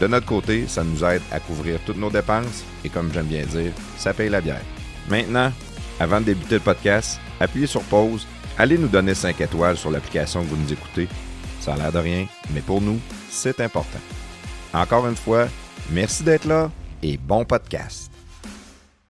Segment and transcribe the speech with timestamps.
[0.00, 3.44] De notre côté, ça nous aide à couvrir toutes nos dépenses et comme j'aime bien
[3.46, 4.62] dire, ça paye la bière.
[5.08, 5.52] Maintenant,
[6.00, 8.26] avant de débuter le podcast, appuyez sur pause,
[8.58, 11.08] allez nous donner 5 étoiles sur l'application que vous nous écoutez.
[11.60, 12.98] Ça a l'air de rien, mais pour nous,
[13.30, 14.00] c'est important.
[14.74, 15.46] Encore une fois,
[15.90, 16.70] merci d'être là
[17.02, 18.10] et bon podcast.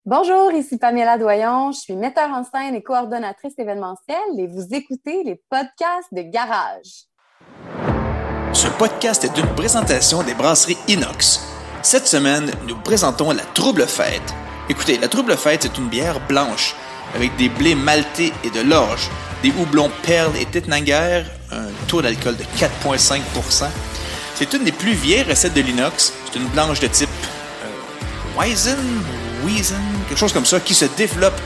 [0.06, 1.72] Bonjour, ici Pamela Doyon.
[1.72, 7.09] Je suis metteur en scène et coordonnatrice événementielle et vous écoutez les podcasts de Garage.
[8.52, 11.40] Ce podcast est une présentation des brasseries Inox.
[11.82, 14.34] Cette semaine, nous présentons la Trouble Fête.
[14.68, 16.74] Écoutez, la Trouble Fête, c'est une bière blanche
[17.14, 19.08] avec des blés maltais et de l'orge,
[19.44, 23.66] des houblons perles et Tettnanger, un taux d'alcool de 4,5%
[24.34, 26.12] C'est une des plus vieilles recettes de l'inox.
[26.26, 27.08] C'est une blanche de type
[27.62, 28.76] euh, Weizen,
[29.44, 31.40] Weizen, quelque chose comme ça, qui se développe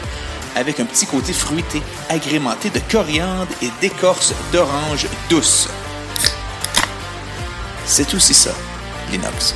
[0.57, 5.69] avec un petit côté fruité, agrémenté de coriandre et d'écorce d'orange douce.
[7.87, 8.51] C'est aussi ça,
[9.11, 9.55] l'inox.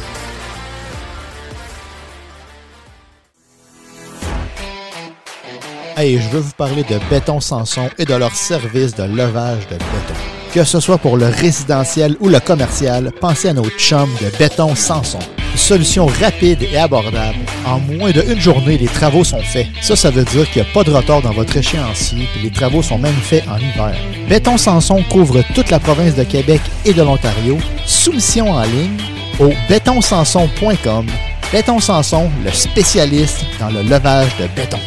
[5.96, 9.74] Hey, je veux vous parler de Béton Sanson et de leur service de levage de
[9.74, 10.38] béton.
[10.52, 14.74] Que ce soit pour le résidentiel ou le commercial, pensez à nos chums de Béton
[14.74, 15.18] Sanson.
[15.55, 17.38] Solution rapide et abordable.
[17.66, 19.66] En moins d'une journée, les travaux sont faits.
[19.82, 22.50] Ça, ça veut dire qu'il n'y a pas de retard dans votre échéancier et les
[22.50, 23.94] travaux sont même faits en hiver.
[24.28, 27.58] Béton Sanson couvre toute la province de Québec et de l'Ontario.
[27.84, 28.96] Soumission en ligne
[29.38, 31.06] au bétonsanson.com.
[31.52, 34.78] Béton Sanson, le spécialiste dans le levage de béton.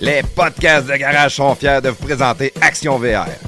[0.00, 3.26] Les podcasts de Garage sont fiers de vous présenter Action VR.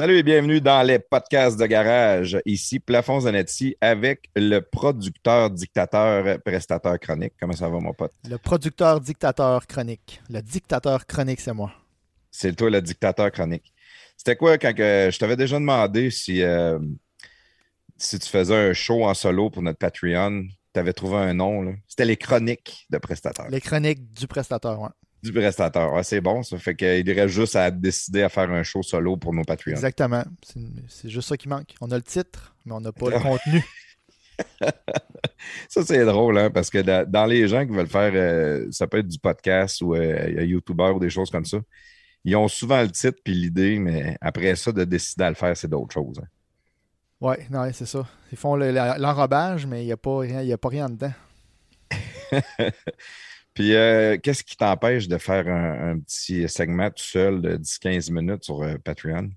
[0.00, 2.38] Salut et bienvenue dans les podcasts de garage.
[2.46, 7.34] Ici Plafond Zanetti avec le producteur, dictateur, prestateur chronique.
[7.38, 8.14] Comment ça va, mon pote?
[8.26, 10.22] Le producteur dictateur chronique.
[10.30, 11.70] Le dictateur chronique, c'est moi.
[12.30, 13.74] C'est toi le dictateur chronique.
[14.16, 16.78] C'était quoi quand que, je t'avais déjà demandé si, euh,
[17.98, 21.74] si tu faisais un show en solo pour notre Patreon, tu avais trouvé un nom.
[21.86, 23.50] C'était les chroniques de prestateur.
[23.50, 24.88] Les chroniques du prestateur, oui.
[25.22, 25.92] Du prestateur.
[25.92, 26.56] Ouais, c'est bon, ça.
[26.58, 29.72] Fait qu'il irait juste à décider à faire un show solo pour nos Patreons.
[29.72, 30.24] Exactement.
[30.88, 31.74] C'est- juste ça qui manque.
[31.80, 33.62] On a le titre, mais on n'a pas le contenu.
[35.68, 38.86] Ça, c'est drôle, hein, parce que da- dans les gens qui veulent faire, euh, ça
[38.86, 41.58] peut être du podcast ou euh, un YouTuber ou des choses comme ça,
[42.24, 45.54] ils ont souvent le titre puis l'idée, mais après ça, de décider à le faire,
[45.56, 46.18] c'est d'autres choses.
[46.22, 46.26] hein.
[47.20, 47.34] Oui,
[47.74, 48.06] c'est ça.
[48.32, 50.88] Ils font le- l'enrobage, mais il n'y a, pas rien- il y a pas rien
[50.88, 51.12] dedans.
[53.60, 58.10] Puis, euh, qu'est-ce qui t'empêche de faire un, un petit segment tout seul de 10-15
[58.12, 59.30] minutes sur euh, Patreon?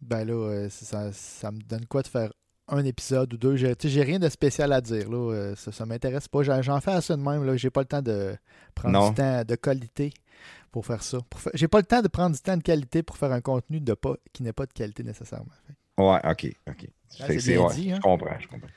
[0.00, 2.32] Ben là, euh, ça, ça me donne quoi de faire
[2.68, 3.56] un épisode ou deux?
[3.56, 5.10] J'ai tu sais, j'ai rien de spécial à dire.
[5.10, 5.54] Là.
[5.56, 6.42] Ça, ça m'intéresse pas.
[6.42, 7.56] J'en fais assez de même.
[7.56, 8.36] J'ai pas le temps de
[8.74, 9.08] prendre Non.
[9.10, 10.12] du temps de qualité
[10.72, 11.18] pour faire ça.
[11.34, 13.80] Fa- J'ai pas le temps de prendre du temps de qualité pour faire un contenu
[13.80, 14.14] de pas...
[14.32, 15.52] qui n'est pas de qualité nécessairement.
[15.66, 16.02] Fait.
[16.02, 16.88] Ouais, OK, OK.
[17.08, 17.96] C'est ouais, dit, hein.
[17.96, 18.68] Je comprends, je comprends.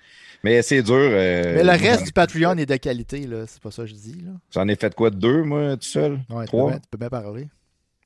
[0.44, 0.96] Mais c'est dur.
[0.96, 3.46] euh, Mais le reste du Patreon est de qualité, là.
[3.48, 4.32] C'est pas ça que je dis, là.
[4.54, 6.20] J'en ai fait quoi, deux, moi, tout seul?
[6.30, 6.70] Ouais, tu, Trois?
[6.72, 7.50] bien, tu peux bien parler.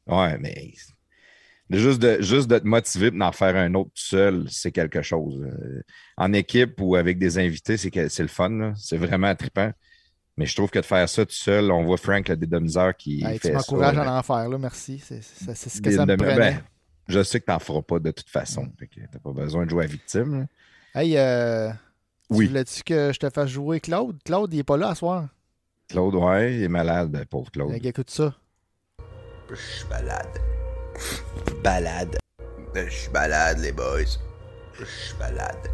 [0.07, 0.73] Ouais, mais
[1.69, 4.71] de juste de, juste de te motiver pour en faire un autre tout seul, c'est
[4.71, 5.41] quelque chose.
[5.43, 5.81] Euh,
[6.17, 8.49] En équipe ou avec des invités, c'est c'est le fun.
[8.49, 8.73] là.
[8.77, 9.71] C'est vraiment trippant.
[10.35, 13.23] Mais je trouve que de faire ça tout seul, on voit Frank, le dédomiseur, qui
[13.23, 14.57] Hey, fait tu m'encourages à en faire, là.
[14.57, 14.99] Merci.
[14.99, 16.35] C'est ce que ça me prenait.
[16.35, 16.63] ben,
[17.07, 18.67] je sais que t'en feras pas de toute façon.
[18.79, 20.39] Fait que t'as pas besoin de jouer à victime.
[20.95, 21.01] là.
[21.01, 21.69] Hey, euh,
[22.29, 22.45] Oui.
[22.45, 24.17] tu voulais-tu que je te fasse jouer Claude?
[24.23, 25.27] Claude, il est pas là à soir.
[25.89, 27.71] Claude, ouais, il est malade, ben, pauvre Claude.
[27.71, 28.33] Fait écoute ça.
[29.49, 30.39] Je suis malade.
[31.63, 32.17] Balade.
[32.73, 34.17] Je suis malade, les boys.
[34.79, 35.69] Je suis malade.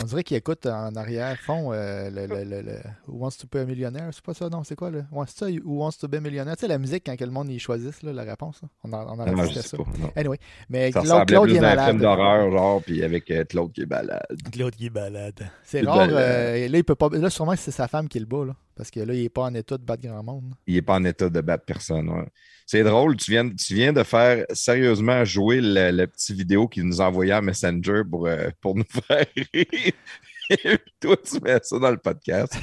[0.00, 2.76] On dirait qu'il écoute en arrière fond euh, le, le, le, le
[3.08, 4.08] Who Wants to Be a Millionaire.
[4.12, 4.62] C'est pas ça, non?
[4.64, 4.90] C'est quoi?
[4.90, 5.04] Le...
[5.12, 6.56] Ouais, c'est ça, Who Wants to Be a Millionaire?
[6.56, 8.60] Tu sais, la musique quand que le monde y choisisse là, la réponse.
[8.62, 8.68] là.
[8.84, 9.76] On en, on en Non, je ça.
[9.76, 9.84] pas.
[9.98, 10.10] non.
[10.16, 10.38] Anyway,
[10.70, 11.88] mais Ça Claude, Claude il plus est à un malade.
[11.90, 14.26] film d'horreur, genre, puis avec euh, Claude qui est malade.
[14.52, 15.50] Claude qui est malade.
[15.64, 16.08] C'est Il est rare.
[16.10, 17.08] euh, là, il peut pas.
[17.12, 18.54] Là, sûrement que c'est sa femme qui le bat, là.
[18.80, 20.54] Parce que là, il est pas en état de battre grand monde.
[20.66, 22.08] Il est pas en état de battre personne.
[22.08, 22.24] ouais.
[22.64, 26.84] C'est drôle, tu viens, tu viens de faire sérieusement jouer le, le petit vidéo qu'il
[26.84, 29.92] nous a envoyé à Messenger pour, euh, pour nous faire rire.
[30.48, 32.56] Et toi, tu mets ça dans le podcast.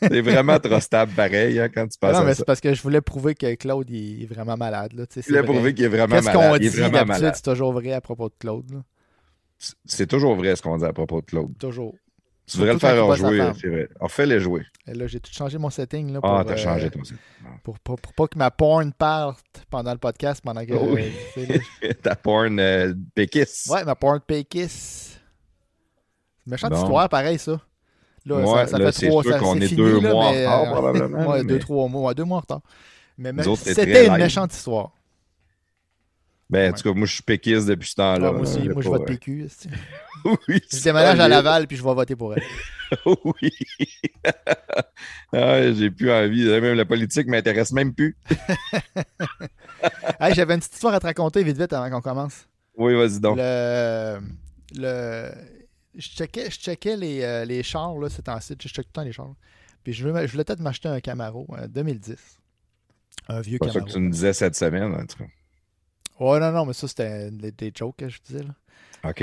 [0.00, 2.80] C'est vraiment trop stable pareil hein, quand tu passes non, mais c'est parce que je
[2.80, 4.94] voulais prouver que Claude il est vraiment malade.
[4.94, 5.04] Là.
[5.10, 5.52] C'est voulais vrai.
[5.52, 6.62] prouver qu'il est vraiment Qu'est-ce qu'on malade.
[6.62, 8.70] Il est dit d'habitude, c'est toujours vrai à propos de Claude.
[8.70, 8.82] là.
[9.84, 11.52] C'est toujours vrai ce qu'on dit à propos de Claude.
[11.58, 11.94] Toujours.
[12.50, 13.88] Tu devrais le faire rejouer, c'est vrai.
[14.00, 14.66] On fait les jouer.
[14.86, 16.12] Et là, j'ai tout changé mon setting.
[16.12, 17.16] Là, pour, Ah, t'as euh, changé ton site.
[17.62, 20.72] Pour, pour, pour pas que ma porn parte pendant le podcast, pendant que.
[20.72, 21.12] Oh oui.
[21.84, 23.68] euh, Ta porn euh, péquisse.
[23.70, 25.16] Ouais, ma porn Pekis.
[26.46, 26.78] Méchante Bon.
[26.82, 27.60] histoire, pareil, ça.
[28.26, 30.12] Là, ça, ça là, fait c'est trois sûr ça- qu'on c'est est fini, deux là,
[30.12, 32.08] mois en mais, retard, euh, probablement, Ouais, mais- deux, trois mois.
[32.08, 32.60] Ouais, deux mois en retard.
[33.16, 34.22] Mais, c'est c'était une live.
[34.22, 34.90] méchante histoire.
[36.48, 38.28] Ben, en tout cas, moi, je suis péquiste depuis ce temps-là.
[38.28, 39.46] Ah, moi aussi, moi, je pas- vote PQ.
[40.48, 41.28] Oui, Je déménage à.
[41.28, 42.42] Laval, puis je vais voter pour elle.
[43.24, 43.52] Oui.
[45.32, 46.44] ah, j'ai plus envie.
[46.44, 48.16] Même la politique m'intéresse même plus.
[50.18, 52.48] Hey, J'avais une petite histoire à te raconter vite, vite, avant qu'on commence.
[52.76, 53.36] Oui, vas-y donc.
[53.38, 54.18] Le,
[54.74, 55.30] le,
[55.94, 58.60] je checkais, je checkais les, euh, les chars, là, c'est en site.
[58.62, 59.34] Je check tout le temps les chars.
[59.84, 62.16] Puis je voulais, peut-être m'acheter un Camaro, un 2010.
[63.28, 63.86] Un vieux C'est pas ça Camaro.
[63.86, 65.30] que tu me disais cette semaine, en tout cas.
[66.18, 68.42] Ouais, non, non, mais ça, c'était des, des jokes que je disais.
[68.42, 68.54] Là.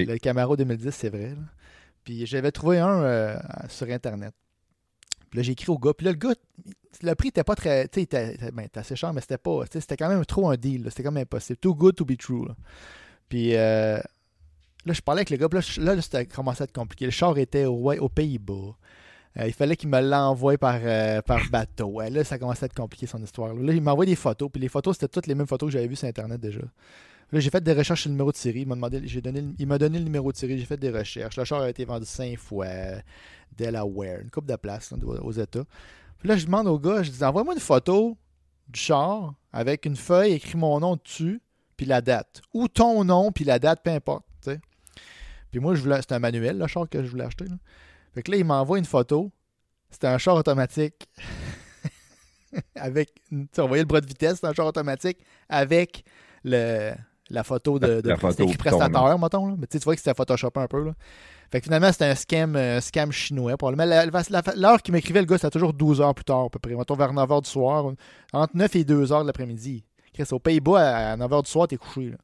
[0.05, 1.35] Le Camaro 2010, c'est vrai.
[2.03, 3.37] Puis j'avais trouvé un euh,
[3.69, 4.33] sur Internet.
[5.29, 5.93] Puis là, j'ai écrit au gars.
[5.93, 6.33] Puis là, le gars,
[7.03, 7.87] le prix était pas très.
[7.89, 9.61] Tu sais, ben, était assez cher, mais c'était pas.
[9.71, 10.85] C'était quand même trop un deal.
[10.89, 11.57] C'était comme impossible.
[11.57, 12.47] Too good to be true.
[12.47, 12.55] Là.
[13.27, 13.97] Puis euh,
[14.85, 15.49] là, je parlais avec le gars.
[15.49, 17.05] Puis là, là, c'était commencé à être compliqué.
[17.05, 18.75] Le char était au- aux Pays-Bas.
[19.39, 20.79] Euh, il fallait qu'il me l'envoie par,
[21.51, 21.99] bateau.
[22.01, 23.53] Là, ça commençait à être compliqué son histoire.
[23.53, 24.49] Là, il m'envoie des photos.
[24.51, 26.61] Puis les photos, c'était toutes les mêmes photos que j'avais vues sur Internet déjà.
[27.31, 28.61] Là, j'ai fait des recherches sur le numéro de série.
[28.61, 29.07] Il m'a donné,
[29.59, 30.57] il m'a donné le numéro de série.
[30.57, 31.37] J'ai fait des recherches.
[31.37, 32.67] Le char a été vendu cinq fois.
[33.57, 35.63] Delaware, une coupe de place aux États.
[36.19, 38.17] Puis là, je demande au gars, je dis, envoie-moi une photo
[38.67, 41.41] du char avec une feuille, écrit mon nom dessus,
[41.75, 42.41] puis la date.
[42.53, 44.25] Ou ton nom, puis la date, peu importe.
[45.49, 47.45] Puis moi, je voulais, c'était un manuel, le char que je voulais acheter.
[47.45, 47.55] là.
[48.13, 49.31] Fait que là, il m'envoie une photo.
[49.89, 51.07] C'était un char automatique.
[52.75, 56.03] avec, tu voyait le bras de vitesse, c'était un char automatique avec
[56.43, 56.93] le,
[57.29, 59.47] la photo de, de La photo écrit prestataire, mettons.
[59.47, 59.55] Là.
[59.57, 60.85] Mais tu vois que c'était photoshopé un peu.
[60.85, 60.91] Là.
[61.51, 63.55] Fait que finalement, c'était un scam, euh, scam chinois.
[63.57, 63.85] Probablement.
[64.55, 66.75] L'heure qu'il m'écrivait, le gars, c'était toujours 12 heures plus tard, à peu près.
[66.75, 67.91] Mettons vers 9 heures du soir.
[68.33, 69.83] Entre 9 et 2 heures de l'après-midi.
[70.13, 72.09] Chris, aux Pays-Bas, à 9 heures du soir, t'es couché.
[72.09, 72.17] Là.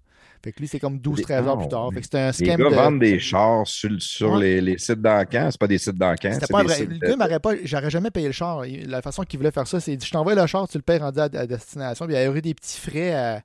[0.43, 1.89] Fait que lui, c'est comme 12-13 heures plus tard.
[1.93, 2.75] Fait que c'était un Les scam gars de...
[2.75, 4.39] vendent des chars sur, sur Ouais.
[4.41, 5.47] les, les sites d'encan.
[5.51, 6.31] C'est pas des sites d'encan.
[6.33, 6.85] C'était pas vrai.
[6.85, 7.51] Le gars m'aurait pas.
[7.63, 8.63] J'aurais jamais payé le char.
[8.87, 11.19] La façon qu'il voulait faire ça, c'est je t'envoie le char, tu le payes rendu
[11.19, 12.05] à, à destination.
[12.07, 13.41] Puis il y aurait des petits frais à-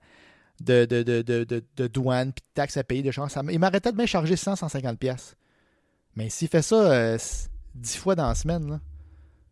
[0.61, 1.23] de, de, de,
[1.77, 4.57] de, douane, puis de taxes à payer de m- il m'arrêtait de bien charger 100,
[4.57, 5.37] 150 pièces.
[6.17, 8.81] Mais s'il fait ça euh, s- 10 fois dans la semaine, là,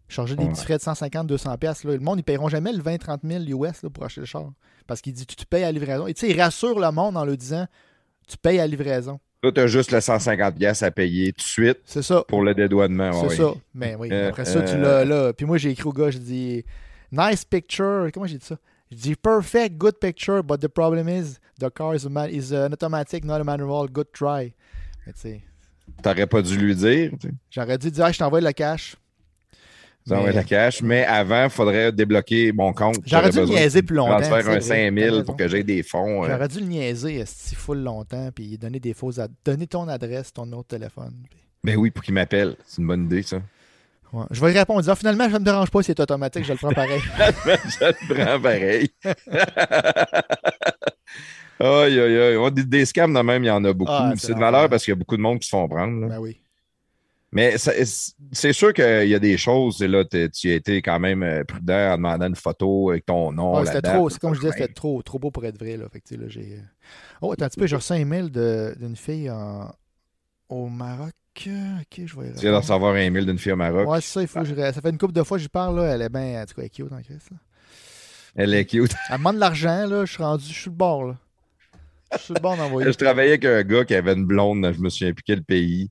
[0.08, 0.50] charger des Ouais.
[0.50, 3.44] petits frais de 150, 200 pièces, le monde, ils paieront jamais le 20, 30 000
[3.64, 4.50] US là, pour acheter le char.
[4.86, 6.06] Parce qu'il dit tu te payes à la livraison.
[6.06, 7.66] Et tu sais, il rassure le monde en le disant
[8.28, 9.20] tu payes à la livraison.
[9.42, 12.24] Là, tu as juste le 150$ piastres à payer tout de suite C'est ça.
[12.26, 13.28] pour le dédouanement.
[13.28, 13.50] C'est ça.
[13.74, 15.32] Mais oui, Euh, après ça, tu euh, l'as là.
[15.32, 16.64] Puis moi, j'ai écrit au gars, je dis
[17.12, 18.08] Nice picture.
[18.12, 18.56] Comment j'ai dit ça?
[18.90, 22.52] Je dis Perfect, good picture, but the problem is the car is, a ma- is
[22.52, 23.88] an automatic, not a manual.
[23.90, 24.52] Good try.
[25.06, 25.40] Mais tu sais,
[26.02, 27.12] T'aurais pas dû lui dire.
[27.50, 28.96] j'aurais dû dire, Ah, je t'envoie le cash.
[30.08, 30.82] Mais- la cash.
[30.82, 32.98] Mais avant, il faudrait débloquer mon compte.
[33.06, 35.64] J'aurais dû le niaiser plus longtemps, Transférer c'est un vrai, 5000 t'as pour que j'aie
[35.64, 36.22] des fonds.
[36.24, 40.32] euh, J'aurais dû le niaiser esti, full longtemps, puis donner des fausses donner ton adresse,
[40.32, 41.12] ton autre téléphone.
[41.28, 42.54] puis- Ben oui, pour qu'il m'appelle.
[42.64, 43.42] C'est une bonne idée, ça.
[44.12, 44.24] Ouais.
[44.30, 46.52] Je vais lui répondre, dire, Ah, finalement, ça me dérange pas si c'est automatique, je
[46.52, 47.00] le prends pareil.
[47.18, 48.90] je le prends pareil.
[51.60, 52.36] aïe, aïe, aïe.
[52.36, 53.92] On dit Des scams de même, il y en a beaucoup.
[53.92, 56.00] Ah, c'est de valeur parce qu'il y a beaucoup de monde qui se font prendre.
[56.00, 56.08] là.
[56.08, 56.40] ben oui.
[57.32, 59.82] Mais c'est sûr qu'il y a des choses.
[59.82, 60.16] et Là, tu
[60.50, 63.58] as été quand même euh, prudent en demandant une photo avec ton nom.
[63.58, 65.76] Ouais, c'était trop, c'est comme je disais, c'était trop, trop beau pour être vrai.
[65.76, 65.86] Là.
[65.92, 66.60] Fait que, tu sais, là, j'ai...
[67.20, 69.70] Oh, attends un petit peu, j'ai reçu un email de- d'une fille en-
[70.48, 71.12] au Maroc.
[71.38, 72.56] Ok, je vais Tu viens de répondre.
[72.58, 73.88] recevoir un mail d'une fille au Maroc.
[73.88, 74.54] Ouais, c'est ça, il faut que je...
[74.54, 75.94] Ça fait une couple de fois que j'y parle, là.
[75.94, 77.36] Elle est bien, en tout cas, elle est cute en Christ, là.
[78.36, 78.92] Elle est cute.
[79.08, 80.04] Elle me demande de l'argent, là.
[80.04, 81.16] Je suis rendu, je suis le bord, là.
[82.12, 82.92] Je suis bon d'envoyer.
[82.92, 85.90] Je travaillais avec un gars qui avait une blonde, je me souviens plus quel pays.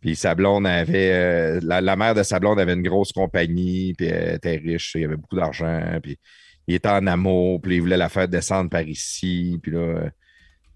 [0.00, 1.10] Puis sa blonde avait.
[1.12, 4.92] euh, la, la mère de sa blonde avait une grosse compagnie, puis elle était riche,
[4.94, 5.80] il y avait beaucoup d'argent.
[6.02, 6.18] Puis
[6.68, 9.58] il était en amour, puis il voulait la faire descendre par ici.
[9.62, 10.10] Puis là, euh,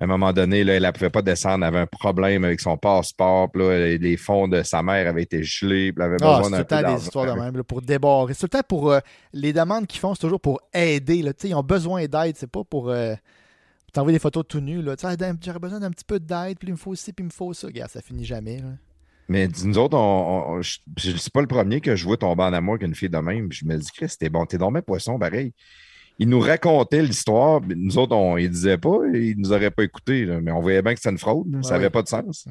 [0.02, 2.60] à un moment donné, là, elle ne pouvait pas descendre, elle avait un problème avec
[2.60, 3.50] son passeport.
[3.52, 6.58] Puis là, les fonds de sa mère avaient été gelés, puis elle avait Ah, besoin
[6.58, 8.34] c'est tout d'un le peu temps des histoires de même, là, pour débarrer.
[8.34, 8.90] C'est tout le temps pour.
[8.90, 8.98] euh,
[9.32, 11.22] les demandes qu'ils font, c'est toujours pour aider.
[11.22, 11.32] Là.
[11.44, 12.36] Ils ont besoin d'aide.
[12.36, 12.90] C'est pas pour.
[12.90, 13.14] euh,
[13.92, 14.82] t'envoyer des photos tout nues.
[14.82, 17.52] J'aurais besoin d'un petit peu d'aide, puis il me faut ci, puis il me faut
[17.52, 17.66] ça.
[17.68, 18.56] Regarde, ça finit jamais.
[18.58, 18.70] là.
[19.28, 22.42] Mais nous autres, on, on- je, je- c'est pas le premier que je vois tomber
[22.42, 23.52] en amour avec une fille de même.
[23.52, 25.52] Je me dis, Chris, t'es bon, t'es dormant poisson, pareil.
[26.18, 29.82] Il nous racontait l'histoire, mais nous autres, on ne disait pas, il nous aurait pas
[29.82, 31.90] écouté, là, mais on voyait bien que c'était une fraude, là, ça n'avait ouais.
[31.90, 32.46] pas de sens.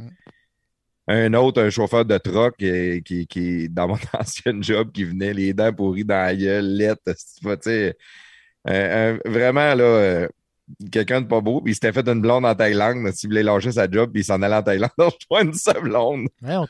[1.08, 5.34] Un autre, un chauffeur de truck qui, qui, qui, dans mon ancien job, qui venait
[5.34, 7.14] les dents pourries dans la gueule, lettre, tu
[7.62, 7.98] sais,
[8.66, 10.28] un- un- vraiment, là, euh,
[10.92, 13.72] quelqu'un de pas beau, puis il s'était fait une blonde en Thaïlande, s'il voulait lâcher
[13.72, 16.28] sa job, puis il s'en allait en Thaïlande, rejoindre sa blonde.
[16.42, 16.68] Ouais, on.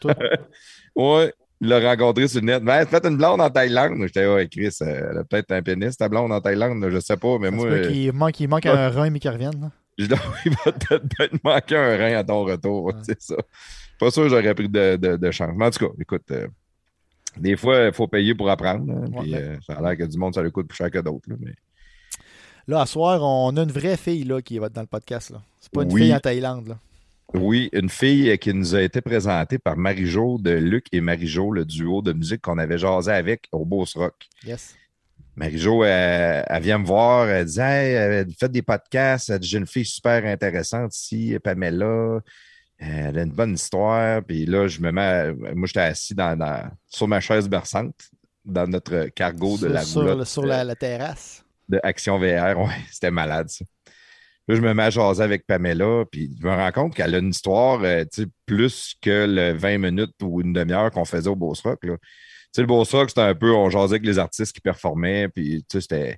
[0.96, 2.64] Ouais, il l'a rencontré sur le net.
[2.64, 3.98] Ben, faites une blonde en Thaïlande.
[4.02, 7.18] J'étais, ouais, Chris, euh, elle a peut-être un pénis, ta blonde en Thaïlande, je sais
[7.18, 9.62] pas, mais Ça moi, euh, qu'il manque, il manque un rein, mais qu'il revienne.
[9.62, 9.72] là.
[9.98, 12.94] je dois- il va peut-être manquer un rein à ton retour, Ouais.
[13.04, 13.36] c'est ça.
[14.00, 15.52] Pas sûr que j'aurais pris de, de, de chance.
[15.56, 16.48] Mais en tout cas, écoute, euh,
[17.38, 18.92] des fois, il faut payer pour apprendre.
[18.92, 20.98] hein, puis, euh, ça a l'air que du monde, ça lui coûte plus cher que
[21.00, 21.30] d'autres.
[21.30, 21.54] là, mais...
[22.68, 25.30] Là, à soir, on a une vraie fille là, qui va être dans le podcast.
[25.32, 25.42] là.
[25.60, 26.02] C'est pas une Oui.
[26.04, 26.68] fille en Thaïlande.
[26.70, 26.78] Là.
[27.34, 31.64] Oui, une fille qui nous a été présentée par Marie-Jo de Luc et Marie-Jo, le
[31.66, 34.16] duo de musique qu'on avait jasé avec au Beauce Rock.
[34.46, 34.76] Yes.
[35.38, 39.48] Marie-Jo, elle, elle vient me voir, elle dit Hey, euh, faites des podcasts, elle dit,
[39.48, 42.20] j'ai une fille super intéressante ici, Pamela.
[42.78, 44.22] Elle a une bonne histoire.
[44.24, 45.32] Puis là, je me mets.
[45.56, 47.96] Moi, j'étais assis dans, dans- sur ma chaise berçante,
[48.44, 51.46] dans notre cargo de la sur, roulotte sur la, la terrasse.
[51.70, 52.58] de Action VR.
[52.60, 53.64] Ouais, c'était malade, ça.
[54.48, 57.20] Là, je me mets à jaser avec Pamela, puis je me rends compte qu'elle a
[57.20, 58.04] une histoire euh,
[58.46, 61.84] plus que le 20 minutes ou une demi-heure qu'on faisait au Beauce Rock.
[61.84, 66.18] Le Beauce Rock, c'était un peu, on jasait avec les artistes qui performaient, puis c'était.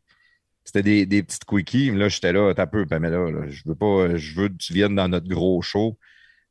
[0.66, 1.92] C'était des, des petites quickies.
[1.92, 3.50] Là, j'étais là, t'as peu, Pamela.
[3.50, 5.98] Je veux pas, je veux que tu viennes dans notre gros show.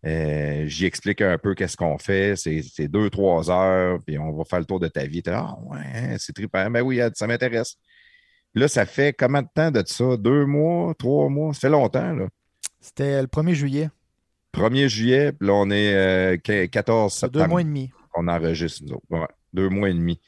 [0.04, 2.34] Euh, J'y explique un peu qu'est-ce qu'on fait.
[2.36, 5.22] C'est deux, trois heures, puis on va faire le tour de ta vie.
[5.26, 6.70] Ah ouais, hein, c'est trippant.
[6.70, 7.76] Ben oui, ça m'intéresse.
[8.54, 10.16] Là, ça fait combien de temps de ça?
[10.16, 11.54] Deux mois, trois mois?
[11.54, 12.26] Ça fait longtemps, là.
[12.80, 13.90] C'était le 1er juillet.
[14.52, 17.44] 1er juillet, puis là, on est euh, qu- 14 Ça fait septembre.
[17.44, 17.90] deux mois et demi.
[18.12, 19.04] qu'on enregistre, nous autres.
[19.08, 20.20] Ouais, deux mois et demi.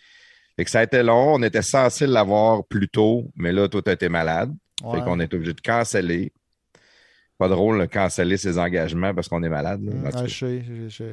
[0.57, 1.35] Fait que ça a été long.
[1.35, 4.55] On était censé l'avoir plus tôt, mais là, toi, tu été malade.
[4.83, 4.99] Ouais.
[4.99, 6.33] Fait qu'on est obligé de canceller.
[7.37, 9.83] Pas drôle de canceller ses engagements parce qu'on est malade.
[9.83, 10.11] là.
[10.11, 10.65] Tout cas, je sais.
[10.65, 11.05] Je, je-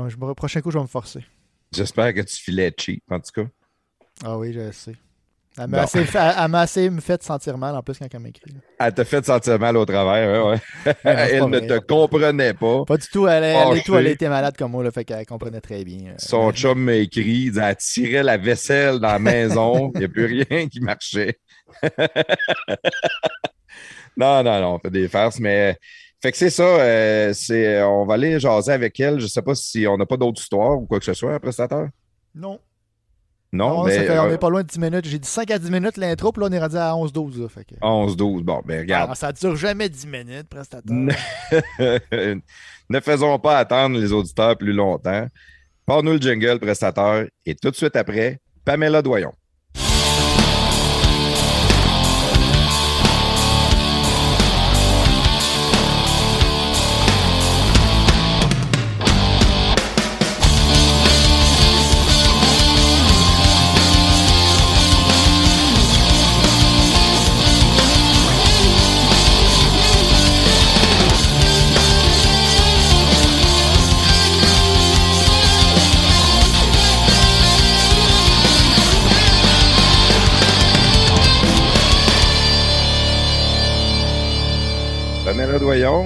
[0.00, 1.24] Ouais, je me- prochain coup, je vais me forcer.
[1.72, 3.48] J'espère que tu filais cheap, en tout cas.
[4.24, 4.94] Ah oui, je sais.
[5.58, 8.54] Elle m'a assez, elle- m'a assez me fait sentir mal en plus quand elle m'écrit.
[8.78, 10.50] Elle t'a fait sentir mal au travers, ouais,
[10.86, 10.94] ouais.
[11.04, 11.66] Non, Elle ne vrai.
[11.66, 12.84] te comprenait pas.
[12.84, 13.26] Pas du tout.
[13.26, 16.12] Elle, elle, tout, elle été malade comme moi, là, fait qu'elle comprenait très bien.
[16.12, 20.08] euh, Son chum m'a écrit, elle tirait la vaisselle dans la maison, il n'y a
[20.08, 21.38] plus rien qui marchait.
[24.16, 25.76] non, non, non, on fait des farces, mais
[26.20, 29.18] fait que c'est ça, euh, c'est, on va aller jaser avec elle.
[29.18, 31.34] Je ne sais pas si on n'a pas d'autres histoires ou quoi que ce soit,
[31.34, 31.88] un prestataire?
[32.34, 32.60] Non.
[33.52, 35.06] Non, Non, mais ça fait- on euh, est pas loin de 10 minutes.
[35.06, 37.40] J'ai dit 5 à 10 minutes l'intro, puis là, on est rendu à 11-12.
[37.40, 38.42] là, fait que- 11-12.
[38.42, 39.08] Bon, ben regarde.
[39.10, 40.94] Ah, ça dure jamais 10 minutes, prestataire.
[42.90, 45.26] Ne- faisons pas attendre les auditeurs plus longtemps.
[45.86, 49.32] Parle-nous le jingle, prestataire, et tout de suite après, Pamela Doyon.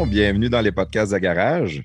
[0.00, 1.82] Bienvenue dans les podcasts de garage.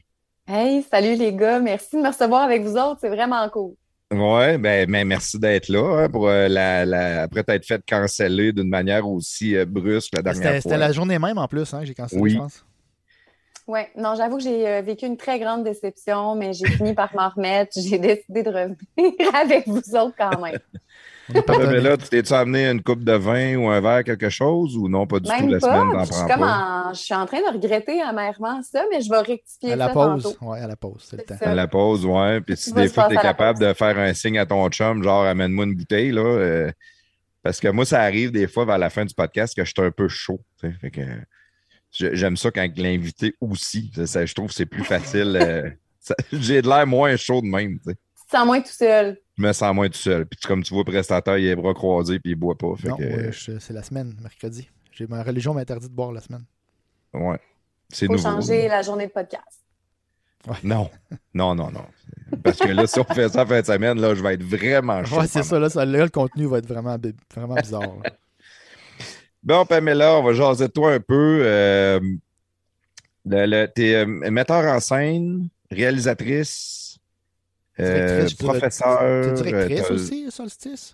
[0.48, 3.74] Hey, salut les gars, merci de me recevoir avec vous autres, c'est vraiment cool.
[4.12, 8.54] Oui, ben, ben, merci d'être là hein, pour euh, la, la- après t'être fait canceller
[8.54, 10.72] d'une manière aussi euh, brusque la dernière C'était fois.
[10.72, 12.32] c'était la journée même en plus, hein, que j'ai cancellé, Oui.
[12.32, 12.64] je pense.
[13.68, 17.14] Ouais, non, j'avoue que j'ai euh, vécu une très grande déception, mais j'ai fini par
[17.14, 17.74] m'en remettre.
[17.82, 18.78] J'ai décidé de revenir
[19.36, 20.58] avec vous autres quand même.
[21.46, 21.66] Pardonné.
[21.66, 25.06] Pamela, tu t'es-tu amené une coupe de vin ou un verre, quelque chose, ou non,
[25.08, 25.68] pas du tout la pas.
[25.82, 29.10] semaine, Je suis, comme en- je suis en train de regretter amèrement ça, mais je
[29.10, 30.24] vais rectifier À la ça pause.
[30.24, 30.46] tantôt.
[30.46, 31.36] Ouais, à la pause, c'est le temps.
[31.38, 31.50] ça.
[31.50, 32.40] À la pause, ouais.
[32.42, 33.68] Puis si des fois, tu es capable pause.
[33.68, 36.22] de faire un signe à ton chum, genre amène-moi une bouteille, là.
[36.22, 36.72] euh,
[37.44, 39.86] parce que moi, ça arrive des fois vers la fin du podcast que je suis
[39.86, 40.42] un peu chaud.
[40.62, 41.02] Fait que
[41.92, 43.92] J'aime ça quand l'invité aussi.
[43.96, 45.38] je trouve que c'est plus facile.
[45.42, 45.70] Euh,
[46.34, 47.80] j'ai de l'air moins chaud de même.
[47.86, 48.00] Tu te
[48.38, 49.18] sens moins tout seul.
[49.38, 50.26] Je me sens moins tout seul.
[50.26, 52.74] Puis comme tu vois, le prestataire, il a les bras croisés puis il boit pas.
[52.86, 52.98] non,
[53.32, 54.70] c'est la semaine, mercredi.
[55.10, 56.44] Ma religion m'interdit de boire la semaine.
[57.14, 57.40] Ouais.
[57.90, 58.22] C'est nouveau.
[58.22, 59.62] Changer la journée de podcast.
[60.64, 60.90] Non,
[61.34, 61.86] non, non, non.
[62.44, 65.04] Parce que là, si on fait ça fin de semaine, là, je vais être vraiment
[65.04, 65.20] chaud.
[65.20, 66.98] Ouais, c'est ça, là, le contenu va être vraiment,
[67.36, 67.98] vraiment bizarre.
[69.44, 71.42] bon, Pamela, on va jaser de toi un peu.
[71.44, 72.00] Euh,
[73.30, 76.87] tu es euh, metteur en scène, réalisatrice,
[77.80, 79.00] euh, professeur.
[79.36, 80.94] Tu directrice aussi, Solstice?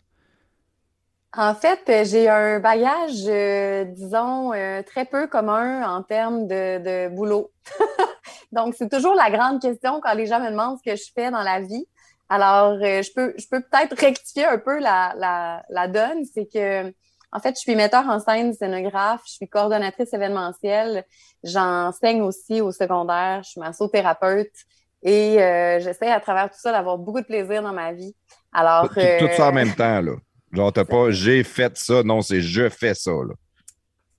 [1.35, 7.09] En fait, euh, j'ai un bagage, euh, disons, euh, très peu commun en termes de,
[7.09, 7.51] boulot.
[8.51, 11.31] Donc, c'est toujours la grande question quand les gens me demandent ce que je fais
[11.31, 11.87] dans la vie.
[12.29, 16.23] Alors, je peux je peux peut-être rectifier un peu la, la, donne.
[16.25, 16.93] C'est que,
[17.31, 21.03] en fait, je suis metteur en scène, scénographe, je suis coordonnatrice événementielle.
[21.43, 24.53] J'enseigne aussi au secondaire, je suis massothérapeute.
[25.03, 25.35] Et
[25.81, 28.15] j'essaie à travers tout ça d'avoir beaucoup de plaisir dans ma vie.
[28.53, 30.13] Alors, tout, tout ça en même temps, là.
[30.53, 33.11] Genre, t'as pas j'ai fait ça, non, c'est je fais ça.
[33.11, 33.33] Là.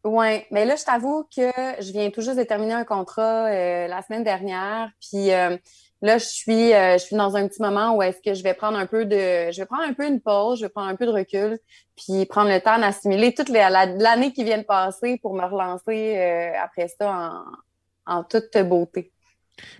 [0.05, 1.51] Oui, mais là, je t'avoue que
[1.81, 4.91] je viens tout juste de terminer un contrat euh, la semaine dernière.
[5.01, 5.57] Puis euh,
[6.03, 8.53] là, je suis, euh, je suis dans un petit moment où est-ce que je vais
[8.53, 9.51] prendre un peu de.
[9.51, 11.59] Je vais prendre un peu une pause, je vais prendre un peu de recul,
[11.97, 16.19] puis prendre le temps d'assimiler toute l'année qui vient de passer pour me relancer
[16.63, 17.11] après ça
[18.07, 19.14] en, en toute beauté.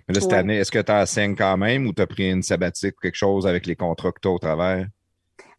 [0.07, 2.43] Mais là, cette année, est-ce que tu enseignes quand même ou tu as pris une
[2.43, 4.87] sabbatique ou quelque chose avec les contrats que tu as au travers?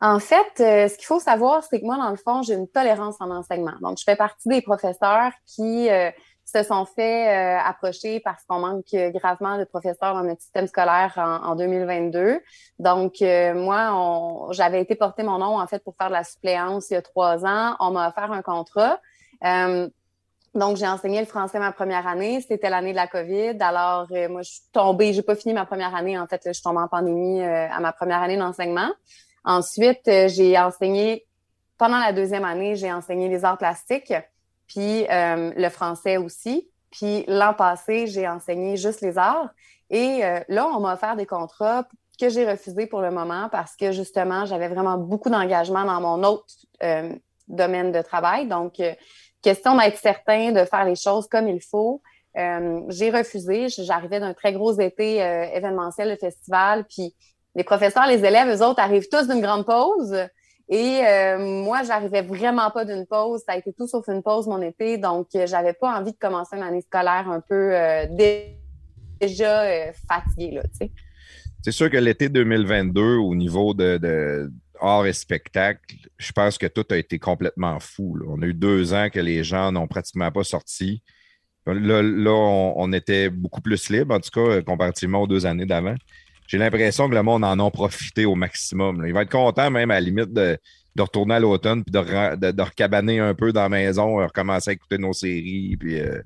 [0.01, 2.69] En fait, euh, ce qu'il faut savoir, c'est que moi, dans le fond, j'ai une
[2.69, 3.77] tolérance en enseignement.
[3.81, 6.11] Donc, je fais partie des professeurs qui euh,
[6.45, 11.15] se sont fait euh, approcher parce qu'on manque gravement de professeurs dans notre système scolaire
[11.17, 12.41] en, 2022.
[12.79, 16.95] Donc, moi, j'avais été porter mon nom, en fait, pour faire de la suppléance il
[16.95, 17.75] y a trois ans.
[17.81, 19.01] On m'a offert un contrat.
[20.57, 22.41] Donc, j'ai enseigné le français ma première année.
[22.41, 23.59] C'était l'année de la COVID.
[23.61, 26.19] Alors, moi, je suis tombée, j'ai pas fini ma première année.
[26.19, 28.91] En fait, je suis tombée en pandémie à ma première année d'enseignement.
[29.47, 31.25] Ensuite, euh, j'ai enseigné,
[31.79, 34.13] pendant la deuxième année, j'ai enseigné les arts plastiques,
[34.67, 36.69] puis euh, le français aussi.
[36.91, 39.49] Puis l'an passé, j'ai enseigné juste les arts.
[39.89, 41.87] Et euh, là, on m'a offert des contrats
[42.21, 46.25] que j'ai refusés pour le moment parce que justement, j'avais vraiment beaucoup d'engagement dans mon
[46.25, 46.47] autre
[47.47, 48.49] domaine de travail.
[48.49, 48.81] Donc,
[49.43, 52.03] question d'être certain de faire les choses comme il faut.
[52.35, 53.69] j'ai refusé.
[53.69, 55.17] J'arrivais d'un très gros été
[55.55, 57.15] événementiel de festival, puis
[57.57, 60.15] les professeurs, les élèves, eux autres arrivent tous d'une grande pause.
[60.69, 63.43] Et euh, moi, j'arrivais vraiment pas d'une pause.
[63.47, 64.99] Ça a été tout sauf une pause mon été.
[64.99, 68.07] Donc, euh, j'avais pas envie de commencer une année scolaire un peu euh,
[69.21, 70.61] déjà fatiguée,
[71.63, 76.85] C'est sûr que l'été 2022, au niveau de, art et spectacle, je pense que tout
[76.91, 78.19] a été complètement fou.
[78.29, 81.03] On a eu deux ans que les gens n'ont pratiquement pas sorti.
[81.67, 85.97] Là, là on, était beaucoup plus libre, en tout cas, comparativement aux deux années d'avant
[86.47, 89.05] j'ai l'impression que le monde en a profité au maximum.
[89.07, 90.59] Il va être content même à la limite de,
[90.99, 95.13] retourner à l'automne puis de, recabaner un peu dans la maison, recommencer à écouter nos
[95.13, 95.77] séries.
[95.79, 96.23] Puis, euh.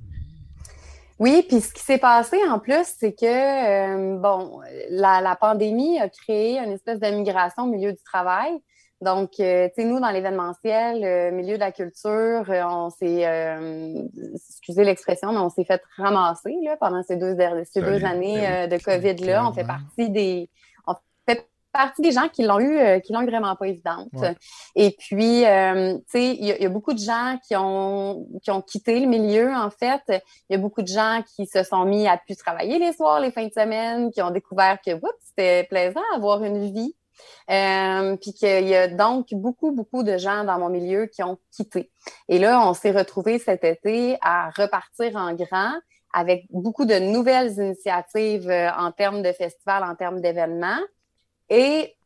[1.20, 6.00] Oui, puis ce qui s'est passé en plus, c'est que euh, bon, la, la, pandémie
[6.00, 8.59] a créé une espèce d'immigration au milieu du travail.
[9.02, 13.26] Donc, euh, tu sais, nous, dans l'événementiel, le milieu de la culture, euh, on s'est,
[13.26, 14.02] euh,
[14.35, 18.83] excusez l'expression, mais on s'est fait ramasser là, pendant ces deux, ces deux années de
[18.83, 19.46] COVID-là.
[19.46, 20.50] On fait partie des,
[21.72, 24.09] partie des gens qui l'ont eu, qui l'ont eu vraiment pas évidente.
[24.74, 29.00] Et puis, tu sais, il y, a beaucoup de gens qui ont, qui ont quitté
[29.00, 30.02] le milieu, en fait.
[30.48, 33.20] Il y a beaucoup de gens qui se sont mis à plus travailler les soirs,
[33.20, 34.92] les fins de semaine, qui ont découvert que,
[35.28, 36.94] c'était plaisant d'avoir une vie.
[37.50, 41.38] Euh, puis qu'il y a donc beaucoup, beaucoup de gens dans mon milieu qui ont
[41.50, 41.90] quitté.
[42.28, 45.74] Et là, on s'est retrouvés cet été à repartir en grand
[46.12, 50.80] avec beaucoup de nouvelles initiatives euh, en termes de festivals, en termes d'événements.
[51.50, 51.96] Et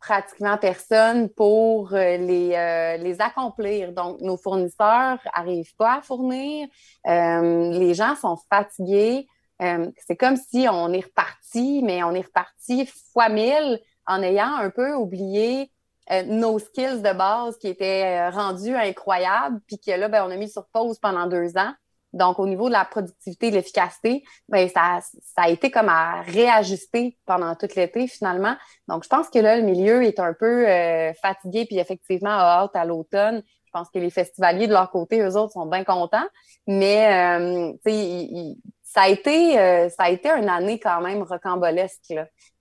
[0.00, 3.92] pratiquement personne pour euh, les, les accomplir.
[3.92, 6.66] Donc, nos fournisseurs n'arrivent pas à fournir.
[7.04, 9.28] les gens sont fatigués.
[9.58, 14.70] c'est comme si on est reparti, mais on est reparti fois mille en ayant un
[14.70, 15.70] peu oublié
[16.10, 20.30] euh, nos skills de base qui étaient euh, rendus incroyables, puis que là, ben, on
[20.30, 21.72] a mis sur pause pendant deux ans.
[22.12, 26.22] Donc, au niveau de la productivité de l'efficacité, ben, ça, ça a été comme à
[26.22, 28.56] réajuster pendant tout l'été, finalement.
[28.88, 32.62] Donc, je pense que là, le milieu est un peu euh, fatigué, puis effectivement, a
[32.62, 33.42] hâte à l'automne.
[33.64, 36.26] Je pense que les festivaliers, de leur côté, eux autres, sont bien contents.
[36.66, 37.38] Mais,
[37.84, 38.56] tu sais,
[38.92, 42.12] ça a été euh, ça a été une année quand même rocambolesque.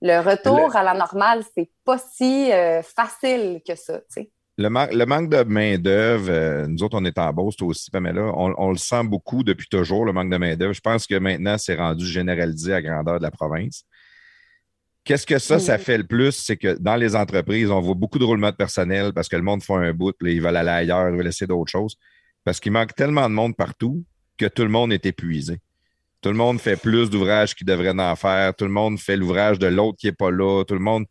[0.01, 3.99] Le retour à la normale, c'est pas si euh, facile que ça.
[4.59, 8.53] Le, manque de main-d'œuvre, euh, nous autres, on est en Beauce, toi aussi, Pamela, on,
[8.57, 10.73] on le sent beaucoup depuis toujours, le manque de main-d'œuvre.
[10.73, 13.85] Je pense que maintenant, c'est rendu généralisé à grandeur de la province.
[15.05, 16.33] Qu'est-ce que ça, ça fait le plus?
[16.33, 19.41] C'est que dans les entreprises, on voit beaucoup de roulement de personnel parce que le
[19.41, 21.95] monde fait un bout, ils veulent aller ailleurs, ils veulent essayer d'autres choses.
[22.43, 24.03] Parce qu'il manque tellement de monde partout
[24.37, 25.59] que tout le monde est épuisé.
[26.21, 28.53] Tout le monde fait plus d'ouvrages qu'il devrait en faire.
[28.53, 30.63] Tout le monde fait l'ouvrage de l'autre qui n'est pas là.
[30.65, 31.05] Tout le monde.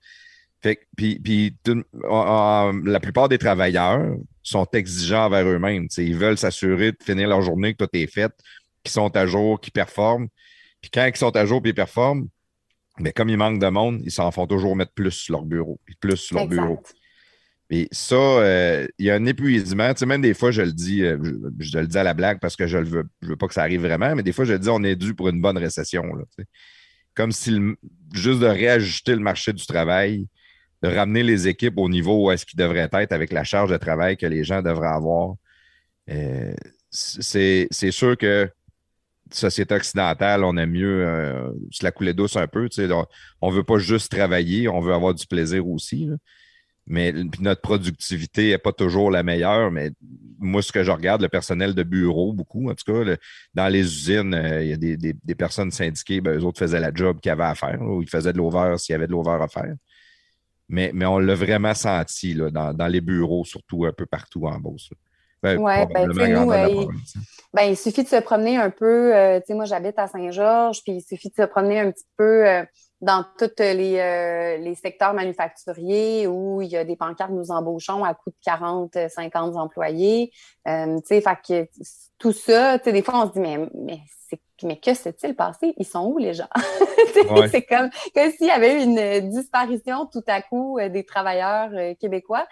[0.60, 5.86] Fait, puis, puis la plupart des travailleurs sont exigeants envers eux-mêmes.
[5.98, 8.32] Ils veulent s'assurer de finir leur journée, que tout est fait,
[8.82, 10.28] qu'ils sont à jour, qu'ils performent.
[10.80, 12.28] Puis quand ils sont à jour et performent,
[12.98, 15.80] mais comme il manque de monde, ils s'en font toujours mettre plus sur leur bureau,
[16.00, 16.82] plus sur leur bureau.
[17.70, 19.92] Et ça, euh, il y a un épuisement.
[19.92, 21.18] Tu sais, même des fois, je le dis, euh,
[21.58, 23.52] je, le dis à la blague parce que je ne veux, je veux pas que
[23.54, 25.58] ça arrive vraiment, mais des fois, je le dis, on est dû pour une bonne
[25.58, 26.02] récession.
[26.02, 26.24] Là,
[27.14, 27.58] Comme si
[28.14, 30.26] juste de réajuster le marché du travail,
[30.82, 33.76] de ramener les équipes au niveau où est-ce qu'ils devraient être avec la charge de
[33.76, 35.34] travail que les gens devraient avoir.
[36.10, 36.54] Euh,
[36.90, 38.50] c'est sûr que
[39.30, 42.68] société occidentale, on aime mieux euh, se la couler douce un peu.
[43.40, 46.08] On ne veut pas juste travailler, on veut avoir du plaisir aussi.
[46.86, 49.70] Mais notre productivité n'est pas toujours la meilleure.
[49.70, 49.90] Mais
[50.38, 53.16] moi, ce que je regarde, le personnel de bureau, beaucoup, en tout cas,
[53.52, 56.92] dans les usines, euh, il y a des, personnes syndiquées, ben, eux autres faisaient la
[56.94, 59.38] job qu'ils avaient à faire, ou ils faisaient de l'over s'il y avait de l'over
[59.40, 59.74] à faire.
[60.68, 64.46] Mais, mais on l'a vraiment senti là, dans, dans, les bureaux, surtout un peu partout
[64.46, 64.90] en Beauce.
[65.42, 66.88] Ben, oui, ben, nous, euh, il,
[67.54, 69.14] ben, il suffit de se promener un peu.
[69.14, 72.64] Euh, moi, j'habite à Saint-Georges, puis il suffit de se promener un petit peu euh,
[73.00, 78.14] dans tous les, les secteurs manufacturiers où il y a des pancartes nous embauchons à
[78.14, 80.32] coût de 40, 50 employés.
[80.64, 81.68] fait que
[82.18, 85.74] tout ça, des fois, on se dit, mais, mais c'est mais que s'est-il passé?
[85.76, 86.48] Ils sont où les gens?
[87.50, 92.46] C'est comme, comme s'il y avait eu une disparition tout à coup des travailleurs québécois.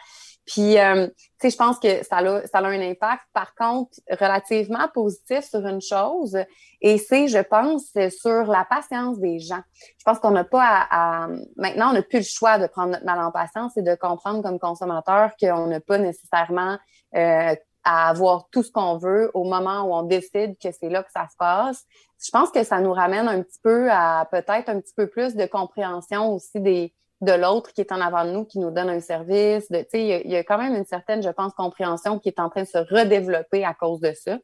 [0.47, 3.99] Puis, euh, tu sais, je pense que ça a, ça a un impact, par contre,
[4.09, 6.39] relativement positif sur une chose,
[6.81, 9.63] et c'est, je pense, sur la patience des gens.
[9.99, 13.05] Je pense qu'on n'a pas à, Maintenant, on n'a plus le choix de prendre notre
[13.05, 16.79] mal en patience et de comprendre comme consommateur qu'on n'a pas nécessairement
[17.17, 17.55] euh,
[17.87, 21.13] à avoir tout ce qu'on veut au moment où on décide que c'est là que
[21.13, 21.85] ça se passe.
[22.23, 25.37] Je pense que ça nous ramène un petit peu à peut-être un petit peu plus
[25.37, 28.91] de compréhension aussi des de l'autre qui est en avant de nous, qui nous donne
[28.91, 29.67] un service.
[29.71, 32.51] Il, y a, y a quand même une certaine, je pense, compréhension qui est en
[32.51, 34.37] train de se redévelopper à cause de ça.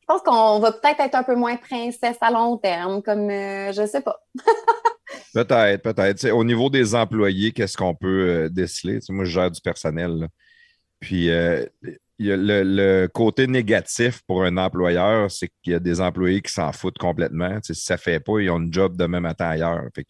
[0.00, 3.72] Je pense qu'on va peut-être être un peu moins princesse à long terme, comme euh,
[3.72, 4.18] je sais pas.
[5.34, 6.30] peut-être, peut-être.
[6.30, 8.98] Au niveau des employés, qu'est-ce qu'on peut euh, déceler?
[9.10, 10.28] moi, je gère du personnel.
[10.98, 11.64] Puis euh,
[12.22, 16.98] le, côté négatif pour un employeur, c'est qu'il y a des employés qui s'en foutent
[16.98, 17.58] complètement.
[17.62, 19.84] si ça ne fait pas, ils ont un job demain matin ailleurs.
[19.94, 20.04] Tu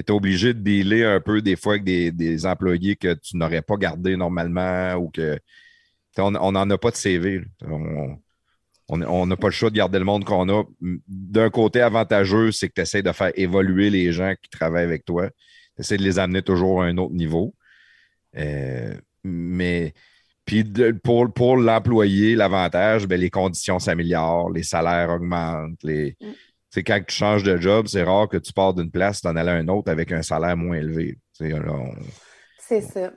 [0.00, 3.76] es obligé de dealer un peu des fois avec des, employés que tu n'aurais pas
[3.76, 5.38] gardés normalement ou que
[6.18, 7.42] on n'en a pas de CV.
[8.88, 10.64] On n'a pas le choix de garder le monde qu'on a.
[11.08, 15.04] D'un côté avantageux, c'est que tu essaies de faire évoluer les gens qui travaillent avec
[15.04, 15.30] toi.
[15.76, 17.54] Tu essaies de les amener toujours à un autre niveau.
[18.36, 19.94] Euh, mais
[20.50, 20.64] puis
[21.04, 26.32] pour, pour l'employé, l'avantage, ben, les conditions s'améliorent, les salaires augmentent, les, mm
[26.70, 29.50] c'est quand tu changes de job, c'est rare que tu pars d'une place, d'en aller
[29.50, 31.18] à une autre avec un salaire moins élevé.
[31.32, 33.10] C'est ça.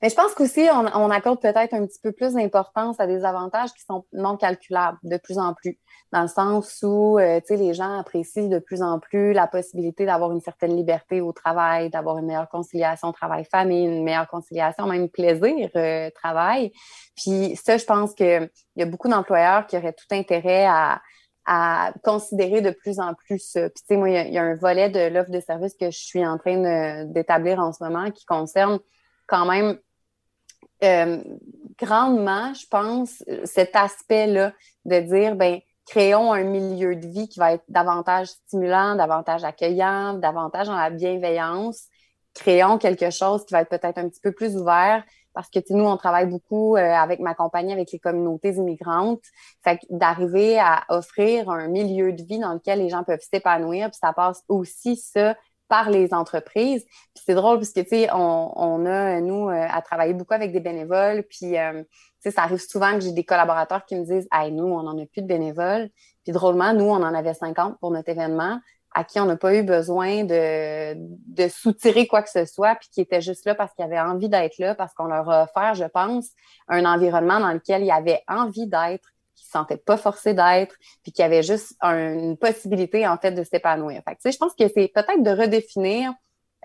[0.00, 3.74] Mais je pense qu'aussi, on, accorde peut-être un petit peu plus d'importance à des avantages
[3.74, 5.78] qui sont non calculables de plus en plus,
[6.14, 10.30] dans le sens où euh, les gens apprécient de plus en plus la possibilité d'avoir
[10.30, 16.66] une certaine liberté au travail, d'avoir une meilleure conciliation travail-famille, une meilleure conciliation, même plaisir-travail.
[16.66, 16.78] Euh,
[17.16, 21.02] Puis ça, je pense qu'il y a beaucoup d'employeurs qui auraient tout intérêt à,
[21.46, 23.62] à considérer de plus en plus ça.
[23.62, 25.98] Puis, tu sais, moi, il y, a un volet de l'offre de service que je
[25.98, 28.78] suis en train d'établir en ce moment qui concerne
[29.26, 29.78] quand même
[30.84, 31.24] euh,
[31.76, 34.52] grandement, je pense, cet aspect-là
[34.84, 40.14] de dire, ben créons un milieu de vie qui va être davantage stimulant, davantage accueillant,
[40.14, 41.84] davantage dans la bienveillance.
[42.34, 45.84] Créons quelque chose qui va être peut-être un petit peu plus ouvert, parce que nous,
[45.84, 49.22] on travaille beaucoup euh, avec ma compagnie, avec les communautés immigrantes.
[49.62, 53.98] Fait d'arriver à offrir un milieu de vie dans lequel les gens peuvent s'épanouir, puis
[54.00, 55.36] ça passe aussi ça
[55.68, 56.84] par les entreprises.
[57.14, 60.34] Puis c'est drôle parce que, tu sais, on, on, a, nous, euh, à travailler beaucoup
[60.34, 61.88] avec des bénévoles, puis, euh, tu
[62.20, 64.98] sais, ça arrive souvent que j'ai des collaborateurs qui me disent «Hey, nous, on n'en
[64.98, 65.88] a plus de bénévoles.»
[66.24, 68.58] Puis drôlement, nous, on en avait 50 pour notre événement
[68.94, 72.88] à qui on n'a pas eu besoin de, de soutirer quoi que ce soit, puis
[72.92, 75.74] qui étaient juste là parce qu'ils avaient envie d'être là, parce qu'on leur a offert,
[75.74, 76.30] je pense,
[76.68, 80.74] un environnement dans lequel ils avaient envie d'être, qu'ils ne se sentaient pas forcés d'être,
[81.02, 84.02] puis qu'il y avait juste une possibilité, en fait, de s'épanouir.
[84.06, 86.12] Fait que, je pense que c'est peut-être de redéfinir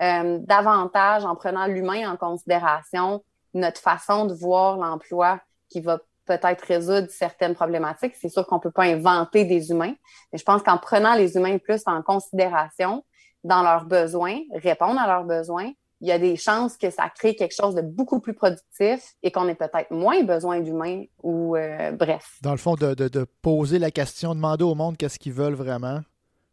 [0.02, 6.62] euh, davantage en prenant l'humain en considération notre façon de voir l'emploi qui va peut-être
[6.62, 8.14] résoudre certaines problématiques.
[8.16, 9.94] C'est sûr qu'on ne peut pas inventer des humains,
[10.32, 13.04] mais je pense qu'en prenant les humains plus en considération
[13.42, 17.34] dans leurs besoins, répondre à leurs besoins, il y a des chances que ça crée
[17.34, 21.92] quelque chose de beaucoup plus productif et qu'on ait peut-être moins besoin d'humains ou euh,
[21.92, 22.38] bref.
[22.42, 26.00] Dans le fond, de, poser la question, demander au monde qu'est-ce qu'ils veulent vraiment,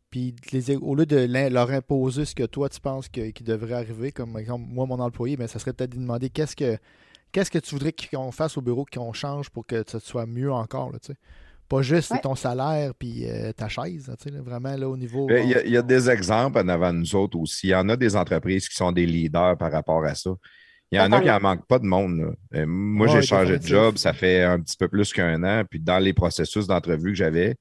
[0.10, 4.12] puis les, au lieu de leur imposer ce que toi tu penses qui devrait arriver,
[4.12, 6.78] comme exemple moi mon employé, mais ben, ça serait peut-être de demander qu'est-ce que
[7.32, 10.92] que tu voudrais qu'on fasse au bureau, qu'on change pour que ça soit mieux encore,
[10.92, 11.00] là,
[11.70, 14.10] Pas juste ton salaire puis euh, ta chaise,
[14.46, 15.28] vraiment là au niveau.
[15.30, 17.68] Il y, a, des exemples en avant de nous autres aussi.
[17.68, 20.32] Il y en a des entreprises qui sont des leaders par rapport à ça.
[20.92, 22.36] Il y en a qui n'en manquent pas de monde.
[22.56, 25.64] Euh, moi, j'ai changé de job, ça fait un petit peu plus qu'un an.
[25.70, 27.56] Puis dans les processus d'entrevue que j'avais,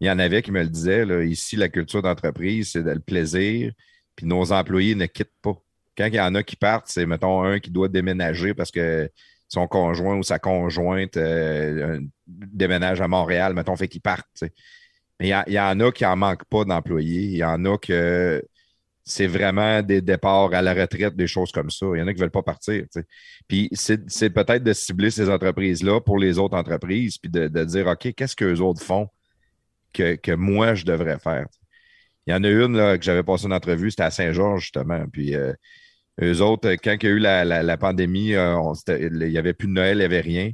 [0.00, 1.06] il y en avait qui me le disaient.
[1.06, 3.72] Là, ici, la culture d'entreprise, c'est le plaisir.
[4.14, 5.54] Puis nos employés ne quittent pas.
[5.96, 9.10] Quand il y en a qui partent, c'est, mettons, un qui doit déménager parce que
[9.48, 14.44] son conjoint ou sa conjointe euh, déménage à Montréal, mettons, fait qu'ils partent.
[15.20, 17.22] Il y, en a qui n'en manquent pas d'employés.
[17.22, 18.42] Il y en a que
[19.02, 21.86] c'est vraiment des départs à la retraite, des choses comme ça.
[21.94, 22.84] Il y en a qui ne veulent pas partir.
[23.48, 28.12] Puis c'est, peut-être de cibler ces entreprises-là pour les autres entreprises, puis de, dire OK,
[28.14, 29.08] qu'est-ce qu'eux autres font
[29.92, 31.46] que, moi je devrais faire?
[32.26, 35.06] Il y en a une là, que j'avais passé une entrevue, c'était à Saint-Georges, justement.
[35.16, 35.52] Euh,
[36.22, 39.72] eux autres, quand il y a eu la, pandémie, euh, il n'y avait plus de
[39.72, 40.50] Noël, il n'y avait rien.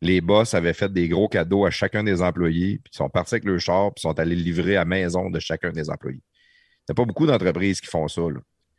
[0.00, 3.34] Les boss avaient fait des gros cadeaux à chacun des employés, puis ils sont partis
[3.34, 6.22] avec le char, puis sont allés livrer à maison de chacun des employés.
[6.22, 8.22] Il n'y a pas beaucoup d'entreprises qui font ça.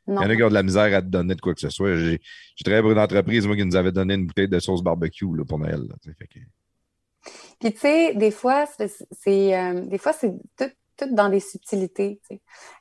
[0.07, 1.59] Il y en a qui ont de la misère à te donner de quoi que
[1.59, 1.95] ce soit.
[1.97, 2.19] J'ai
[2.63, 5.59] travaillé pour une entreprise, moi, qui nous avait donné une bouteille de sauce barbecue pour
[5.59, 5.81] Noël.
[7.59, 8.65] Puis, tu sais, des fois,
[9.11, 12.19] c'est euh, des fois, c'est tout tout dans des subtilités.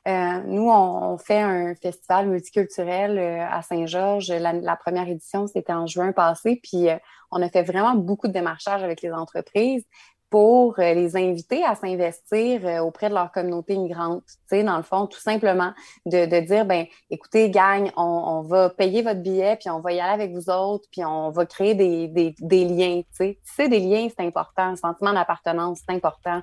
[0.07, 4.29] Euh, nous, on, fait un festival multiculturel euh, à Saint-Georges.
[4.29, 6.97] La, première édition, c'était en juin passé, puis euh,
[7.31, 9.85] on a fait vraiment beaucoup de démarchages avec les entreprises
[10.29, 14.23] pour euh, les inviter à s'investir euh, auprès de leur communauté migrante.
[14.27, 15.73] Tu sais, dans le fond, tout simplement,
[16.05, 19.91] de, de dire, ben, écoutez, gagne, on, on, va payer votre billet, puis on va
[19.91, 23.01] y aller avec vous autres, puis on va créer des, des, des liens.
[23.01, 24.71] Tu sais, tu sais, des liens, c'est important.
[24.71, 26.41] Le sentiment d'appartenance, c'est important.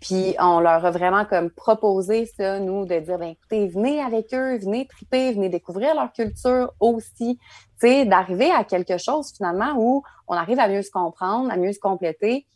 [0.00, 4.34] Puis on leur a vraiment comme proposé ça, nous, de dire, ben, écoutez, venez avec
[4.34, 7.38] eux, venez triper, venez découvrir leur culture aussi.
[7.80, 11.56] Tu sais, d'arriver à quelque chose finalement où on arrive à mieux se comprendre, à
[11.56, 12.46] mieux se compléter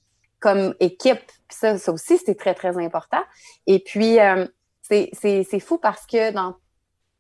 [0.43, 1.23] comme équipe.
[1.49, 3.23] ça, ça aussi, c'était très, très important.
[3.67, 4.47] Et puis, euh,
[4.83, 6.57] c'est fou parce que dans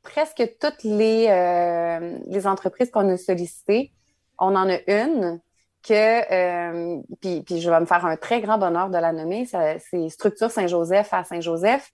[0.02, 3.92] presque toutes les, euh, les entreprises qu'on a sollicitées,
[4.38, 5.40] on en a une
[5.82, 9.46] que, euh, puis, puis, je vais me faire un très grand bonheur de la nommer,
[9.46, 11.92] c'est Structure Saint-Joseph à Saint-Joseph,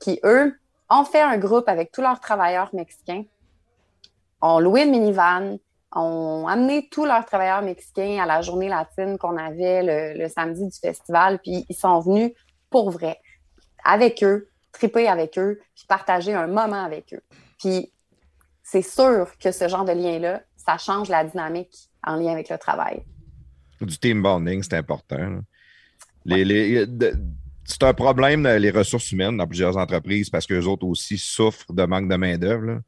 [0.00, 0.54] qui, eux,
[0.90, 3.24] ont fait un groupe avec tous leurs travailleurs mexicains,
[4.40, 5.58] ont loué une minivan,
[5.96, 10.78] ont amené tous leurs travailleurs mexicains à la journée latine qu'on avait le, samedi du
[10.78, 12.32] festival, puis ils sont venus
[12.70, 13.18] pour vrai,
[13.84, 17.22] avec eux, triper avec eux, puis partager un moment avec eux.
[17.58, 17.92] Puis
[18.62, 22.58] c'est sûr que ce genre de lien-là, ça change la dynamique en lien avec le
[22.58, 23.02] travail.
[23.80, 25.40] Du team bonding, c'est important.
[26.26, 31.84] c'est un problème, les ressources humaines dans plusieurs entreprises parce qu'eux autres aussi souffrent de
[31.84, 32.80] manque de main-d'œuvre.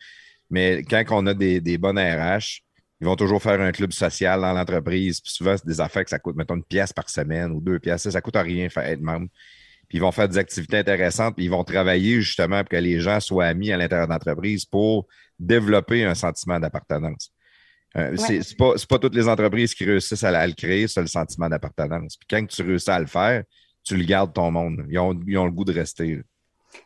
[0.51, 2.63] Mais quand on a des, des bonnes RH,
[3.01, 5.21] ils vont toujours faire un club social dans l'entreprise.
[5.21, 7.79] Puis souvent, c'est des affaires que ça coûte, mettons, une pièce par semaine ou deux
[7.79, 8.09] pièces.
[8.09, 9.29] Ça, ne coûte rien faire être membre.
[9.89, 13.01] Puis ils vont faire des activités intéressantes, puis ils vont travailler justement pour que les
[13.01, 15.07] gens soient amis à l'intérieur de l'entreprise pour
[15.39, 17.33] développer un sentiment d'appartenance.
[17.97, 21.49] Euh, c'est pas, pas, toutes les entreprises qui réussissent à, le créer, c'est le sentiment
[21.49, 22.17] d'appartenance.
[22.17, 23.45] Puis quand tu réussis à le faire,
[23.83, 24.85] tu le gardes ton monde.
[24.91, 26.21] Ils ont, ils ont le goût de rester.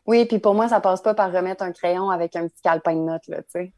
[0.06, 2.94] Oui, puis pour moi, ça passe pas par remettre un crayon avec un petit calepin
[2.94, 3.72] de notes, là, tu sais.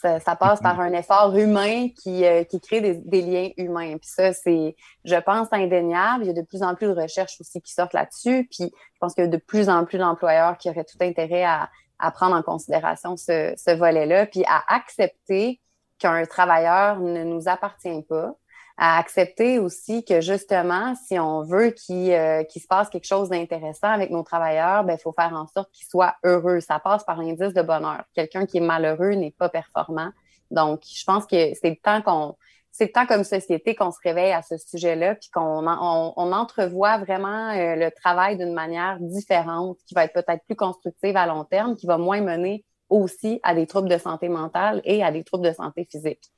[0.00, 3.96] Ça, passe par un effort humain qui, euh, qui crée des, liens humains.
[3.98, 6.22] Puis ça, c'est, je pense, indéniable.
[6.22, 8.48] Il y a de plus en plus de recherches aussi qui sortent là-dessus.
[8.48, 11.42] Puis je pense qu'il y a de plus en plus d'employeurs qui auraient tout intérêt
[11.42, 15.60] à, à prendre en considération ce, ce volet-là, puis à accepter
[15.98, 18.36] qu'un travailleur ne nous appartient pas,
[18.78, 23.88] à accepter aussi que justement, si on veut euh, qu'il se passe quelque chose d'intéressant
[23.88, 26.60] avec nos travailleurs, ben il faut faire en sorte qu'ils soient heureux.
[26.60, 28.04] Ça passe par l'indice de bonheur.
[28.14, 30.10] Quelqu'un qui est malheureux n'est pas performant.
[30.52, 32.36] Donc, je pense que c'est le temps qu'on
[32.70, 36.32] c'est le temps comme société qu'on se réveille à ce sujet-là, puis qu'on on, on,
[36.32, 41.26] entrevoit vraiment euh, le travail d'une manière différente, qui va être peut-être plus constructive à
[41.26, 45.10] long terme, qui va moins mener aussi à des troubles de santé mentale et à
[45.10, 46.30] des troubles de santé physique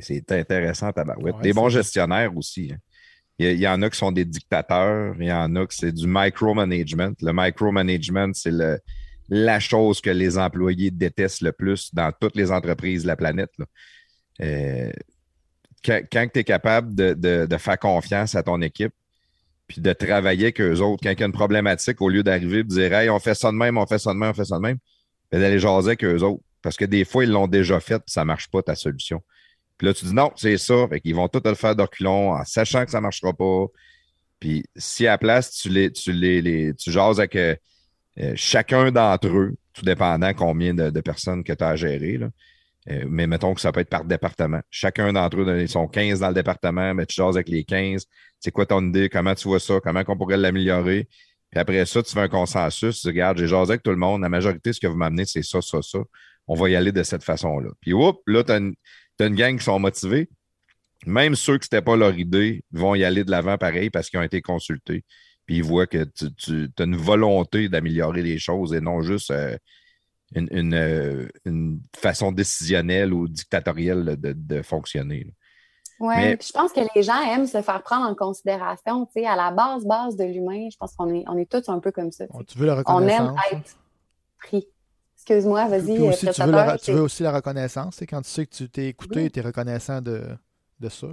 [0.00, 1.40] c'est intéressant, Tabarouette.
[1.42, 2.70] des bons gestionnaires aussi.
[2.72, 2.78] Hein.
[3.38, 6.06] Il y, en a qui sont des dictateurs, il y en a qui c'est du
[6.06, 7.12] micromanagement.
[7.22, 8.52] Le micromanagement, c'est
[9.30, 13.50] la chose que les employés détestent le plus dans toutes les entreprises de la planète.
[14.42, 14.90] euh,
[15.82, 18.92] quand, tu es capable de, faire confiance à ton équipe,
[19.66, 22.58] puis de travailler avec eux autres, quand il y a une problématique, au lieu d'arriver
[22.58, 24.34] et de dire Hey, on fait ça de même, on fait ça de même, on
[24.34, 24.78] fait ça de même,
[25.32, 26.42] ben, d'aller jaser avec eux autres.
[26.60, 29.22] Parce que des fois, ils l'ont déjà fait, puis ça ne marche pas ta solution.
[29.80, 30.86] Puis là, tu dis non, c'est ça.
[30.90, 33.64] Fait qu'ils vont tout te le faire d'orculon en sachant que ça ne marchera pas.
[34.38, 37.56] Puis si à la place, tu les, tu les, tu jases avec euh,
[38.18, 42.18] euh, chacun d'entre eux, tout dépendant combien de, personnes que tu as à gérer.
[42.18, 42.28] Là.
[42.90, 44.60] Euh, mais mettons que ça peut être par département.
[44.68, 48.04] Chacun d'entre eux, ils sont 15 dans le département, mais tu jases avec les 15.
[48.38, 49.08] C'est quoi ton idée?
[49.08, 49.80] Comment tu vois ça?
[49.82, 51.08] Comment on pourrait l'améliorer?
[51.50, 53.00] Puis après ça, tu fais un consensus.
[53.00, 54.20] Tu dis, regarde, j'ai jasé avec tout le monde.
[54.20, 56.00] La majorité, ce que vous m'amenez, c'est ça, ça, ça.
[56.46, 57.70] On va y aller de cette façon-là.
[57.80, 58.74] Puis, oups, là, tu as, une
[59.28, 60.28] gang qui sont motivés.
[61.06, 64.18] Même ceux qui n'étaient pas leur idée vont y aller de l'avant pareil parce qu'ils
[64.18, 65.04] ont été consultés.
[65.46, 69.56] Puis ils voient que tu, as une volonté d'améliorer les choses et non juste euh,
[70.36, 75.26] euh, une, façon décisionnelle ou dictatorielle de, fonctionner.
[75.98, 79.06] Oui, je pense que les gens aiment se faire prendre en considération.
[79.06, 81.68] Tu sais, à la base, base de l'humain, je pense qu'on est, on est tous
[81.68, 82.26] un peu comme ça.
[82.46, 83.36] tu veux la reconnaissance.
[83.52, 83.76] On aime être
[84.38, 84.66] pris.
[85.20, 85.96] Excuse-moi, vas-y.
[85.96, 87.96] tu, veux, tu veux aussi la reconnaissance.
[87.98, 90.22] C'est quand tu sais que tu t'es écouté et tu es reconnaissant de,
[90.80, 91.08] de ça.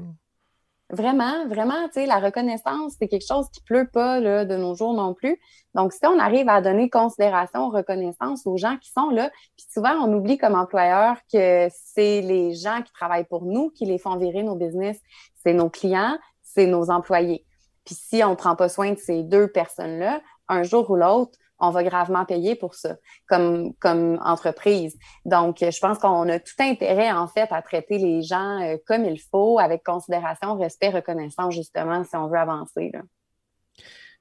[0.89, 4.75] Vraiment, vraiment, tu sais, la reconnaissance, c'est quelque chose qui pleut pas là, de nos
[4.75, 5.37] jours non plus.
[5.75, 9.91] Donc, si on arrive à donner considération, reconnaissance aux gens qui sont là, puis souvent,
[10.01, 14.15] on oublie comme employeur que c'est les gens qui travaillent pour nous qui les font
[14.15, 14.97] virer nos business.
[15.43, 17.45] C'est nos clients, c'est nos employés.
[17.83, 21.71] Puis si on prend pas soin de ces deux personnes-là, un jour ou l'autre, on
[21.71, 24.97] va gravement payer pour ça comme, comme entreprise.
[25.25, 29.05] Donc, je pense qu'on a tout intérêt, en fait, à traiter les gens euh, comme
[29.05, 32.91] il faut, avec considération, respect, reconnaissance, justement, si on veut avancer.
[32.93, 33.01] Là.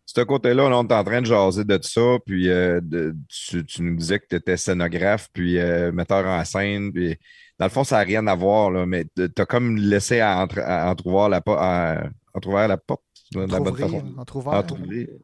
[0.07, 2.81] Ce côté-là, on est en train de jaser de ça, puis euh,
[3.29, 7.16] tu, nous disais que tu étais scénographe, puis euh, metteur en scène, puis
[7.59, 10.38] dans le fond, ça n'a rien à voir, là, mais tu as comme laissé à,
[10.38, 14.14] entre, entrevoir, la, à, la porte de la bonne façon.
[14.16, 14.64] Entrevoir.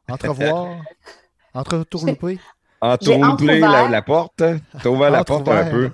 [0.08, 0.82] Entrevoir.
[1.54, 2.38] Entre-tourlouper?
[2.80, 4.42] Entourlouper la, la porte.
[4.84, 5.90] Ouvert la porte un peu.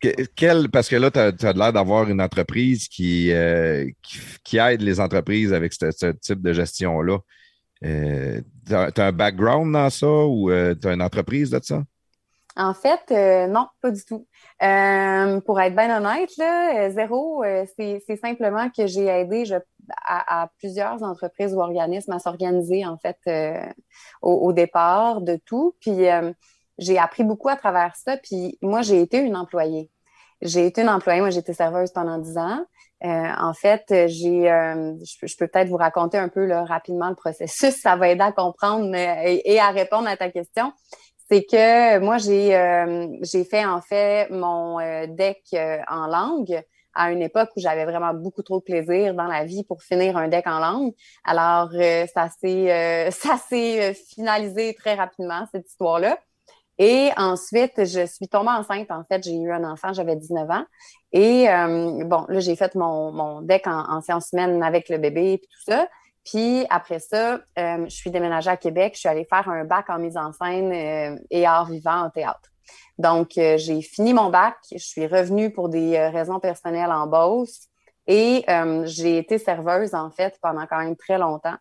[0.36, 5.00] Quel, parce que là, tu as, l'air d'avoir une entreprise euh, qui, qui, aide les
[5.00, 7.18] entreprises avec ce, type de gestion-là.
[7.84, 11.82] Euh, tu as, un background dans ça ou euh, tu as une entreprise de ça?
[12.58, 14.26] En fait, euh, non, pas du tout.
[14.64, 17.44] Euh, pour être bien honnête, euh, zéro,
[17.76, 19.44] c'est simplement que j'ai aidé
[20.04, 23.16] à, plusieurs entreprises ou organismes à s'organiser, en fait,
[24.22, 25.76] au, départ de tout.
[25.80, 26.06] Puis,
[26.78, 28.16] j'ai appris beaucoup à travers ça.
[28.16, 29.88] Puis, moi, j'ai été une employée.
[30.42, 32.64] J'ai été une employée, moi, j'ai été serveuse pendant dix ans.
[33.00, 37.76] en fait, j'ai, je, peux peut-être vous raconter un peu rapidement le processus.
[37.82, 40.72] Ça va aider à comprendre et à répondre à ta question
[41.30, 46.62] c'est que moi, j'ai euh, j'ai fait en fait mon euh, deck euh, en langue
[46.94, 50.16] à une époque où j'avais vraiment beaucoup trop de plaisir dans la vie pour finir
[50.16, 50.92] un deck en langue.
[51.24, 51.70] Alors,
[52.12, 56.18] ça s'est ça finalisé très rapidement, cette histoire-là.
[56.78, 58.90] Et ensuite, je suis tombée enceinte.
[58.90, 60.64] En fait, j'ai eu un enfant, j'avais 19 ans.
[61.12, 61.46] Et
[62.04, 65.38] bon, là, j'ai fait mon, mon deck en, en sciences humaines avec le bébé et
[65.38, 65.86] tout ça.
[66.24, 68.92] Puis après ça, euh, je suis déménagée à Québec.
[68.94, 72.10] Je suis allée faire un bac en mise en scène euh, et art vivant en
[72.10, 72.50] théâtre.
[72.98, 74.56] Donc, euh, j'ai fini mon bac.
[74.70, 77.68] Je suis revenue pour des raisons personnelles en Beauce
[78.06, 78.44] et
[78.84, 81.56] j'ai été serveuse, en fait, pendant quand même très longtemps.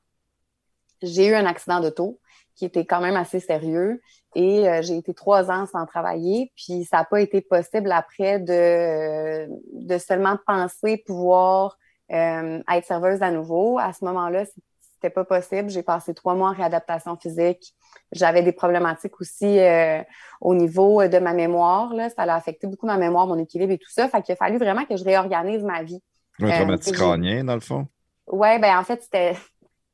[1.02, 2.20] J'ai eu un accident d'auto
[2.56, 4.02] qui était quand même assez sérieux
[4.34, 6.52] et j'ai été trois ans sans travailler.
[6.56, 11.78] Puis, ça n'a pas été possible après de, de seulement penser pouvoir
[12.12, 13.80] euh, être serveuse à nouveau.
[13.80, 14.46] À ce moment-là,
[14.94, 15.70] c'était pas possible.
[15.70, 17.74] J'ai passé trois mois en réadaptation physique.
[18.12, 20.02] J'avais des problématiques aussi euh,
[20.42, 21.94] au niveau de ma mémoire.
[21.94, 22.10] Là.
[22.10, 24.08] Ça a affecté beaucoup ma mémoire, mon équilibre et tout ça.
[24.10, 26.02] Fait qu'il a fallu vraiment que je réorganise ma vie.
[26.40, 27.88] Un traumatisme euh, crânien, dans le fond?
[28.28, 29.36] Oui, ben en fait, c'était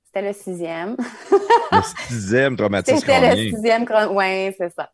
[0.06, 0.95] c'était le sixième.
[1.71, 3.32] le sixième traumatisme crânien.
[3.32, 4.91] C'était le sixième, oui, c'est ça.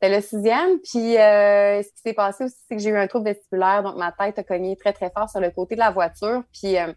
[0.00, 0.78] C'était le sixième.
[0.80, 3.82] Puis euh, ce qui s'est passé aussi, c'est que j'ai eu un trouble vestibulaire.
[3.82, 6.42] Donc, ma tête a cogné très, très fort sur le côté de la voiture.
[6.52, 6.92] Puis euh,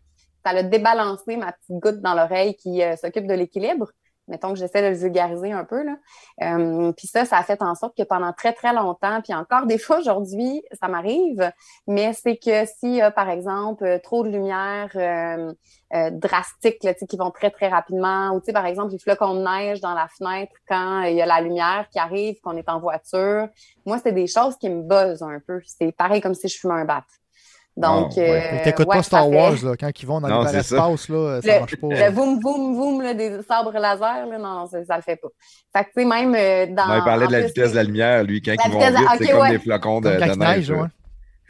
[0.46, 3.90] ça a débalancé ma petite goutte dans l'oreille qui euh, s'occupe de l'équilibre
[4.30, 5.84] mettons que j'essaie de le vulgariser un peu.
[5.84, 5.98] Là.
[6.42, 9.66] Euh, puis ça, ça a fait en sorte que pendant très, très longtemps, puis encore
[9.66, 11.52] des fois aujourd'hui, ça m'arrive,
[11.88, 15.54] mais c'est que s'il y a, par exemple, trop de lumière euh,
[15.94, 19.82] euh, drastique, là, qui vont très, très rapidement, ou par exemple, les flocons de neige
[19.82, 23.48] dans la fenêtre quand il y a la lumière qui arrive, qu'on est en voiture,
[23.86, 25.62] moi, c'est des choses qui me buzzent un peu.
[25.66, 27.04] C'est pareil comme si je fumais un bat.
[27.80, 28.74] Donc, oh, ouais.
[28.78, 31.88] euh, pas Star Wars, là, quand ils vont dans l'espace, là, ça le, marche pas.
[31.88, 35.30] Le voum, voum, voum là, des sabres laser, là, non, ça, ça le fait pas.
[35.74, 36.88] Fait que, tu sais, même euh, dans.
[36.88, 39.32] Non, il parlait de la vitesse de la lumière, lui, quand ils vont vite, c'est
[39.32, 40.72] comme des flocons de, de neige.
[40.72, 40.88] ouais.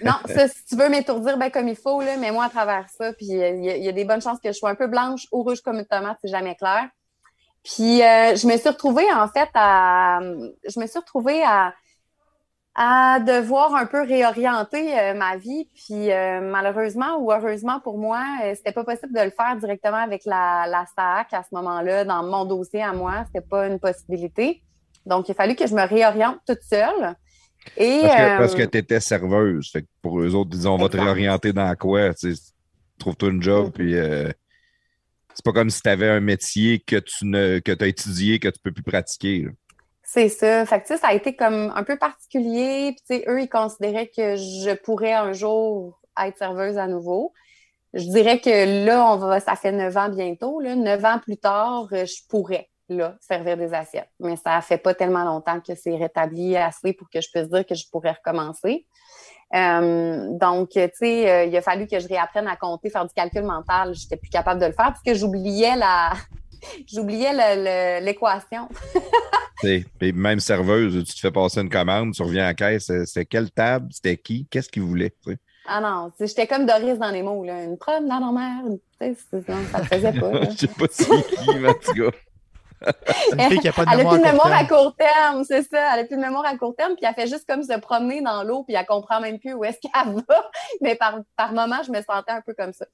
[0.04, 3.12] non, ça, si tu veux m'étourdir ben, comme il faut, là, mets-moi à travers ça.
[3.14, 5.42] Puis euh, il y, a des bonnes chances que je sois un peu blanche ou
[5.42, 6.90] rouge comme une tomate, c'est jamais clair.
[7.64, 10.20] Puis euh, je me suis retrouvée, en fait, à.
[10.22, 11.74] Je me suis retrouvée à,
[12.82, 15.68] à devoir un peu réorienter euh, ma vie.
[15.76, 18.24] Puis malheureusement ou heureusement pour moi,
[18.56, 22.24] c'était pas possible de le faire directement avec la, la SAC à ce moment-là, dans
[22.24, 23.26] mon dossier à moi.
[23.28, 24.64] C'était pas une possibilité.
[25.06, 27.16] Donc, il a fallu que je me réoriente toute seule.
[27.78, 29.72] Et, parce que, euh, tu étais serveuse.
[29.72, 32.12] Fait que pour eux autres, disons, on va te réorienter dans quoi?
[32.98, 33.72] Trouve-toi une job, mm-hmm.
[33.72, 34.30] puis euh,
[35.34, 38.50] c'est pas comme si tu avais un métier que tu ne que as étudié, que
[38.50, 39.48] tu peux plus pratiquer.
[40.12, 40.66] C'est ça.
[40.66, 42.96] Fait ça a été comme un peu particulier.
[43.08, 47.32] Puis, eux, ils considéraient que je pourrais un jour être serveuse à nouveau.
[47.94, 50.64] Je dirais que là, on va, ça fait neuf ans bientôt.
[50.64, 54.10] Neuf ans plus tard, je pourrais là, servir des assiettes.
[54.20, 57.64] Mais ça fait pas tellement longtemps que c'est rétabli assez pour que je puisse dire
[57.64, 58.88] que je pourrais recommencer.
[59.54, 63.14] Euh, donc, tu sais, euh, il a fallu que je réapprenne à compter, faire du
[63.14, 63.94] calcul mental.
[63.94, 66.14] J'étais plus capable de le faire parce que j'oubliais la,
[66.88, 68.70] j'oubliais l'équation.
[69.64, 73.26] et même serveuse, tu te fais passer une commande, tu reviens à la caisse, c'était
[73.26, 75.14] quelle table, c'était qui, qu'est-ce qu'il voulait?
[75.68, 77.64] Ah non, j'étais comme Doris dans les mots, là.
[77.64, 78.64] une promenade dans mer,
[79.00, 80.32] ça ne faisait pas.
[80.52, 82.12] Je sais pas si qui, mais en tout cas
[82.82, 85.94] elle n'a plus de mémoire à court terme, c'est ça.
[85.94, 88.22] Elle n'a plus de mémoire à court terme, puis elle fait juste comme se promener
[88.22, 90.50] dans l'eau, puis elle comprend même plus où est-ce qu'elle va.
[90.82, 92.86] Mais par, par moment, je me sentais un peu comme ça.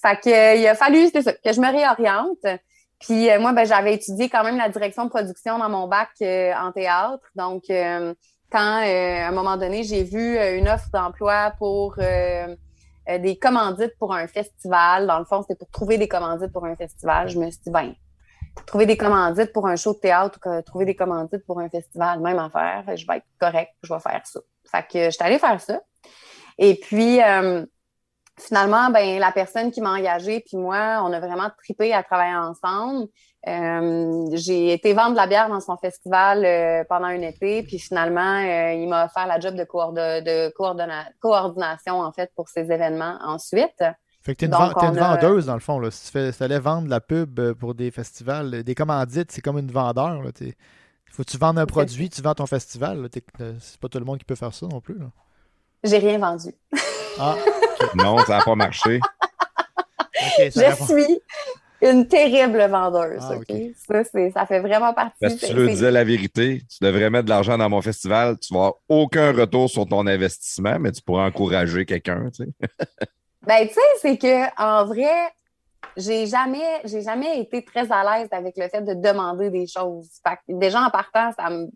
[0.00, 2.60] Fait que, euh, il a fallu, c'est ça, que je me réoriente.
[3.04, 6.10] Puis euh, moi, ben, j'avais étudié quand même la direction de production dans mon bac
[6.22, 7.24] euh, en théâtre.
[7.34, 14.14] Donc, quand à un moment donné, j'ai vu une offre d'emploi pour des commandites pour
[14.14, 17.50] un festival, dans le fond, c'était pour trouver des commandites pour un festival, je me
[17.50, 17.94] suis dit, ben,
[18.66, 22.20] trouver des commandites pour un show de théâtre ou trouver des commandites pour un festival,
[22.20, 22.84] même affaire.
[22.96, 24.40] Je vais être correct, je vais faire ça.
[24.70, 25.80] Fait que je suis allée faire ça.
[26.58, 27.64] Et puis, euh,
[28.38, 32.36] finalement, ben, la personne qui m'a engagée, puis moi, on a vraiment tripé à travailler
[32.36, 33.08] ensemble.
[33.46, 37.78] Euh, j'ai été vendre de la bière dans son festival euh, pendant un été, puis
[37.78, 40.50] finalement, il m'a offert la job de, de
[41.20, 43.82] coordination, en fait, pour ces événements ensuite.
[44.24, 45.78] Fait que t'es une, une vendeuse, dans le fond.
[45.78, 45.90] Là.
[45.90, 49.58] Si tu allais vendre la pub euh, pour des festivals, euh, des commandites, c'est comme
[49.58, 50.22] une vendeur.
[50.40, 50.54] Il
[51.10, 53.06] faut que tu vendes un produit, tu vends ton festival.
[53.40, 54.96] Euh, c'est pas tout le monde qui peut faire ça non plus.
[55.82, 56.54] J'ai rien vendu.
[57.18, 57.36] Ah,
[57.94, 59.00] non, ça n'a pas marché.
[60.38, 60.50] je
[60.86, 61.20] suis
[61.82, 63.22] une terrible vendeuse.
[63.22, 65.18] Ah, ça, ça, fait vraiment partie.
[65.20, 68.38] Parce que tu veux dire la vérité, tu devrais mettre de l'argent dans mon festival,
[68.38, 72.30] tu vas avoir aucun retour sur ton investissement, mais tu pourrais encourager quelqu'un.
[72.34, 72.50] Tu sais.
[73.46, 75.12] Ben, tu sais, c'est que en vrai,
[75.98, 80.08] j'ai jamais, j'ai jamais été très à l'aise avec le fait de demander des choses.
[80.26, 81.68] Fait que déjà en partant, ça me,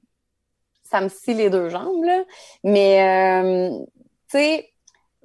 [0.82, 2.24] ça me scie les deux jambes, là.
[2.64, 3.78] Mais, euh,
[4.30, 4.72] tu sais,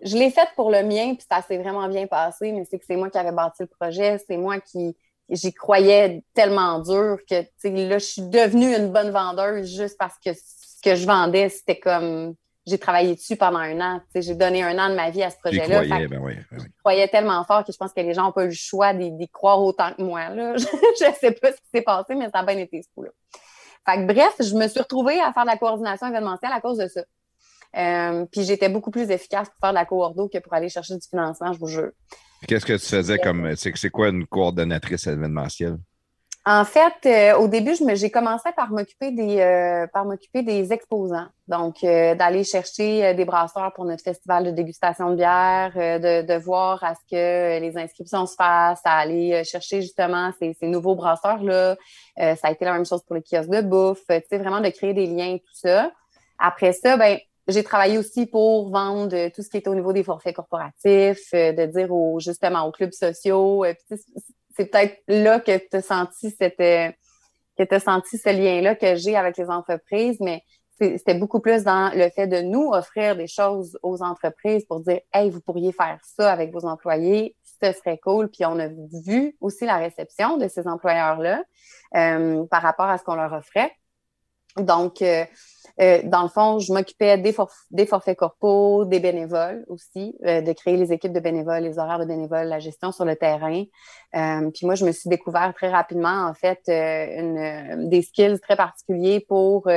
[0.03, 2.85] je l'ai faite pour le mien, puis ça s'est vraiment bien passé, mais c'est que
[2.85, 4.95] c'est moi qui avais bâti le projet, c'est moi qui,
[5.29, 9.97] j'y croyais tellement dur que, tu sais, là, je suis devenue une bonne vendeuse juste
[9.97, 12.35] parce que ce que je vendais, c'était comme
[12.65, 14.01] j'ai travaillé dessus pendant un an.
[14.15, 15.81] J'ai donné un an de ma vie à ce projet-là.
[15.81, 18.45] Ben ben oui, Je croyais tellement fort que je pense que les gens n'ont pas
[18.45, 20.29] eu le choix d'y croire autant que moi.
[20.29, 20.55] Là.
[20.57, 23.09] je ne sais pas ce qui s'est passé, mais ça a bien été ce coup-là.
[23.85, 26.77] Fait que, bref, je me suis retrouvée à faire de la coordination événementielle à cause
[26.77, 27.01] de ça.
[27.75, 30.95] Euh, puis j'étais beaucoup plus efficace pour faire de la coordo que pour aller chercher
[30.95, 31.91] du financement, je vous jure.
[32.47, 33.55] Qu'est-ce que tu faisais comme.
[33.55, 35.77] C'est quoi une coordonnatrice événementielle?
[36.45, 41.27] En fait, euh, au début, j'ai commencé par m'occuper des euh, par m'occuper des exposants.
[41.47, 46.33] Donc, euh, d'aller chercher des brasseurs pour notre festival de dégustation de bière, de, de,
[46.37, 50.95] voir à ce que les inscriptions se fassent, à aller chercher justement ces, ces nouveaux
[50.95, 51.77] brasseurs-là.
[52.17, 54.69] ça a été la même chose pour les kiosques de bouffe, tu sais, vraiment de
[54.69, 55.91] créer des liens et tout ça.
[56.39, 57.17] Après ça, ben
[57.47, 61.65] j'ai travaillé aussi pour vendre tout ce qui est au niveau des forfaits corporatifs, de
[61.65, 63.65] dire aux, justement aux clubs sociaux
[64.55, 66.91] c'est peut-être là que tu as senti cette, euh,
[67.57, 70.43] que tu senti ce lien-là que j'ai avec les entreprises, mais
[70.79, 74.99] c'était beaucoup plus dans le fait de nous offrir des choses aux entreprises pour dire
[75.13, 78.29] Hey, vous pourriez faire ça avec vos employés, ce serait cool.
[78.29, 81.43] Puis on a vu aussi la réception de ces employeurs-là
[81.95, 83.71] euh, par rapport à ce qu'on leur offrait.
[84.57, 85.25] Donc, euh,
[85.81, 90.77] euh, dans le fond, je m'occupais des, forfaits corpaux, des bénévoles aussi, euh, de créer
[90.77, 93.63] les équipes de bénévoles, les horaires de bénévoles, la gestion sur le terrain.
[94.11, 99.67] Puis moi, je me suis découvert très rapidement, en fait, des skills très particuliers pour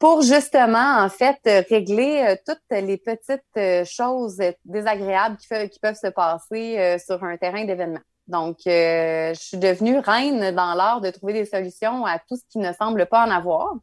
[0.00, 1.38] pour justement, en fait,
[1.70, 8.00] régler toutes les petites choses désagréables qui peuvent se passer sur un terrain d'événement.
[8.26, 12.58] Donc, je suis devenue reine dans l'art de trouver des solutions à tout ce qui
[12.58, 13.74] ne semble pas en avoir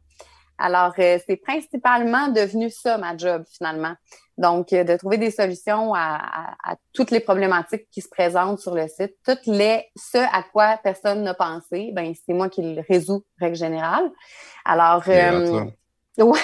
[0.58, 3.94] Alors, euh, c'est principalement devenu ça, ma job, finalement.
[4.38, 6.54] Donc, euh, de trouver des solutions à,
[6.92, 11.22] toutes les problématiques qui se présentent sur le site, toutes les ce à quoi personne
[11.22, 14.10] n'a pensé, ben c'est moi qui le résous, règle générale.
[14.64, 15.64] Alors, euh,
[16.18, 16.40] oui,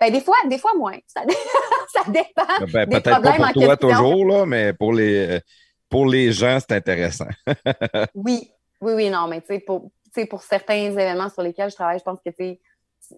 [0.00, 0.96] ben, des fois, des fois moins.
[1.06, 1.22] Ça,
[2.08, 2.66] dépend.
[2.72, 5.40] Ben, peut-être pas pour toi toujours, là, mais pour les,
[5.88, 7.28] pour les gens, c'est intéressant.
[8.14, 9.90] oui, oui, oui, non, mais tu sais, pour,
[10.28, 12.30] pour certains événements sur lesquels je travaille, je pense que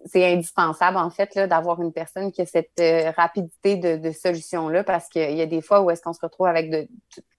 [0.05, 5.09] c'est indispensable, en fait, d'avoir une personne qui a cette euh, rapidité de, solution-là, parce
[5.09, 6.87] qu'il y a des fois où est-ce qu'on se retrouve avec de,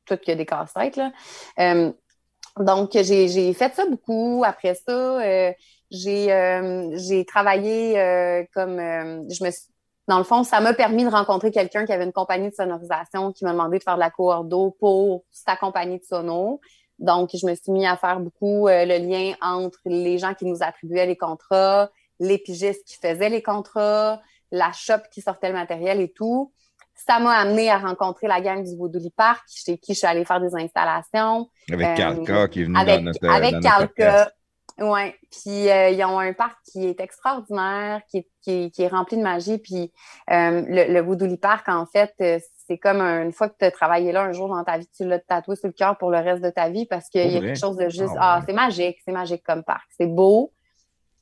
[0.04, 1.00] tout, a des casse-têtes.
[1.58, 1.92] Euh,
[2.58, 4.42] donc, j'ai fait ça beaucoup.
[4.44, 5.52] Après ça, euh,
[5.90, 7.94] j'ai travaillé
[8.52, 8.76] comme
[9.30, 9.50] je me
[10.08, 13.32] dans le fond, ça m'a permis de rencontrer quelqu'un qui avait une compagnie de sonorisation
[13.32, 16.60] qui m'a demandé de faire de la coordo pour sa compagnie de sono.
[16.98, 20.62] Donc, je me suis mis à faire beaucoup le lien entre les gens qui nous
[20.62, 26.00] attribuaient les contrats, les pigistes qui faisaient les contrats, la shop qui sortait le matériel
[26.00, 26.52] et tout.
[26.94, 30.24] Ça m'a amené à rencontrer la gang du Vaudouli Park, chez qui je suis allée
[30.24, 31.48] faire des installations.
[31.72, 34.30] Avec Calca qui est venu avec, dans notre Avec Calca.
[34.78, 35.12] Oui.
[35.30, 39.58] Puis euh, ils ont un parc qui est extraordinaire, qui est, rempli de magie.
[39.58, 39.92] Puis
[40.30, 44.12] euh, le, le Park, en fait, euh, c'est comme une fois que tu as travaillé
[44.12, 46.42] là un jour dans ta vie, tu l'as tatoué sur le cœur pour le reste
[46.42, 48.14] de ta vie parce qu'il y a quelque chose de juste.
[48.16, 49.86] Ah, ah c'est magique, c'est magique comme parc.
[49.98, 50.52] C'est beau.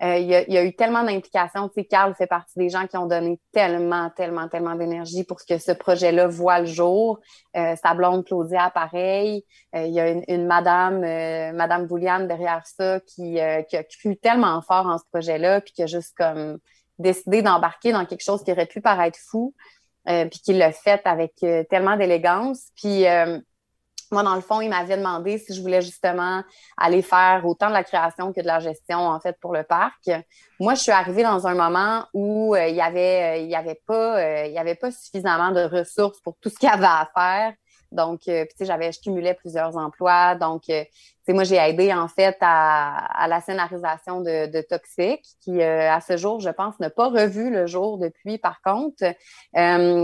[0.03, 1.69] Euh, il, y a, eu tellement d'implications.
[1.69, 5.39] Tu sais, Carl fait partie des gens qui ont donné tellement, tellement, tellement d'énergie pour
[5.47, 7.21] que ce projet-là voit le jour.
[7.57, 9.45] Euh, sa blonde Claudia, pareil.
[9.75, 11.01] Euh, il y a une, madame,
[11.55, 13.39] Madame Bouliane derrière ça qui,
[13.69, 16.59] qui, a cru tellement fort en ce projet-là, puis qui a juste comme
[16.99, 19.55] décidé d'embarquer dans quelque chose qui aurait pu paraître fou,
[20.07, 21.35] puis qui l'a fait avec
[21.69, 22.69] tellement d'élégance.
[22.77, 23.05] Puis
[24.11, 26.43] moi, dans le fond, il m'avait demandé si je voulais justement
[26.77, 30.11] aller faire autant de la création que de la gestion, en fait, pour le parc.
[30.59, 33.81] Moi, je suis arrivée dans un moment où euh, il y avait, euh, y avait
[33.87, 36.85] pas, euh, il y avait pas suffisamment de ressources pour tout ce qu'il y avait
[36.85, 37.55] à faire.
[37.93, 40.37] Donc, euh, tu sais, j'avais, je cumulais plusieurs emplois.
[40.37, 40.91] Donc, euh, tu
[41.27, 46.01] sais, moi, j'ai aidé en fait à, la scénarisation de, de Toxic, qui euh, à
[46.01, 48.39] ce jour, je pense, n'a pas revu le jour depuis.
[48.39, 49.05] Par contre,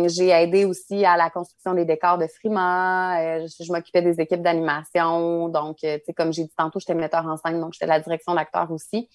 [0.08, 3.40] j'ai aidé aussi à la construction des décors de Frima.
[3.46, 5.48] je, m'occupais des équipes d'animation.
[5.48, 8.34] Donc, tu sais, comme j'ai dit tantôt, j'étais metteur en scène, donc j'étais la direction
[8.34, 9.08] d'acteur aussi.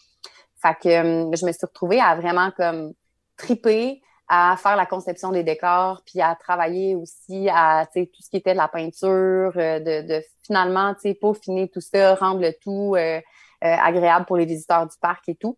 [0.62, 0.90] Fait que
[1.36, 2.94] je me suis retrouvée à vraiment comme
[3.36, 4.02] triper
[4.34, 8.54] à faire la conception des décors, puis à travailler aussi à tout ce qui était
[8.54, 13.22] de la peinture, euh, de, finalement peaufiner tout ça, rendre le tout euh, euh,
[13.62, 15.58] agréable pour les visiteurs du parc et tout.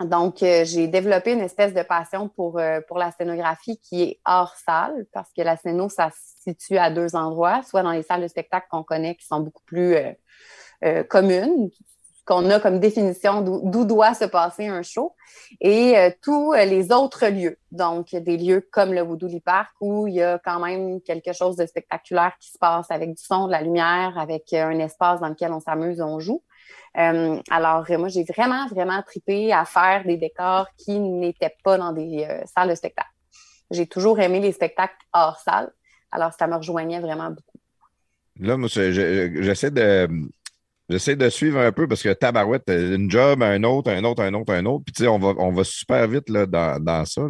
[0.00, 5.06] Donc, j'ai développé une espèce de passion pour, pour la scénographie qui est hors salle,
[5.12, 8.28] parce que la scéno, ça se situe à deux endroits, soit dans les salles de
[8.28, 9.96] spectacle qu'on connaît, qui sont beaucoup plus
[11.08, 11.70] communes,
[12.28, 15.16] qu'on a comme définition d'où doit se passer un show,
[15.62, 17.56] et euh, tous les autres lieux.
[17.72, 21.56] Donc, des lieux comme le Woodouli Park où il y a quand même quelque chose
[21.56, 25.20] de spectaculaire qui se passe avec du son, de la lumière, avec euh, un espace
[25.20, 26.42] dans lequel on s'amuse, on joue.
[26.98, 31.92] Euh, alors, moi, j'ai vraiment, vraiment tripé à faire des décors qui n'étaient pas dans
[31.92, 33.08] des salles de spectacle.
[33.70, 35.72] J'ai toujours aimé les spectacles hors salle.
[36.12, 37.58] Alors, ça me rejoignait vraiment beaucoup.
[38.40, 40.08] Là, moi, j'essaie de,
[40.88, 44.32] J'essaie de suivre un peu parce que tabarouette, une job, un autre, un autre, un
[44.32, 44.84] autre, un autre.
[44.86, 47.22] Puis tu sais, on va, on va super vite là, dans, dans ça.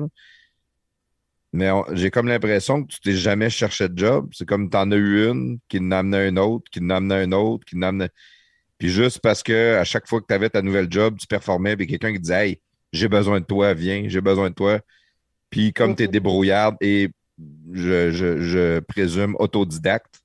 [1.52, 4.28] Mais j'ai comme l'impression que tu t'es jamais cherché de job.
[4.32, 7.64] C'est comme tu en as eu une qui n'amenait un autre, qui n'amenait un autre,
[7.64, 8.10] qui n'amenait.
[8.78, 11.76] Puis juste parce que à chaque fois que tu avais ta nouvelle job, tu performais,
[11.76, 12.60] puis quelqu'un qui disait Hey,
[12.92, 14.80] j'ai besoin de toi, viens, j'ai besoin de toi.
[15.50, 17.10] Puis comme tu es débrouillarde et
[17.72, 20.20] je, je, je présume autodidacte,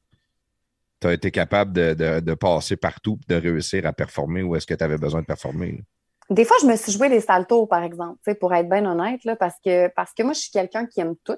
[1.03, 4.83] tu as été capable de, passer partout de réussir à performer où est-ce que tu
[4.83, 5.83] avais besoin de performer?
[6.29, 9.35] Des fois, je me suis joué les saltos, par exemple, pour être bien honnête, là,
[9.35, 11.37] parce, que, parce que moi, je suis quelqu'un qui aime tout.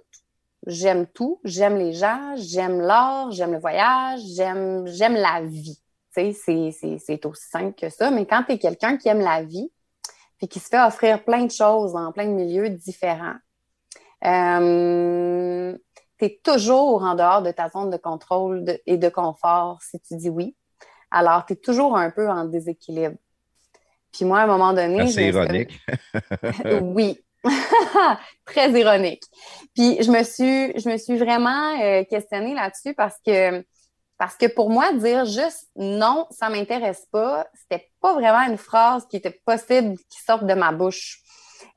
[0.67, 1.39] J'aime tout.
[1.43, 4.85] J'aime les gens, j'aime l'art, j'aime le voyage, j'aime,
[5.15, 5.79] la vie.
[6.11, 8.11] C'est, c'est aussi simple que ça.
[8.11, 9.71] Mais quand tu es quelqu'un qui aime la vie,
[10.37, 13.35] puis qui se fait offrir plein de choses dans plein de milieux différents,
[14.23, 15.75] euh,
[16.17, 20.15] tu es toujours en dehors de ta zone de contrôle et de confort si tu
[20.15, 20.55] dis oui.
[21.11, 23.15] Alors, tu es toujours un peu en déséquilibre.
[24.11, 25.07] Puis moi, à un moment donné...
[25.07, 25.79] C'est ironique.
[26.81, 27.19] oui.
[28.45, 29.23] Très ironique.
[29.75, 33.63] Puis je me suis, je me suis vraiment euh, questionnée là-dessus parce que
[34.17, 39.05] parce que pour moi, dire juste non, ça m'intéresse pas, c'était pas vraiment une phrase
[39.07, 41.21] qui était possible qui sorte de ma bouche.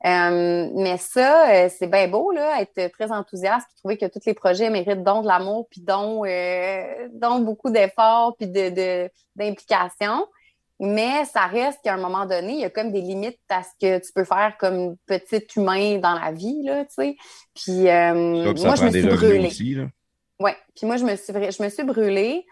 [0.05, 4.33] Euh, mais ça, euh, c'est bien beau, là, être très enthousiaste, trouver que tous les
[4.33, 10.19] projets méritent donc de l'amour, puis donc, euh, donc beaucoup d'efforts, puis d'implication.
[10.19, 13.61] De, mais ça reste qu'à un moment donné, il y a comme des limites à
[13.63, 17.17] ce que tu peux faire comme petit humain dans la vie, là, tu sais.
[17.53, 19.51] Puis euh, moi, je me suis brûlée.
[20.39, 22.45] Oui, puis moi, je me suis, je me suis brûlée.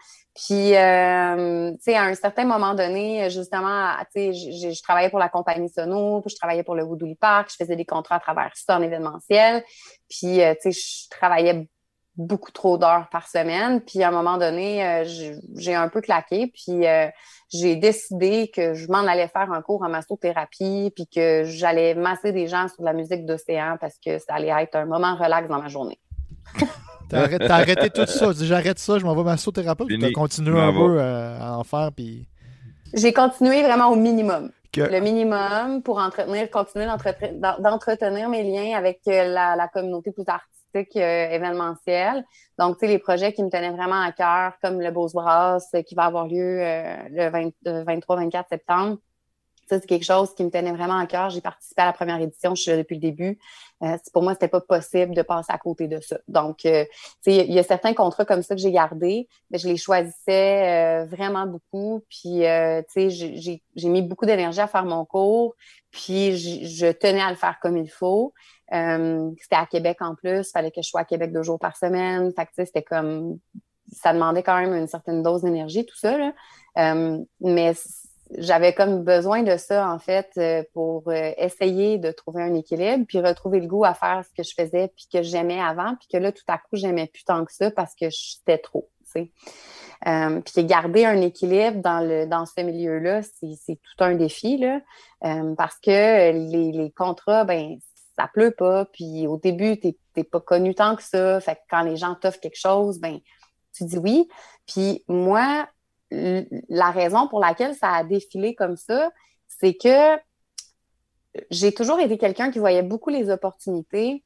[0.46, 5.18] Puis, euh, tu sais, à un certain moment donné, justement, tu sais, je travaillais pour
[5.18, 8.20] la compagnie Sono, puis je travaillais pour le Woodley Park, je faisais des contrats à
[8.20, 9.64] travers ça en événementiel.
[10.08, 11.68] Puis, euh, tu sais, je travaillais
[12.18, 13.80] beaucoup trop d'heures par semaine.
[13.80, 15.04] Puis à un moment donné, euh,
[15.56, 16.52] j'ai un peu claqué.
[16.52, 17.08] Puis euh,
[17.48, 22.32] j'ai décidé que je m'en allais faire un cours en massothérapie, puis que j'allais masser
[22.32, 25.48] des gens sur de la musique d'océan parce que ça allait être un moment relax
[25.48, 25.98] dans ma journée.
[27.08, 28.32] T'as arrêté, arrêté, tout ça.
[28.40, 29.88] J'arrête ça, je m'en vais massothérapeute.
[29.88, 31.90] Tu as continué un peu euh, à en faire.
[31.94, 32.28] Puis...
[32.94, 34.50] J'ai continué vraiment au minimum.
[34.76, 41.30] Le minimum pour entretenir, continuer d'entretenir mes liens avec la, la communauté plus artistique euh,
[41.30, 42.24] événementiel.
[42.58, 45.68] Donc, tu sais, les projets qui me tenaient vraiment à cœur, comme le Beaux Brass
[45.74, 48.98] euh, qui va avoir lieu euh, le 23-24 septembre.
[49.68, 51.30] Ça, c'est quelque chose qui me tenait vraiment à cœur.
[51.30, 53.38] J'ai participé à la première édition, je suis là depuis le début.
[54.12, 56.18] pour moi, c'était pas possible de passer à côté de ça.
[56.26, 56.86] Donc, sais,
[57.26, 61.46] il y a certains contrats comme ça que j'ai gardés, mais je les choisissais vraiment
[61.46, 62.02] beaucoup.
[62.08, 62.40] Puis,
[62.92, 65.54] tu sais, j'ai mis beaucoup d'énergie à faire mon cours,
[65.90, 68.32] puis je tenais à le faire comme il faut.
[68.72, 70.50] Euh, c'était à Québec en plus.
[70.50, 72.32] Fallait que je sois à Québec deux jours par semaine.
[72.34, 73.38] Fait que, c'était comme.
[73.90, 76.18] Ça demandait quand même une certaine dose d'énergie, tout ça.
[76.18, 76.32] Là.
[76.76, 77.72] Euh, mais
[78.36, 83.20] j'avais comme besoin de ça, en fait, euh, pour essayer de trouver un équilibre, puis
[83.20, 86.18] retrouver le goût à faire ce que je faisais, puis que j'aimais avant, puis que
[86.18, 88.88] là, tout à coup, j'aimais plus tant que ça parce que j'étais trop.
[89.04, 89.30] Sais.
[90.44, 94.80] puis garder un équilibre dans, le, dans ce milieu-là, c'est tout un défi, là,
[95.56, 97.78] parce que les, les contrats, ben,
[98.18, 101.40] ça pleut pas, puis au début, tu n'es pas connu tant que ça.
[101.40, 103.20] Fait que quand les gens t'offrent quelque chose, ben
[103.72, 104.28] tu dis oui.
[104.66, 105.68] Puis moi,
[106.10, 109.10] la raison pour laquelle ça a défilé comme ça,
[109.46, 110.16] c'est que
[111.50, 114.24] j'ai toujours été quelqu'un qui voyait beaucoup les opportunités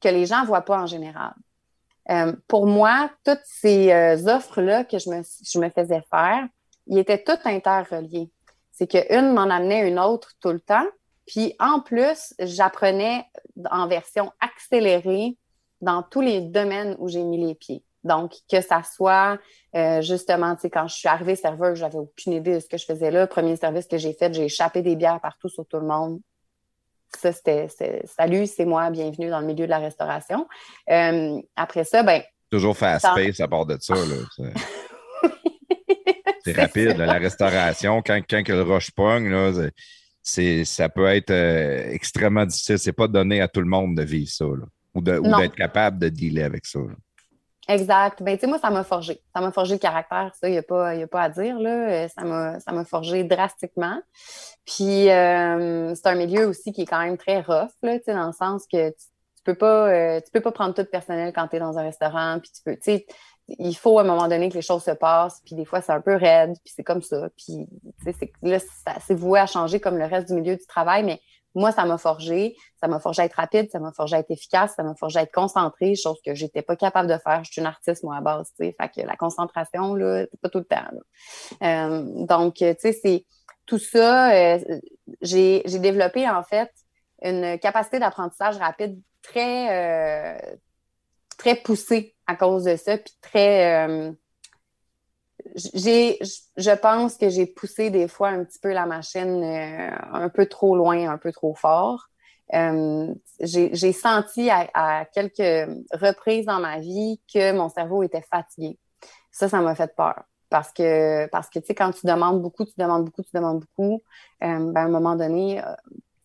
[0.00, 1.34] que les gens ne voient pas en général.
[2.10, 6.46] Euh, pour moi, toutes ces euh, offres-là que je me, faisais faire,
[6.86, 8.30] ils étaient toutes interreliées.
[8.70, 10.86] C'est qu'une m'en amenait une autre tout le temps.
[11.26, 13.24] Puis en plus, j'apprenais
[13.70, 15.36] en version accélérée
[15.80, 17.82] dans tous les domaines où j'ai mis les pieds.
[18.06, 19.38] Donc, que ça soit
[19.74, 22.78] euh, justement, tu sais, quand je suis arrivée serveur, j'avais aucune idée de ce que
[22.78, 23.26] je faisais là.
[23.26, 26.20] Premier service que j'ai fait, j'ai échappé des bières partout sur tout le monde.
[27.18, 27.68] Ça, c'était
[28.04, 30.46] salut, c'est moi, bienvenue dans le milieu de la restauration.
[30.90, 32.22] Euh, après ça, ben.
[32.50, 33.94] Toujours fast-pace à part de ça.
[36.44, 38.02] C'est rapide, la restauration.
[38.06, 39.50] Quand, quand le roche pogne, là,
[40.22, 42.78] ça peut être euh, extrêmement difficile.
[42.78, 44.44] C'est pas donné à tout le monde de vivre ça
[44.94, 46.78] ou d'être capable de dealer avec ça.
[47.68, 48.22] Exact.
[48.22, 49.20] Ben, tu sais, moi, ça m'a forgé.
[49.34, 51.58] Ça m'a forgé le caractère, ça, il n'y a, pas, a pas à dire.
[51.58, 52.04] Là.
[52.04, 54.00] Euh, ça m'a forgé drastiquement.
[54.64, 58.32] Puis, euh, c'est un milieu aussi qui est quand même très rough, là, dans le
[58.32, 58.96] sens que tu,
[59.36, 62.38] tu peux pas, tu peux pas prendre tout personnel quand tu es dans un restaurant.
[62.40, 63.06] Puis, tu peux, tu sais,
[63.48, 65.92] il faut à un moment donné que les choses se passent, puis des fois c'est
[65.92, 67.28] un peu raide, puis c'est comme ça.
[67.36, 67.66] Puis
[68.42, 68.58] là,
[69.06, 71.20] c'est voué à changer comme le reste du milieu du travail, mais
[71.56, 72.54] moi, ça m'a forgé.
[72.80, 75.18] Ça m'a forgé à être rapide, ça m'a forgé à être efficace, ça m'a forgé
[75.18, 77.42] à être concentrée, chose que j'étais pas capable de faire.
[77.42, 78.76] Je suis une artiste, moi, à base, tu sais.
[78.78, 80.84] Fait que la concentration, là, c'est pas tout le temps.
[81.62, 83.24] Euh, donc, tu sais, c'est
[83.64, 84.32] tout ça.
[84.32, 84.58] Euh,
[85.22, 86.70] j'ai développé, en fait,
[87.22, 90.56] une capacité d'apprentissage rapide très, euh,
[91.38, 94.14] très poussée à cause de ça, puis très.
[95.56, 96.18] Euh, j'ai,
[96.56, 100.46] je pense que j'ai poussé des fois un petit peu la machine euh, un peu
[100.46, 102.08] trop loin, un peu trop fort.
[102.54, 108.78] Euh, j'ai senti à, quelques reprises dans ma vie que mon cerveau était fatigué.
[109.32, 110.22] Ça, ça m'a fait peur.
[110.48, 113.60] Parce que, parce que tu sais, quand tu demandes beaucoup, tu demandes beaucoup, tu demandes
[113.60, 114.00] beaucoup,
[114.40, 115.60] ben, à un moment donné,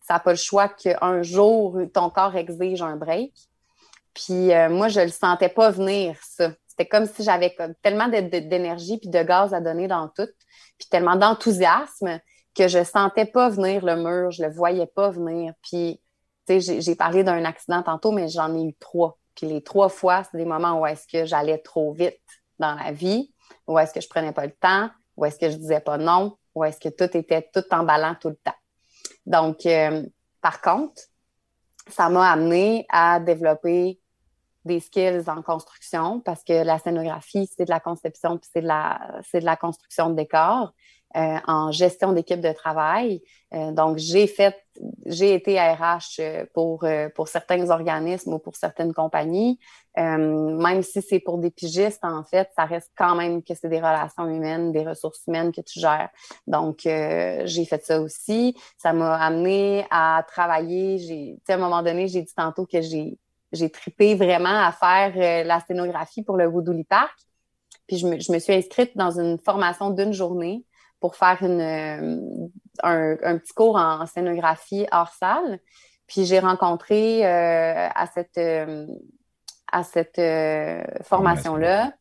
[0.00, 3.32] ça n'a pas le choix qu'un jour, ton corps exige un break.
[4.14, 6.52] Puis moi, je le sentais pas venir, ça.
[6.82, 10.26] C'était comme si j'avais tellement d'énergie puis de gaz à donner dans tout,
[10.78, 12.18] puis tellement d'enthousiasme
[12.56, 15.52] que je sentais pas venir le mur, je le voyais pas venir.
[15.62, 16.02] Puis,
[16.48, 19.16] tu sais, j'ai parlé d'un accident tantôt, mais j'en ai eu trois.
[19.36, 22.18] Puis les trois fois, c'est des moments où est-ce que j'allais trop vite
[22.58, 23.32] dans la vie,
[23.68, 26.36] où est-ce que je prenais pas le temps, où est-ce que je disais pas non,
[26.56, 28.58] où est-ce que tout était tout emballant tout le temps.
[29.24, 30.04] Donc, euh,
[30.40, 31.00] par contre,
[31.86, 34.01] ça m'a amené à développer
[34.64, 38.66] des skills en construction parce que la scénographie, c'est de la conception puis c'est de
[38.66, 40.72] la, c'est de la construction de décor.
[41.14, 43.20] euh, en gestion d'équipe de travail.
[43.52, 44.56] Euh, donc, j'ai fait,
[45.04, 49.58] j'ai été RH euh, pour, pour certains organismes ou pour certaines compagnies.
[49.94, 53.76] même si c'est pour des pigistes, en fait, ça reste quand même que c'est des
[53.80, 56.08] relations humaines, des ressources humaines que tu gères.
[56.46, 58.56] Donc, j'ai fait ça aussi.
[58.78, 60.96] Ça m'a amené à travailler.
[60.96, 63.18] J'ai, à un moment donné, j'ai dit tantôt que j'ai,
[63.52, 67.14] j'ai tripé vraiment à faire la scénographie pour le Woodouli Park.
[67.86, 70.64] Puis je me, je me suis inscrite dans une formation d'une journée
[71.02, 75.58] pour faire une, euh, un, petit cours en scénographie hors salle.
[76.06, 78.86] Puis j'ai rencontré euh, à cette, euh,
[79.70, 80.20] à cette
[81.04, 81.92] formation-là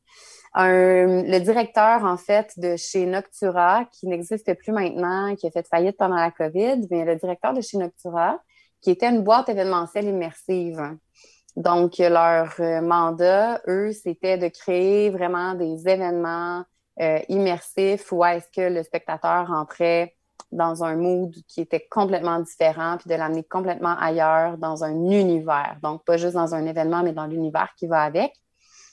[0.54, 5.96] le directeur, en fait, de chez Noctura, qui n'existe plus maintenant, qui a fait faillite
[5.98, 8.38] pendant la COVID, mais le directeur de chez Noctura,
[8.82, 10.98] qui était une boîte événementielle immersive.
[11.56, 16.64] Donc, leur mandat, eux, c'était de créer vraiment des événements
[17.00, 20.16] euh, immersif où est-ce que le spectateur entrait
[20.52, 25.78] dans un mood qui était complètement différent, puis de l'amener complètement ailleurs, dans un univers.
[25.82, 28.34] Donc, pas juste dans un événement, mais dans l'univers qui va avec.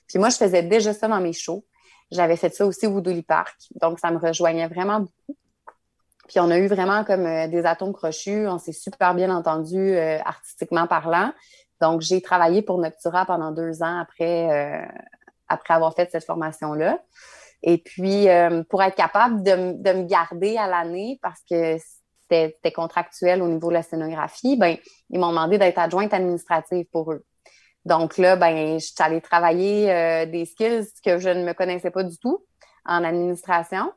[0.07, 1.65] Puis moi, je faisais déjà ça dans mes shows.
[2.11, 3.57] J'avais fait ça aussi au Woodley Park.
[3.81, 5.37] Donc, ça me rejoignait vraiment beaucoup.
[6.29, 8.47] Puis on a eu vraiment comme euh, des atomes crochus.
[8.47, 11.33] On s'est super bien entendu euh, artistiquement parlant.
[11.81, 14.89] Donc, j'ai travaillé pour Noctura pendant deux ans après,
[15.49, 16.99] après avoir fait cette formation-là.
[17.63, 21.77] Et puis, euh, pour être capable de, me garder à l'année, parce que
[22.31, 24.77] c'était contractuel au niveau de la scénographie, ben,
[25.11, 27.25] ils m'ont demandé d'être adjointe administrative pour eux.
[27.85, 31.91] Donc là, ben, je suis allée travailler euh, des skills que je ne me connaissais
[31.91, 32.45] pas du tout
[32.85, 33.93] en administration.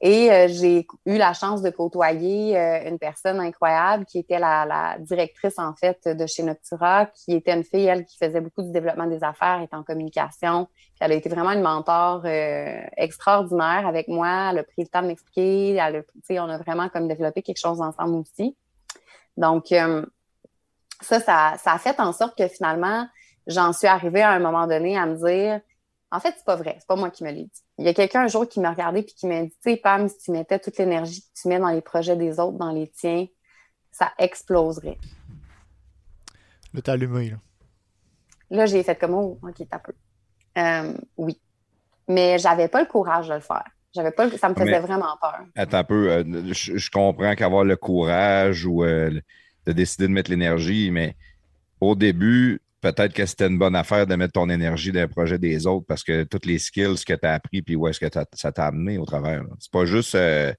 [0.00, 4.96] Et euh, j'ai eu la chance de côtoyer euh, une personne incroyable qui était la,
[5.00, 8.70] directrice, en fait, de chez Noctura, qui était une fille, elle, qui faisait beaucoup du
[8.70, 10.68] développement des affaires, était en communication.
[11.00, 14.50] Elle a été vraiment une mentor euh, extraordinaire avec moi.
[14.52, 15.80] Elle a pris le temps de m'expliquer.
[16.30, 18.56] On a vraiment comme développé quelque chose ensemble aussi.
[19.36, 19.66] Donc,
[21.00, 23.06] ça, ça, ça a fait en sorte que finalement,
[23.48, 25.60] j'en suis arrivée à un moment donné à me dire,
[26.10, 26.76] en fait, c'est pas vrai.
[26.78, 27.62] C'est pas moi qui me l'ai dit.
[27.78, 29.76] Il y a quelqu'un un jour qui m'a regardé puis qui m'a dit, tu sais,
[29.76, 32.72] Pam, si tu mettais toute l'énergie que tu mets dans les projets des autres, dans
[32.72, 33.26] les tiens,
[33.90, 34.98] ça exploserait.
[36.72, 37.36] Là, t'as allumé, là.
[38.50, 39.92] Là, j'ai fait comme, oh, OK, t'as peu.
[40.56, 41.38] Euh, oui.
[42.08, 43.64] Mais j'avais pas le courage de le faire.
[43.94, 45.40] J'avais pas, ça me faisait vraiment peur.
[45.56, 46.10] Attends un peu.
[46.10, 49.10] Euh, je, comprends qu'avoir le courage ou euh,
[49.66, 51.16] de décider de mettre l'énergie, mais
[51.80, 55.38] au début, peut-être que c'était une bonne affaire de mettre ton énergie dans le projet
[55.38, 58.06] des autres parce que toutes les skills que tu as appris puis où est-ce que
[58.34, 59.42] ça t'a amené au travers.
[59.58, 60.52] C'est pas juste euh,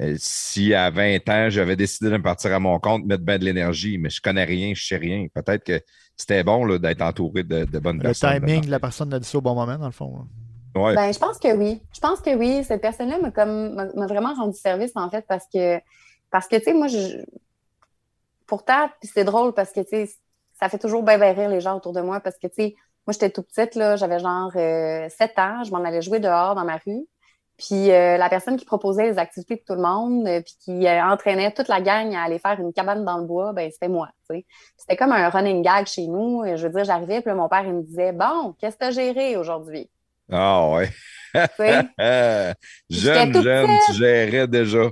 [0.00, 3.38] euh, si à 20 ans, j'avais décidé de me partir à mon compte, mettre bien
[3.38, 5.26] de l'énergie, mais je connais rien, je sais rien.
[5.34, 5.80] Peut-être que
[6.16, 8.34] c'était bon d'être entouré de, bonnes personnes.
[8.34, 10.26] Le timing de la personne a dit ça au bon moment, dans le fond.
[10.74, 10.94] Ouais.
[10.94, 11.80] Ben, je pense que oui.
[11.94, 12.62] Je pense que oui.
[12.62, 15.78] Cette personne-là m'a comme m'a vraiment rendu service en fait parce que
[16.30, 17.24] parce que tu sais, moi je
[18.46, 20.10] pourtant, c'est drôle parce que tu sais,
[20.60, 22.74] ça fait toujours bien, bien rire les gens autour de moi parce que, tu sais,
[23.06, 26.54] moi, j'étais tout petite, là, j'avais genre euh, 7 ans, je m'en allais jouer dehors
[26.54, 27.06] dans ma rue.
[27.58, 30.86] Puis euh, la personne qui proposait les activités de tout le monde, euh, puis qui
[30.86, 33.88] euh, entraînait toute la gang à aller faire une cabane dans le bois, ben c'était
[33.88, 34.08] moi.
[34.30, 34.46] sais.
[34.76, 36.44] C'était comme un running gag chez nous.
[36.54, 38.90] Je veux dire, j'arrivais, puis mon père il me disait Bon, qu'est-ce que tu as
[38.92, 39.90] géré aujourd'hui?
[40.30, 40.88] Ah ouais.
[42.88, 44.90] jeune, jeune, tu gérais déjà.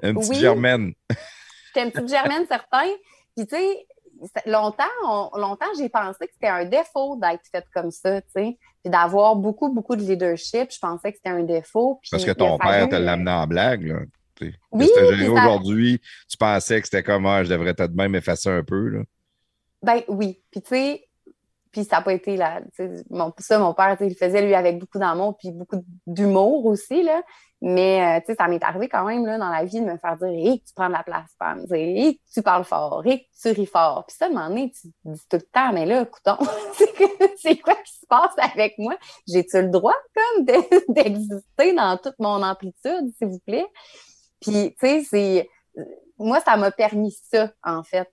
[0.00, 0.92] Une petite germaine.
[1.66, 2.86] J'étais une petite germaine, certain.
[3.36, 3.86] Puis tu sais,
[4.46, 8.58] longtemps, longtemps j'ai pensé que c'était un défaut d'être faite comme ça, tu sais.
[8.82, 12.00] Puis d'avoir beaucoup, beaucoup de leadership, je pensais que c'était un défaut.
[12.10, 14.00] Parce que ton père te l'amenait en blague, là.
[14.72, 14.90] Oui,
[15.30, 19.00] aujourd'hui, tu pensais que c'était comme, ah, je devrais peut-être même effacer un peu, là.
[19.82, 20.42] Ben oui.
[20.50, 21.08] Puis tu sais,
[21.74, 22.60] puis ça n'a pas été là.
[23.38, 27.02] Ça, mon père, il le faisait lui avec beaucoup d'amour puis beaucoup d'humour aussi.
[27.02, 27.20] Là.
[27.60, 30.28] Mais euh, ça m'est arrivé quand même là, dans la vie de me faire dire
[30.28, 31.64] Hé, tu prends de la place, femme.
[31.72, 33.02] Hé, tu parles fort.
[33.04, 34.04] Hé, tu ris fort.
[34.06, 36.38] Puis ça, moment donné, tu dis tout le temps, mais là, écoutons,
[37.42, 38.96] c'est quoi qui se passe avec moi?
[39.26, 40.44] J'ai-tu le droit, comme,
[40.90, 43.66] d'exister dans toute mon amplitude, s'il vous plaît?
[44.40, 45.48] Puis, tu sais, c'est.
[46.18, 48.08] Moi, ça m'a permis ça, en fait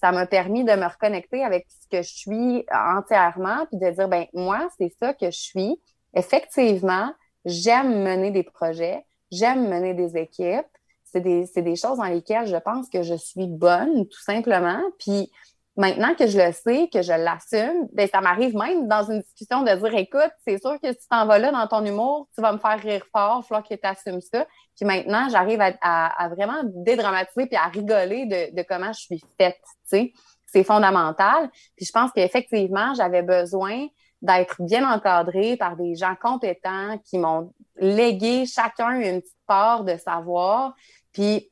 [0.00, 4.08] ça m'a permis de me reconnecter avec ce que je suis entièrement, puis de dire,
[4.08, 5.80] ben moi, c'est ça que je suis.
[6.14, 7.10] Effectivement,
[7.44, 10.66] j'aime mener des projets, j'aime mener des équipes.
[11.04, 14.80] C'est des, des, choses dans lesquelles je pense que je suis bonne, tout simplement.
[14.98, 15.30] Puis
[15.76, 19.62] maintenant que je le sais, que je l'assume, ben ça m'arrive même dans une discussion
[19.62, 22.40] de dire écoute, c'est sûr que si tu t'en vas là dans ton humour, tu
[22.40, 24.46] vas me faire rire fort, il faut que tu assumes ça.
[24.76, 29.60] Puis maintenant, j'arrive à, vraiment dédramatiser puis à rigoler de, comment je suis faite.
[29.84, 31.50] C'est fondamental.
[31.76, 33.86] Puis je pense qu'effectivement, j'avais besoin
[34.22, 39.96] d'être bien encadrée par des gens compétents qui m'ont légué chacun une petite part de
[39.96, 40.74] savoir.
[41.12, 41.50] Puis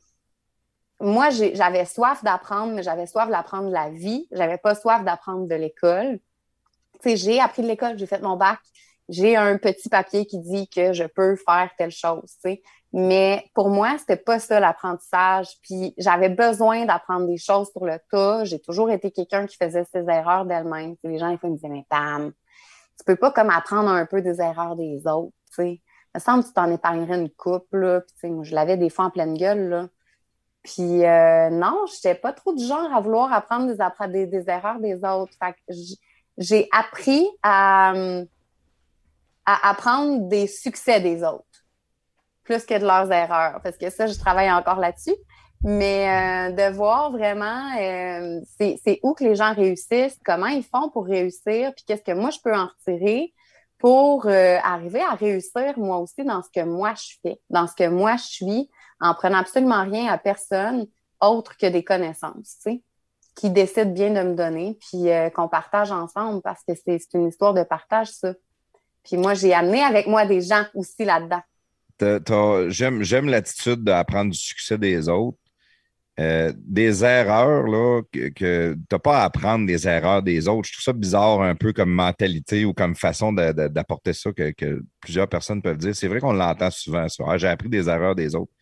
[1.02, 4.28] moi, j'avais soif d'apprendre, mais j'avais soif d'apprendre la vie.
[4.30, 6.20] J'avais pas soif d'apprendre de l'école.
[7.04, 8.60] J'ai appris de l'école, j'ai fait mon bac.
[9.08, 12.36] J'ai un petit papier qui dit que je peux faire telle chose.
[12.92, 15.48] Mais pour moi, c'était pas ça l'apprentissage.
[15.62, 18.44] Puis j'avais besoin d'apprendre des choses sur le tas.
[18.44, 20.94] J'ai toujours été quelqu'un qui faisait ses erreurs d'elle-même.
[21.02, 22.32] Les gens, ils me disaient, mais Pam,
[22.96, 25.80] tu peux pas comme apprendre un peu des erreurs des autres, tu.
[26.14, 28.02] Il me semble que tu t'en épargnerais une coupe, là.
[28.18, 29.88] Puis, moi, je l'avais des fois en pleine gueule.
[30.62, 33.66] Puis euh, non, j'étais pas trop du genre à vouloir apprendre
[34.08, 35.36] des, des, erreurs des autres.
[36.38, 37.92] J'ai appris à,
[39.44, 41.44] à apprendre des succès des autres
[42.44, 45.14] plus que de leurs erreurs, parce que ça, je travaille encore là-dessus.
[45.64, 50.90] Mais euh, de voir vraiment euh, c'est où que les gens réussissent, comment ils font
[50.90, 53.32] pour réussir, puis qu'est-ce que moi je peux en retirer
[53.78, 57.88] pour arriver à réussir moi aussi dans ce que moi je fais, dans ce que
[57.88, 58.70] moi je suis,
[59.02, 60.86] en prenant absolument rien à personne
[61.20, 62.82] autre que des connaissances, tu sais,
[63.34, 67.54] qui décident bien de me donner, puis qu'on partage ensemble parce que c'est une histoire
[67.54, 68.34] de partage, ça.
[69.04, 71.42] Puis moi, j'ai amené avec moi des gens aussi là-dedans.
[72.68, 75.38] J'aime l'attitude d'apprendre du succès des autres.
[76.20, 78.28] Euh, des erreurs, là, que,
[78.74, 80.68] tu n'as pas à apprendre des erreurs des autres.
[80.68, 85.28] Je trouve ça bizarre un peu comme mentalité ou comme façon d'apporter ça que, plusieurs
[85.28, 85.96] personnes peuvent dire.
[85.96, 87.24] C'est vrai qu'on l'entend souvent, ça.
[87.26, 88.52] Ah, j'ai appris des erreurs des autres.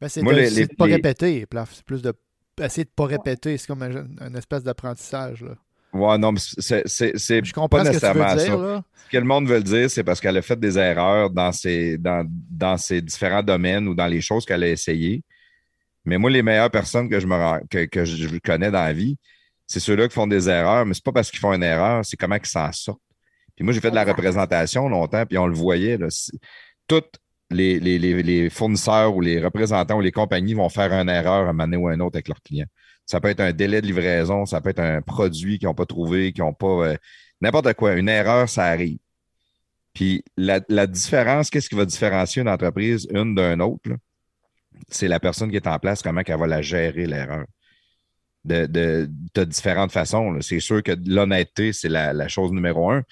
[0.00, 2.14] Ben, c'est de, pas répéter, C'est plus de
[2.60, 3.56] essayer de pas répéter.
[3.56, 5.44] C'est comme un, espèce d'apprentissage.
[5.92, 8.84] Ouais, non, mais c'est, c'est, pas nécessairement ça.
[9.06, 11.98] Ce que le monde veut dire, c'est parce qu'elle a fait des erreurs dans ses,
[11.98, 15.22] dans, dans ses différents domaines ou dans les choses qu'elle a essayées.
[16.04, 19.18] Mais moi, les meilleures personnes que je me que, que je connais dans la vie,
[19.66, 22.16] c'est ceux-là qui font des erreurs, mais c'est pas parce qu'ils font une erreur, c'est
[22.16, 23.00] comment ils s'en sortent.
[23.56, 25.98] Puis moi, j'ai fait de la représentation longtemps, puis on le voyait.
[25.98, 26.08] Là,
[26.86, 27.20] toutes
[27.50, 31.52] les, les, fournisseurs ou les représentants ou les compagnies vont faire une erreur à un
[31.52, 32.68] moment ou un autre avec leurs clients.
[33.06, 35.86] Ça peut être un délai de livraison, ça peut être un produit qu'ils n'ont pas
[35.86, 36.86] trouvé, qu'ils n'ont pas.
[36.86, 36.96] Euh,
[37.40, 37.94] n'importe quoi.
[37.94, 38.98] Une erreur, ça arrive.
[39.94, 43.90] Puis la, différence, qu'est-ce qui va différencier une entreprise une d'un autre?
[44.88, 47.44] C'est la personne qui est en place, comment elle va la gérer, l'erreur.
[48.44, 50.40] De, de, différentes façons.
[50.40, 53.02] C'est sûr que l'honnêteté, c'est la, chose numéro un.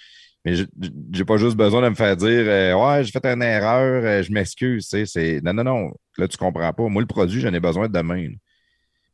[0.49, 3.43] Mais je n'ai pas juste besoin de me faire dire euh, Ouais, j'ai fait une
[3.43, 4.89] erreur, euh, je m'excuse.
[5.43, 5.93] Non, non, non.
[6.17, 6.89] Là, tu comprends pas.
[6.89, 8.29] Moi, le produit, j'en ai besoin demain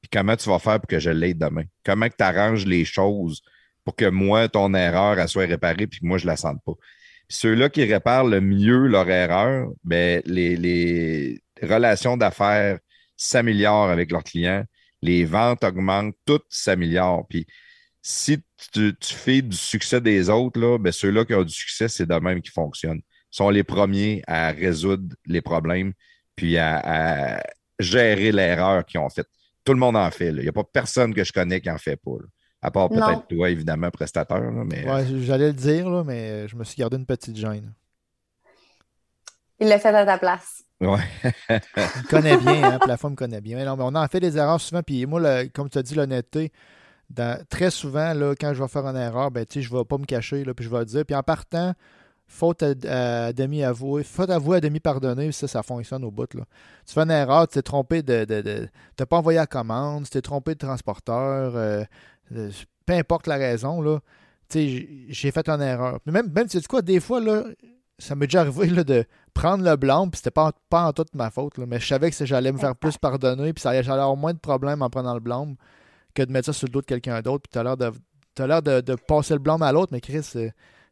[0.05, 1.65] puis comment tu vas faire pour que je l'aide demain?
[1.83, 3.41] Comment tu arranges les choses
[3.87, 6.75] pour que moi, ton erreur, elle soit réparée, puis que moi, je la sente pas?
[7.31, 12.79] Ceux-là qui réparent le mieux leur erreur, ben, les, relations d'affaires
[13.17, 14.65] s'améliorent avec leurs clients,
[15.01, 17.27] les ventes augmentent, tout s'améliore.
[17.27, 17.47] Puis
[18.07, 18.39] si
[18.71, 22.15] tu, fais du succès des autres, là, ben, ceux-là qui ont du succès, c'est de
[22.17, 23.01] même qui fonctionnent.
[23.01, 25.95] Ils sont les premiers à résoudre les problèmes,
[26.37, 27.43] puis à, à
[27.79, 29.27] gérer l'erreur qu'ils ont faite.
[29.65, 30.29] Tout le monde en fait.
[30.29, 32.11] Il n'y a pas personne que je connais qui en fait pas.
[32.61, 34.53] À part peut-être toi, évidemment, prestataire.
[34.53, 34.87] mais...
[34.87, 37.73] Ouais, j'allais le dire, là, mais je me suis gardé une petite gêne.
[39.61, 40.63] Il l'a fait à ta place.
[40.81, 41.01] Ouais.
[41.49, 43.65] il me connaît bien, hein, Plafond me connaît bien.
[43.65, 44.83] non, mais on en fait des erreurs souvent.
[44.83, 46.53] Puis moi, comme tu as dit, l'honnêteté,
[47.49, 50.05] très souvent, là, quand je vais faire une erreur, ben, je ne vais pas me
[50.05, 51.05] cacher, là, puis je vais le dire.
[51.05, 51.75] Puis en partant,
[52.27, 56.33] faute à, demi avoué, faute avouée à demi pardonné, ça, ça fonctionne au bout.
[56.35, 56.45] Là.
[56.87, 58.25] Tu fais une erreur, tu t'es trompé de.
[58.25, 61.85] de, de t'as pas envoyé la commande, tu t'es trompé de transporteur, euh,
[62.35, 62.51] euh,
[62.87, 64.01] peu importe la raison, là.
[64.51, 65.99] J'ai fait une erreur.
[66.07, 67.43] Mais même, même tu sais quoi, des fois, là,
[67.99, 71.15] ça m'est déjà arrivé là, de prendre le blanc, puis c'était pas, pas en toute
[71.15, 74.17] ma faute, là, mais je savais que j'allais me faire plus pardonner, puis j'allais avoir
[74.17, 75.55] moins de problèmes en prenant le blanc
[76.15, 77.93] que de mettre ça sur le dos de quelqu'un d'autre, puis tu as l'air de,
[78.39, 80.23] l'air de, de, passer le blanc à l'autre, mais Chris,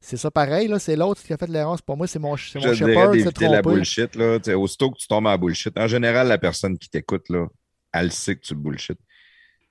[0.01, 2.37] c'est ça pareil, là, c'est l'autre qui a fait l'erreur, c'est pas moi, c'est mon,
[2.37, 5.79] c'est mon shepherd d'éviter la bullshit, là, aussitôt que tu tombes en bullshit.
[5.79, 7.47] En général, la personne qui t'écoute, là,
[7.93, 8.99] elle sait que tu bullshit.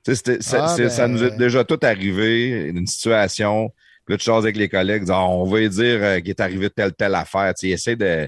[0.07, 1.37] Ah, ça nous est ben.
[1.37, 3.71] déjà tout arrivé, une situation,
[4.05, 6.69] puis là, tu choses avec les collègues, disant, on va dire euh, qu'il est arrivé
[6.69, 8.27] telle, telle affaire, tu essaie de...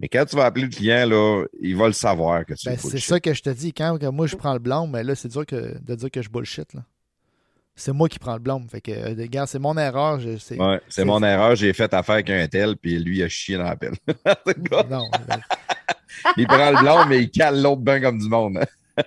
[0.00, 2.76] Mais quand tu vas appeler le client, là, il va le savoir que tu ben,
[2.76, 3.72] C'est ça que je te dis.
[3.72, 6.28] Quand moi, je prends le blanc, mais là, c'est dur que, de dire que je
[6.28, 6.74] bullshit.
[6.74, 6.82] Là
[7.76, 8.68] c'est moi qui prends le blâme.
[8.68, 10.20] Fait que, euh, gars, c'est mon erreur.
[10.38, 11.56] C'est ouais, c'est mon erreur.
[11.56, 13.94] J'ai fait affaire avec un tel, puis lui, il a chié dans la pelle.
[14.90, 15.10] non.
[16.36, 18.60] il prend le blâme, mais il cale l'autre bain comme du monde.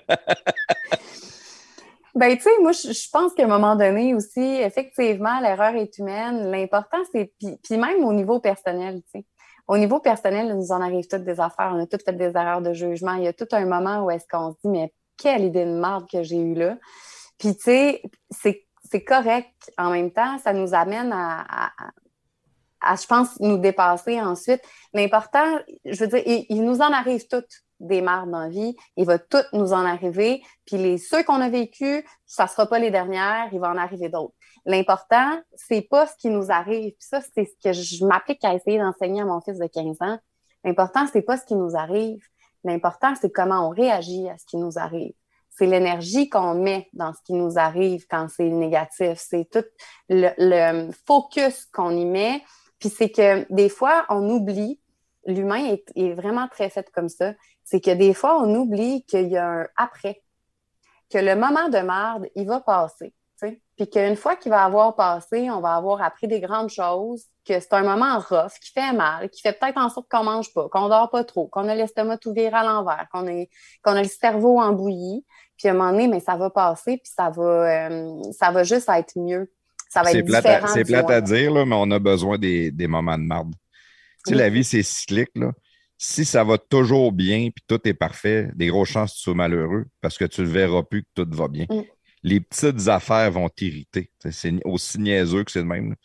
[2.15, 6.51] ben, tu sais, moi, je pense qu'à un moment donné aussi, effectivement, l'erreur est humaine.
[6.51, 7.31] L'important, c'est.
[7.39, 9.25] Puis, même au niveau personnel, tu sais.
[9.67, 11.71] Au niveau personnel, nous en arrive toutes des affaires.
[11.73, 13.13] On a toutes fait des erreurs de jugement.
[13.13, 15.71] Il y a tout un moment où est-ce qu'on se dit, mais quelle idée de
[15.71, 16.77] merde que j'ai eue là.
[17.37, 18.01] Puis, tu sais,
[18.31, 19.71] c'est correct.
[19.77, 21.71] En même temps, ça nous amène à,
[22.95, 24.61] je pense, nous dépasser ensuite.
[24.93, 28.75] L'important, je veux dire, il, nous en arrive toutes des mardes dans la vie.
[28.95, 30.41] Il va tout nous en arriver.
[30.65, 33.77] Puis les ceux qu'on a vécu, ça ne sera pas les dernières, il va en
[33.77, 34.33] arriver d'autres.
[34.67, 36.93] L'important, c'est pas ce qui nous arrive.
[36.99, 40.19] Ça, c'est ce que je m'applique à essayer d'enseigner à mon fils de 15 ans.
[40.63, 42.23] L'important, c'est pas ce qui nous arrive.
[42.63, 45.13] L'important, c'est comment on réagit à ce qui nous arrive
[45.57, 49.15] c'est l'énergie qu'on met dans ce qui nous arrive quand c'est négatif.
[49.15, 49.65] C'est tout
[50.07, 52.43] le, focus qu'on y met.
[52.79, 54.79] Puis c'est que des fois, on oublie,
[55.25, 59.37] l'humain est, vraiment très fait comme ça, c'est que des fois, on oublie qu'il y
[59.37, 60.21] a un après,
[61.09, 63.13] que le moment de merde, il va passer.
[63.77, 67.59] Puis qu'une fois qu'il va avoir passé, on va avoir appris des grandes choses, que
[67.59, 70.67] c'est un moment rough, qui fait mal, qui fait peut-être en sorte qu'on mange pas,
[70.69, 73.23] qu'on dort pas trop, qu'on a l'estomac tout viré à l'envers, qu'on
[73.83, 75.23] qu'on a le cerveau embouilli,
[75.57, 78.63] puis à un moment donné, mais ça va passer, puis ça va, euh, ça va
[78.63, 79.51] juste être mieux.
[79.89, 80.67] Ça va être différent.
[80.67, 83.53] C'est plate à dire, là, mais on a besoin des, des moments de marde.
[84.25, 85.31] Tu sais, la vie, c'est cyclique.
[85.35, 85.51] Là.
[85.97, 89.33] Si ça va toujours bien, puis tout est parfait, des grosses chances que tu sois
[89.35, 91.65] malheureux parce que tu ne verras plus que tout va bien.
[91.69, 91.83] Mm.
[92.23, 94.11] Les petites affaires vont t'irriter.
[94.29, 95.95] C'est aussi niaiseux que c'est le même.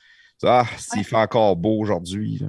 [0.44, 2.42] Ah, s'il fait encore beau aujourd'hui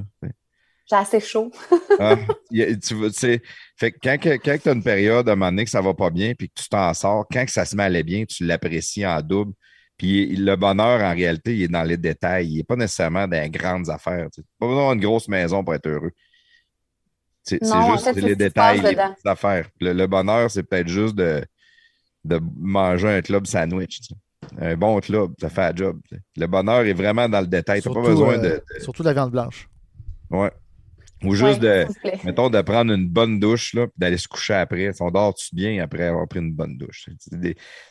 [0.89, 1.51] j'ai assez chaud.
[1.99, 2.15] ah,
[2.51, 3.41] tu
[3.77, 6.09] fait quand, quand tu as une période, à un moment donné, que ça va pas
[6.09, 8.45] bien, puis que tu t'en sors, quand que ça se met à aller bien, tu
[8.45, 9.53] l'apprécies en double.
[9.97, 12.49] Puis le bonheur, en réalité, il est dans les détails.
[12.49, 14.27] Il n'est pas nécessairement dans les grandes affaires.
[14.33, 16.11] Tu pas besoin d'avoir une grosse maison pour être heureux.
[17.43, 19.69] C'est juste les détails, les petites affaires.
[19.79, 21.45] Le, bonheur, c'est peut-être juste de,
[22.23, 24.01] de manger un club sandwich.
[24.59, 25.99] Un bon club, ça fait un job.
[26.37, 27.81] Le bonheur est vraiment dans le détail.
[27.81, 29.67] Tu n'as pas besoin de, euh, Surtout la viande blanche.
[30.29, 30.51] Ouais.
[31.23, 31.85] Ou juste de,
[32.25, 34.91] mettons, de prendre une bonne douche, là, puis d'aller se coucher après.
[34.99, 37.07] On dort-tu bien après avoir pris une bonne douche?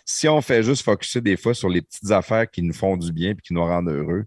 [0.05, 3.13] si on fait juste focuser des fois sur les petites affaires qui nous font du
[3.13, 4.27] bien et qui nous rendent heureux,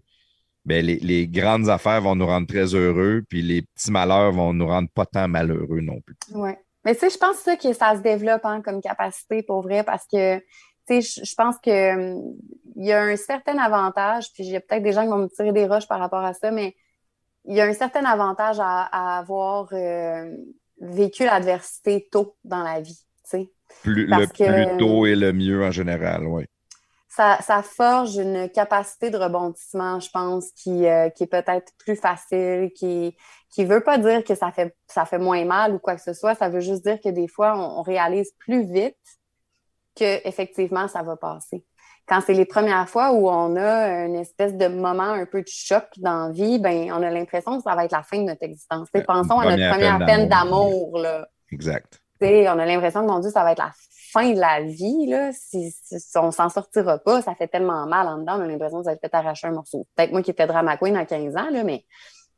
[0.64, 4.66] ben les, grandes affaires vont nous rendre très heureux, puis les petits malheurs vont nous
[4.66, 6.16] rendre pas tant malheureux non plus.
[6.34, 6.50] Oui.
[6.86, 9.82] Mais tu sais, je pense ça que ça se développe hein, comme capacité pour vrai
[9.82, 12.36] parce que tu sais, je pense que hum,
[12.76, 15.52] il y a un certain avantage, puis j'ai peut-être des gens qui vont me tirer
[15.52, 16.76] des roches par rapport à ça, mais
[17.44, 20.30] il y a un certain avantage à, avoir euh,
[20.80, 23.02] vécu l'adversité tôt dans la vie.
[23.82, 26.44] Plus, le plus tôt est le mieux en général, oui.
[27.08, 31.96] Ça, ça, forge une capacité de rebondissement, je pense, qui, euh, qui est peut-être plus
[31.96, 33.16] facile, qui
[33.64, 36.12] ne veut pas dire que ça fait, ça fait moins mal ou quoi que ce
[36.12, 36.34] soit.
[36.34, 38.96] Ça veut juste dire que des fois, on, on réalise plus vite
[39.94, 41.64] que effectivement ça va passer
[42.06, 45.48] quand c'est les premières fois où on a une espèce de moment un peu de
[45.48, 48.24] choc dans la vie, ben, on a l'impression que ça va être la fin de
[48.24, 48.88] notre existence.
[49.06, 51.04] pensons à notre première peine d'amour.
[51.50, 52.00] Exact.
[52.20, 53.72] on a l'impression que, mon Dieu, ça va être la
[54.12, 55.06] fin de la vie.
[55.06, 55.32] Là.
[55.32, 55.74] Si,
[56.14, 58.92] on s'en sortira pas, ça fait tellement mal en dedans, on a l'impression que ça
[58.92, 59.86] va peut-être arracher un morceau.
[59.96, 61.84] Peut-être moi qui étais drama queen à 15 ans, là, mais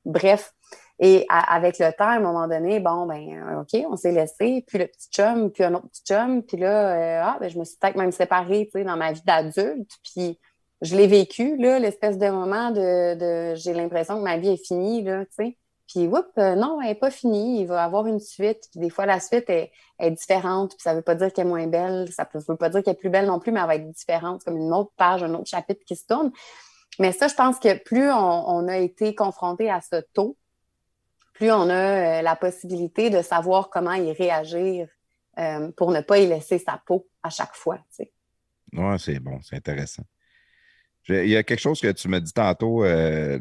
[0.07, 0.55] bref.
[1.01, 4.65] Et avec le temps, à un moment donné, bon, ben, euh, OK, on s'est laissé,
[4.67, 7.59] puis le petit chum, puis un autre petit chum, puis là, euh, ah, ben, je
[7.59, 10.41] me suis peut-être même séparée, tu sais, dans ma vie d'adulte, puis
[10.81, 14.67] je l'ai vécu, là, l'espèce de moment de, de j'ai l'impression que ma vie est
[14.67, 15.57] finie, là, tu sais.
[15.89, 17.63] Puis, oups, euh, non, elle n'est pas finie.
[17.63, 18.69] Il va avoir une suite.
[18.71, 20.73] Puis, des fois, la suite est, est différente.
[20.73, 22.13] Puis, ça ne veut pas dire qu'elle est moins belle.
[22.13, 23.91] Ça ne veut pas dire qu'elle est plus belle non plus, mais elle va être
[23.91, 24.45] différente.
[24.45, 26.31] comme une autre page, un autre chapitre qui se tourne.
[26.99, 30.37] Mais ça, je pense que plus on, on a été confronté à ce taux,
[31.39, 34.89] plus on a euh, la possibilité de savoir comment y réagir
[35.39, 37.79] euh, pour ne pas y laisser sa peau à chaque fois.
[38.73, 40.03] Oui, c'est bon, c'est intéressant.
[41.09, 42.85] Il y a quelque chose que tu me dis tantôt.
[42.85, 43.39] Euh,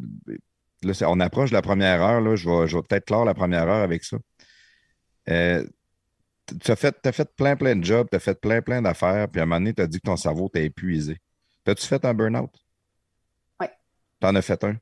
[1.01, 2.21] on approche de la première heure.
[2.21, 4.17] Là, je vais, peut-être clore la première heure avec ça.
[5.25, 9.27] tu as fait, as fait plein, plein de jobs, tu as fait plein, plein d'affaires,
[9.27, 11.17] puis à un moment donné, tu as dit que ton cerveau t'a épuisé.
[11.65, 12.51] As-tu fait un burn-out?
[13.59, 13.67] Oui.
[14.21, 14.77] Tu en as fait un?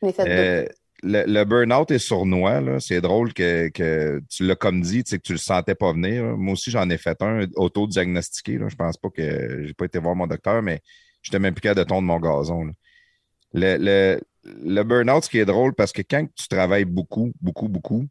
[0.00, 0.72] J'en ai fait deux
[1.02, 2.80] le, burn-out est sournois.
[2.80, 6.36] C'est drôle que, tu l'as comme dit, que tu le sentais pas venir.
[6.36, 8.58] Moi aussi, j'en ai fait un auto-diagnostiqué.
[8.66, 10.80] Je pense pas que j'ai pas été voir mon docteur, mais
[11.22, 12.72] j'étais même plus capable de tondre mon gazon.
[13.52, 14.20] Le,
[14.82, 18.06] burn-out, ce qui est drôle, parce que quand tu travailles beaucoup, beaucoup, beaucoup,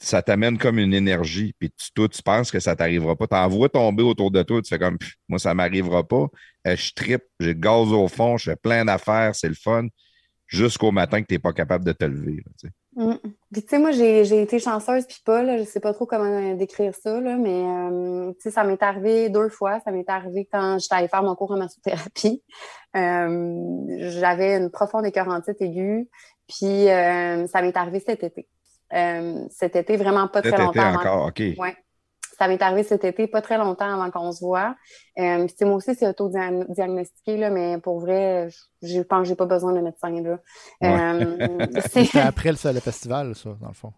[0.00, 3.26] ça t'amène comme une énergie, puis tu, tu penses que ça t'arrivera pas.
[3.26, 6.26] Tu envoies tomber autour de toi, tu fais comme, moi, ça m'arrivera pas.
[6.68, 9.88] Euh, je tripe, j'ai gaz au fond, je fais plein d'affaires, c'est le fun
[10.48, 12.42] jusqu'au matin que tu n'es pas capable de te lever.
[12.96, 13.14] Mm.
[13.52, 16.54] Puis, tu sais, moi, j'ai été chanceuse, puis pas, là, je sais pas trop comment
[16.54, 19.78] décrire ça, là, mais, euh, tu sais, ça m'est arrivé deux fois.
[19.84, 22.42] Ça m'est arrivé quand j'étais allée faire mon cours en massothérapie.
[22.96, 26.08] Euh, J'avais une profonde écœurantite aiguë,
[26.48, 28.48] puis euh, ça m'est arrivé cet été.
[29.50, 30.88] cet été, vraiment pas très cet longtemps.
[30.88, 31.42] Été encore, OK.
[31.58, 31.76] Ouais.
[32.38, 34.76] Ça m'est arrivé cet été, pas très longtemps avant qu'on se voit.
[35.18, 38.48] Euh, puis moi aussi, c'est auto-diagnostiqué, là, mais pour vrai,
[38.82, 40.22] je pense que j'ai pas besoin de médecin.
[40.22, 40.38] Là.
[40.84, 43.92] Euh, c'est après le, le festival, ça, dans le fond.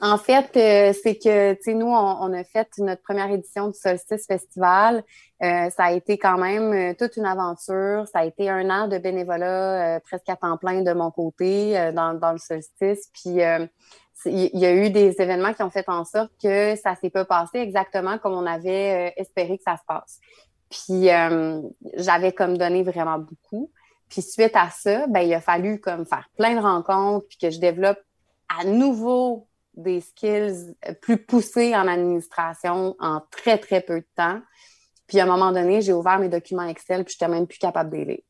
[0.00, 3.74] En fait, euh, c'est que, tu sais, nous, on, a fait notre première édition du
[3.76, 5.02] Solstice Festival.
[5.42, 8.06] Euh, ça a été quand même toute une aventure.
[8.12, 12.14] Ça a été un an de bénévolat presque à temps plein de mon côté dans,
[12.14, 13.10] dans, le Solstice.
[13.12, 13.40] Puis,
[14.24, 17.24] il y a eu des événements qui ont fait en sorte que ça s'est pas
[17.24, 20.20] passé exactement comme on avait espéré que ça se passe.
[20.70, 21.08] Puis,
[21.94, 23.70] j'avais comme donné vraiment beaucoup.
[24.08, 27.50] Puis, suite à ça, ben, il a fallu comme faire plein de rencontres puis que
[27.50, 27.98] je développe
[28.48, 34.40] à nouveau des skills plus poussés en administration en très, très peu de temps.
[35.06, 37.58] Puis à un moment donné, j'ai ouvert mes documents Excel, puis je n'étais même plus
[37.58, 38.22] capable de les lire.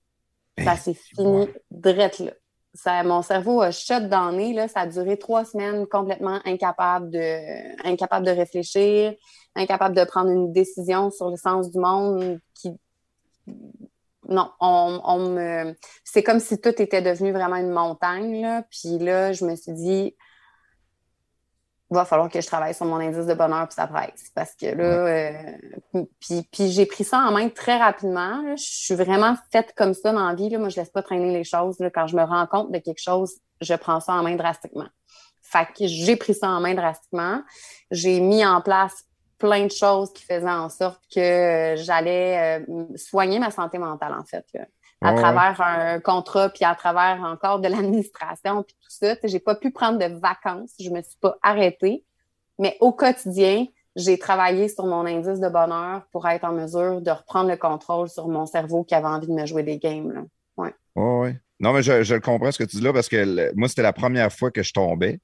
[0.58, 2.32] Ça ben, s'est fini drette là.
[2.74, 4.02] Ça, mon cerveau a shut
[4.32, 4.68] nez, là.
[4.68, 9.14] Ça a duré trois semaines complètement incapable de, incapable de réfléchir,
[9.54, 12.40] incapable de prendre une décision sur le sens du monde.
[14.28, 15.74] Non, on, me.
[16.04, 18.62] C'est comme si tout était devenu vraiment une montagne.
[18.70, 20.16] Puis là, je me suis dit,
[21.90, 24.30] va falloir que je travaille sur mon indice de bonheur puis ça presse.
[24.34, 28.42] Parce que là, euh, puis, j'ai pris ça en main très rapidement.
[28.56, 30.50] Je suis vraiment faite comme ça dans la vie.
[30.50, 30.58] Là.
[30.58, 31.76] Moi, je laisse pas traîner les choses.
[31.94, 34.88] Quand je me rends compte de quelque chose, je prends ça en main drastiquement.
[35.42, 37.42] Fait que j'ai pris ça en main drastiquement.
[37.90, 39.04] J'ai mis en place
[39.38, 44.24] plein de choses qui faisaient en sorte que j'allais euh, soigner ma santé mentale, en
[44.24, 44.44] fait
[45.00, 49.14] à travers un contrat, puis à travers encore de l'administration, puis tout ça.
[49.24, 52.04] J'ai pas pu prendre de vacances, je me suis pas arrêtée.
[52.58, 57.10] Mais au quotidien, j'ai travaillé sur mon indice de bonheur pour être en mesure de
[57.10, 60.12] reprendre le contrôle sur mon cerveau qui avait envie de me jouer des games.
[60.12, 60.22] Là.
[60.56, 60.74] Ouais.
[60.96, 61.40] ouais.
[61.60, 63.92] Non, mais je, je comprends ce que tu dis là parce que moi, c'était la
[63.92, 65.20] première fois que je tombais.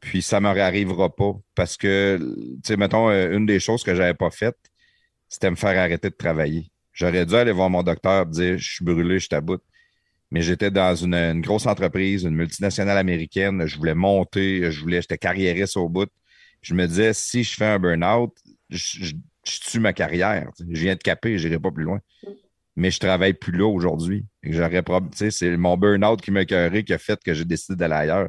[0.00, 3.84] Puis ça ne me réarrivera pas parce que, tu sais, mettons, euh, une des choses
[3.84, 4.58] que j'avais pas faites,
[5.28, 6.71] c'était me faire arrêter de travailler.
[6.92, 9.62] J'aurais dû aller voir mon docteur dire Je suis brûlé, je t'aboute.
[10.30, 13.66] Mais j'étais dans une, grosse entreprise, une multinationale américaine.
[13.66, 16.08] Je voulais monter, je voulais, j'étais carriériste au bout.
[16.62, 18.32] Je me disais, si je fais un burn-out,
[18.70, 19.12] je,
[19.42, 20.48] tue ma carrière.
[20.58, 22.00] Je viens de caper, je n'irai pas plus loin.
[22.76, 24.24] Mais je travaille plus là aujourd'hui.
[24.42, 24.82] J'aurais
[25.12, 28.28] c'est mon burn-out qui m'a écœuré qui a fait que j'ai décidé d'aller ailleurs.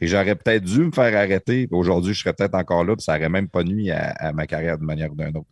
[0.00, 1.68] Et j'aurais peut-être dû me faire arrêter.
[1.70, 4.46] Aujourd'hui, je serais peut-être encore là, puis ça n'aurait même pas nuit à, à ma
[4.46, 5.48] carrière d'une manière ou d'une autre.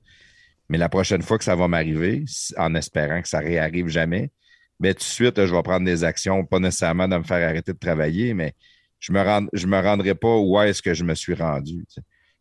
[0.70, 2.24] Mais la prochaine fois que ça va m'arriver,
[2.56, 4.30] en espérant que ça réarrive jamais,
[4.78, 7.72] bien, tout de suite, je vais prendre des actions, pas nécessairement de me faire arrêter
[7.72, 8.54] de travailler, mais
[9.00, 11.84] je me rend, je me rendrai pas où est-ce que je me suis rendu.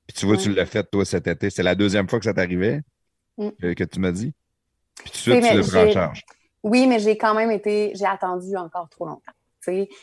[0.05, 1.49] Puis tu vois, tu l'as fait toi cet été.
[1.49, 2.82] C'est la deuxième fois que ça t'arrivait
[3.39, 3.73] mm.
[3.73, 4.32] que, tu m'as dit?
[4.95, 6.23] Puis tout de suite, tu le prends en charge.
[6.61, 9.34] Oui, mais j'ai quand même été, j'ai attendu encore trop longtemps.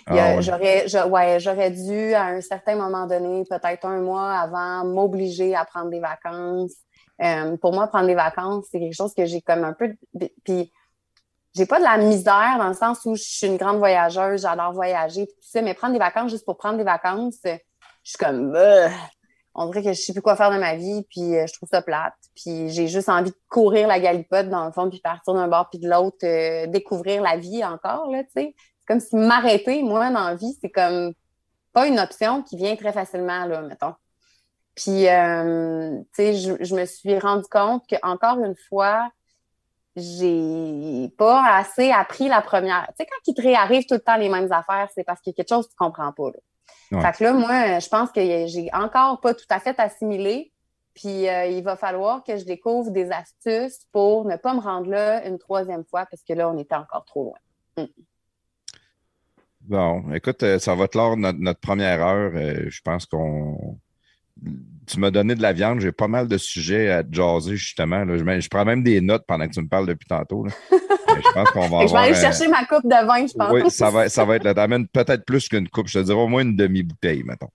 [0.06, 5.54] Ah j'aurais, ouais, j'aurais dû, à un certain moment donné, peut-être un mois avant, m'obliger
[5.54, 6.74] à prendre des vacances,
[7.22, 9.94] euh, pour moi, prendre des vacances, c'est quelque chose que j'ai comme un peu.
[10.44, 10.72] Puis,
[11.54, 14.72] j'ai pas de la misère dans le sens où je suis une grande voyageuse, j'adore
[14.72, 17.58] voyager, tout ça, mais prendre des vacances juste pour prendre des vacances, je
[18.02, 18.54] suis comme.
[19.54, 21.68] on dirait que je sais plus quoi faire de ma vie, puis euh, je trouve
[21.70, 22.14] ça plate.
[22.34, 25.70] Puis j'ai juste envie de courir la galipote dans le fond, puis partir d'un bord
[25.70, 28.54] puis de l'autre, euh, découvrir la vie encore, là, tu sais.
[28.54, 31.12] C'est comme si m'arrêter, moi, dans la vie, c'est comme
[31.72, 33.94] pas une option qui vient très facilement, là, mettons.
[34.76, 39.10] Puis, euh, tu sais, je, me suis rendu compte qu'encore une fois,
[39.96, 42.86] j'ai pas assez appris la première.
[42.88, 45.30] Tu sais, quand il te réarrive tout le temps les mêmes affaires, c'est parce qu'il
[45.30, 46.30] y a quelque chose que tu comprends pas.
[46.30, 47.00] Là.
[47.00, 50.52] Fait que là, moi, je pense que j'ai encore pas tout à fait assimilé.
[50.94, 54.88] Puis euh, il va falloir que je découvre des astuces pour ne pas me rendre
[54.88, 57.38] là une troisième fois parce que là, on était encore trop loin.
[57.84, 57.90] Mm.
[59.62, 62.32] Bon, écoute, euh, ça va clore notre, notre première heure.
[62.34, 63.78] je pense qu'on
[64.86, 68.04] tu m'as donné de la viande, j'ai pas mal de sujets à jaser, justement.
[68.06, 70.46] Je, prends même des notes pendant que tu me parles depuis tantôt.
[70.70, 73.52] je pense qu'on va Je vais aller chercher ma coupe de vin, je pense.
[73.52, 74.54] Oui, ça va, ça va être là.
[74.54, 75.88] T'amènes peut-être plus qu'une coupe.
[75.88, 77.50] Je te dirais au moins une demi-bouteille, mettons.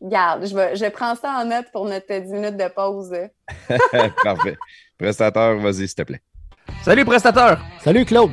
[0.00, 3.14] Regarde, je, je prends ça en note pour notre 10 minutes de pause.
[4.24, 4.56] Parfait.
[4.96, 6.22] Prestateur, vas-y, s'il te plaît.
[6.82, 7.60] Salut, prestateur!
[7.80, 8.32] Salut, Claude!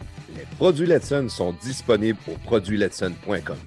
[0.35, 3.57] Les produits Letson sont disponibles au produitsletson.com.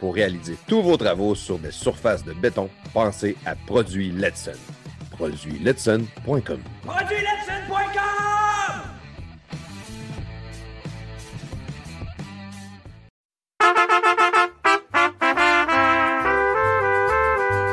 [0.00, 4.52] Pour réaliser tous vos travaux sur des surfaces de béton, pensez à Produits Letson.
[5.12, 6.60] produitletson.com.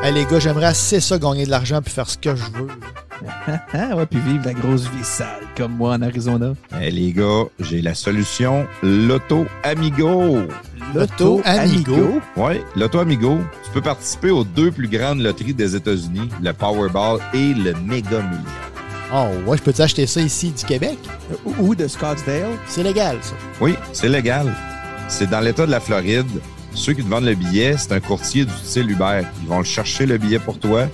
[0.04, 2.68] Hey, les gars, j'aimerais assez ça gagner de l'argent puis faire ce que je veux.
[3.28, 6.54] Ah ouais, puis vivre la grosse vie sale comme moi en Arizona.
[6.74, 10.42] Hey, les gars, j'ai la solution Loto Amigo.
[10.94, 12.20] Loto Amigo?
[12.36, 13.40] Oui, Loto Amigo.
[13.64, 18.22] Tu peux participer aux deux plus grandes loteries des États-Unis, le Powerball et le Mega
[18.22, 18.44] Million.
[19.14, 20.98] Oh, ouais, je peux-tu acheter ça ici du Québec?
[21.46, 22.52] Ou, ou de Scottsdale?
[22.66, 23.34] C'est légal, ça.
[23.60, 24.54] Oui, c'est légal.
[25.10, 26.30] C'est dans l'État de la Floride.
[26.74, 29.22] Ceux qui te vendent le billet, c'est un courtier du style Uber.
[29.42, 30.88] Ils vont le chercher le billet pour toi.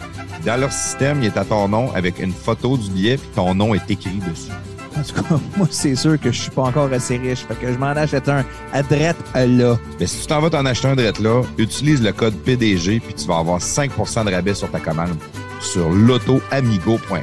[0.45, 3.53] Dans leur système, il est à ton nom avec une photo du billet, puis ton
[3.53, 4.51] nom est écrit dessus.
[4.97, 7.45] En tout cas, moi, c'est sûr que je suis pas encore assez riche.
[7.47, 8.43] Fait que je m'en achète un
[8.73, 9.77] à drette là.
[9.99, 13.13] Mais si tu t'en vas t'en acheter un drette là, utilise le code PDG, puis
[13.13, 15.17] tu vas avoir 5% de rabais sur ta commande
[15.61, 17.19] sur lotoamigo.com.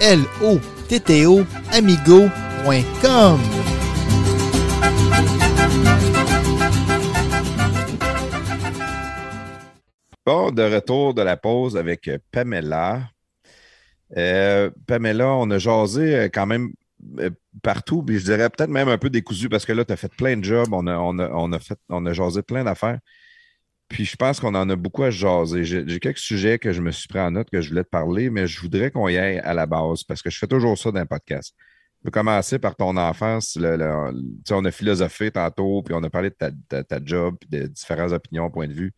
[0.00, 3.38] L-O-T-T-O amigo.com.
[10.52, 13.10] De retour de la pause avec euh, Pamela.
[14.16, 16.72] Euh, Pamela, on a jasé euh, quand même
[17.62, 20.14] partout, puis je dirais peut-être même un peu décousu parce que là, tu as fait
[20.14, 22.98] plein de jobs, on a, on a, on a, fait, on a jasé plein d'affaires.
[23.88, 25.64] Puis je pense qu'on en a beaucoup à jaser.
[25.64, 28.30] J'ai quelques sujets que je me suis pris en note que je voulais te parler,
[28.30, 30.92] mais je voudrais qu'on y aille à la base parce que je fais toujours ça
[30.92, 31.54] dans un podcast.
[31.98, 33.58] Je peux commencer par ton enfance.
[34.50, 37.66] On a philosophé tantôt, puis on a parlé de ta, ta- ta job, puis de
[37.66, 38.92] différentes opinions, points de vue.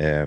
[0.00, 0.26] Euh,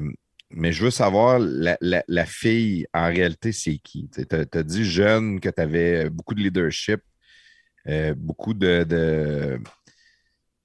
[0.52, 4.10] mais je veux savoir, la, la- fille, en réalité, c'est qui?
[4.10, 7.02] Tu as, dit jeune que tu avais beaucoup de leadership,
[7.88, 8.86] euh, beaucoup de.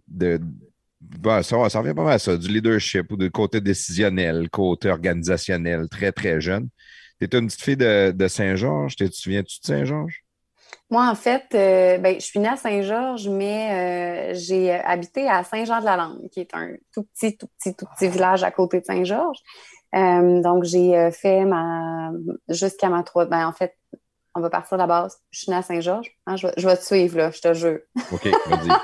[0.08, 0.40] de,
[1.42, 5.88] ça, ça revient pas mal à ça, du leadership ou du côté décisionnel, côté organisationnel,
[5.88, 6.68] très, très jeune.
[7.20, 8.96] Tu une petite fille de, de Saint-Georges.
[8.96, 10.26] Tu te souviens-tu de Saint-Georges?
[10.88, 15.42] Moi, en fait, euh, ben, je suis née à Saint-Georges, mais euh, j'ai habité à
[15.42, 19.40] Saint-Jean-de-la-Lande, qui est un tout petit, tout petit, tout petit village à côté de Saint-Georges.
[19.96, 22.12] Euh, donc, j'ai euh, fait ma
[22.48, 23.26] jusqu'à ma trois.
[23.26, 23.76] Ben, en fait,
[24.36, 25.18] on va partir de la base.
[25.30, 26.10] Je suis née à Saint-Georges.
[26.26, 27.80] Hein, je, vais, je vais te suivre, là, je te jure.
[28.12, 28.68] OK, vas-y.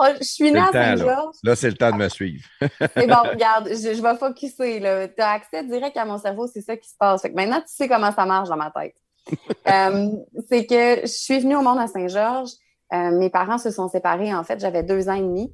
[0.00, 0.96] Oh, je suis née à là.
[0.96, 1.36] Saint-Georges.
[1.42, 2.44] Là, c'est le temps de me suivre.
[2.60, 4.78] C'est bon, regarde, je, je vais focusser.
[5.16, 7.22] Tu as accès direct à mon cerveau, c'est ça qui se passe.
[7.22, 8.94] Fait que maintenant, tu sais comment ça marche dans ma tête.
[9.68, 10.08] Euh,
[10.48, 12.52] c'est que je suis venue au monde à Saint-Georges.
[12.94, 15.52] Euh, mes parents se sont séparés, en fait, j'avais deux ans et demi.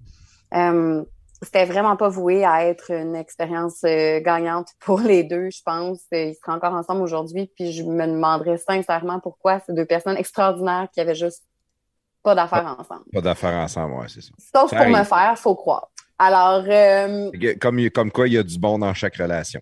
[0.54, 1.02] Euh,
[1.42, 6.04] c'était vraiment pas voué à être une expérience gagnante pour les deux, je pense.
[6.12, 10.86] Ils seraient encore ensemble aujourd'hui, puis je me demanderais sincèrement pourquoi ces deux personnes extraordinaires
[10.92, 11.42] qui avaient juste
[12.22, 13.04] pas d'affaires ensemble.
[13.12, 14.30] Pas d'affaires ensemble, ouais, c'est ça.
[14.54, 15.90] Sauf Ça pour me faire, faut croire.
[16.18, 17.30] Alors, euh,
[17.60, 19.60] Comme, comme quoi, il y a du bon dans chaque relation.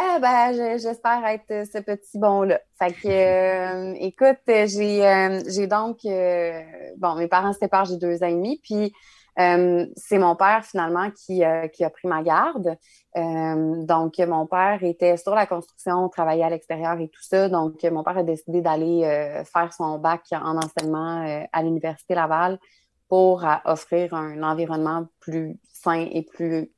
[0.00, 2.60] Eh ben, je- j'espère être euh, ce petit bon-là.
[2.78, 5.98] Fait que, euh, écoute, euh, j'ai j'ai donc,
[6.98, 8.92] bon, mes parents se séparent, j'ai deux ans et demi, puis
[9.96, 11.42] c'est mon père finalement qui,
[11.72, 12.76] qui a pris ma garde.
[13.14, 17.48] Donc, mon père était sur la construction, travaillait à l'extérieur et tout ça.
[17.48, 19.02] Donc, mon père a décidé d'aller
[19.52, 22.58] faire son bac en enseignement à l'Université Laval
[23.08, 26.72] pour offrir un environnement plus sain et plus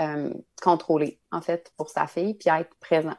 [0.00, 0.30] euh,
[0.62, 3.16] contrôlé, en fait, pour sa fille, puis être présent.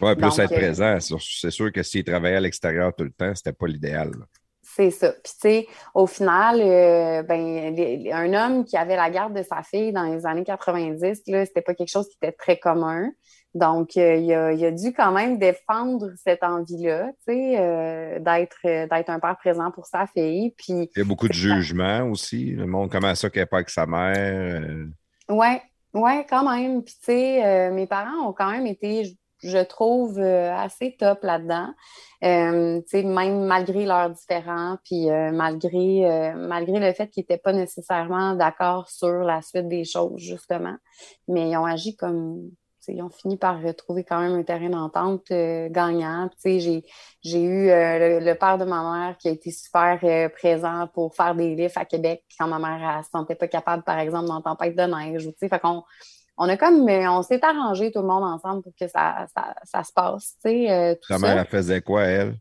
[0.00, 0.98] Ouais, plus Donc, être euh, présent.
[1.00, 4.10] C'est sûr que s'il travaillait à l'extérieur tout le temps, c'était pas l'idéal.
[4.62, 5.12] C'est ça.
[5.12, 9.42] Puis, tu sais, au final, euh, ben, les- un homme qui avait la garde de
[9.42, 13.10] sa fille dans les années 90, là, c'était pas quelque chose qui était très commun.
[13.52, 18.18] Donc, euh, il, a, il a dû quand même défendre cette envie-là, tu sais, euh,
[18.18, 20.52] d'être, d'être un père présent pour sa fille.
[20.56, 22.46] Puis, Il y a beaucoup de jugements aussi.
[22.46, 24.60] Le monde, comment ça qu'elle n'est pas avec sa mère?
[24.64, 24.86] euh,
[25.94, 26.82] Ouais, quand même.
[26.82, 31.22] Puis, tu sais, euh, mes parents ont quand même été, je, trouve, euh, assez top
[31.22, 31.68] là-dedans.
[32.24, 37.52] Euh, tu sais, même malgré leurs différends, puis malgré, malgré le fait qu'ils n'étaient pas
[37.52, 40.76] nécessairement d'accord sur la suite des choses, justement.
[41.28, 42.50] Mais ils ont agi comme,
[42.84, 46.28] tu sais, ils ont fini par retrouver quand même un terrain d'entente euh, gagnant.
[46.44, 46.84] J'ai,
[47.22, 50.86] j'ai eu euh, le, le père de ma mère qui a été super euh, présent
[50.92, 53.98] pour faire des livres à Québec quand ma mère ne se sentait pas capable, par
[53.98, 55.28] exemple, dans Tempête de neige.
[55.40, 55.82] fait qu'on
[56.36, 59.84] on a comme, on s'est arrangé tout le monde ensemble pour que ça, ça, ça
[59.84, 61.18] se passe, tout Ta ça.
[61.18, 62.36] mère, elle faisait quoi, elle?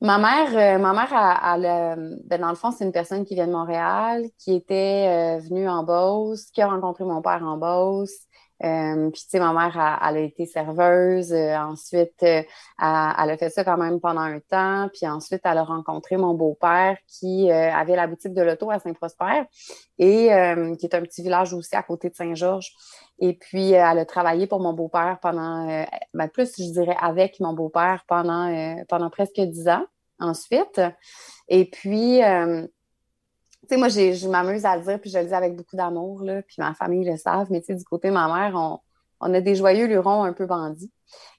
[0.00, 3.46] Ma mère, ma mère, elle, elle, ben, dans le fond, c'est une personne qui vient
[3.46, 8.26] de Montréal, qui était venue en Beauce, qui a rencontré mon père en Beauce,
[8.62, 11.32] Euh, puis, tu sais, ma mère, elle, a été serveuse.
[11.32, 12.42] Euh, ensuite, euh,
[12.78, 14.88] elle, a fait ça quand même pendant un temps.
[14.92, 19.42] Puis ensuite, elle a rencontré mon beau-père qui avait la boutique de l'auto à Saint-Prosper
[19.98, 20.28] et
[20.78, 22.72] qui est un petit village aussi à côté de Saint-Georges.
[23.18, 27.52] Et puis, elle a travaillé pour mon beau-père pendant, ben, plus, je dirais, avec mon
[27.52, 29.84] beau-père pendant, pendant presque dix ans
[30.20, 30.80] ensuite.
[31.48, 32.70] Et puis, tu
[33.68, 36.42] sais, moi, je m'amuse à le dire, puis je le dis avec beaucoup d'amour, là,
[36.42, 38.78] puis ma famille le savent, mais tu sais, du côté de ma mère, on,
[39.20, 40.92] on a des joyeux lurons un peu bandits.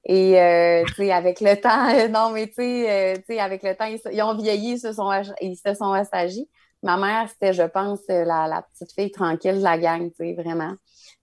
[0.06, 3.64] Et, euh, tu sais, avec le temps, non, mais tu sais, euh, tu sais, avec
[3.64, 5.12] le temps, ils, ont vieilli, ils se sont,
[5.42, 6.50] ils se sont assagis.
[6.84, 10.34] Ma mère, c'était, je pense, la, la, petite fille tranquille de la gang, tu sais,
[10.34, 10.74] vraiment.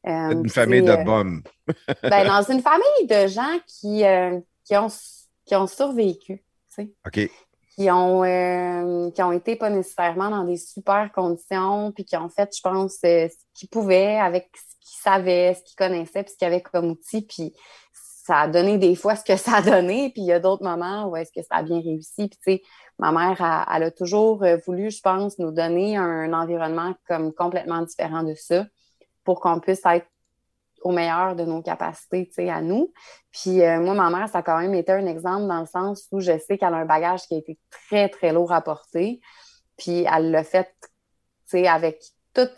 [0.06, 1.42] Euh, une famille de bonnes.
[2.02, 4.02] ben, dans une famille de gens qui,
[4.64, 4.88] qui, ont,
[5.46, 6.90] qui ont survécu, tu sais.
[7.06, 7.30] OK
[7.74, 12.28] qui ont, euh, qui ont été pas nécessairement dans des super conditions, puis qui ont
[12.28, 16.32] fait, je pense, euh, ce qu'ils pouvaient avec ce qu'ils savaient, ce qu'ils connaissaient, puis
[16.32, 17.54] ce qu'ils avaient comme outil, puis
[17.92, 20.62] ça a donné des fois ce que ça a donné, puis il y a d'autres
[20.62, 22.28] moments où est-ce que ça a bien réussi.
[22.28, 22.62] Puis, tu sais,
[22.98, 27.82] ma mère, elle a toujours euh, voulu, je pense, nous donner un environnement comme complètement
[27.82, 28.66] différent de ça
[29.24, 30.06] pour qu'on puisse être
[30.82, 32.92] au meilleur de nos capacités, tu sais, à nous.
[33.30, 36.06] Puis euh, moi, ma mère, ça a quand même été un exemple dans le sens
[36.12, 39.20] où je sais qu'elle a un bagage qui a été très, très lourd à porter.
[39.76, 40.88] Puis elle l'a fait, tu
[41.46, 42.02] sais, avec
[42.34, 42.56] toute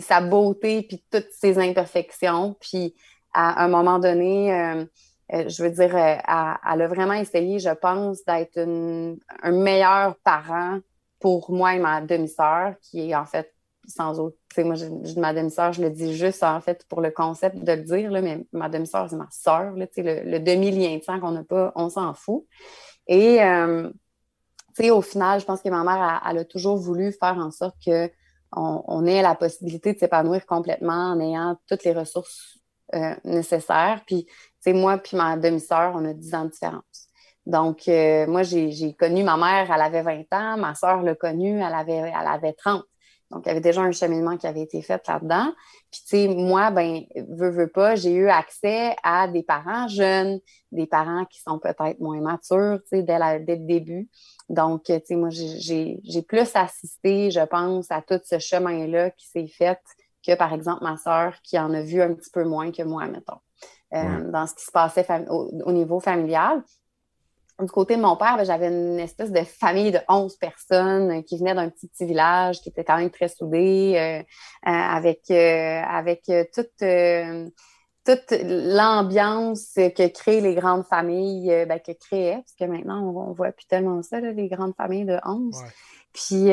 [0.00, 2.56] sa beauté, puis toutes ses imperfections.
[2.60, 2.94] Puis
[3.32, 4.84] à un moment donné, euh,
[5.32, 10.78] euh, je veux dire, elle, a vraiment essayé, je pense, d'être un meilleur parent
[11.18, 13.52] pour moi et ma demi-sœur, qui est en fait
[13.86, 14.36] sans autre.
[14.58, 14.74] moi,
[15.16, 18.20] ma demi-sœur, je le dis juste en fait pour le concept de le dire, là,
[18.20, 19.72] mais ma demi-sœur, c'est ma sœur.
[19.72, 22.44] Le, le demi-lien de sang qu'on n'a pas, on s'en fout.
[23.06, 23.90] Et euh,
[24.90, 28.10] au final, je pense que ma mère, elle, a toujours voulu faire en sorte qu'on
[28.52, 32.58] on ait la possibilité de s'épanouir complètement en ayant toutes les ressources
[32.94, 34.02] euh, nécessaires.
[34.06, 34.26] Puis,
[34.66, 37.06] moi puis ma demi-sœur, on a 10 ans de différence.
[37.46, 41.60] Donc, euh, moi, j'ai connu ma mère, elle avait 20 ans, ma sœur l'a connue,
[41.60, 42.84] elle avait, elle avait 30.
[43.30, 45.52] Donc, il y avait déjà un cheminement qui avait été fait là-dedans.
[45.90, 50.38] Puis, tu sais, moi, ben, veux, veux pas, j'ai eu accès à des parents jeunes,
[50.70, 54.08] des parents qui sont peut-être moins matures, tu sais, dès, dès, le début.
[54.48, 59.48] Donc, tu sais, moi, j'ai plus assisté, je pense, à tout ce chemin-là qui s'est
[59.48, 59.80] fait
[60.24, 63.06] que, par exemple, ma sœur qui en a vu un petit peu moins que moi,
[63.06, 63.40] mettons,
[63.94, 66.62] euh, dans ce qui se passait au, niveau familial
[67.58, 71.38] du côté de mon père, ben, j'avais une espèce de famille de 11 personnes qui
[71.38, 74.22] venaient d'un petit, petit village, qui était quand même très soudé, euh, euh,
[74.64, 76.84] avec, euh, avec toute,
[78.04, 83.52] toute l'ambiance que créent les grandes familles, ben, que créaient, parce que maintenant, on, voit
[83.52, 85.56] plus tellement ça, les grandes familles de 11.
[86.12, 86.50] Puis,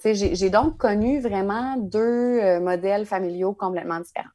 [0.00, 4.28] tu sais, j'ai donc connu vraiment deux modèles familiaux complètement différents.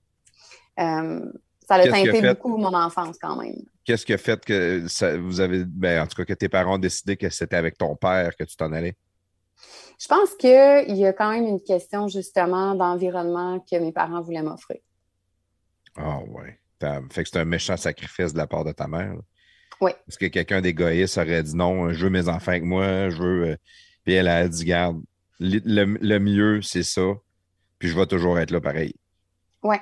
[1.68, 3.56] Ça a teinté beaucoup mon enfance quand même.
[3.85, 6.76] Qu'est-ce qui a fait que ça, vous avez, ben, en tout cas, que tes parents
[6.76, 8.95] ont décidé que c'était avec ton père que tu t'en allais?
[9.99, 14.41] Je pense qu'il y a quand même une question justement d'environnement que mes parents voulaient
[14.41, 14.80] m'offrir.
[15.95, 16.60] Ah ouais.
[17.11, 19.15] Fait que c'est un méchant sacrifice de la part de ta mère.
[19.80, 19.91] Oui.
[20.07, 23.44] Est-ce que quelqu'un d'égoïste aurait dit non, je veux mes enfants avec moi, je veux.
[23.48, 23.56] Euh,
[24.03, 25.02] puis elle a dit, garde,
[25.40, 27.14] le, mieux, c'est ça.
[27.80, 28.95] Puis je vais toujours être là pareil.
[29.64, 29.77] Oui.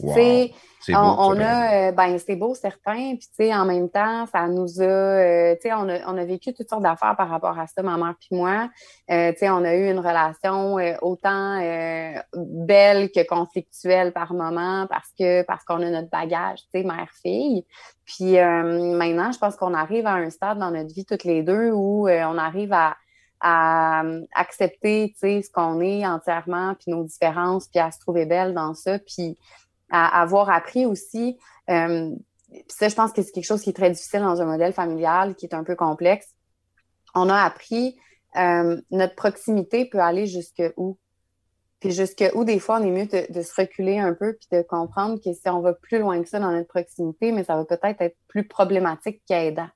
[0.00, 0.48] Wow.
[0.94, 3.16] On, a, euh, ben, c'est beau, certain.
[3.16, 6.16] Puis, tu sais, en même temps, ça nous a, euh, tu sais, on a, on
[6.16, 8.68] a vécu toutes sortes d'affaires par rapport à ça, ma mère puis moi.
[9.10, 11.60] Euh, tu sais, on a eu une relation autant
[12.34, 17.64] belle que conflictuelle par moment parce que, parce qu'on a notre bagage, tu sais, mère-fille.
[18.04, 21.70] Puis, maintenant, je pense qu'on arrive à un stade dans notre vie toutes les deux
[21.72, 22.96] où on arrive à,
[23.40, 24.02] à
[24.34, 28.54] accepter, tu sais, ce qu'on est entièrement, puis nos différences, puis à se trouver belle
[28.54, 28.98] dans ça.
[28.98, 29.36] Puis,
[29.90, 31.38] à, avoir appris aussi.
[31.70, 32.10] Euh,
[32.68, 35.34] ça, je pense que c'est quelque chose qui est très difficile dans un modèle familial
[35.34, 36.28] qui est un peu complexe.
[37.14, 37.96] On a appris
[38.36, 40.98] euh, notre proximité peut aller jusque où?
[41.80, 44.62] Puis jusque où, des fois, on est mieux de, se reculer un peu puis de
[44.62, 47.64] comprendre que si on va plus loin que ça dans notre proximité, mais ça va
[47.64, 49.68] peut-être être plus problématique qu'aidant.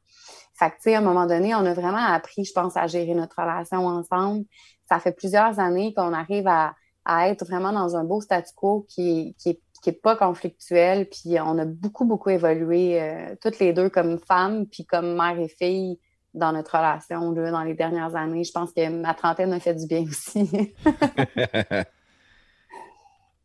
[0.59, 2.87] Fait que, tu sais, à un moment donné, on a vraiment appris, je pense, à
[2.87, 4.45] gérer notre relation ensemble.
[4.89, 6.75] Ça fait plusieurs années qu'on arrive à,
[7.05, 11.07] à être vraiment dans un beau statu quo qui, qui est qui n'est pas conflictuel.
[11.09, 15.39] Puis on a beaucoup, beaucoup évolué, euh, toutes les deux, comme femmes, puis comme mère
[15.39, 15.99] et fille
[16.33, 18.45] dans notre relation là, dans les dernières années.
[18.45, 20.75] Je pense que ma trentaine a fait du bien aussi.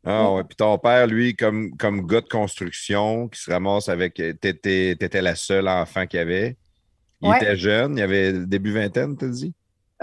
[0.06, 0.44] ah ouais.
[0.44, 4.16] Puis ton père, lui, comme, comme gars de construction, qui se ramasse avec.
[4.16, 6.58] T'étais étais la seule enfant qu'il avait.
[7.22, 9.54] Il était jeune, il avait début vingtaine, t'as dit?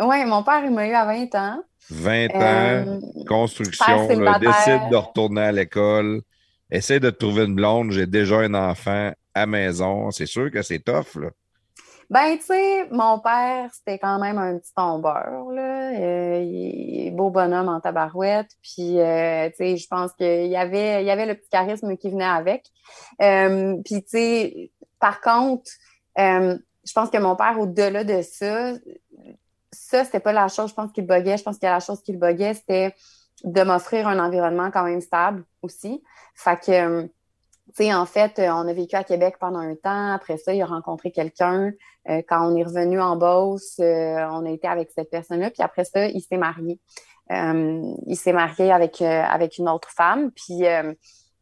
[0.01, 1.63] Oui, mon père, il m'a eu à 20 ans.
[1.91, 6.23] 20 ans, euh, construction, décide de retourner à l'école.
[6.71, 10.11] essaie de trouver une blonde, j'ai déjà un enfant à maison.
[10.11, 11.31] C'est sûr que c'est tough, là.
[12.13, 15.93] Ben, tu sais, mon père, c'était quand même un petit tombeur, là.
[15.99, 18.51] Euh, il est beau bonhomme en tabarouette.
[18.63, 21.97] Puis, euh, tu sais, je pense qu'il y avait, il y avait le petit charisme
[21.97, 22.67] qui venait avec.
[23.23, 24.71] Euh, puis, tu sais,
[25.01, 25.71] par contre,
[26.19, 28.75] je pense que mon père, au-delà de ça,
[29.93, 31.37] ça, c'était pas la chose, je pense, qu'il buguait.
[31.37, 32.95] Je pense que la chose qui le buguait, c'était
[33.45, 36.03] de m'offrir un environnement quand même stable aussi.
[36.35, 37.09] Fait que
[37.69, 40.13] tu sais, en fait, euh, on a vécu à Québec pendant un temps.
[40.13, 41.73] Après ça, il a rencontré quelqu'un.
[42.09, 45.51] Euh, quand on est revenu en Beauce, euh, on a été avec cette personne-là.
[45.51, 46.81] Puis après ça, il s'est marié.
[47.31, 50.31] il s'est marié avec, avec une autre femme.
[50.33, 50.65] Puis,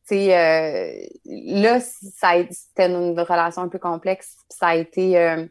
[0.07, 4.37] tu sais, là, c'était une relation un peu complexe.
[4.49, 5.49] Ça a été,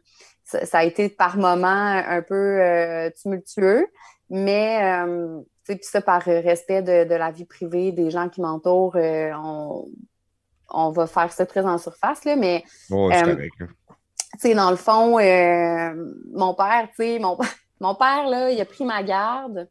[0.49, 2.59] ça, a été par moments un peu
[3.21, 3.87] tumultueux.
[4.29, 8.41] Mais, tu sais, puis ça, par respect de, de, la vie privée des gens qui
[8.41, 9.89] m'entourent, on
[10.71, 12.63] on va faire ça très en surface, là, mais.
[12.91, 13.09] Oh.
[13.11, 17.37] Tu sais, dans le fond, euh, mon père, tu sais, mon,
[17.79, 19.67] mon père, là, il a pris ma garde,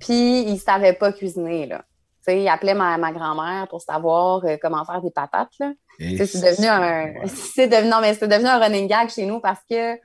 [0.00, 1.84] puis il savait pas cuisiner, là.
[2.22, 5.72] Sais, il appelait ma, ma grand-mère pour savoir euh, comment faire des patates, là.
[5.98, 7.26] C'est devenu un...
[7.54, 7.88] C'est devenu...
[7.90, 9.98] Non, mais c'est devenu un running gag chez nous parce que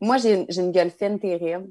[0.00, 1.68] moi, j'ai une gueule fine terrible.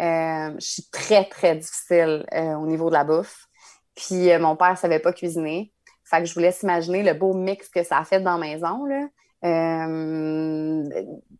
[0.00, 3.46] Euh, je suis très, très difficile au niveau de la bouffe.
[3.94, 5.72] Puis mon père savait pas cuisiner.
[6.04, 8.38] Fait que je vous laisse imaginer le beau mix que ça a fait dans la
[8.38, 8.84] maison.
[8.84, 9.06] Là.
[9.44, 10.84] Euh,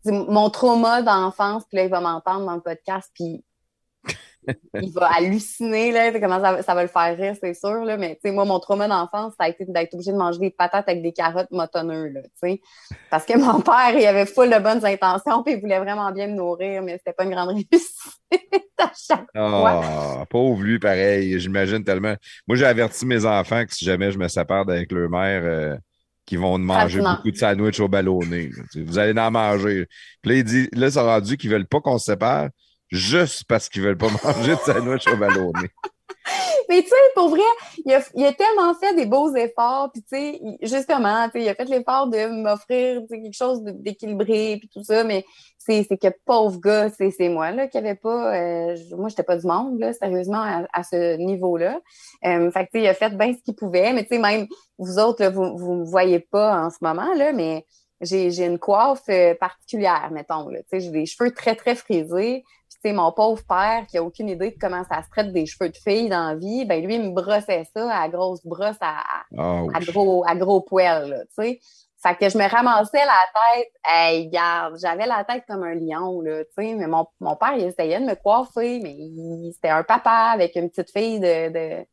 [0.05, 3.43] mon trauma d'enfance, puis là, il va m'entendre dans le podcast, puis
[4.81, 8.45] il va halluciner, là, comment ça, va le faire rire, c'est sûr, là, mais moi,
[8.45, 11.51] mon trauma d'enfance, ça a été d'être obligé de manger des patates avec des carottes
[11.51, 12.21] motonneux, là,
[13.09, 16.27] parce que mon père, il avait full de bonnes intentions, puis il voulait vraiment bien
[16.27, 18.13] me nourrir, mais c'était pas une grande réussite
[18.77, 19.81] à chaque fois.
[19.83, 22.15] Ah, pauvre lui, pareil, j'imagine tellement.
[22.47, 25.75] Moi, j'ai averti mes enfants que si jamais je me sépare avec leur mère, euh,
[26.25, 28.49] qu'ils vont manger beaucoup de sandwich au ballonné.
[28.75, 29.87] Vous allez en manger.
[30.21, 32.49] Puis là, il dit, là, ça a rendu qu'ils veulent pas qu'on se sépare
[32.93, 35.69] juste parce qu'ils veulent pas manger de sandwich au ballonné.
[36.69, 37.41] Mais tu sais, pour vrai,
[37.85, 41.55] il a, tellement fait des beaux efforts, puis tu sais, justement, tu sais, il a
[41.55, 45.25] fait l'effort de m'offrir quelque chose d'équilibré, puis tout ça, mais
[45.59, 49.45] c'est que pauvre gars, c'est moi, là, qui avait pas, euh, moi, j'étais pas du
[49.45, 51.79] monde, là, sérieusement, à, ce niveau-là.
[52.25, 54.19] Euh, fait que, tu sais, il a fait bien ce qu'il pouvait, mais tu sais,
[54.19, 54.47] même,
[54.77, 57.65] vous autres, vous, vous me voyez pas en ce moment, là, mais
[58.01, 62.43] j'ai une coiffe euh, particulière, mettons, là, tu sais, j'ai des cheveux très, très frisés,
[62.91, 65.77] mon pauvre père qui a aucune idée de comment ça se traite des cheveux de
[65.77, 68.97] fille dans la vie, ben lui, il me brossait ça à grosse brosse à,
[69.37, 71.59] à, gros, à gros poil, tu sais.
[72.01, 76.19] Fait que je me ramassais la tête, hey, garde, j'avais la tête comme un lion,
[76.19, 78.97] là, tu sais, mais mon, mon, père, il essayait de me coiffer, mais
[79.53, 81.49] c'était un papa avec une petite fille de...
[81.49, 81.85] de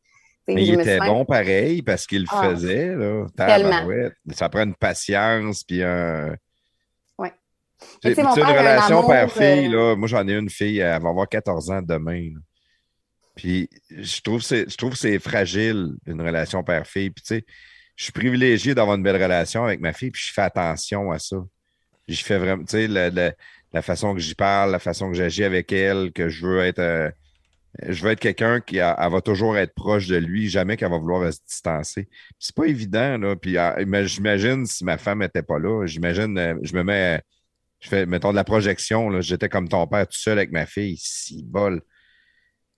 [0.48, 3.26] mais il était bon pareil parce qu'il le ah, faisait, là.
[3.36, 3.86] Tellement.
[4.32, 6.34] Ça prend une patience, puis un...
[8.02, 11.82] C'est une relation père-fille, euh, moi j'en ai une fille, elle va avoir 14 ans
[11.82, 12.30] demain.
[13.34, 17.10] Puis je trouve que c'est fragile, une relation père-fille.
[17.10, 17.44] Puis tu sais,
[17.96, 21.18] je suis privilégié d'avoir une belle relation avec ma fille, puis je fais attention à
[21.18, 21.36] ça.
[22.08, 25.72] Je fais vraiment, tu sais, la, façon que j'y parle, la façon que j'agis avec
[25.72, 26.80] elle, que je veux être.
[26.80, 27.10] Euh,
[27.86, 31.32] je veux être quelqu'un qui va toujours être proche de lui, jamais qu'elle va vouloir
[31.32, 32.08] se distancer.
[32.38, 33.36] C'est pas évident, là.
[33.36, 37.20] Puis ah, j'imagine si ma femme n'était pas là, j'imagine, euh, je me mets
[37.80, 39.20] je fais, mettons, de la projection.
[39.20, 40.96] J'étais comme ton père tout seul avec ma fille.
[40.98, 41.82] Si bol.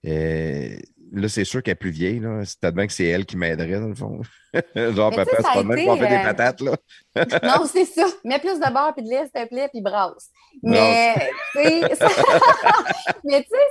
[0.04, 0.78] Et
[1.12, 2.20] là, c'est sûr qu'elle est plus vieille.
[2.44, 4.20] C'est peut-être bien que c'est elle qui m'aiderait, dans le fond.
[4.76, 6.76] Genre, papa, c'est pas même qu'on fait des euh, patates, là.
[7.42, 8.06] non, c'est ça.
[8.24, 10.30] Mets plus de beurre puis de lait, s'il te plaît, puis brasse.
[10.62, 11.14] Mais,
[11.52, 12.08] tu sais, ça...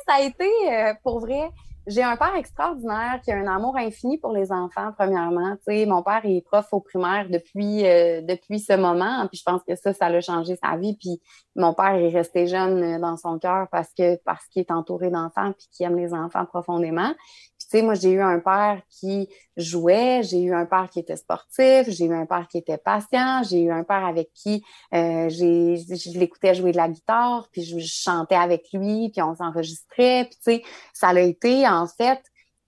[0.08, 1.50] ça a été, euh, pour vrai,
[1.88, 5.56] j'ai un père extraordinaire qui a un amour infini pour les enfants, premièrement.
[5.56, 9.44] Tu sais, mon père est prof au primaire depuis, euh, depuis ce moment, puis je
[9.44, 10.96] pense que ça, ça a changé sa vie.
[10.96, 11.22] Puis
[11.56, 15.10] mon père est resté jeune euh, dans son cœur parce que parce qu'il est entouré
[15.10, 17.14] d'enfants puis qu'il aime les enfants profondément.
[17.72, 21.16] Tu sais, moi, j'ai eu un père qui jouait, j'ai eu un père qui était
[21.16, 24.62] sportif, j'ai eu un père qui était patient, j'ai eu un père avec qui
[24.94, 29.36] euh, j'ai, je l'écoutais jouer de la guitare, puis je, chantais avec lui, puis on
[29.36, 30.26] s'enregistrait.
[30.26, 32.22] Puis tu sais, ça a été en fait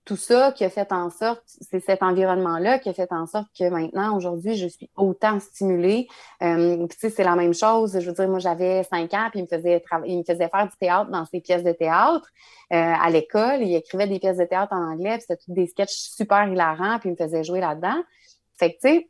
[0.06, 3.48] tout ça qui a fait en sorte, c'est cet environnement-là qui a fait en sorte
[3.58, 6.08] que maintenant, aujourd'hui, je suis autant stimulée.
[6.42, 7.98] Euh, tu sais, c'est la même chose.
[7.98, 10.68] Je veux dire, moi, j'avais cinq ans, puis il me faisait il me faisait faire
[10.68, 12.28] du théâtre dans ses pièces de théâtre
[12.74, 13.62] euh, à l'école.
[13.62, 17.10] Il écrivait des pièces de théâtre en anglais, puis c'était des sketchs super hilarants, puis
[17.10, 18.04] il me faisait jouer là-dedans.
[18.58, 19.10] Fait que, tu sais,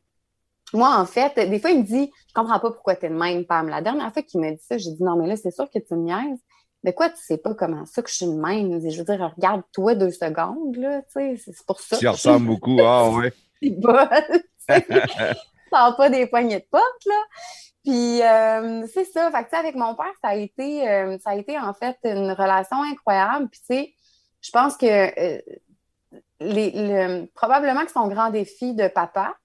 [0.74, 3.16] moi, en fait, des fois, il me dit, je comprends pas pourquoi tu es de
[3.16, 3.68] même, Pam.
[3.68, 5.80] La dernière fois qu'il m'a dit ça, j'ai dit, non, mais là, c'est sûr que
[5.80, 6.40] tu me niaises.
[6.84, 8.80] Mais quoi, tu sais pas comment ça que je suis une même?
[8.90, 11.98] Je veux dire, regarde-toi deux secondes, là, tu sais, c'est pour ça.
[11.98, 13.34] Tu ressembles beaucoup, ah ouais.
[13.62, 13.98] C'est bon,
[15.72, 17.22] pas des poignées de porte, là.
[17.84, 19.30] Puis euh, c'est ça.
[19.32, 22.32] Fait que, avec mon père, ça a été euh, ça a été en fait une
[22.32, 23.50] relation incroyable.
[23.50, 23.94] Puis tu sais,
[24.42, 25.42] je pense que euh,
[26.40, 29.36] les, probablement que son grand défi de papa,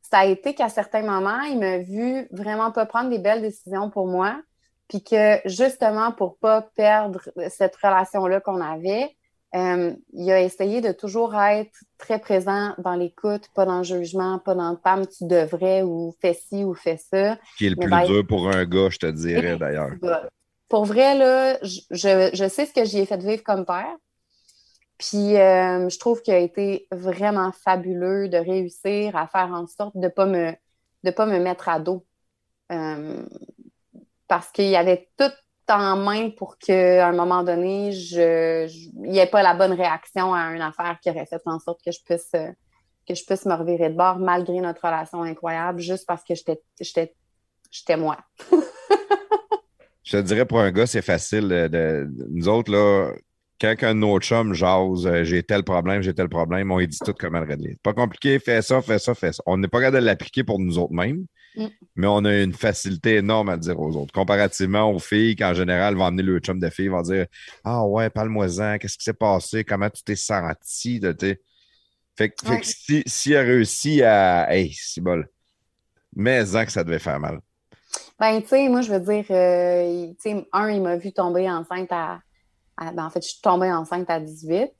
[0.00, 3.90] ça a été qu'à certains moments, il m'a vu vraiment pas prendre des belles décisions
[3.90, 4.40] pour moi.
[4.88, 9.16] Puis que justement, pour pas perdre cette relation-là qu'on avait,
[9.54, 14.38] euh, il a essayé de toujours être très présent dans l'écoute, pas dans le jugement,
[14.38, 17.38] pas dans le pam, tu devrais ou fais ci ou fais ça.
[17.56, 19.92] Qui est le plus dur pour un gars, je te dirais d'ailleurs.
[20.68, 23.96] Pour vrai, là, je, je, sais ce que j'y ai fait vivre comme père.
[24.98, 29.94] Puis euh, je trouve qu'il a été vraiment fabuleux de réussir à faire en sorte
[29.96, 30.52] de ne pas, me,
[31.04, 32.04] de pas me mettre à dos.
[32.72, 33.24] Euh,
[34.28, 35.32] parce qu'il y avait tout
[35.68, 40.32] en main pour qu'à un moment donné, je, il n'y ait pas la bonne réaction
[40.32, 43.54] à une affaire qui aurait fait en sorte que je puisse, que je puisse me
[43.54, 48.18] revirer de bord malgré notre relation incroyable, juste parce que j'étais moi.
[50.04, 51.68] je te dirais pour un gars, c'est facile.
[52.30, 53.12] Nous autres, là,
[53.60, 57.14] quand un autre chum jase, euh, j'ai tel problème, j'ai tel problème, on dit tout
[57.18, 57.78] comment le régler.
[57.82, 59.42] Pas compliqué, fais ça, fais ça, fais ça.
[59.46, 61.26] On n'est pas capable de l'appliquer pour nous autres mêmes.
[61.56, 61.66] Mm.
[61.96, 64.12] Mais on a une facilité énorme à dire aux autres.
[64.12, 67.26] Comparativement aux filles qui, en général, vont amener le chum de filles, vont dire
[67.64, 71.00] Ah ouais, parle-moi-en, qu'est-ce qui s'est passé, comment tu t'es senti.
[71.00, 71.16] De,
[72.16, 74.52] fait, que si, si elle réussit à.
[74.54, 75.28] Hey, c'est bol.
[76.14, 77.40] Mais en que ça devait faire mal.
[78.18, 82.20] Ben, tu sais, moi, je veux dire, euh, un, il m'a vu tomber enceinte à.
[82.78, 84.72] ben, en fait, je suis tombée enceinte à 18.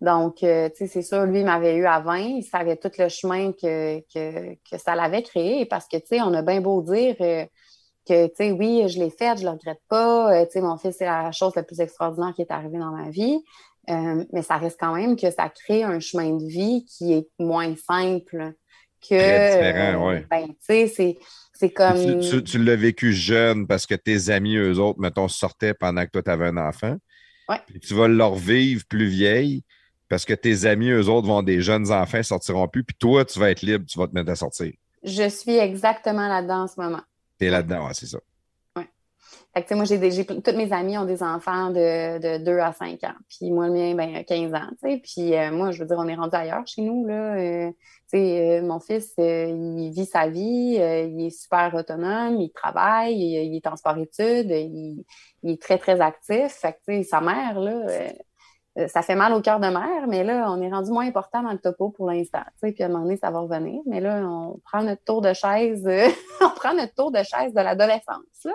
[0.00, 2.18] Donc, euh, tu sais, c'est sûr, lui, m'avait eu à 20.
[2.18, 6.34] Il savait tout le chemin que, que, ça l'avait créé parce que, tu sais, on
[6.34, 7.46] a bien beau dire euh,
[8.06, 10.34] que, tu sais, oui, je l'ai fait, je le regrette pas.
[10.34, 12.92] Euh, tu sais, mon fils, c'est la chose la plus extraordinaire qui est arrivée dans
[12.92, 13.42] ma vie.
[13.88, 17.74] mais ça reste quand même que ça crée un chemin de vie qui est moins
[17.76, 18.52] simple
[19.00, 19.16] que.
[19.16, 20.16] Très différent, oui.
[20.30, 21.16] Ben, tu sais,
[21.54, 21.70] c'est.
[21.70, 22.20] comme.
[22.20, 26.10] Tu, tu, l'as vécu jeune parce que tes amis, eux autres, mettons, sortaient pendant que
[26.10, 26.96] toi, tu avais un enfant.
[27.48, 27.60] Ouais.
[27.66, 29.62] Puis tu vas leur vivre plus vieille
[30.08, 33.38] parce que tes amis, eux autres, vont des jeunes enfants, sortiront plus, puis toi, tu
[33.38, 34.72] vas être libre, tu vas te mettre à sortir.
[35.02, 37.02] Je suis exactement là-dedans en ce moment.
[37.38, 38.18] Tu es là-dedans, c'est ça.
[38.76, 38.84] Oui.
[39.54, 42.72] Fait que, moi, j'ai des, toutes mes amis ont des enfants de, de 2 à
[42.72, 43.14] 5 ans.
[43.28, 44.68] Puis moi, le mien, ben, 15 ans.
[44.80, 45.00] sais.
[45.02, 47.06] Puis euh, moi, je veux dire, on est rendu ailleurs chez nous.
[47.06, 47.36] Là.
[47.36, 47.70] Euh,
[48.14, 53.66] euh, mon fils, il vit sa vie, il est super autonome, il travaille, il, est
[53.66, 55.04] en sport-études, il,
[55.42, 56.52] il, est très, très actif.
[56.52, 58.08] Fait que, sa mère, là, euh,
[58.88, 61.52] ça fait mal au cœur de mère, mais là, on est rendu moins important dans
[61.52, 62.42] le topo pour l'instant.
[62.60, 63.80] Puis à un moment donné, ça va revenir.
[63.86, 66.08] Mais là, on prend notre tour de chaise, euh,
[66.42, 68.46] on prend notre tour de chaise de l'adolescence.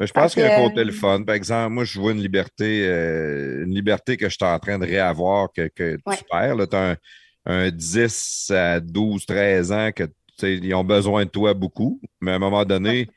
[0.00, 1.22] je pense qu'il y a un côté le fun.
[1.24, 4.78] Par exemple, moi, je vois une liberté, euh, une liberté que je suis en train
[4.78, 6.68] de réavoir que, que tu perds.
[6.68, 6.96] Tu as
[7.46, 10.04] un, 10 à 12, 13 ans que
[10.42, 13.08] ils ont besoin de toi beaucoup, mais à un moment donné,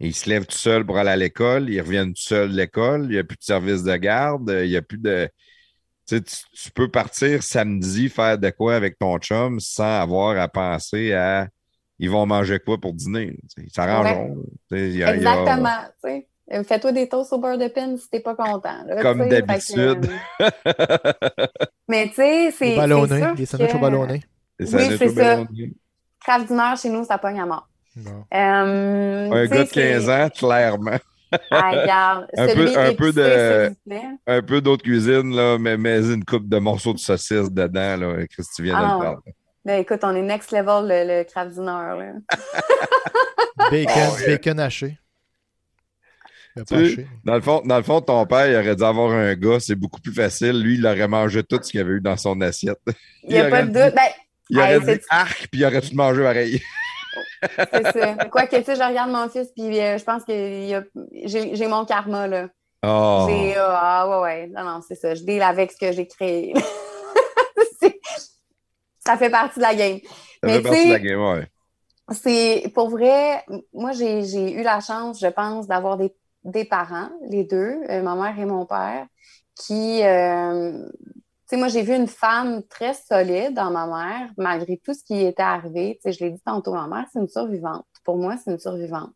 [0.00, 3.04] ils se lèvent tout seuls pour aller à l'école, ils reviennent tout seuls de l'école,
[3.04, 5.28] il n'y a plus de service de garde, il n'y a plus de
[6.06, 11.12] tu, tu, peux partir samedi faire de quoi avec ton chum sans avoir à penser
[11.12, 11.48] à
[11.98, 13.36] ils vont manger quoi pour dîner.
[13.56, 14.36] Ils s'arrangeront.
[14.70, 15.78] Exactement.
[16.52, 18.84] Euh, fais-toi des toasts au beurre de pin si t'es pas content.
[19.02, 20.08] Comme d'habitude.
[21.88, 22.76] Mais tu sais, c'est.
[22.76, 24.22] Ballonné, des sandwichs au ballonné.
[24.60, 25.42] Oui, c'est ça.
[26.20, 27.68] Craft dinner chez nous, ça pogne à mort.
[27.98, 30.98] Euh, un gars de 15 ans, clairement.
[31.50, 33.70] Ah, un, peu, un, peu de,
[34.26, 38.26] un peu d'autre cuisine, là, mais mets une coupe de morceaux de saucisse dedans, là,
[38.26, 38.98] que tu viens de le ah.
[39.00, 39.34] parler?
[39.64, 41.66] Ben, écoute, on est next level, le, le craft dinner.
[41.66, 42.12] Là.
[43.70, 44.98] bacon, oh, bacon haché.
[47.24, 49.74] dans, le fond, dans le fond, ton père, il aurait dû avoir un gars, c'est
[49.74, 50.62] beaucoup plus facile.
[50.62, 52.78] Lui, il aurait mangé tout ce qu'il avait eu dans son assiette.
[53.24, 53.94] Il n'y a pas de doute.
[53.94, 54.08] Ben,
[54.50, 56.62] il aurait dit arc, puis il aurait tout mangé pareil.
[57.56, 58.14] C'est ça.
[58.30, 60.84] Quoi que, tu sais, je regarde mon fils, puis euh, je pense que
[61.24, 62.48] j'ai mon karma, là.
[62.82, 63.26] Oh.
[63.30, 64.46] Euh, ah, ouais, ouais.
[64.48, 65.14] Non, non, c'est ça.
[65.14, 66.54] Je deal avec ce que j'ai créé.
[69.04, 69.98] ça fait partie de la game.
[70.42, 71.48] Ça fait partie de la game, ouais.
[72.12, 76.14] C'est, pour vrai, moi, j'ai eu la chance, je pense, d'avoir des,
[76.44, 79.06] des, parents, les deux, euh, ma mère et mon père,
[79.56, 80.02] qui,
[81.46, 85.20] sais, moi, j'ai vu une femme très solide dans ma mère, malgré tout ce qui
[85.24, 85.98] était arrivé.
[86.02, 87.86] Tu sais, je l'ai dit tantôt, ma mère, c'est une survivante.
[88.04, 89.12] Pour moi, c'est une survivante.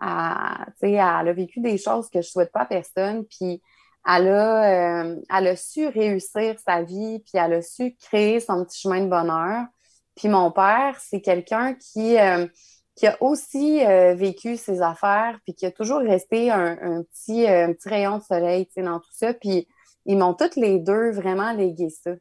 [0.00, 3.62] Elle, tu sais, elle a vécu des choses que je souhaite pas à personne, puis
[4.06, 8.64] elle a, euh, elle a su réussir sa vie, puis elle a su créer son
[8.64, 9.66] petit chemin de bonheur.
[10.16, 12.46] Puis mon père, c'est quelqu'un qui, euh,
[12.96, 17.72] qui a aussi euh, vécu ses affaires, puis qui a toujours resté un, petit, un
[17.72, 19.34] petit rayon de soleil, dans tout ça.
[19.34, 19.68] Puis
[20.08, 22.12] ils m'ont toutes les deux vraiment légué ça.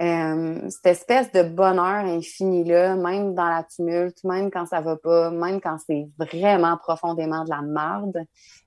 [0.00, 5.30] Euh, cette espèce de bonheur infini-là, même dans la tumulte, même quand ça va pas,
[5.30, 8.24] même quand c'est vraiment profondément de la merde,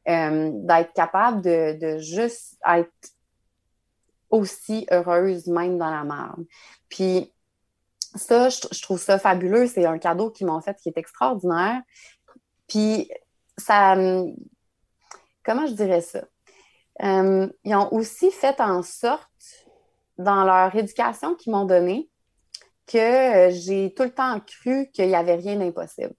[0.07, 2.91] euh, d'être capable de, juste être
[4.29, 6.45] aussi heureuse, même dans la merde.
[6.87, 7.33] Puis
[8.15, 9.67] ça, je, je trouve ça fabuleux.
[9.67, 11.81] C'est un cadeau qu'ils m'ont fait qui est extraordinaire.
[12.67, 13.11] Puis
[13.57, 13.95] ça,
[15.43, 16.23] comment je dirais ça?
[17.03, 19.27] Euh, ils ont aussi fait en sorte,
[20.17, 22.09] dans leur éducation qu'ils m'ont donnée,
[22.85, 26.13] que euh, j'ai tout le temps cru qu'il n'y avait rien d'impossible.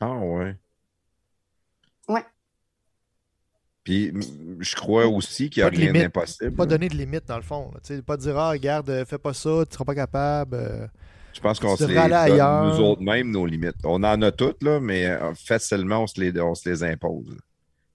[0.00, 0.56] Ah ouais.
[2.08, 2.24] Ouais.
[3.84, 4.12] Puis
[4.58, 6.54] je crois aussi qu'il n'y a rien d'impossible.
[6.54, 7.70] Pas donner de limite, dans le fond.
[7.82, 10.90] sais, Pas dire, ah, regarde, euh, fais pas ça, tu seras pas capable.
[11.32, 12.74] Je pense qu'on se les donne ailleurs.
[12.74, 13.76] nous autres mêmes, nos limites.
[13.84, 17.38] On en a toutes, là, mais facilement, on se les, on se les impose.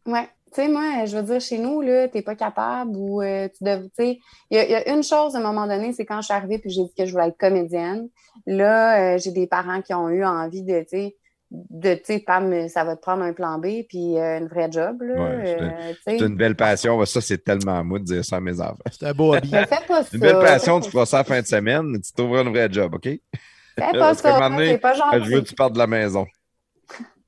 [0.05, 0.29] Ouais.
[0.55, 3.63] Tu sais, moi, je veux dire, chez nous, là, t'es pas capable ou euh, tu
[3.65, 4.19] devrais, tu sais,
[4.49, 6.25] il y, a- il y a une chose à un moment donné, c'est quand je
[6.25, 8.07] suis arrivée puis j'ai dit que je voulais être comédienne.
[8.45, 11.15] Là, euh, j'ai des parents qui ont eu envie de, tu sais,
[11.51, 14.71] de, tu sais, Pam, ça va te prendre un plan B puis euh, une vraie
[14.71, 15.13] job, là.
[15.13, 17.03] Ouais, c'est euh, une belle passion.
[17.05, 18.77] Ça, c'est tellement mou de dire ça à mes enfants.
[18.91, 19.49] C'est un beau hobby.
[19.51, 20.09] Mais fais pas ça.
[20.13, 22.95] Une belle passion, tu feras ça la fin de semaine, tu trouveras une vraie job,
[22.95, 23.03] OK?
[23.03, 23.19] Fais
[23.99, 25.25] pas ça, donné, pas gentil.
[25.25, 26.25] Je veux que tu partes de la maison.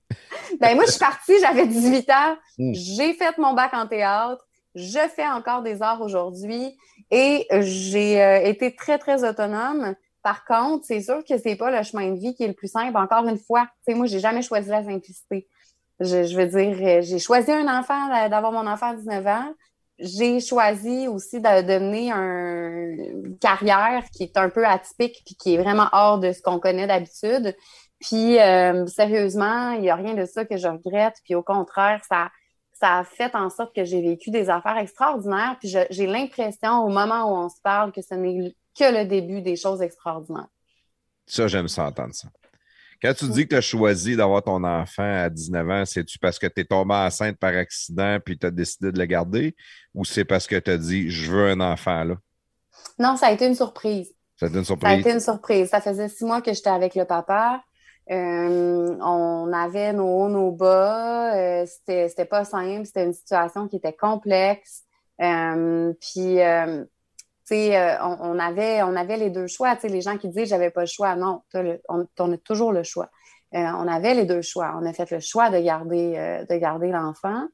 [0.61, 2.37] Ben moi, je suis partie, j'avais 18 ans.
[2.57, 2.73] Mm.
[2.73, 4.43] J'ai fait mon bac en théâtre.
[4.75, 6.77] Je fais encore des arts aujourd'hui
[7.09, 9.95] et j'ai euh, été très, très autonome.
[10.21, 12.67] Par contre, c'est sûr que c'est pas le chemin de vie qui est le plus
[12.67, 12.95] simple.
[12.97, 15.47] Encore une fois, tu sais, moi, j'ai jamais choisi la simplicité.
[15.99, 19.25] Je, je veux dire, euh, j'ai choisi un enfant, d'a- d'avoir mon enfant à 19
[19.25, 19.53] ans.
[19.99, 25.35] J'ai choisi aussi de, de mener un- une carrière qui est un peu atypique puis
[25.35, 27.55] qui est vraiment hors de ce qu'on connaît d'habitude.
[27.99, 31.15] Puis, euh, sérieusement, il n'y a rien de ça que je regrette.
[31.23, 32.29] Puis, au contraire, ça,
[32.73, 35.57] ça a fait en sorte que j'ai vécu des affaires extraordinaires.
[35.59, 39.41] Puis, j'ai l'impression, au moment où on se parle, que ce n'est que le début
[39.41, 40.47] des choses extraordinaires.
[41.25, 42.27] Ça, j'aime ça entendre ça.
[43.01, 46.39] Quand tu dis que tu as choisi d'avoir ton enfant à 19 ans, c'est-tu parce
[46.39, 49.55] que tu es tombé enceinte par accident puis tu as décidé de le garder?
[49.93, 52.15] Ou c'est parce que tu as dit je veux un enfant là?
[52.97, 54.11] Non, ça a été une surprise.
[54.39, 54.99] Ça te donne une Ça a surprise?
[54.99, 55.69] été une surprise.
[55.69, 57.61] Ça faisait six mois que j'étais avec le papa.
[58.09, 61.35] Euh, on avait nos hauts, nos bas.
[61.35, 62.85] Euh, c'était, c'était pas simple.
[62.85, 64.83] C'était une situation qui était complexe.
[65.21, 66.83] Euh, puis, euh,
[67.47, 69.75] tu sais, on, avait, on avait les deux choix.
[69.75, 71.15] Tu sais, les gens qui disent j'avais pas le choix.
[71.15, 73.09] Non, le- on, on a toujours le choix.
[73.53, 74.73] On avait les deux choix.
[74.81, 77.47] On a fait le choix de garder, de garder l'enfant.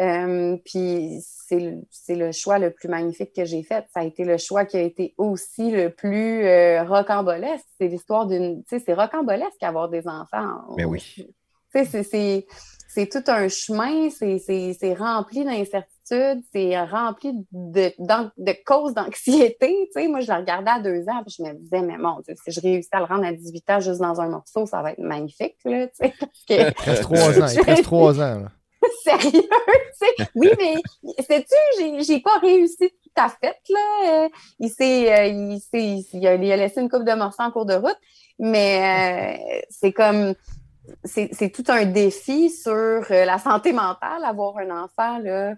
[0.00, 3.84] Euh, puis c'est le, c'est le choix le plus magnifique que j'ai fait.
[3.92, 7.66] Ça a été le choix qui a été aussi le plus euh, rocambolesque.
[7.80, 8.62] C'est l'histoire d'une.
[8.64, 10.62] Tu sais, c'est rocambolesque avoir des enfants.
[10.76, 11.00] Mais On- oui.
[11.16, 11.24] Tu
[11.72, 12.46] sais, c'est- c'est,
[12.88, 17.92] c'est tout un chemin, c'est, c'est, c'est rempli d'incertitudes, c'est rempli de,
[18.38, 19.90] de causes d'anxiété.
[19.94, 22.20] Tu sais, moi, je la regardais à deux ans, puis je me disais, mais mon
[22.20, 24.80] Dieu, si je réussis à le rendre à 18 ans juste dans un morceau, ça
[24.80, 27.46] va être magnifique, là, tu sais, parce que Il te reste trois ans.
[27.52, 28.40] Il te reste trois ans.
[28.40, 28.48] là.
[29.04, 29.48] sérieux, tu
[29.94, 30.28] sais?
[30.34, 30.74] Oui, mais
[31.22, 34.24] sais-tu, j'ai, pas réussi tout à fait, là.
[34.24, 34.28] Euh,
[34.60, 37.50] Il s'est, euh, il s'est, il a, il a laissé une coupe de morceaux en
[37.50, 37.98] cours de route,
[38.38, 40.34] mais euh, c'est comme,
[41.04, 45.54] c'est, tout un défi sur la santé mentale, avoir un enfant, là.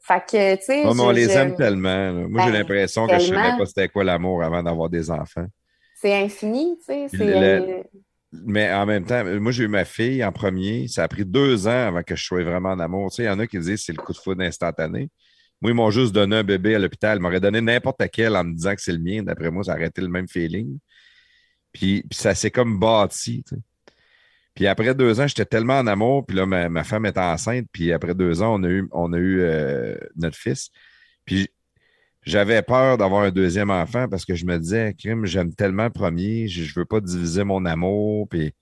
[0.00, 0.82] Fait que, tu sais.
[0.84, 1.88] Mais on je- les je- aime tellement.
[1.88, 2.12] là.
[2.12, 5.10] Moi, j'ai Ben, l'impression que je ne savais pas c'était quoi l'amour avant d'avoir des
[5.10, 5.46] enfants.
[5.96, 7.08] C'est infini, tu sais.
[8.44, 10.88] Mais en même temps, moi, j'ai eu ma fille en premier.
[10.88, 13.10] Ça a pris deux ans avant que je sois vraiment en amour.
[13.10, 15.10] Tu sais, il y en a qui disent c'est le coup de foudre instantané.
[15.60, 17.18] Moi, ils m'ont juste donné un bébé à l'hôpital.
[17.18, 19.22] Ils m'auraient donné n'importe quel en me disant que c'est le mien.
[19.22, 20.78] D'après moi, ça aurait été le même feeling.
[21.72, 23.44] Puis, ça s'est comme bâti.
[24.54, 26.24] Puis après deux ans, j'étais tellement en amour.
[26.26, 27.66] Puis là, ma, ma femme était enceinte.
[27.72, 30.70] Puis après deux ans, on a eu, on a eu euh, notre fils.
[31.24, 31.48] Puis
[32.24, 35.90] j'avais peur d'avoir un deuxième enfant parce que je me disais, crime, j'aime tellement le
[35.90, 38.28] premier, je, je veux pas diviser mon amour.
[38.28, 38.52] Puis,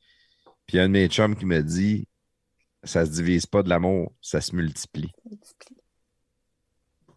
[0.67, 2.09] puis un de mes chums qui me dit,
[2.85, 5.13] ça se divise pas de l'amour, ça se multiplie.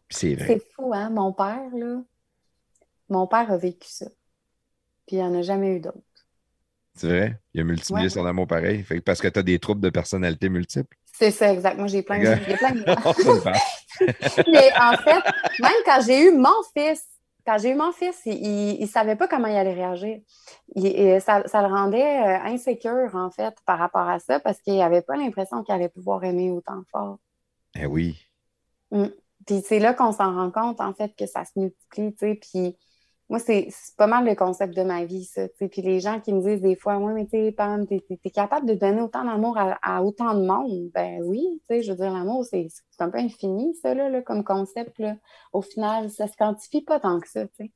[0.10, 0.48] C'est vrai.
[0.48, 1.10] C'est fou, hein?
[1.10, 2.02] Mon père, là,
[3.10, 4.06] mon père a vécu ça.
[5.08, 6.00] Puis il n'y en a jamais eu d'autres.
[6.96, 7.40] C'est vrai?
[7.54, 8.10] Il a multiplié Ouais.
[8.10, 8.84] son amour pareil?
[8.84, 10.98] Fait que parce que tu as des troubles de personnalité multiples?
[11.18, 11.78] C'est ça, exact.
[11.78, 12.24] Moi, j'ai plein de.
[12.24, 12.84] Il y a plein de...
[13.16, 13.86] C'est une farce.
[14.48, 15.24] Mais en fait,
[15.62, 17.06] même quand j'ai eu mon fils,
[17.46, 20.20] quand j'ai eu mon fils, il ne savait pas comment il allait réagir.
[20.76, 24.60] Il- et ça, ça le rendait euh, insécure, en fait, par rapport à ça, parce
[24.60, 27.18] qu'il n'avait pas l'impression qu'il allait pouvoir aimer autant fort.
[27.78, 28.18] Eh oui.
[28.92, 32.36] Puis c'est là qu'on s'en rend compte, en fait, que ça se multiplie, tu sais.
[32.36, 32.78] Puis
[33.28, 35.48] moi, c'est pas mal le concept de ma vie, ça.
[35.58, 38.30] Puis les gens qui me disent des fois, ouais, mais tu sais, Pam, t'es t'es
[38.30, 40.92] capable de donner autant d'amour à, à autant de monde.
[40.94, 42.68] Ben oui, tu sais, je veux dire, l'amour, c'est
[43.00, 45.00] un peu infini, ça, là, là, comme concept.
[45.00, 45.16] Là.
[45.54, 47.72] Au final, ça se quantifie pas tant que ça, tu sais.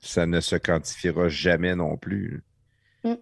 [0.00, 2.44] Ça ne se quantifiera jamais non plus.
[3.04, 3.14] Mm.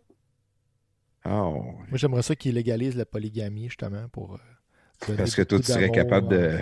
[1.27, 1.63] Oh.
[1.89, 4.35] Moi, j'aimerais ça qu'ils légalisent la polygamie, justement, pour.
[5.09, 6.59] euh, Parce que toi, tu serais capable de.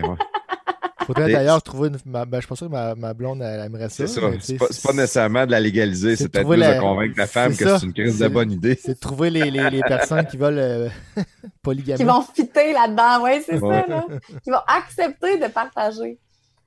[1.15, 1.99] Faudrait Des- d'ailleurs trouver une.
[2.07, 4.07] ma- ben, je pense pas que ma, ma blonde elle aimerait ça.
[4.07, 4.21] C'est ça.
[4.41, 7.27] C'est pas, pas nécessairement de la légaliser, c'est peut-être trouver plus la- de convaincre la
[7.27, 8.79] femme que c'est une crise de bonne idée.
[8.83, 10.89] C'est de trouver les, les, les personnes qui veulent euh,
[11.63, 11.99] polygamie.
[11.99, 13.83] Qui vont fitter là-dedans, oui, c'est Ouais.
[13.83, 14.07] ça, là.
[14.43, 16.19] Qui vont accepter de partager.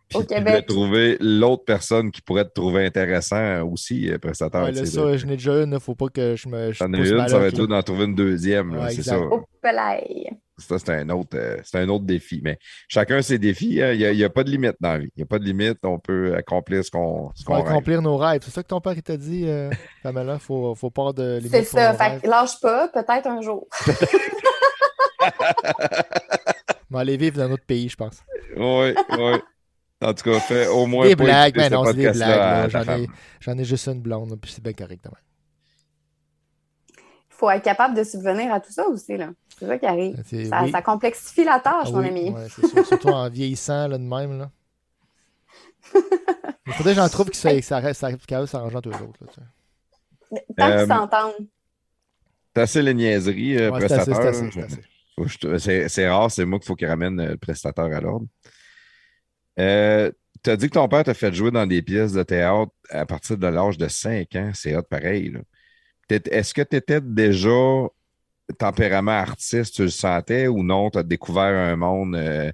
[0.09, 0.65] Puis, au Québec.
[0.67, 4.63] trouver l'autre personne qui pourrait te trouver intéressant aussi, euh, prestataire.
[4.63, 6.71] Ouais, là, ça, de- j'en ai déjà une, là, faut pas que je me.
[6.71, 7.65] je as pousse une, ça va être là.
[7.67, 8.75] d'en trouver une deuxième.
[8.77, 9.17] Ouais, c'est ça.
[10.57, 12.39] Ça, c'est un autre, euh, c'est un autre défi.
[12.41, 12.57] Mais
[12.87, 13.81] chacun ses défis.
[13.81, 13.91] hein.
[13.91, 15.09] Il n'y a, il y a pas de limite dans la vie.
[15.17, 15.79] Il n'y a pas de limite.
[15.83, 17.67] On peut accomplir ce qu'on qu'on rêve.
[17.67, 18.39] accomplir nos rêves.
[18.45, 19.69] C'est ça que ton père il t'a dit, euh,
[20.03, 20.39] Pamela?
[20.39, 21.91] Faut, faut pas de limite C'est ça.
[21.91, 22.21] nos Fait rêves.
[22.25, 23.67] lâche pas, peut-être un jour.
[26.91, 28.19] On va aller vivre dans notre pays, je pense.
[28.55, 29.33] Oui, oui.
[30.05, 32.71] En tout cas, fais au moins Des blagues, écouter ben ce non, c'est des blagues.
[32.71, 32.97] ta
[33.41, 35.05] J'en ai, ai juste une blonde, puis c'est bien correct.
[36.97, 39.29] Il faut être capable de subvenir à tout ça aussi, là.
[39.59, 40.15] C'est ça qui arrive.
[40.49, 40.71] Ça, oui.
[40.71, 42.29] ça complexifie la tâche, Ah mon oui, ami.
[42.29, 42.85] ouais, sûr.
[42.85, 44.37] Surtout en vieillissant là, de même.
[44.37, 44.51] Là.
[46.67, 49.19] Il faudrait que j'en trouve qui ça, ça reste ça, entre eux autres.
[49.21, 49.41] Là, tu
[50.35, 50.45] sais.
[50.57, 51.47] Tant Euh, qu'ils s'entendent.
[52.55, 53.87] C'est assez les niaiseries, euh, Ouais,
[55.89, 58.25] c'est rare, c'est moi qu'il faut qu'il ramène euh, le prestataire à l'ordre.
[59.59, 60.11] Euh,
[60.43, 63.05] tu as dit que ton père t'a fait jouer dans des pièces de théâtre à
[63.05, 64.51] partir de l'âge de 5 ans.
[64.53, 65.33] C'est hot pareil.
[66.09, 67.49] Est-ce que tu étais déjà
[68.59, 70.89] tempérament artiste, tu le sentais ou non?
[70.91, 72.51] Tu as découvert un monde euh,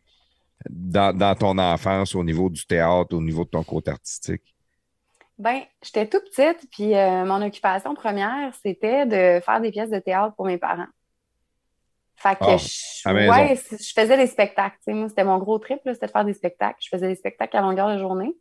[0.69, 4.55] dans, ton enfance au niveau du théâtre, au niveau de ton côté artistique?
[5.37, 9.99] Ben, j'étais tout petite, puis euh, mon occupation première, c'était de faire des pièces de
[9.99, 10.87] théâtre pour mes parents.
[12.21, 14.75] Fait que Ah, je, ouais, je faisais des spectacles.
[14.77, 14.93] tu sais.
[14.93, 16.77] Moi, c'était mon gros trip, là, c'était de faire des spectacles.
[16.81, 18.31] Je faisais des spectacles à longueur de journée.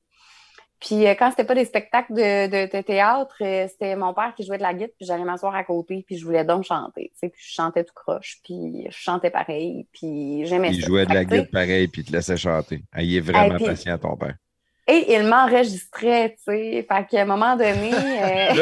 [0.81, 4.33] Puis euh, quand c'était pas des spectacles de, de- de théâtre, euh, c'était mon père
[4.35, 7.11] qui jouait de la guitare, puis j'allais m'asseoir à côté, puis je voulais donc chanter.
[7.13, 7.29] tu sais.
[7.29, 10.87] Puis je chantais tout croche, puis je chantais pareil, puis j'aimais Il ça.
[10.87, 12.83] jouait de la guitare pareil, puis il te laissait chanter.
[12.93, 14.35] Ah, il est vraiment Hey, puis- patient, ton père.
[14.91, 16.87] Et il m'enregistrait, tu sais.
[16.89, 18.55] Fait qu'à un moment donné, euh,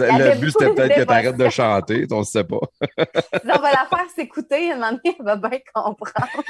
[0.00, 2.58] Le but, c'était peut-être que tu arrêtes de chanter, on ne sait pas.
[2.58, 6.42] on va la faire s'écouter, à un moment donné, elle va bien comprendre.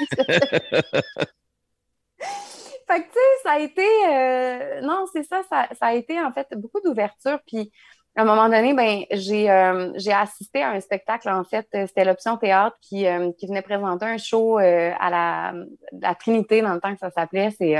[2.17, 3.85] fait que, tu sais, ça a été.
[4.11, 7.37] euh, non, c'est ça, ça, ça a été en fait beaucoup d'ouverture.
[7.45, 7.71] Puis,
[8.15, 11.67] à un moment donné, ben, j'ai euh, j'ai assisté à un spectacle, en fait.
[11.71, 13.05] C'était l'Option Théâtre qui,
[13.37, 15.53] qui venait présenter un show à la,
[15.91, 17.51] la Trinité, dans le temps que ça s'appelait.
[17.55, 17.75] C'est.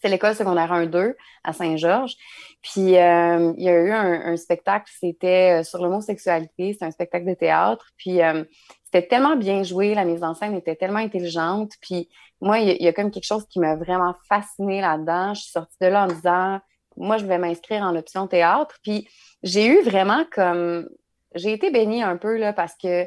[0.00, 1.14] C'est l'école secondaire 1-2
[1.44, 2.14] à Saint-Georges.
[2.62, 6.76] Puis, euh, il y a eu un, spectacle, c'était euh, sur l'homosexualité.
[6.78, 7.86] C'est un spectacle de théâtre.
[7.96, 8.44] Puis, euh,
[8.84, 9.94] c'était tellement bien joué.
[9.94, 11.72] La mise en scène était tellement intelligente.
[11.80, 12.08] Puis,
[12.40, 15.34] moi, il y, a- comme quelque chose qui m'a vraiment fascinée là-dedans.
[15.34, 16.60] Je suis sortie de là en disant,
[16.96, 18.76] moi, je vais m'inscrire en option théâtre.
[18.82, 19.08] Puis,
[19.42, 20.88] j'ai eu vraiment comme...
[21.34, 23.06] J'ai été bénie un peu, là, parce que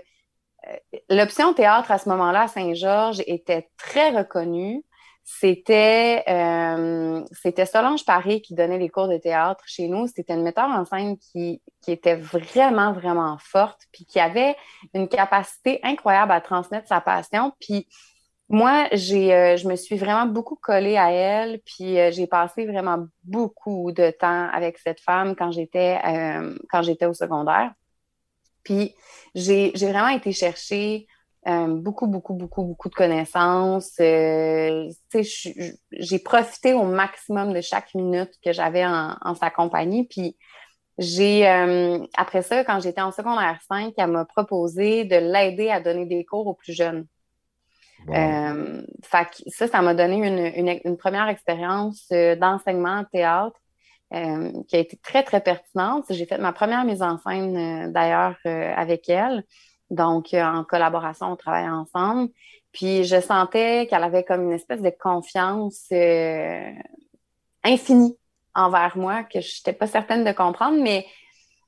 [1.09, 4.83] l'option théâtre, à ce moment-là, à Saint-Georges, était très reconnue.
[5.39, 10.05] C'était euh, c'était Solange Paris qui donnait les cours de théâtre chez nous.
[10.07, 14.55] C'était une metteur en scène qui, qui était vraiment, vraiment forte, puis qui avait
[14.93, 17.53] une capacité incroyable à transmettre sa passion.
[17.61, 17.87] Puis
[18.49, 22.65] moi, j'ai, euh, je me suis vraiment beaucoup collée à elle, puis euh, j'ai passé
[22.65, 25.97] vraiment beaucoup de temps avec cette femme quand j'étais
[26.69, 27.71] quand j'étais au secondaire.
[28.63, 28.95] Puis
[29.33, 31.07] j'ai, j'ai vraiment été chercher
[31.47, 33.93] euh, beaucoup, beaucoup, beaucoup, beaucoup de connaissances.
[33.99, 34.87] Euh,
[35.91, 40.05] j'ai profité au maximum de chaque minute que j'avais en, en sa compagnie.
[40.07, 40.37] Puis
[40.99, 45.81] j'ai, euh, après ça, quand j'étais en secondaire 5, elle m'a proposé de l'aider à
[45.81, 47.07] donner des cours aux plus jeunes.
[48.05, 48.83] Bon.
[49.03, 52.07] Fait que ça, ça m'a donné une, une, une première expérience
[52.39, 53.57] d'enseignement en théâtre
[54.11, 56.05] qui a été très, très pertinente.
[56.09, 59.43] J'ai fait ma première mise en scène, d'ailleurs, avec elle.
[59.91, 62.29] Donc, euh, en collaboration, on travaillait ensemble.
[62.71, 66.71] Puis, je sentais qu'elle avait comme une espèce de confiance euh,
[67.63, 68.17] infinie
[68.55, 71.05] envers moi, que je n'étais pas certaine de comprendre, mais,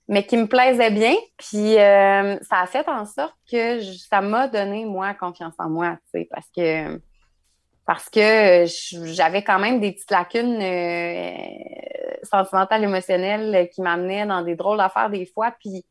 [0.08, 1.14] mais qui me plaisait bien.
[1.38, 5.70] Puis, euh, ça a fait en sorte que je- ça m'a donné, moi, confiance en
[5.70, 7.00] moi, tu sais, parce que
[7.86, 8.64] parce que
[9.04, 10.62] j'avais quand même des petites lacunes
[12.24, 15.54] sentimentales, émotionnelles qui m'amenaient dans des drôles d'affaires des fois.
[15.60, 15.84] Puis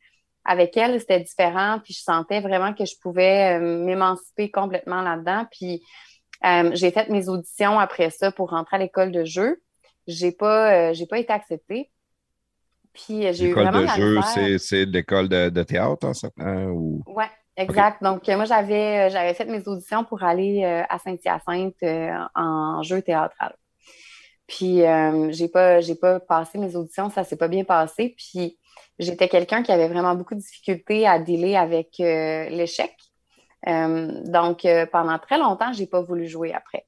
[0.44, 1.81] avec elle, c'était différent.
[1.82, 5.47] Puis je sentais vraiment que je pouvais euh, m'émanciper complètement là-dedans.
[5.51, 5.82] Puis
[6.44, 9.62] euh, j'ai fait mes auditions après ça pour rentrer à l'école de jeu.
[10.06, 11.90] J'ai pas, euh, j'ai pas été acceptée.
[12.93, 16.70] Puis j'ai eu L'école vraiment de la jeu, c'est, c'est l'école de, de théâtre, en
[16.70, 17.02] ou...
[17.06, 17.24] Oui,
[17.56, 18.02] exact.
[18.02, 21.82] Donc, moi, j'avais, j'avais fait mes auditions pour aller euh, à Saint-Hyacinthe
[22.35, 23.56] en jeu théâtral.
[24.47, 24.82] Puis,
[25.31, 28.14] j'ai pas, j'ai pas passé mes auditions, ça s'est pas bien passé.
[28.14, 28.59] Puis,
[28.98, 32.94] j'étais quelqu'un qui avait vraiment beaucoup de difficultés à dealer avec euh, l'échec.
[33.68, 36.86] Euh, donc, euh, pendant très longtemps, j'ai pas voulu jouer après.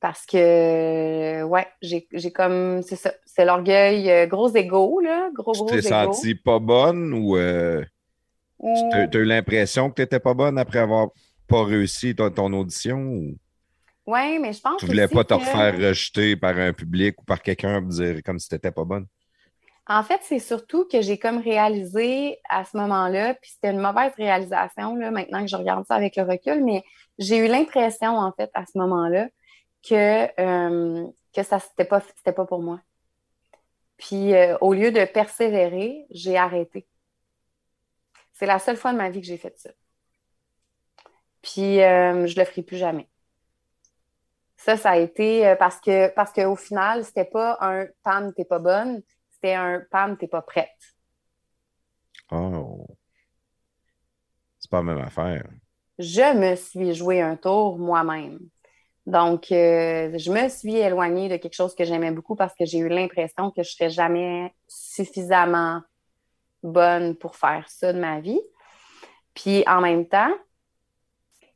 [0.00, 5.68] Parce que, ouais, j'ai, comme, c'est ça, c'est l'orgueil, gros égo, là, gros, Tu gros
[5.70, 5.88] t'es égo.
[5.88, 7.84] sentie pas bonne ou euh,
[8.58, 11.08] Ou- tu as eu l'impression que tu n'étais pas bonne après avoir
[11.46, 13.36] pas réussi ton, ton audition ou?
[14.06, 17.20] Ouais, mais je pense tu voulais aussi pas te que- refaire rejeter par un public
[17.20, 19.06] ou par quelqu'un pour dire comme si tu n'étais pas bonne?
[19.86, 24.12] En fait, c'est surtout que j'ai comme réalisé à ce moment-là, puis c'était une mauvaise
[24.16, 26.82] réalisation, là, maintenant que je regarde ça avec le recul, mais
[27.18, 29.28] j'ai eu l'impression, en fait, à ce moment-là,
[29.86, 32.80] que, euh, que ça, c'était pas, c'était pas pour moi.
[33.98, 36.86] Puis, euh, au lieu de persévérer, j'ai arrêté.
[38.32, 39.70] C'est la seule fois de ma vie que j'ai fait ça.
[41.42, 43.08] Puis, euh, je le ferai plus jamais.
[44.56, 48.46] Ça, ça a été euh, parce que, parce qu'au final, c'était pas un Pam, t'es
[48.46, 49.02] pas bonne,
[49.44, 50.70] c'était un Pam, t'es pas prête.
[52.30, 52.86] Oh.
[54.58, 55.46] C'est pas la même affaire.
[55.98, 58.38] Je me suis joué un tour moi-même.
[59.04, 62.78] Donc, euh, je me suis éloignée de quelque chose que j'aimais beaucoup parce que j'ai
[62.78, 65.82] eu l'impression que je serais jamais suffisamment
[66.62, 68.40] bonne pour faire ça de ma vie.
[69.34, 70.32] Puis, en même temps,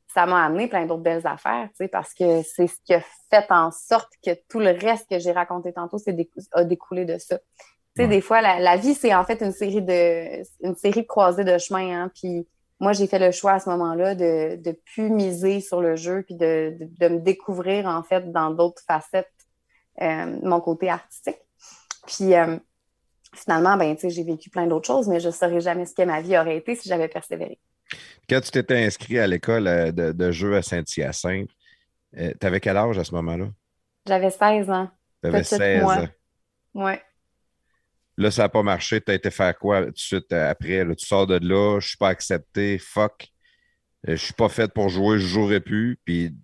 [0.08, 3.00] ça m'a amené plein d'autres belles affaires, tu sais, parce que c'est ce qui a
[3.30, 7.04] fait en sorte que tout le reste que j'ai raconté tantôt c'est décou- a découlé
[7.04, 7.38] de ça.
[7.98, 8.14] Tu sais, Ouais.
[8.16, 11.44] des fois, la, la vie, c'est en fait une série de une série de croisées
[11.44, 12.46] de chemins, hein, puis
[12.80, 16.22] moi, j'ai fait le choix à ce moment-là de de plus miser sur le jeu,
[16.22, 19.26] puis de, de, de me découvrir, en fait, dans d'autres facettes,
[20.00, 21.38] euh, mon côté artistique.
[22.06, 22.56] Puis, euh,
[23.34, 26.20] finalement, ben, j'ai vécu plein d'autres choses, mais je ne saurais jamais ce que ma
[26.20, 27.58] vie aurait été si j'avais persévéré.
[28.30, 31.50] Quand tu t'étais inscrit à l'école euh, de, de jeu à Saint-Hyacinthe,
[32.16, 33.46] tu avais quel âge à ce moment-là?
[34.06, 34.88] J'avais 16 ans.
[35.22, 35.96] Tu avais Petite 16 moi.
[35.96, 36.08] ans.
[36.74, 37.02] Ouais.
[38.18, 39.00] Là, ça n'a pas marché.
[39.00, 40.84] Tu as été faire quoi tout de suite euh, après?
[40.96, 43.28] tu sors de là, je suis pas accepté, fuck.
[44.08, 45.98] Euh, Je suis pas fait pour jouer, je jouerai plus.
[46.04, 46.34] Puis,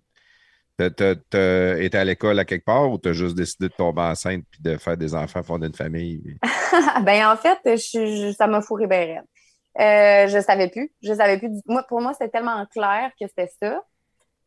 [0.77, 3.73] t'as t'as- t'as été à l'école à quelque part ou tu as juste décidé de
[3.73, 6.21] tomber enceinte puis de faire des enfants, fonder une famille?
[7.03, 9.23] ben en fait, je, ça m'a fourré bien raide.
[9.79, 10.91] Euh, je savais plus.
[11.03, 11.49] Je savais plus.
[11.67, 13.81] Moi, pour moi, c'était tellement clair que c'était ça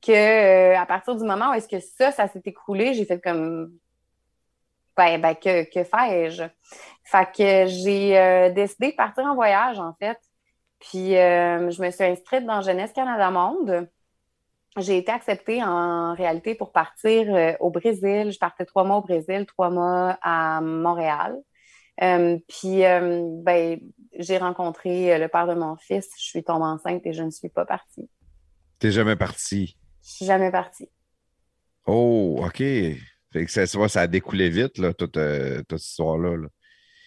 [0.01, 3.73] que à partir du moment où est-ce que ça, ça s'est écroulé, j'ai fait comme
[4.99, 6.43] ben, ben que, que fais-je?
[7.05, 10.19] Fait que j'ai euh, décidé de partir en voyage, en fait.
[10.81, 13.89] Puis euh, je me suis inscrite dans Jeunesse Canada Monde.
[14.77, 18.31] J'ai été acceptée en réalité pour partir euh, au Brésil.
[18.31, 21.37] Je partais trois mois au Brésil, trois mois à Montréal.
[22.49, 23.81] Puis, ben,
[24.17, 26.09] j'ai rencontré le père de mon fils.
[26.17, 28.09] Je suis tombée enceinte et je ne suis pas partie.
[28.79, 29.77] T'es jamais parti.
[30.05, 30.89] Je suis jamais partie.
[31.87, 32.63] Oh, OK.
[33.47, 36.37] Fait que ça, a découlé vite, là, toute, euh, toute cette histoire-là.
[36.37, 36.49] Là.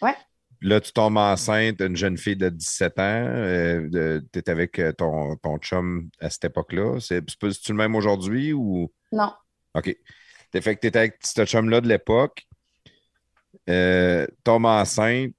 [0.02, 0.16] Ouais.
[0.62, 3.26] Là, tu tombes enceinte, une jeune fille de 17 ans.
[3.28, 7.00] Euh, tu es avec euh, ton, ton chum à cette époque-là.
[7.00, 8.92] C'est-tu le même aujourd'hui ou?
[9.12, 9.34] Non.
[9.74, 9.96] OK.
[10.54, 12.46] Fait que tu étais avec ce chum-là de l'époque.
[13.70, 15.34] Euh, tombe enceinte.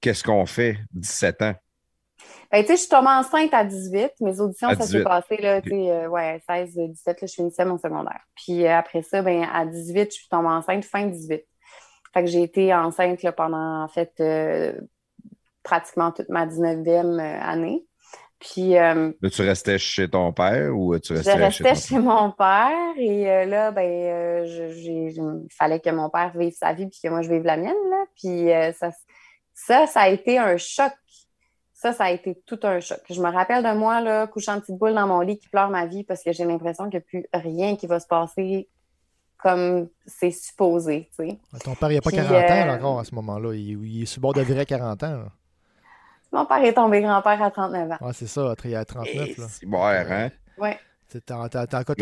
[0.00, 0.78] Qu'est-ce qu'on fait?
[0.92, 1.54] 17 ans?
[2.50, 4.12] Ben, tu sais, je suis tombée enceinte à 18.
[4.20, 4.98] Mes auditions, À ça 18.
[4.98, 8.20] s'est passé, là, tu sais, euh, ouais, 16, 17, là, je finissais mon secondaire.
[8.36, 11.44] Puis euh, après ça, ben, à 18, je suis tombée enceinte fin 18.
[12.14, 14.72] Fait que j'ai été enceinte, là, pendant, en fait, euh,
[15.62, 17.84] pratiquement toute ma 19e euh, année.
[18.38, 21.94] Puis, euh, Là, tu restais chez ton père ou tu Je restais, restais chez chez,
[21.96, 26.32] ton mon père et euh, là, ben, euh, je- je- il fallait que mon père
[26.36, 27.74] vive sa vie puis que moi, je vive la mienne.
[27.90, 28.04] Là.
[28.16, 28.90] Puis euh, ça,
[29.54, 30.92] ça, ça a été un choc.
[31.80, 32.98] Ça, ça a été tout un choc.
[33.08, 35.70] Je me rappelle de moi, là, couchant de petite boule dans mon lit qui pleure
[35.70, 38.68] ma vie parce que j'ai l'impression qu'il n'y a plus rien qui va se passer
[39.36, 41.38] comme c'est supposé, tu sais.
[41.62, 42.34] Ton père, il n'a pas Puis, 40 ans
[42.68, 43.54] euh, encore à ce moment-là.
[43.54, 45.18] Il, il est sur bord de vrai 40 ans.
[45.18, 45.28] là.
[46.32, 47.96] Mon père est tombé grand-père à 39 ans.
[48.00, 49.14] Ouais, c'est ça, il a 39.
[49.14, 49.46] Eh, Là.
[49.48, 50.30] c'est bon, hein?
[50.58, 50.78] Ouais.
[51.06, 51.46] C'est- T'as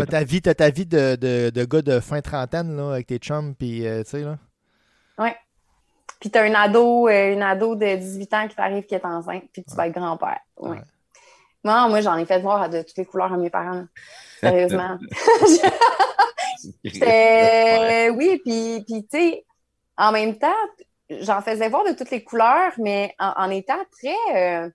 [0.06, 3.18] ta vie, t'as ta vie de, de, de gars de fin trentaine là, avec tes
[3.18, 4.38] chums, puis euh, tu sais, là.
[6.20, 9.44] Puis t'as un ado, euh, une ado de 18 ans qui t'arrive qui est enceinte,
[9.52, 10.40] puis tu vas être grand-père.
[10.56, 10.70] Ouais.
[10.70, 10.82] Ouais.
[11.64, 13.84] Moi, moi, j'en ai fait voir de toutes les couleurs à mes parents.
[14.40, 14.98] Sérieusement.
[16.84, 19.44] C'était- Oui, puis, puis tu sais,
[19.96, 20.54] en même temps,
[21.10, 24.16] j'en faisais voir de toutes les couleurs, mais en, en étant très.
[24.64, 24.70] euh,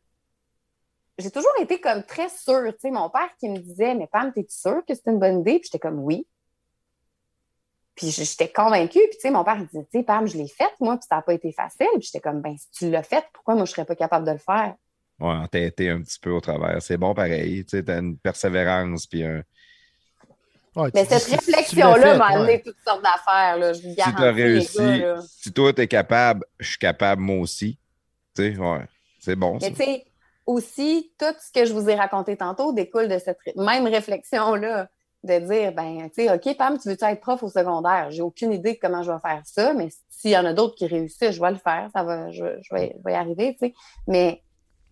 [1.17, 2.71] J'ai toujours été comme très sûre.
[2.73, 5.39] Tu sais, mon père qui me disait Mais Pam, t'es sûre que c'est une bonne
[5.41, 5.59] idée?
[5.59, 6.27] Puis j'étais comme Oui.
[7.95, 8.99] Puis j'étais convaincue.
[9.09, 11.05] Puis, tu sais, mon père, il disait, tu sais, Pam, je l'ai faite, moi, puis
[11.09, 11.87] ça n'a pas été facile.
[11.93, 14.25] Puis j'étais comme, ben, si tu l'as faite, pourquoi moi, je ne serais pas capable
[14.25, 14.75] de le faire?
[15.19, 16.81] Ouais, t'as été un petit peu au travers.
[16.81, 17.63] C'est bon pareil.
[17.65, 19.43] Tu sais, t'as une persévérance, puis un.
[20.75, 22.61] Ouais, Mais cette réflexion-là m'a amené ouais.
[22.65, 23.73] toutes sortes d'affaires, là.
[23.73, 25.21] Je vous Si garantis, t'as réussi, gars, là.
[25.27, 27.77] si toi t'es capable, je suis capable moi aussi.
[28.33, 28.85] Tu sais, ouais.
[29.19, 29.57] C'est bon.
[29.61, 30.05] Mais tu sais,
[30.45, 34.89] aussi, tout ce que je vous ai raconté tantôt découle de cette même réflexion-là,
[35.23, 38.09] de dire, ben, tu sais, OK, Pam, tu veux-tu être prof au secondaire?
[38.09, 40.75] J'ai aucune idée de comment je vais faire ça, mais s'il y en a d'autres
[40.75, 43.53] qui réussissent, je vais le faire, ça va, je, je vais, je vais y arriver,
[43.53, 43.73] tu sais.
[44.07, 44.41] Mais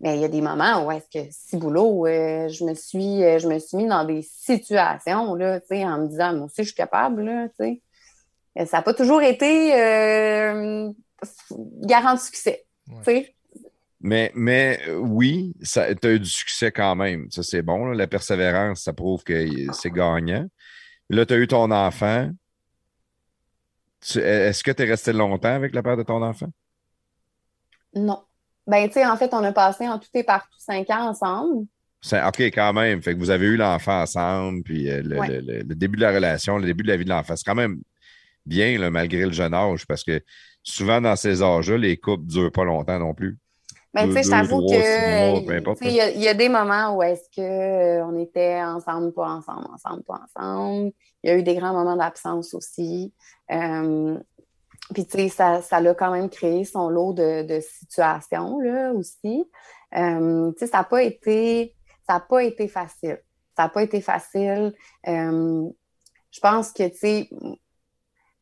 [0.00, 3.22] mais il y a des moments où est-ce que, si boulot, euh, je me suis
[3.22, 6.46] euh, je me suis mis dans des situations, là, tu sais, en me disant, moi
[6.46, 7.82] aussi, je suis capable, là, tu sais.
[8.56, 10.90] Et Ça n'a pas toujours été euh,
[11.82, 13.34] garant de succès, tu sais.
[14.02, 17.30] Mais, mais euh, oui, tu as eu du succès quand même.
[17.30, 17.86] Ça, c'est bon.
[17.86, 17.94] là.
[17.94, 20.46] La persévérance, ça prouve que c'est gagnant.
[21.10, 22.30] Là, tu as eu ton enfant.
[24.00, 26.48] Tu- Est-ce que tu es resté longtemps avec le père de ton enfant?
[27.94, 28.22] Non.
[28.66, 31.66] Ben, tu sais, en fait, on a passé en tout et partout cinq ans ensemble.
[32.12, 33.02] OK, quand même.
[33.02, 35.28] Fait que vous avez eu l'enfant ensemble, puis euh, le, Ouais.
[35.28, 37.36] le- le- le début de la relation, le début de la vie de l'enfant.
[37.36, 37.82] C'est quand même
[38.46, 40.22] bien, là, malgré le jeune âge, parce que
[40.62, 43.36] souvent, dans ces âges-là, les couples ne durent pas longtemps non plus.
[43.92, 47.40] Ben, tu sais, je t'avoue que, il y, y a des moments où est-ce que
[47.40, 50.92] euh, on était ensemble, pas ensemble, ensemble, pas ensemble.
[51.22, 53.12] Il y a eu des grands moments d'absence aussi.
[53.50, 54.16] Euh,
[54.94, 58.92] puis, tu sais, ça, ça l'a quand même créé son lot de, de situations, là,
[58.92, 59.44] aussi.
[59.96, 61.74] Euh, tu sais, ça n'a pas été,
[62.06, 63.20] ça a pas été facile.
[63.56, 64.72] Ça n'a pas été facile.
[65.08, 65.68] Euh,
[66.30, 67.30] je pense que, tu sais,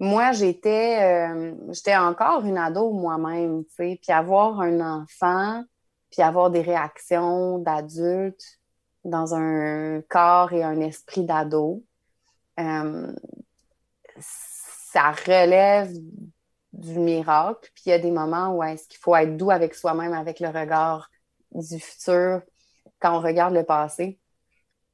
[0.01, 5.65] moi, j'étais euh, j'étais encore une ado moi-même, tu sais, puis avoir un enfant,
[6.11, 8.61] puis avoir des réactions d'adulte
[9.05, 11.85] dans un corps et un esprit d'ado,
[12.61, 13.13] euh,
[14.21, 15.93] ça relève
[16.73, 17.71] du miracle.
[17.75, 20.41] Puis il y a des moments où est-ce qu'il faut être doux avec soi-même, avec
[20.41, 21.11] le regard
[21.53, 22.43] du futur,
[23.01, 24.19] quand on regarde le passé,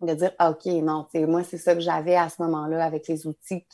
[0.00, 3.66] de dire, OK, non, moi, c'est ça que j'avais à ce moment-là avec les outils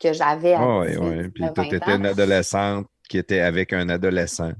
[0.00, 1.28] que j'avais à Oui, 18, oui.
[1.30, 4.52] Puis 19, toi, 20 tu étais une adolescente qui était avec un adolescent.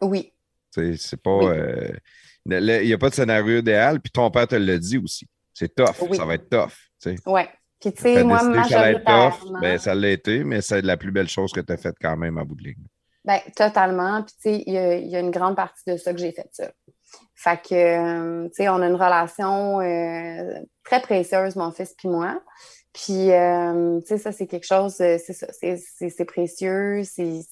[0.00, 0.32] Oui,
[0.72, 1.36] C'est pas.
[1.38, 1.46] Oui.
[1.46, 1.92] euh,
[2.46, 5.26] Il n'y a pas de scénario idéal, puis ton père te l'a dit aussi.
[5.52, 5.94] C'est tough.
[6.08, 6.16] Oui.
[6.16, 6.72] Ça va être tough.
[7.26, 7.42] oui.
[7.80, 10.82] Puis, tu sais, moi, que ça allait être tough, ben, ça l'a été, mais c'est
[10.82, 12.84] la plus belle chose que tu as faite quand même à bout de ligne.
[13.24, 14.22] ben, totalement.
[14.24, 16.18] Puis, tu sais, il y, a- il y a une grande partie de ça que
[16.18, 16.70] j'ai fait ça.
[17.36, 22.08] Fait que, euh, tu sais, on a une relation euh, très précieuse, mon fils puis
[22.08, 22.40] moi.
[22.98, 27.42] Puis, euh, tu sais, ça, c'est quelque chose, euh, c'est ça, c'est- précieux, c'est...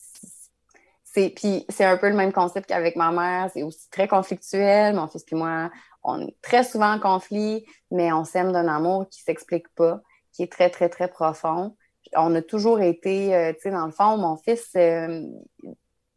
[1.14, 4.94] Puis c'est un peu le même concept qu'avec ma mère, c'est aussi très conflictuel.
[4.97, 5.70] Mon fils puis moi,
[6.02, 10.02] on est très souvent en conflit, mais on s'aime d'un amour qui s'explique pas,
[10.32, 11.77] qui est très, très, très profond.
[12.14, 14.77] On a toujours été, euh, tu sais, dans le fond, mon fils,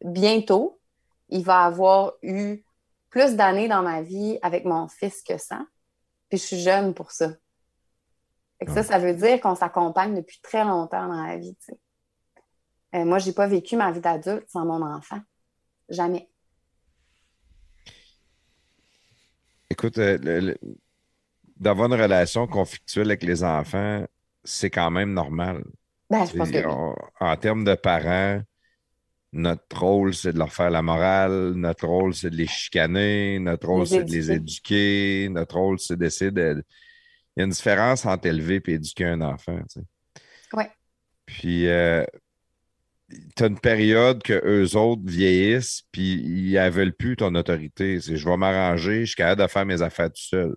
[0.04, 0.82] bientôt,
[1.30, 2.64] il va avoir eu
[3.10, 5.62] plus d'années dans ma vie avec mon fils que ça.
[6.30, 7.30] Puis je suis jeune pour ça.
[8.68, 11.56] Ça, ça veut dire qu'on s'accompagne depuis très longtemps dans la vie.
[11.56, 11.80] tu sais.
[12.96, 15.20] Euh, moi, j'ai pas vécu ma vie d'adulte sans mon enfant.
[15.88, 16.28] Jamais.
[19.70, 20.54] Écoute, euh,
[21.58, 24.06] d'avoir une relation conflictuelle avec les enfants,
[24.44, 25.64] c'est quand même normal.
[26.10, 28.42] Ben, je pense que on- en termes de parents,
[29.32, 33.68] notre rôle, c'est de leur faire la morale, notre rôle, c'est de les chicaner, notre
[33.68, 36.64] rôle, c'est de les éduquer, notre rôle, c'est d'essayer de.
[37.40, 39.58] Il y a une différence entre élever et éduquer un enfant.
[39.72, 39.86] tu sais.
[40.52, 40.70] Ouais.
[41.26, 41.68] Puis,
[43.38, 48.02] tu as une période que eux autres vieillissent, puis ils ne veulent plus ton autorité.
[48.02, 50.54] C'est je vais m'arranger, je suis capable de faire mes affaires tout seul.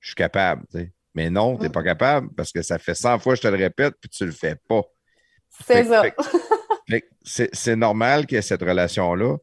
[0.00, 0.64] Je suis capable.
[0.70, 0.92] tu sais.
[1.14, 3.48] Mais non, tu n'es pas capable parce que ça fait 100 fois que je te
[3.48, 4.80] le répète, puis tu le fais pas.
[5.66, 6.02] C'est ça.
[7.22, 9.36] c'est normal qu'il y ait cette relation-là.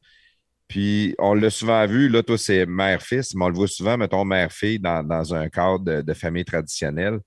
[0.67, 4.25] Puis on l'a souvent vu, là, toi, c'est mère-fils, mais on le voit souvent, mettons,
[4.25, 7.19] mère-fille dans, dans un cadre de, de famille traditionnelle,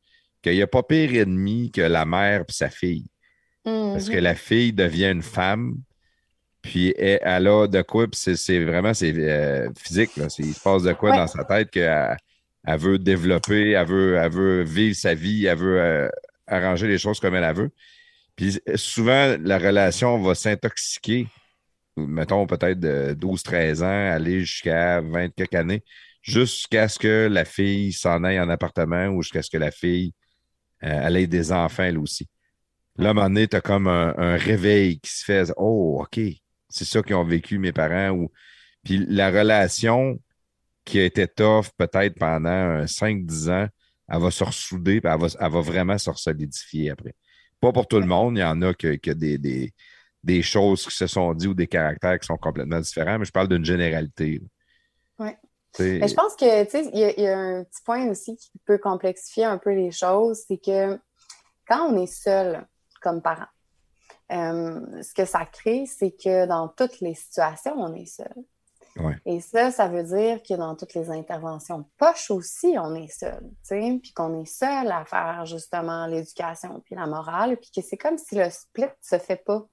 [0.42, 3.06] qu'il n'y a pas pire ennemi que la mère et sa fille.
[3.64, 4.22] Parce que Mhm.
[4.24, 5.76] la fille devient une femme,
[6.62, 10.16] puis elle, elle a de quoi, puis c'est- c'est vraiment c'est euh, physique.
[10.16, 10.28] Là.
[10.28, 11.16] C'est- Il se passe de quoi Ouais.
[11.16, 12.16] dans sa tête qu'elle
[12.66, 16.08] elle veut développer, elle veut, elle veut vivre sa vie, elle veut euh,
[16.46, 17.70] arranger les choses comme elle veut.
[18.36, 21.26] Puis souvent, la relation va s'intoxiquer,
[21.96, 25.84] mettons peut-être de 12-13 ans, aller jusqu'à 20 quelques années,
[26.22, 30.12] jusqu'à ce que la fille s'en aille en appartement ou jusqu'à ce que la fille
[30.84, 32.28] euh, ait des enfants elle aussi.
[32.96, 35.52] Là, à un moment donné, tu as comme un, réveil qui se fait.
[35.56, 36.20] Oh, OK,
[36.68, 38.10] c'est ça qu'ils ont vécu mes parents.
[38.10, 38.30] Ou...
[38.84, 40.20] Puis la relation
[40.84, 43.68] qui a été tough peut-être pendant un 5-10 ans,
[44.08, 47.14] elle va se ressouder, puis elle va, elle va vraiment se solidifier après.
[47.60, 48.36] Pas pour tout le monde.
[48.36, 49.72] Il y en a que, que des,
[50.22, 53.32] des choses qui se sont dites ou des caractères qui sont complètement différents, mais je
[53.32, 54.42] parle d'une généralité.
[55.18, 55.30] Oui.
[55.78, 58.50] Mais je pense que, tu sais, il y, y, a un petit point aussi qui
[58.66, 60.98] peut complexifier un peu les choses, c'est que
[61.68, 62.66] quand on est seul
[63.00, 63.46] comme parent,
[64.32, 68.34] euh, ce que ça crée, c'est que dans toutes les situations, on est seul.
[68.96, 69.16] Ouais.
[69.24, 73.40] Et ça, ça veut dire que dans toutes les interventions poches aussi, on est seul,
[73.40, 77.86] tu sais, puis qu'on est seul à faire justement l'éducation puis la morale, puis que
[77.86, 79.64] c'est comme si le split se fait pas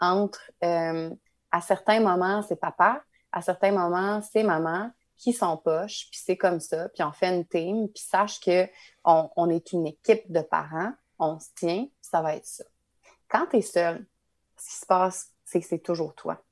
[0.00, 1.10] entre, euh,
[1.50, 3.02] à certains moments, c'est papa,
[3.32, 7.34] à certains moments, c'est maman qui sont poches, puis c'est comme ça, puis on fait
[7.34, 12.20] une team, puis sache qu'on on est une équipe de parents, on se tient, ça
[12.20, 12.64] va être ça.
[13.28, 14.06] Quand tu es seul,
[14.58, 16.42] ce qui se passe, c'est que c'est toujours toi.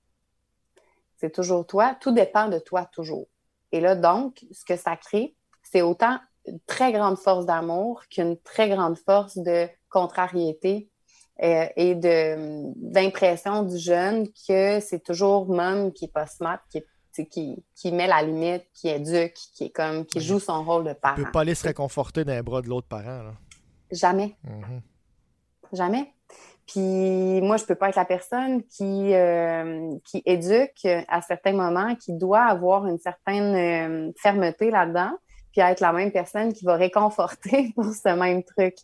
[1.17, 1.97] C'est toujours toi.
[2.01, 3.29] Tout dépend de toi toujours.
[3.73, 8.39] Et là, donc, ce que ça crée, c'est autant une très grande force d'amour qu'une
[8.41, 10.91] très grande force de contrariété
[11.43, 17.27] euh, et d'impression du jeune que c'est toujours mom qui est pas smart, qui, est,
[17.27, 20.93] qui, qui, met la limite, qui éduque, qui est comme qui joue son rôle de
[20.93, 21.17] parent.
[21.17, 23.23] Tu peux pas aller se réconforter dans les bras de l'autre parent.
[23.23, 23.33] Là.
[23.91, 24.37] Jamais.
[24.45, 24.81] Mm -hmm.
[25.77, 26.15] Jamais.
[26.67, 31.95] Puis moi, je peux pas être la personne qui, euh, qui éduque à certains moments,
[31.97, 35.13] qui doit avoir une certaine euh, fermeté là-dedans,
[35.55, 38.75] puis être la même personne qui va réconforter pour ce même truc.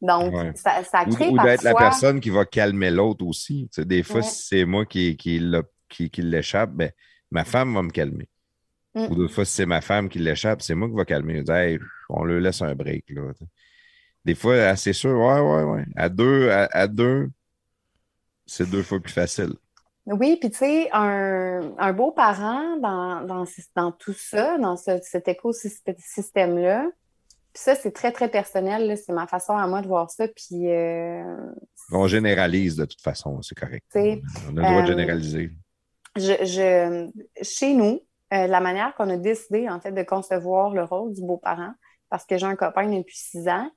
[0.00, 0.52] Donc, Ouais.
[0.56, 3.68] ça, ça crée Ou, ou d'être la personne qui va calmer l'autre aussi.
[3.72, 4.22] Tu sais, des fois, Ouais.
[4.26, 5.40] si c'est moi qui, qui,
[5.88, 6.90] qui, qui l'échappe, ben,
[7.30, 8.28] ma femme va me calmer.
[8.94, 9.04] Mm.
[9.10, 11.38] Ou d'autres fois, si c'est ma femme qui l'échappe, c'est moi qui va calmer.
[11.38, 11.78] Je dis, Hey,
[12.08, 13.04] on le laisse un break.
[13.10, 13.32] Là.
[14.24, 15.84] Des fois, c'est sûr, ouais, ouais, ouais.
[15.96, 17.28] À deux, à, à deux,
[18.46, 19.52] c'est deux fois plus facile.
[20.06, 23.44] Oui, puis tu sais, un, un beau parent dans, dans,
[23.74, 26.90] dans tout ça, dans ce- cet écosystème-là,
[27.52, 30.70] puis ça, c'est très, très personnel, c'est ma façon à moi de voir ça, puis
[30.70, 31.22] euh,
[31.92, 33.84] On généralise de toute façon, c'est correct.
[33.94, 35.52] On a le droit de euh, généraliser.
[36.16, 37.10] je, je,
[37.42, 38.00] chez nous,
[38.32, 41.72] euh, la manière qu'on a décidé, en fait, de concevoir le rôle du beau-parent,
[42.10, 43.70] parce que j'ai un copain depuis six ans,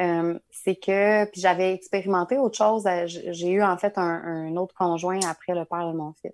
[0.00, 2.86] euh, c'est que, puis j'avais expérimenté autre chose.
[2.86, 6.32] euh, J'ai eu, en fait, un, autre conjoint après le père de mon fils,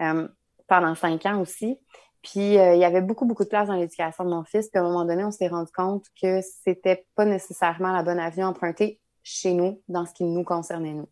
[0.00, 0.28] euh,
[0.68, 1.78] pendant cinq ans aussi.
[2.22, 4.68] Puis, il y avait beaucoup, beaucoup de place dans l'éducation de mon fils.
[4.68, 8.20] Puis, à un moment donné, on s'est rendu compte que c'était pas nécessairement la bonne
[8.20, 11.08] avenue empruntée chez nous, dans ce qui nous concernait, nous.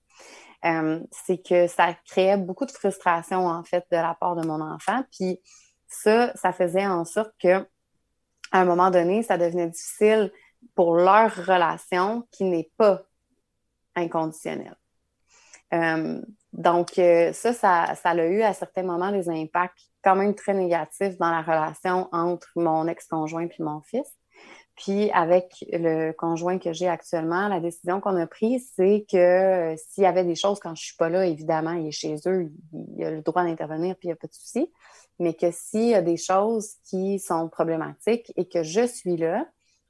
[1.11, 5.03] C'est que ça créait beaucoup de frustration, en fait, de la part de mon enfant.
[5.11, 5.41] Puis
[5.89, 7.67] ça, ça faisait en sorte que,
[8.53, 10.31] à un moment donné, ça devenait difficile
[10.75, 13.03] pour leur relation qui n'est pas
[13.95, 14.77] inconditionnelle.
[15.73, 16.21] Euh,
[16.53, 20.55] donc, euh, ça, ça, ça a eu à certains moments des impacts quand même très
[20.55, 24.17] négatifs dans la relation entre mon ex-conjoint puis mon fils.
[24.77, 29.77] Puis avec le conjoint que j'ai actuellement, la décision qu'on a prise, c'est que euh,
[29.77, 32.51] s'il y avait des choses quand je suis pas là, évidemment, il est chez eux,
[32.73, 34.73] il, il a le droit d'intervenir, puis il n'y a pas de souci.
[35.19, 39.47] Mais que s'il y a des choses qui sont problématiques et que je suis là,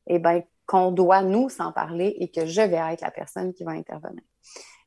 [0.09, 3.65] eh bien, qu'on doit nous s'en parler et que je vais être la personne qui
[3.65, 4.23] va intervenir.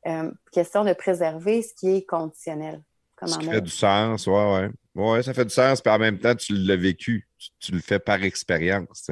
[0.06, 2.82] Euh, question de préserver ce qui est conditionnel.
[3.16, 3.52] Comme Ça amour.
[3.52, 4.70] fait du sens, ouais, ouais.
[4.94, 7.28] Ouais, ça fait du sens, puis en même temps, tu l'as vécu.
[7.36, 9.10] Tu, tu le fais par expérience.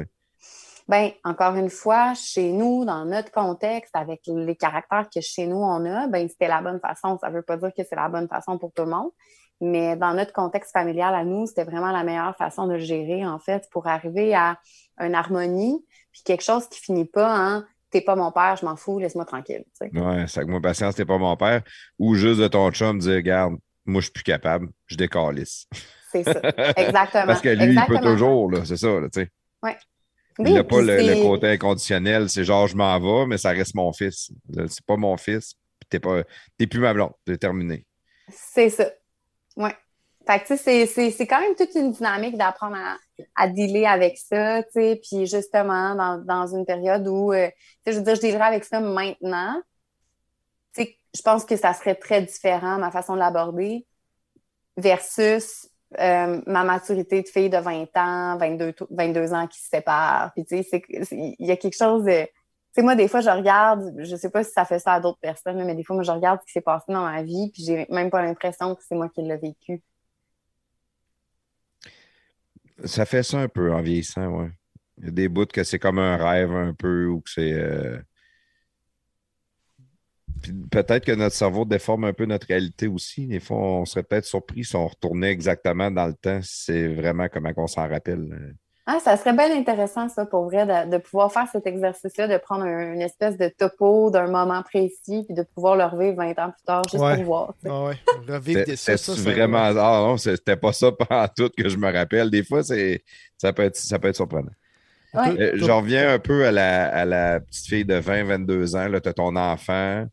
[0.87, 5.57] Ben, encore une fois, chez nous, dans notre contexte, avec les caractères que chez nous
[5.57, 7.19] on a, ben, c'était la bonne façon.
[7.19, 9.11] Ça veut pas dire que c'est la bonne façon pour tout le monde,
[9.61, 13.23] mais dans notre contexte familial à nous, c'était vraiment la meilleure façon de le gérer,
[13.27, 14.57] en fait, pour arriver à
[14.99, 17.63] une harmonie, puis quelque chose qui finit pas en
[17.93, 19.63] t'es pas mon père, je m'en fous, laisse-moi tranquille.
[19.79, 19.99] tu sais.
[19.99, 21.61] Ouais, ça que moi, patience, t'es pas mon père.
[21.99, 25.67] Ou juste de ton chum dire, regarde, moi, je suis plus capable, je décalisse.
[26.11, 26.41] C'est ça.
[26.75, 27.27] Exactement.
[27.27, 29.29] Parce que lui, il peut toujours, là, c'est ça, là, tu sais.
[29.61, 29.71] Oui,
[30.39, 33.93] il n'a pas le, côté inconditionnel, c'est genre, je m'en vais, mais ça reste mon
[33.93, 34.31] fils.
[34.67, 35.53] C'est pas mon fils,
[35.89, 36.23] t'es pas,
[36.57, 37.85] t'es plus ma blonde, c'est terminé.
[38.29, 38.89] C'est ça.
[39.55, 39.69] Oui.
[40.25, 42.97] Fait que, tu sais, c'est- c'est c'est quand même toute une dynamique d'apprendre à,
[43.35, 47.53] à dealer avec ça, tu sais, puis justement, dans, dans une période où, euh, tu
[47.85, 49.61] sais, je veux dire, je dealerais avec ça maintenant,
[50.73, 53.85] tu sais, je pense que ça serait très différent, ma façon de l'aborder,
[54.77, 55.69] versus
[55.99, 60.31] euh, ma maturité de fille de 20 ans, 22, to- 22 ans qui se séparent,
[60.33, 60.81] puis tu sais,
[61.11, 62.23] il y a quelque chose de...
[62.25, 64.99] Tu sais, moi, des fois, je regarde, je sais pas si ça fait ça à
[64.99, 67.51] d'autres personnes, mais des fois, moi, je regarde ce qui s'est passé dans ma vie,
[67.53, 69.83] puis j'ai même pas l'impression que c'est moi qui l'ai vécu.
[72.85, 74.51] Ça fait ça un peu en vieillissant, ouais.
[74.97, 77.53] Il y a des bouts que c'est comme un rêve un peu, ou que c'est.
[77.53, 77.99] euh,
[80.71, 83.27] peut-être que notre cerveau déforme un peu notre réalité aussi.
[83.27, 87.27] Des fois, on serait peut-être surpris si on retournait exactement dans le temps, c'est vraiment
[87.29, 88.55] comment on s'en rappelle.
[88.85, 92.37] Ah, ça serait bien intéressant, ça, pour vrai, de, de pouvoir faire cet exercice-là, de
[92.37, 96.37] prendre un- une espèce de topo d'un moment précis, puis de pouvoir le revivre 20
[96.37, 97.15] ans plus tard, juste Ouais.
[97.15, 97.53] pour voir.
[97.65, 97.95] Ah ouais,
[98.27, 99.59] revivre des ça, vraiment.
[99.59, 102.29] Ah non, c'était pas ça pendant tout que je me rappelle.
[102.29, 104.51] Des fois, ça peut être, ça peut être surprenant.
[105.13, 105.39] Ouais.
[105.39, 108.89] Euh, J'en reviens un peu à la, à la petite fille de 20-22 ans.
[109.01, 110.05] Tu as ton enfant,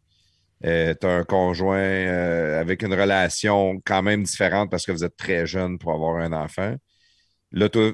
[0.63, 5.17] tu as un conjoint euh, avec une relation quand même différente parce que vous êtes
[5.17, 6.75] très jeune pour avoir un enfant.
[7.53, 7.93] Là, toi,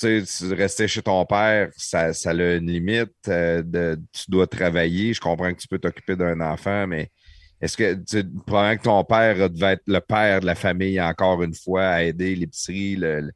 [0.00, 3.12] tu sais, restais chez ton père, ça, ça a une limite.
[3.28, 5.12] euh, de, tu dois travailler.
[5.14, 7.10] Je comprends que tu peux t'occuper d'un enfant, mais
[7.60, 11.00] est-ce que tu sais, probablement que ton père devait être le père de la famille
[11.00, 13.32] encore une fois à aider l'épicerie, le- le-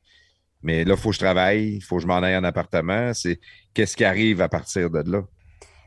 [0.63, 3.13] mais là, il faut que je travaille, il faut que je m'en aille en appartement.
[3.13, 3.39] C'est
[3.75, 5.23] qu'est-ce qui arrive à partir de là?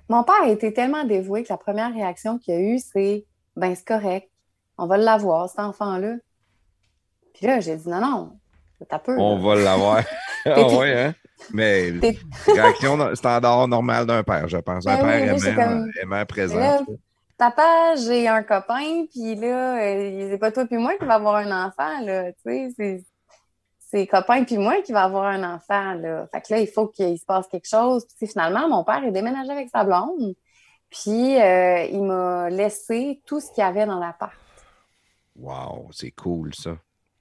[0.09, 3.25] Mon père a été tellement dévoué que la première réaction qu'il a eue, c'est
[3.55, 4.29] Ben, c'est correct,
[4.77, 6.17] on va l'avoir, cet enfant-là.
[7.33, 8.39] Puis là, j'ai dit Non, non,
[8.87, 9.17] t'as peu.
[9.17, 9.41] On là.
[9.41, 10.03] va l'avoir.
[10.55, 11.15] ah ouais, hein?
[11.53, 11.91] Mais
[12.47, 14.85] réaction standard normale d'un père, je pense.
[14.87, 16.59] Un Ben oui, père c'est aimant, comme- aimant présent.
[16.59, 16.79] Là.
[17.37, 21.35] Papa, j'ai un copain, puis là, euh, c'est pas toi puis moi qui va avoir
[21.35, 23.03] un enfant, là, tu sais,
[23.79, 26.27] c'est copain puis moi qui va avoir un enfant, là.
[26.33, 28.05] Fait que là, il faut qu'il se passe quelque chose.
[28.17, 30.33] Puis finalement, mon père est déménagé avec sa blonde,
[30.89, 34.33] puis euh, il m'a laissé tout ce qu'il y avait dans l'appart.
[35.39, 36.71] Wow, c'est cool ça.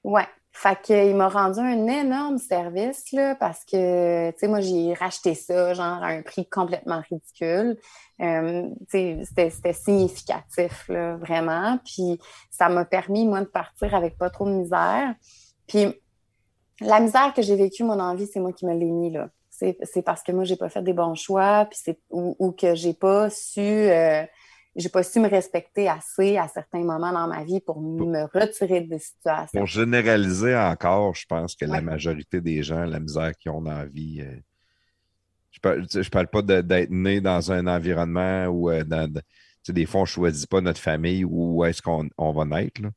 [0.03, 0.27] Ouais.
[0.59, 5.35] Fait qu'il m'a rendu un énorme service, là, parce que, tu sais, moi, j'ai racheté
[5.35, 7.77] ça, genre, à un prix complètement ridicule.
[8.23, 11.79] Euh, c'était, significatif, là, vraiment.
[11.85, 12.19] Puis
[12.51, 15.15] ça m'a permis, moi, de partir avec pas trop de misère.
[15.67, 15.89] Puis
[16.81, 19.29] la misère que j'ai vécue, mon envie, c'est moi qui me l'ai mis, là.
[19.51, 19.77] C'est,
[20.07, 23.29] parce que moi, j'ai pas fait des bons choix, puis ou, ou que j'ai pas
[23.29, 23.61] su...
[23.61, 24.25] euh,
[24.77, 28.83] j'ai pas su me respecter assez à certains moments dans ma vie pour me retirer
[28.83, 29.59] des situations.
[29.59, 33.73] Pour généraliser encore, je pense que la majorité des gens, la misère qu'ils ont dans
[33.73, 34.37] la vie, euh,
[35.51, 39.11] je parle, je parle pas d'être né dans un environnement où euh, dans,
[39.67, 42.83] des fois, on ne choisit pas notre famille ou où est-ce qu'on on va naître.
[42.83, 42.91] là.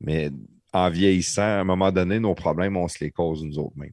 [0.00, 0.30] Mais
[0.72, 3.92] en vieillissant, à un moment donné, nos problèmes, on se les cause nous autres mêmes.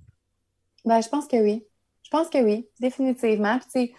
[0.86, 1.66] Ben, je pense que oui.
[2.04, 3.60] Je pense que oui, définitivement.
[3.74, 3.94] Puis,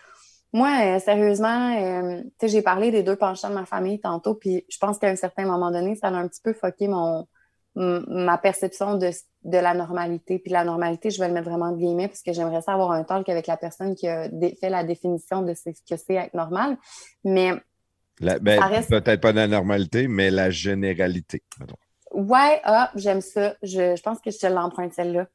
[0.52, 4.78] moi, euh, sérieusement, euh, j'ai parlé des deux penchants de ma famille tantôt, puis je
[4.78, 7.26] pense qu'à un certain moment donné, ça a un petit peu foqué mon,
[7.74, 9.10] ma perception de,
[9.44, 10.38] de la normalité.
[10.38, 12.92] Puis la normalité, je vais le mettre vraiment de guillemets, parce que j'aimerais ça avoir
[12.92, 14.28] un talk avec la personne qui a
[14.60, 16.76] fait la définition de ce que c'est être normal.
[17.24, 17.52] Mais
[18.20, 21.42] ben, reste- Peut-être pas la normalité, mais la généralité.
[21.58, 21.76] mettons.
[22.12, 23.54] Ouais, ah, j'aime ça.
[23.62, 25.26] Je, je pense que je te l'emprunte celle-là.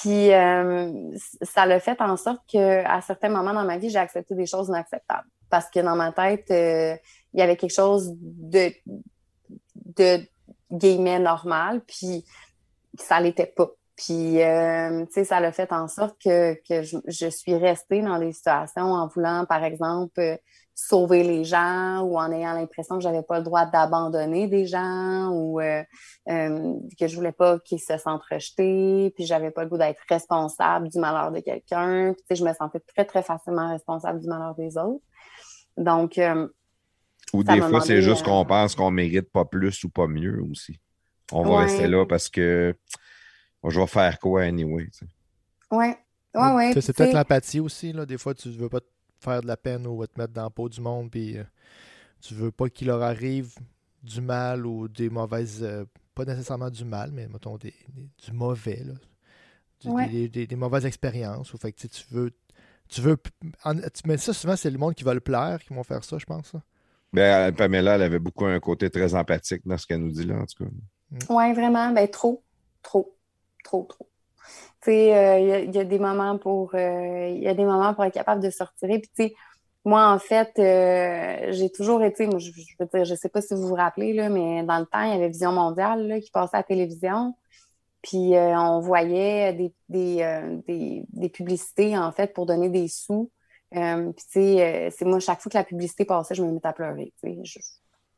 [0.00, 0.92] Puis euh,
[1.42, 4.68] ça l'a fait en sorte qu'à certains moments dans ma vie, j'ai accepté des choses
[4.68, 5.28] inacceptables.
[5.50, 6.96] Parce que dans ma tête, euh,
[7.32, 8.72] il y avait quelque chose de,
[9.76, 10.20] de
[10.72, 12.24] guillemets normal, puis
[12.98, 13.70] ça l'était pas.
[13.94, 18.02] Puis, euh, tu sais, ça l'a fait en sorte que, que je, je suis restée
[18.02, 20.40] dans des situations en voulant, par exemple,
[20.74, 25.28] sauver les gens ou en ayant l'impression que j'avais pas le droit d'abandonner des gens
[25.30, 25.82] ou euh,
[26.28, 30.02] euh, que je voulais pas qu'ils se sentent rejetés, puis j'avais pas le goût d'être
[30.08, 32.12] responsable du malheur de quelqu'un.
[32.12, 35.04] Puis, tu sais, je me sentais très, très facilement responsable du malheur des autres.
[35.76, 36.48] Donc, euh,
[37.32, 40.42] Ou des fois, c'est juste euh, qu'on pense qu'on mérite pas plus ou pas mieux
[40.50, 40.80] aussi.
[41.32, 41.56] On va Ouais.
[41.64, 42.76] rester là parce que
[43.62, 44.86] bon, je vais faire quoi anyway.
[44.86, 45.06] tu sais?
[45.70, 45.96] ouais,
[46.34, 46.80] ouais, ouais.
[46.80, 47.92] C'est peut-être l'empathie aussi.
[47.92, 48.04] Là.
[48.06, 48.86] Des fois, tu veux pas te
[49.24, 51.44] faire de la peine ou te mettre dans la peau du monde, puis euh,
[52.20, 53.54] tu veux pas qu'il leur arrive
[54.02, 55.62] du mal ou des mauvaises.
[55.62, 55.84] euh,
[56.14, 58.82] pas nécessairement du mal, mais mettons des, des- du mauvais.
[58.84, 58.94] Là.
[59.80, 60.08] Du- Ouais.
[60.08, 61.52] des, des- des mauvaises expériences.
[61.52, 62.30] Ou fait que tu veux.
[62.88, 63.16] Tu veux.
[63.64, 66.04] en- tu- mais ça, souvent, c'est le monde qui va le plaire qui vont faire
[66.04, 66.52] ça, je pense.
[67.12, 70.36] Ben, Pamela, elle avait beaucoup un côté très empathique dans ce qu'elle nous dit là,
[70.36, 70.70] en tout cas.
[71.30, 72.42] Oui, vraiment, ben trop,
[72.82, 73.16] trop,
[73.62, 74.08] trop, trop.
[74.82, 77.94] Tu sais, euh, il y, a- des moments pour euh, il y a des moments
[77.94, 78.88] pour être capable de sortir.
[78.88, 79.34] Puis tu sais,
[79.84, 83.40] moi, en fait, euh, j'ai toujours été, moi, je, je veux dire, je sais pas
[83.42, 86.30] si vous vous rappelez, là, mais dans le temps, il y avait Vision mondiale qui
[86.30, 87.34] passait à la télévision.
[88.02, 93.30] Puis on voyait des, des, des, publicités, en fait, pour donner des sous.
[93.72, 94.58] Puis
[94.90, 97.12] c'est moi, chaque fois que la publicité passait, je me mettais à pleurer.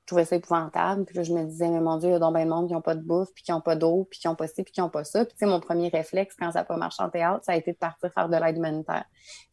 [0.06, 1.04] Je trouvais ça épouvantable.
[1.04, 2.68] Puis là, je me disais, mais mon Dieu, il y a donc bien de monde
[2.68, 4.62] qui n'ont pas de bouffe, puis qui n'ont pas d'eau, puis qui n'ont pas ci,
[4.62, 5.24] puis qui n'ont pas ça.
[5.24, 7.56] Puis, tu sais, mon premier réflexe quand ça n'a pas marché en théâtre, ça a
[7.56, 9.04] été de partir faire de l'aide humanitaire.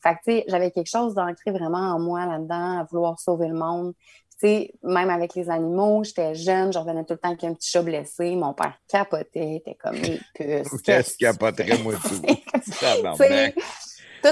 [0.03, 3.47] Fait que, tu sais, j'avais quelque chose d'ancré vraiment en moi là-dedans, à vouloir sauver
[3.47, 3.93] le monde.
[4.39, 7.55] Tu sais, même avec les animaux, j'étais jeune, je revenais tout le temps avec un
[7.55, 8.35] petit chat blessé.
[8.35, 10.81] Mon père capotait, était comme les puces.
[10.83, 12.21] Qu'est-ce qu'il capoterait, moi, tout?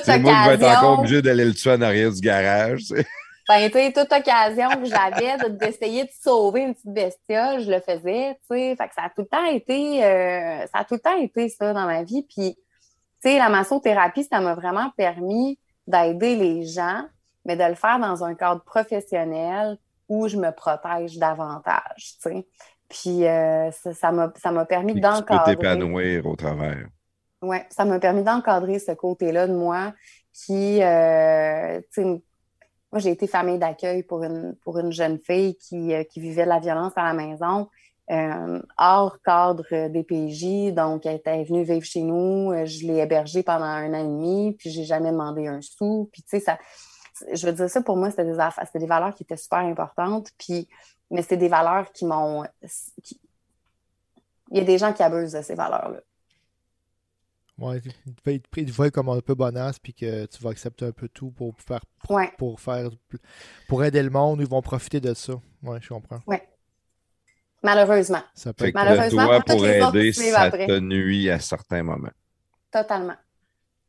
[0.03, 2.93] C'est moi qui vais être encore obligé d'aller le tuer en arrière du garage.
[3.49, 7.71] Tu tu sais, toute occasion que j'avais de- d'essayer de sauver une petite bestiole, je
[7.71, 8.75] le faisais, tu sais.
[8.75, 11.49] Fait que ça a tout le temps été, euh, ça a tout le temps été
[11.49, 12.23] ça dans ma vie.
[12.23, 12.57] Puis,
[13.21, 17.03] sais, la massothérapie, ça m'a vraiment permis d'aider les gens,
[17.45, 19.77] mais de le faire dans un cadre professionnel
[20.09, 22.47] où je me protège davantage, tu sais.
[22.89, 25.55] Puis euh, ça m'a ça m'a permis tu d'encadrer.
[25.55, 26.87] t'épanouir au travers.
[27.41, 29.93] Oui, ça m'a permis d'encadrer ce côté-là de moi
[30.33, 32.21] qui, euh, tu sais,
[32.91, 36.45] moi, j'ai été famille d'accueil pour une, pour une jeune fille qui, euh, qui vivait
[36.45, 37.69] la violence à la maison,
[38.11, 40.73] euh, hors cadre des PJ.
[40.73, 42.51] Donc, elle était venue vivre chez nous.
[42.51, 46.09] Euh, Je l'ai hébergée pendant un an et demi, puis j'ai jamais demandé un sou.
[46.11, 46.57] Puis, tu sais, ça,
[47.31, 50.29] je veux dire, ça, pour moi, c'était des, c'était des valeurs qui étaient super importantes.
[50.37, 50.67] Puis,
[51.09, 52.43] mais c'est des valeurs qui m'ont.
[54.51, 56.01] Il y a des gens qui abusent de ces valeurs-là.
[57.61, 57.81] Ouais,
[58.25, 61.31] il te voit comme un peu bonasse, puis que tu vas accepter un peu tout
[61.31, 62.31] pour faire, Ouais.
[62.37, 62.89] pour faire,
[63.67, 65.33] pour aider le monde, ils vont profiter de ça.
[65.63, 66.21] Ouais, je comprends.
[67.63, 68.21] Malheureusement.
[68.33, 68.75] Ça peut Fait être...
[68.75, 70.65] que Malheureusement, le doigt pour aider, ça après.
[70.67, 72.09] te nuit à certains moments.
[72.71, 73.15] Totalement.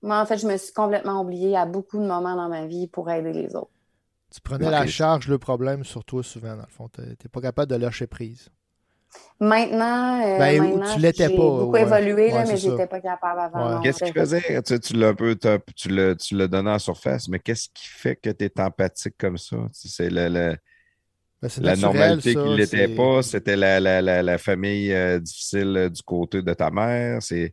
[0.03, 2.89] Moi, en fait, je me suis complètement oubliée à beaucoup de moments dans ma vie
[2.89, 3.71] pour aider les autres.
[4.35, 6.89] Tu prenais la charge, le problème sur toi souvent, dans le fond.
[6.89, 8.49] T'es pas capable de lâcher prise.
[9.41, 11.83] Maintenant, euh, Ben, maintenant, tu l'étais j'ai pas, beaucoup ouais.
[11.83, 12.71] évolué, là, mais c'est ça.
[12.71, 13.77] j'étais pas capable avant.
[13.77, 13.83] Ouais.
[13.83, 14.63] Qu'est-ce qui faisait?
[14.63, 15.37] Tu, tu l'as un peu,
[15.77, 19.15] tu l'as, tu l'as donné en surface, mais qu'est-ce qui fait que tu es empathique
[19.19, 19.57] comme ça?
[19.73, 20.57] C'est le- le-
[21.41, 24.93] Ben, c'est la naturel, normalité ça, qui l'était pas, c'était la, la, la, la famille
[24.93, 27.21] euh, difficile euh, du côté de ta mère.
[27.23, 27.53] C'est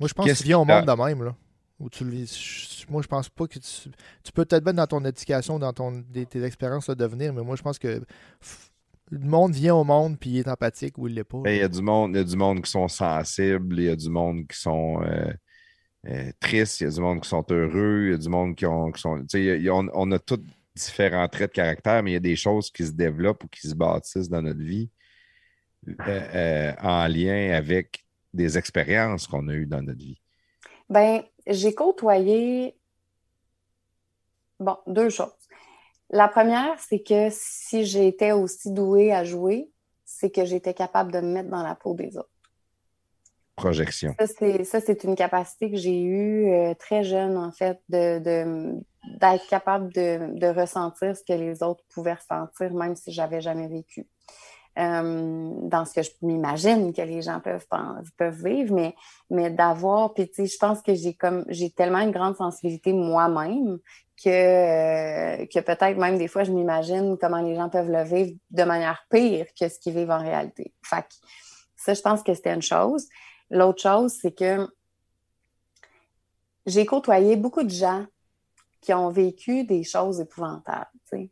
[0.00, 1.36] Moi, je pense Qu'est-ce que tu viens au monde de même, là.
[1.80, 2.04] Où tu.
[2.04, 3.90] Je- Moi, je pense pas que tu.
[4.22, 7.42] Tu peux peut-être bien dans ton éducation, dans ton, des- tes expériences de venir, mais
[7.42, 8.70] moi, je pense que f-
[9.14, 11.38] le monde vient au monde puis il est empathique ou il l'est pas.
[11.38, 13.84] Ben, il y a du monde, il y a du monde qui sont sensibles, il
[13.84, 15.32] y a du monde qui sont euh,
[16.08, 18.56] euh, tristes, il y a du monde qui sont heureux, il y a du monde
[18.56, 19.18] qui, ont, qui sont.
[19.20, 20.40] tu sais, il y a- on, on a tous
[20.76, 23.68] différents traits de caractère, mais il y a des choses qui se développent ou qui
[23.68, 24.90] se bâtissent dans notre vie
[25.88, 30.18] euh, euh, en lien avec des expériences qu'on a eues dans notre vie.
[30.88, 32.76] Ben, j'ai côtoyé,
[34.60, 35.43] bon, deux choses.
[36.14, 39.68] La première, c'est que si j'étais aussi douée à jouer,
[40.04, 42.30] c'est que j'étais capable de me mettre dans la peau des autres.
[43.56, 44.14] Projection.
[44.64, 48.80] Ça, c'est, une capacité que j'ai eue euh, très jeune, en fait, de, de-
[49.18, 53.66] d'être capable de, de ressentir ce que les autres pouvaient ressentir, même si j'avais jamais
[53.66, 54.06] vécu.
[54.76, 57.64] Euh, dans ce que je m'imagine que les gens peuvent,
[58.16, 58.96] peuvent vivre, mais,
[59.30, 62.92] mais d'avoir, puis tu sais, je pense que j'ai comme, j'ai tellement une grande sensibilité
[62.92, 63.78] moi-même
[64.20, 68.36] que, euh, que peut-être même des fois, je m'imagine comment les gens peuvent le vivre
[68.50, 70.74] de manière pire que ce qu'ils vivent en réalité.
[70.82, 71.14] Fait que
[71.76, 73.06] ça, je pense que c'était une chose.
[73.50, 74.66] L'autre chose, c'est que
[76.66, 78.06] j'ai côtoyé beaucoup de gens
[78.80, 81.30] qui ont vécu des choses épouvantables, tu sais,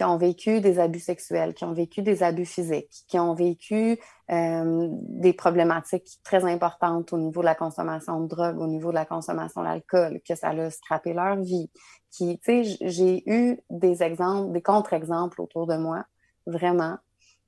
[0.00, 3.98] qui ont vécu des abus sexuels, qui ont vécu des abus physiques, qui ont vécu
[4.30, 8.94] euh, des problématiques très importantes au niveau de la consommation de drogue, au niveau de
[8.94, 11.70] la consommation d'alcool, que ça a scrappé leur vie.
[12.10, 16.06] Qui, tu sais, j'ai eu des exemples, des contre-exemples autour de moi,
[16.46, 16.96] vraiment,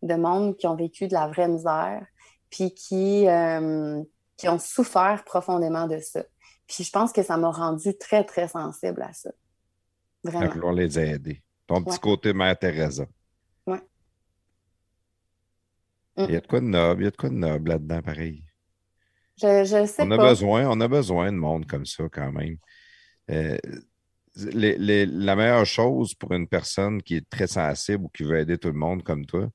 [0.02, 2.04] de monde qui ont vécu de la vraie misère,
[2.50, 4.02] puis qui, euh,
[4.36, 6.22] qui ont souffert profondément de ça.
[6.66, 9.30] Puis je pense que ça m'a rendu très, très sensible à ça.
[9.30, 10.52] à Vraiment.
[10.52, 11.42] vouloir les aider.
[11.66, 11.98] Ton petit Ouais.
[12.00, 13.06] côté Mère Teresa.
[13.66, 13.80] Ouais.
[16.18, 18.02] Il y a de quoi de noble, il y a de quoi de noble là-dedans,
[18.02, 18.44] pareil.
[19.40, 20.28] Je, je sais On a pas.
[20.30, 22.56] besoin, on a besoin de monde comme ça quand même.
[23.30, 23.56] Euh,
[24.36, 28.38] les- les- la meilleure chose pour une personne qui est très sensible ou qui veut
[28.38, 29.48] aider tout le monde comme toi,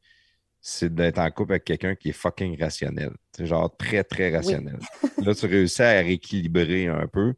[0.59, 3.11] c'est d'être en couple avec quelqu'un qui est fucking rationnel.
[3.31, 4.79] C'est genre très, très rationnel.
[5.19, 7.35] Là, tu réussis à rééquilibrer un peu.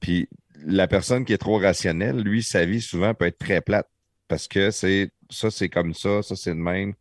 [0.00, 0.28] Puis
[0.62, 3.88] la personne qui est trop rationnelle, lui, sa vie souvent peut être très plate
[4.28, 6.94] parce que c'est ça, c'est comme ça, ça, c'est le même.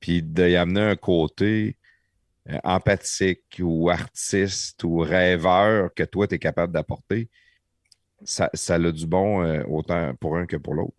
[0.00, 1.76] Puis d'y amener un côté
[2.50, 7.28] euh, empathique ou artiste ou rêveur que toi, tu es capable d'apporter,
[8.24, 10.96] ça, ça a du bon euh, autant pour un que pour l'autre.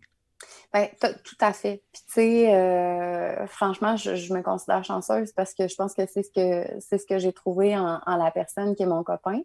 [0.72, 1.84] Ben, tout à fait.
[1.92, 6.24] Puis, tu sais, euh, franchement, je, me considère chanceuse parce que je pense que c'est
[6.24, 9.40] ce que c'est ce que j'ai trouvé en la personne qui est mon copain.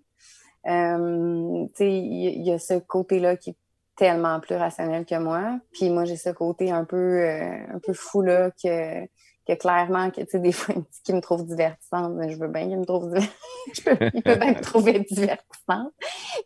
[0.68, 3.58] Euh, il y, a ce côté-là qui est
[3.96, 5.60] tellement plus rationnel que moi.
[5.72, 9.06] Puis moi, j'ai ce côté un peu euh, un peu fou là que
[9.48, 10.76] que clairement que des fois
[11.08, 13.30] il me trouve divertissante, mais je veux bien qu'il me trouve diver-
[13.74, 15.92] je peux- il peut bien me trouver divertissante.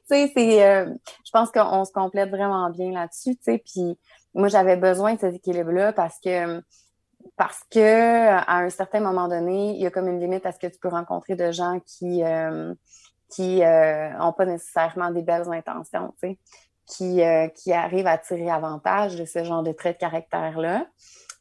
[0.10, 0.94] Tu sais, euh,
[1.26, 3.98] je pense qu'on se complète vraiment bien là-dessus, puis
[4.34, 6.62] moi, j'avais besoin de cet équilibre-là parce que
[7.36, 10.60] parce que à un certain moment donné, il y a comme une limite à ce
[10.60, 12.74] que tu peux rencontrer de gens qui euh,
[13.34, 16.14] qui euh, ont pas nécessairement des belles intentions,
[16.86, 20.86] qui euh, qui arrivent à tirer avantage de ce genre de traits de caractère-là.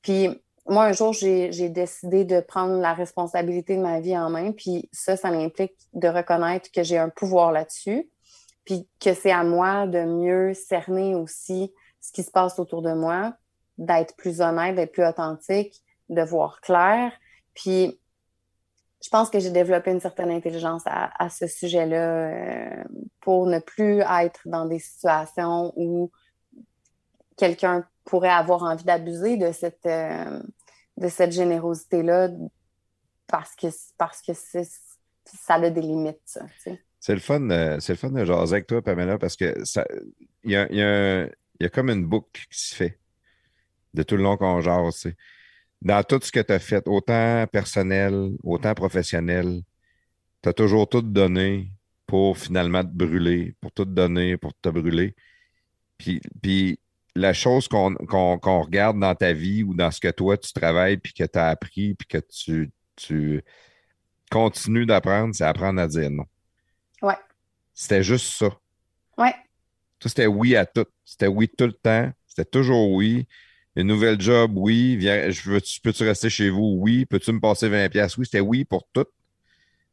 [0.02, 4.52] Puis moi, un jour, j'ai décidé de prendre la responsabilité de ma vie en main.
[4.52, 8.09] Puis ça, ça implique de reconnaître que j'ai un pouvoir là-dessus.
[8.64, 12.93] Puis que c'est à moi de mieux cerner aussi ce qui se passe autour de
[12.93, 13.35] moi,
[13.77, 17.12] d'être plus honnête, d'être plus authentique, de voir clair.
[17.55, 18.01] Puis
[19.02, 22.84] je pense que j'ai développé une certaine intelligence à, ce sujet-là euh,
[23.20, 26.10] pour ne plus être dans des situations où
[27.36, 30.40] quelqu'un pourrait avoir envie d'abuser de cette, euh,
[31.08, 32.28] cette générosité-là
[33.26, 33.66] parce que,
[33.98, 36.38] parce que ça a des limites,
[37.00, 39.52] C'est le fun, euh, c'est le fun de jaser avec toi, Pamela, parce que
[40.44, 41.26] il y a, y, a,
[41.60, 43.00] y a, comme une boucle qui se fait
[43.94, 45.08] de tout le long qu'on jase
[45.82, 49.62] dans tout ce que tu as fait, autant personnel, autant professionnel,
[50.40, 51.72] tu as toujours tout donné
[52.06, 55.14] pour finalement te brûler, pour tout donner, pour te brûler.
[55.98, 56.78] Puis, puis
[57.16, 57.96] la chose qu'on
[58.60, 61.48] regarde dans ta vie ou dans ce que toi tu travailles, puis que tu as
[61.48, 63.42] appris, puis que tu, tu
[64.30, 66.26] continues d'apprendre, c'est apprendre à dire non.
[67.02, 67.18] Ouais.
[67.74, 68.56] C'était juste ça.
[69.18, 69.34] Ouais.
[69.98, 70.86] Tout c'était oui à tout.
[71.04, 72.10] C'était oui tout le temps.
[72.28, 73.26] C'était toujours oui.
[73.76, 74.96] Une nouvelle job, oui.
[74.96, 76.76] Viens, je veux, peux-tu rester chez vous?
[76.78, 77.06] Oui.
[77.06, 79.06] Peux-tu me passer 20 pièces Oui, c'était oui pour tout.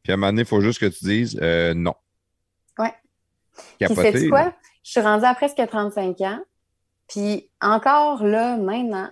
[0.02, 1.94] Puis à un moment donné, il faut juste que tu dises euh, non.
[2.78, 2.92] Ouais.
[3.78, 4.54] Capoter, Puis, quoi?
[4.82, 6.40] Je suis rendue à presque 35 ans.
[7.08, 9.10] Puis encore là, maintenant,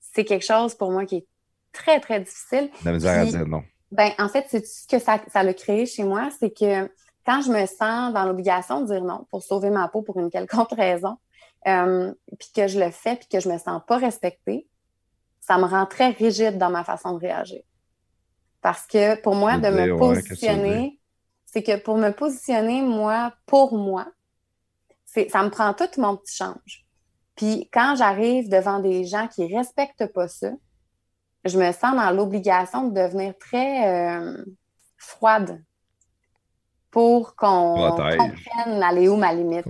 [0.00, 1.26] c'est quelque chose pour moi qui est
[1.72, 2.70] très, très difficile.
[2.84, 3.62] La misère à dire non.
[3.90, 6.90] Ben, en fait, c'est ce que ça, ça l'a créé chez moi, c'est que
[7.24, 10.30] quand je me sens dans l'obligation de dire non pour sauver ma peau pour une
[10.30, 11.16] quelconque raison,
[11.66, 14.66] euh, puis que je le fais, puis que je me sens pas respectée,
[15.40, 17.62] ça me rend très rigide dans ma façon de réagir.
[18.60, 20.98] Parce que pour moi, de me positionner,
[21.46, 24.06] c'est que pour me positionner, moi, pour moi,
[25.04, 26.86] ça me prend tout mon petit change.
[27.34, 30.50] Puis quand j'arrive devant des gens qui respectent pas ça,
[31.44, 34.44] je me sens dans l'obligation de devenir très euh,
[34.96, 35.62] froide
[36.90, 39.66] pour qu'on comprenne aller où ma limite.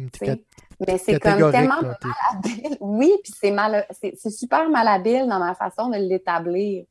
[0.86, 2.76] Mais c'est comme tellement malhabile.
[2.80, 6.84] Oui, puis c'est mal, c'est super malhabile dans ma façon de l'établir.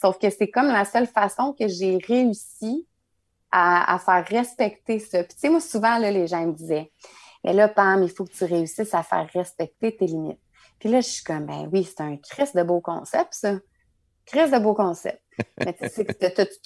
[0.00, 2.86] Sauf que c'est comme la seule façon que j'ai réussi
[3.50, 5.22] à, faire respecter ça.
[5.22, 6.92] Puis tu sais, moi, souvent, là, les gens me disaient,
[7.44, 10.40] mais là, Pam, il faut que tu réussisses à faire respecter tes limites.
[10.80, 13.54] Puis là, je suis comme, ben oui, c'est un crise de beau concept, ça.
[14.26, 15.22] Crise de beau concept.
[15.64, 16.06] Mais tu sais,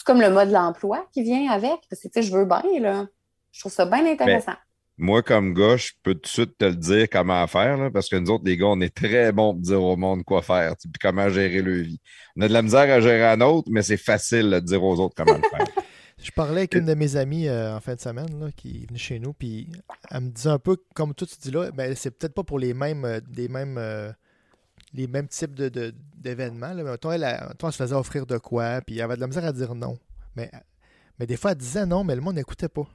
[0.07, 1.79] comme le mode de l'emploi qui vient avec?
[1.91, 3.07] Parce que, tu sais, je veux bien, là.
[3.53, 4.55] Je trouve ça bien intéressant
[4.99, 8.16] moi, comme gars, je peux tout de suite te le dire comment faire, parce que
[8.16, 10.91] nous autres, les gars, on est très bons pour dire au monde quoi faire, puis
[11.01, 12.01] comment gérer leur vie.
[12.37, 14.99] On a de la misère à gérer un autre, mais c'est facile de dire aux
[14.99, 15.66] autres comment le faire.
[16.20, 18.99] Je parlais avec une de mes amies euh, en fin de semaine qui est venue
[18.99, 19.70] chez nous, puis
[20.11, 22.59] elle me disait un peu comme tout tu dis là, ben, c'est peut-être pas pour
[22.59, 24.11] les mêmes, euh, mêmes, euh,
[24.95, 26.75] les mêmes types d'événements.
[26.75, 29.45] De, mais elle, elle, se faisait offrir de quoi, puis elle avait de la misère
[29.45, 29.97] à dire non.
[30.35, 30.51] Mais,
[31.20, 32.89] mais des fois, elle disait non, mais le monde n'écoutait pas.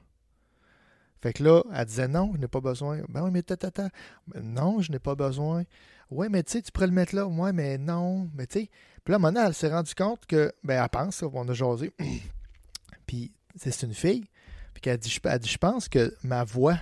[1.22, 3.00] Fait que là, elle disait non, je n'ai pas besoin.
[3.08, 3.88] Ben oui, mais tata,
[4.34, 5.64] non, je n'ai pas besoin.
[6.10, 7.26] Oui, mais tu sais, tu pourrais le mettre là.
[7.26, 8.30] Oui, mais non.
[8.34, 8.70] Mais tu sais.
[9.04, 11.92] Puis là, maintenant, elle s'est rendue compte que, ben, elle pense, on a jasé.
[13.06, 14.26] puis, c'est une fille.
[14.74, 16.78] Puis qu'elle dit, elle dit, je pense que ma voix,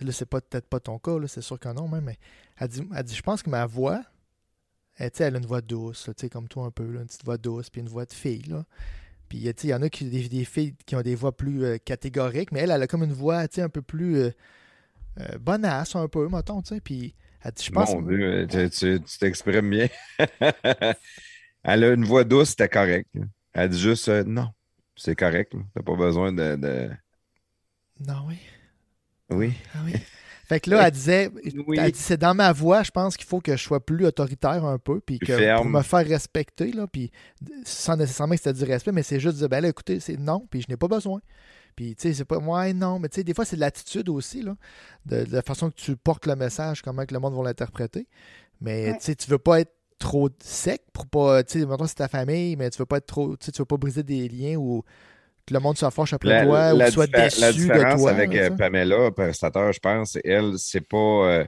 [0.00, 2.18] là, c'est peut-être pas ton cas, là, c'est sûr que non, mais
[2.58, 4.02] elle dit, elle dit je pense que ma voix,
[4.96, 7.38] elle, elle a une voix douce, sais, comme toi un peu, là, une petite voix
[7.38, 8.64] douce, puis une voix de fille, là.
[9.32, 11.78] Puis il y en a qui des, des, filles qui ont des voix plus euh,
[11.78, 14.30] catégoriques, mais elle, elle a comme une voix un peu plus euh,
[15.20, 16.82] euh, bonasse, un peu, mettons, tu sais.
[16.82, 17.94] Puis elle dit, je pense.
[17.94, 19.88] Mon Dieu, tu t'exprimes bien.
[21.64, 23.08] elle a une voix douce, c'était correct.
[23.54, 24.50] Elle dit juste non,
[24.96, 25.54] c'est correct.
[25.74, 26.90] T'as pas besoin de, de.
[28.06, 28.36] Non, oui.
[29.30, 29.54] Oui.
[29.74, 29.94] Ah oui.
[30.52, 33.56] Fait que là, elle disait, dit, c'est dans ma voix, je pense qu'il faut que
[33.56, 37.10] je sois plus autoritaire un peu, puis que pour me faire respecter, là, puis
[37.64, 40.18] sans nécessairement que c'était du respect, mais c'est juste de dire, ben là, écoutez, c'est
[40.18, 41.22] non, puis je n'ai pas besoin.
[41.74, 44.10] Puis, tu sais, c'est pas, ouais, non, mais tu sais, des fois, c'est de l'attitude
[44.10, 44.54] aussi, là,
[45.06, 48.06] de, la façon que tu portes le message, comment que le monde va l'interpréter.
[48.60, 51.94] Mais, tu sais, tu veux pas être trop sec pour pas, tu sais, maintenant c'est
[51.94, 54.28] ta famille, mais tu veux pas être trop, tu sais, tu veux pas briser des
[54.28, 54.84] liens ou
[55.46, 59.10] que le monde soit fâche après toi ou soit déçu la différence avec euh, Pamela,
[59.10, 61.44] prestateur, je pense, elle, c'est pas, euh,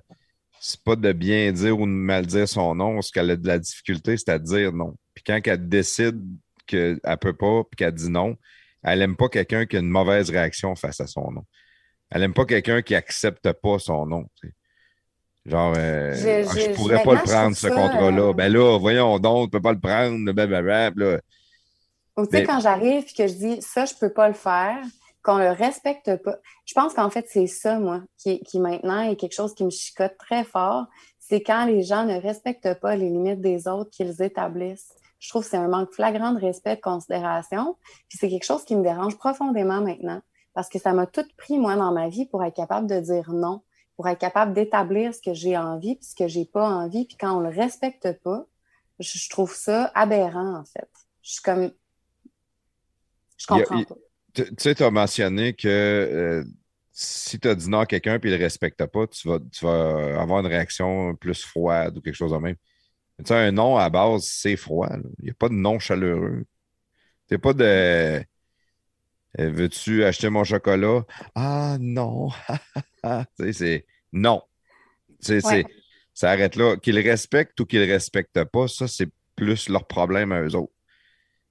[0.61, 3.01] c'est pas de bien dire ou de mal dire son nom.
[3.03, 4.95] Ce qu'elle a de la difficulté, c'est à dire non.
[5.15, 6.21] Puis quand elle décide
[6.67, 8.37] qu'elle ne peut pas, puis qu'elle dit non,
[8.83, 11.45] elle n'aime pas quelqu'un qui a une mauvaise réaction face à son nom.
[12.11, 14.27] Elle n'aime pas quelqu'un qui accepte pas son nom.
[15.47, 18.33] Genre, euh, je, ah, ne pourrais pas le prendre, ce contrat-là.
[18.33, 20.91] Ben là, voyons donc, tu peux pas le prendre, blablabla.
[20.97, 21.21] Là.
[22.17, 24.79] Ou tu sais, quand j'arrive et que je dis ça, je peux pas le faire,
[25.23, 26.39] qu'on le respecte pas.
[26.65, 29.71] Je pense qu'en fait, c'est ça, moi, qui, qui maintenant est quelque chose qui me
[29.71, 30.87] chicote très fort.
[31.19, 34.93] c'est quand les gens ne respectent pas les limites des autres qu'ils établissent.
[35.19, 37.77] Je trouve que c'est un manque flagrant de respect, de considération.
[38.09, 40.21] Puis c'est quelque chose qui me dérange profondément maintenant
[40.55, 43.33] parce que ça m'a tout pris, moi, dans ma vie pour être capable de dire
[43.33, 43.63] non,
[43.97, 47.05] pour être capable d'établir ce que j'ai envie puis ce que j'ai pas envie.
[47.05, 48.47] Puis quand on le respecte pas,
[49.01, 50.89] je, trouve ça aberrant, en fait.
[51.23, 51.73] Je suis comme.
[53.45, 53.95] Je comprends pas.
[54.35, 56.45] Tu sais, tu as mentionné que euh,
[56.91, 59.39] si tu as dit non à quelqu'un et il ne le respecte pas, tu vas,
[59.53, 62.57] tu vas avoir une réaction plus froide ou quelque chose de même.
[63.19, 64.89] Tu sais, un non à base, c'est froid.
[65.19, 66.45] Il n'y a pas de non chaleureux.
[67.29, 68.25] Tu pas de.
[69.41, 71.05] Euh, veux-tu acheter mon chocolat?
[71.35, 72.31] Ah non.
[73.05, 74.43] tu sais, c'est non.
[75.25, 75.65] Tu sais,
[76.13, 76.77] ça arrête là.
[76.77, 80.74] Qu'ils respectent ou qu'ils ne respectent pas, ça, c'est plus leur problème à eux autres.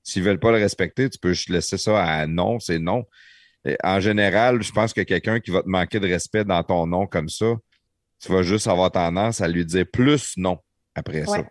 [0.03, 3.05] S'ils ne veulent pas le respecter, tu peux juste laisser ça à non, c'est non.
[3.83, 7.07] en général, je pense que quelqu'un qui va te manquer de respect dans ton nom
[7.07, 7.55] comme ça,
[8.19, 10.57] tu vas juste avoir tendance à lui dire plus non
[10.95, 11.45] après ça.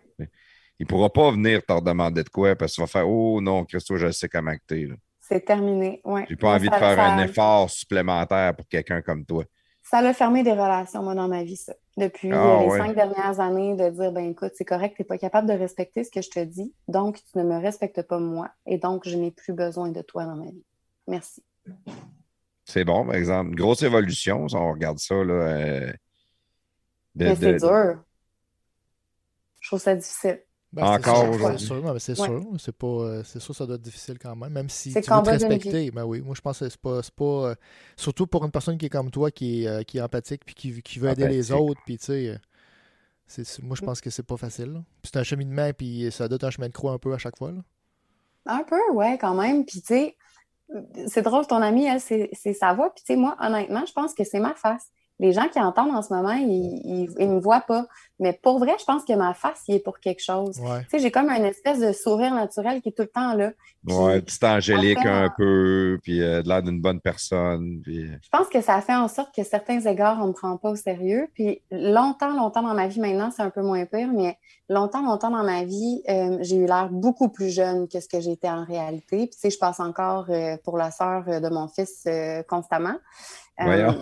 [0.79, 3.39] Il ne pourra pas venir te demander de quoi parce que tu vas faire Oh
[3.41, 6.01] non, Christo, je sais comment tu C'est terminé.
[6.03, 6.25] Ouais.
[6.29, 9.45] J'ai pas envie de faire un effort supplémentaire pour quelqu'un comme toi.
[9.93, 11.75] Ça a fermé des relations, moi, dans ma vie, ça.
[11.97, 15.19] Depuis ah, les cinq dernières années, de dire ben écoute, c'est correct, tu n'es pas
[15.19, 18.49] capable de respecter ce que je te dis, donc tu ne me respectes pas moi,
[18.65, 20.65] et donc je n'ai plus besoin de toi dans ma vie.
[21.07, 21.43] Merci.
[22.65, 23.51] C'est bon, par exemple.
[23.51, 25.13] Une grosse évolution, si on regarde ça.
[25.13, 25.93] Là, euh,
[27.13, 28.03] Mais c'est dur.
[29.59, 30.41] Je trouve ça difficile.
[30.73, 31.67] Ben, Encore aujourd'hui.
[31.99, 34.89] C'est sûr, c'est pas, euh, c'est sûr, ça doit être difficile quand même, même si
[34.91, 35.91] tu veux te respecter.
[35.91, 37.55] Ben oui, moi je pense que c'est pas, pas euh,
[37.95, 40.55] surtout pour une personne qui est comme toi, qui est, euh, qui est empathique, puis
[40.55, 42.05] qui, qui veut aider les autres, puis tu
[43.27, 44.81] sais, moi je pense que c'est pas facile.
[45.03, 47.37] C'est un cheminement, puis ça doit être un chemin de croix un peu à chaque
[47.37, 47.51] fois.
[47.51, 47.61] Là.
[48.47, 49.65] Un peu, ouais, quand même.
[49.65, 50.17] Puis tu sais,
[51.07, 52.91] c'est drôle, ton ami, elle, c'est sa voix.
[52.95, 54.87] Puis tu sais, moi, honnêtement, je pense que c'est ma face
[55.19, 57.85] les gens qui entendent en ce moment, ils ne me voient pas.
[58.19, 60.55] Mais pour vrai, je pense que ma face, il est pour quelque chose.
[60.55, 63.51] Tu sais, j'ai comme une espèce de sourire naturel qui est tout le temps là.
[63.85, 67.81] ouais, petit angélique un peu, puis euh, de l'air d'une bonne personne.
[67.83, 68.07] Puis...
[68.07, 70.69] Je pense que ça fait en sorte que certains égards, on ne me prend pas
[70.69, 71.27] au sérieux.
[71.33, 74.37] Puis longtemps, longtemps dans ma vie, maintenant, c'est un peu moins pire, mais
[74.69, 78.19] longtemps, longtemps dans ma vie, euh, j'ai eu l'air beaucoup plus jeune que ce que
[78.19, 79.27] j'étais en réalité.
[79.27, 82.07] Puis tu sais, je passe encore euh, pour la sœur de mon fils
[82.47, 82.95] constamment.
[83.59, 83.97] Voyons.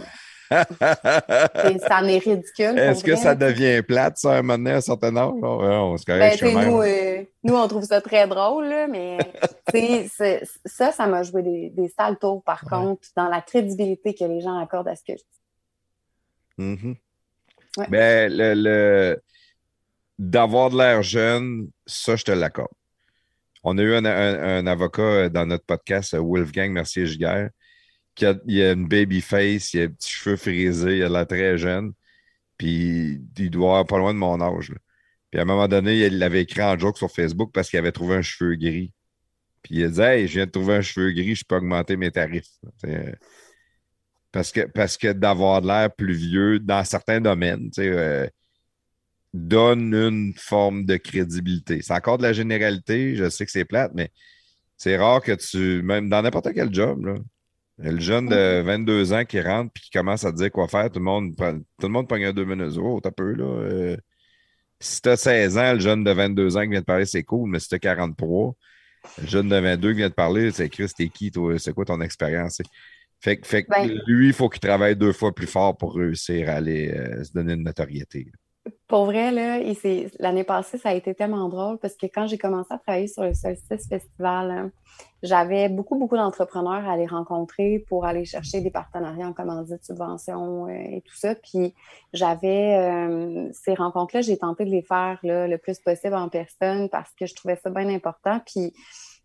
[1.88, 2.78] ça en est ridicule.
[2.78, 5.32] Est-ce que ça devient plate, ça, à un moment donné, à un certain âge?
[5.42, 9.18] on se ben, nous, euh, nous, on trouve ça très drôle, là, mais
[10.66, 14.42] ça, ça m'a joué des, des sales tours, par contre, dans la crédibilité que les
[14.42, 16.96] gens accordent à ce que je dis.
[17.78, 17.90] Mm-hmm.
[17.90, 19.22] Ben, le,
[20.20, 22.68] d'avoir de l'air jeune, ça, je te l'accorde.
[23.64, 27.50] On a eu un, avocat dans notre podcast, Wolfgang Mercier-Giguère,
[28.46, 31.58] il a une baby face, il a des petits cheveux frisés, il a l'air très
[31.58, 31.94] jeune.
[32.58, 34.74] Puis il doit avoir pas loin de mon âge.
[35.32, 37.92] Puis à un moment donné, il l'avait écrit en joke sur Facebook parce qu'il avait
[37.92, 38.94] trouvé un cheveu gris.
[39.64, 41.98] Puis il a dit Hey, je viens de trouver un cheveu gris, je peux augmenter
[41.98, 42.50] mes tarifs.
[44.32, 48.28] Parce que, parce que d'avoir l'air plus vieux dans certains domaines, euh,
[49.34, 51.82] donne une forme de crédibilité.
[51.82, 54.12] C'est encore de la généralité, je sais que c'est plate, mais
[54.78, 57.16] c'est rare que tu, même dans n'importe quel job, là,
[57.84, 60.90] le jeune de 22 ans qui rentre et qui commence à te dire quoi faire,
[60.90, 62.78] tout le monde, tout le monde un deux minutes.
[62.78, 63.44] Oh, t'as peu, là.
[63.44, 63.98] Euh,
[64.80, 67.50] si t'as 16 ans, le jeune de 22 ans qui vient de parler, c'est cool,
[67.50, 68.56] mais si t'as 43,
[69.22, 71.58] le jeune de 22 qui vient de parler, c'est Chris, t'es qui, toi?
[71.60, 72.62] C'est quoi ton expérience?
[73.20, 76.50] Fait, fait que ben lui, il faut qu'il travaille deux fois plus fort pour réussir
[76.50, 78.32] à aller euh, se donner une notoriété.
[78.92, 79.32] Pour vrai,
[80.20, 83.24] l'année passée, ça a été tellement drôle parce que quand j'ai commencé à travailler sur
[83.24, 84.72] le Solstice Festival, hein,
[85.24, 90.68] j'avais beaucoup, beaucoup d'entrepreneurs à aller rencontrer pour aller chercher des partenariats en commandite, subventions
[90.68, 91.36] euh, et tout ça.
[91.36, 91.74] Puis
[92.12, 97.14] j'avais euh, ces rencontres-là, j'ai tenté de les faire le plus possible en personne parce
[97.18, 98.42] que je trouvais ça bien important.
[98.46, 98.74] Puis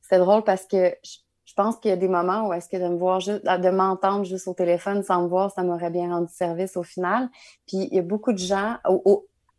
[0.01, 2.87] c'est drôle parce que je, pense qu'il y a des moments où est-ce que de
[2.87, 6.33] me voir juste, de m'entendre juste au téléphone sans me voir, ça m'aurait bien rendu
[6.33, 7.31] service au final.
[7.67, 8.77] Puis il y a beaucoup de gens,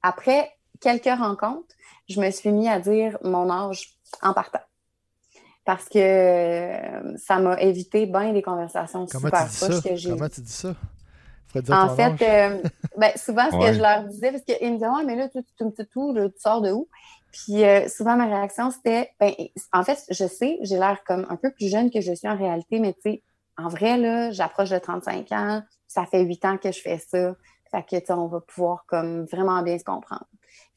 [0.07, 1.75] après quelques rencontres,
[2.07, 4.61] je me suis mis à dire mon âge en partant.
[5.65, 10.11] Parce que euh, ça m'a évité bien des conversations super proches que j'ai.
[10.11, 10.73] Comment tu dis ça?
[11.69, 12.61] En fait, euh,
[12.97, 15.43] ben, souvent, ce que je leur disais, parce qu'ils me disaient, ouais, mais là, tu,
[15.43, 16.87] tu, tu, tu sors de où?
[17.31, 19.31] Puis euh, souvent, ma réaction, c'était, ben,
[19.73, 22.37] en fait, je sais, j'ai l'air comme un peu plus jeune que je suis en
[22.37, 23.23] réalité, mais tu sais,
[23.57, 27.35] en vrai, là, j'approche de 35 ans, ça fait 8 ans que je fais ça.
[27.71, 30.25] Fait que, on va pouvoir comme vraiment bien se comprendre.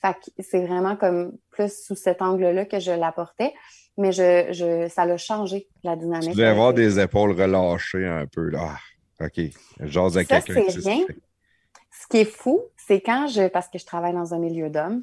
[0.01, 3.53] Fait que c'est vraiment comme plus sous cet angle-là que je l'apportais.
[3.97, 6.31] Mais je, je, ça l'a changé, la dynamique.
[6.31, 8.77] Tu devais avoir des épaules relâchées un peu, là.
[9.21, 9.41] Ah, OK.
[9.81, 10.55] J'ose à quelqu'un.
[10.69, 11.05] c'est rien.
[11.91, 15.03] Ce qui est fou, c'est quand je, parce que je travaille dans un milieu d'hommes,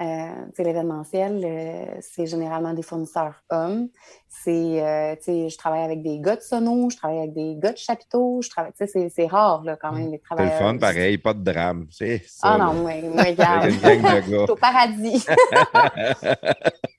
[0.00, 3.88] euh, l'événementiel, euh, c'est généralement des fournisseurs hommes.
[4.28, 7.78] C'est, euh, je travaille avec des gars de sono, je travaille avec des gars de
[7.78, 10.52] chapiteaux, je travaille, c'est, c'est rare là, quand même, les travailleurs.
[10.56, 11.88] C'est le fun, pareil, pas de drame.
[11.90, 13.70] C'est ça, ah non, moi regarde.
[13.70, 15.26] je au paradis.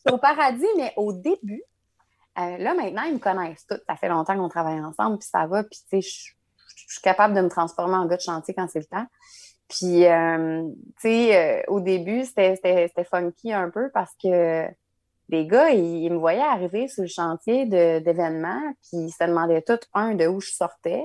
[0.11, 1.63] au paradis, mais au début,
[2.35, 3.79] là, maintenant, ils me connaissent tous.
[3.87, 6.01] Ça fait longtemps qu'on travaille ensemble, puis ça va, puis
[6.89, 9.05] je suis capable de me transformer en gars de chantier quand c'est le temps.
[9.69, 10.67] Puis, euh,
[10.99, 14.65] tu sais, euh, au début, c'était funky un peu parce que
[15.29, 19.79] les gars, ils, me voyaient arriver sur le chantier d'événements, puis ils se demandaient tout,
[19.93, 21.03] un, de où je sortais.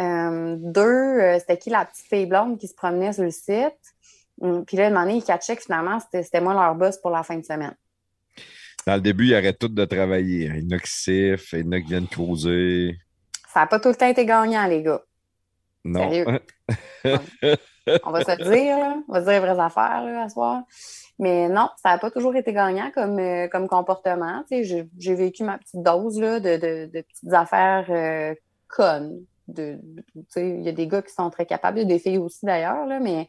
[0.00, 3.78] Euh, deux, c'était qui la petite fille blonde qui se promenait sur le site?
[4.40, 7.22] Hum, puis là, moment donné, ils catchaient que finalement, c'était moi leur boss pour la
[7.22, 7.76] fin de semaine.
[8.84, 10.46] Dans le début, ils arrêtent tout de travailler.
[10.46, 12.98] Il y en a qui sifflent, il y en a qui viennent causer.
[13.52, 15.02] Ça n'a pas tout le temps été gagnant, les gars.
[15.84, 16.10] Non.
[18.04, 18.76] On va se dire,
[19.08, 20.62] on va se dire les vraies affaires à soir.
[21.18, 24.42] Mais non, ça n'a pas toujours été gagnant comme, euh, comme comportement.
[24.50, 28.34] J'ai vécu ma petite dose de, petites affaires euh,
[28.68, 29.24] connes.
[29.56, 33.28] Il y a des gars qui sont très capables, des filles aussi d'ailleurs, mais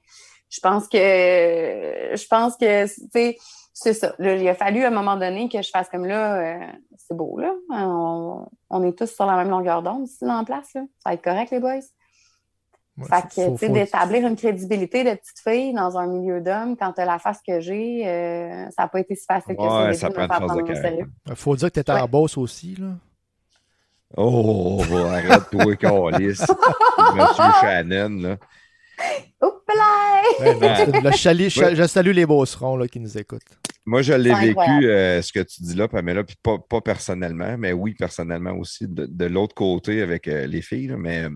[0.50, 2.86] je pense que je pense que
[3.74, 4.14] c'est ça.
[4.20, 7.40] il a fallu à un moment donné que je fasse comme là, euh, c'est beau,
[7.40, 7.54] là.
[8.70, 10.70] On, est tous sur la même longueur d'onde ici la place.
[10.74, 11.82] Ça va être correct, les boys?
[13.02, 16.94] Fait que, tu sais, d'établir une crédibilité de petite fille dans un milieu d'hommes, quand
[16.94, 19.94] tu as la face que j'ai, euh, ça n'a pas été si facile que ouais,
[19.96, 20.12] ça.
[20.12, 21.06] prend une de caractère.
[21.28, 22.90] Il faut dire que tu étais en boss aussi, là.
[24.16, 26.40] Oh, arrête-toi, Calis.
[27.16, 28.38] Monsieur Shannon, là.
[29.42, 30.22] Oups là!
[31.74, 33.42] je, salue les bosserons là, qui nous écoutent.
[33.86, 37.58] Moi, je l'ai vécu, euh, ce que tu dis là, Pamela, puis pas, pas personnellement,
[37.58, 41.28] mais oui, personnellement aussi, de, l'autre côté avec euh, les filles, là, mais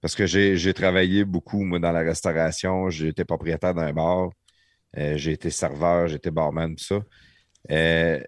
[0.00, 2.90] parce que j'ai travaillé beaucoup, moi, dans la restauration.
[2.90, 4.30] J'ai été propriétaire d'un bar.
[4.96, 7.00] Euh, j'ai été serveur, j'ai été barman, tout ça.
[7.70, 8.20] Euh,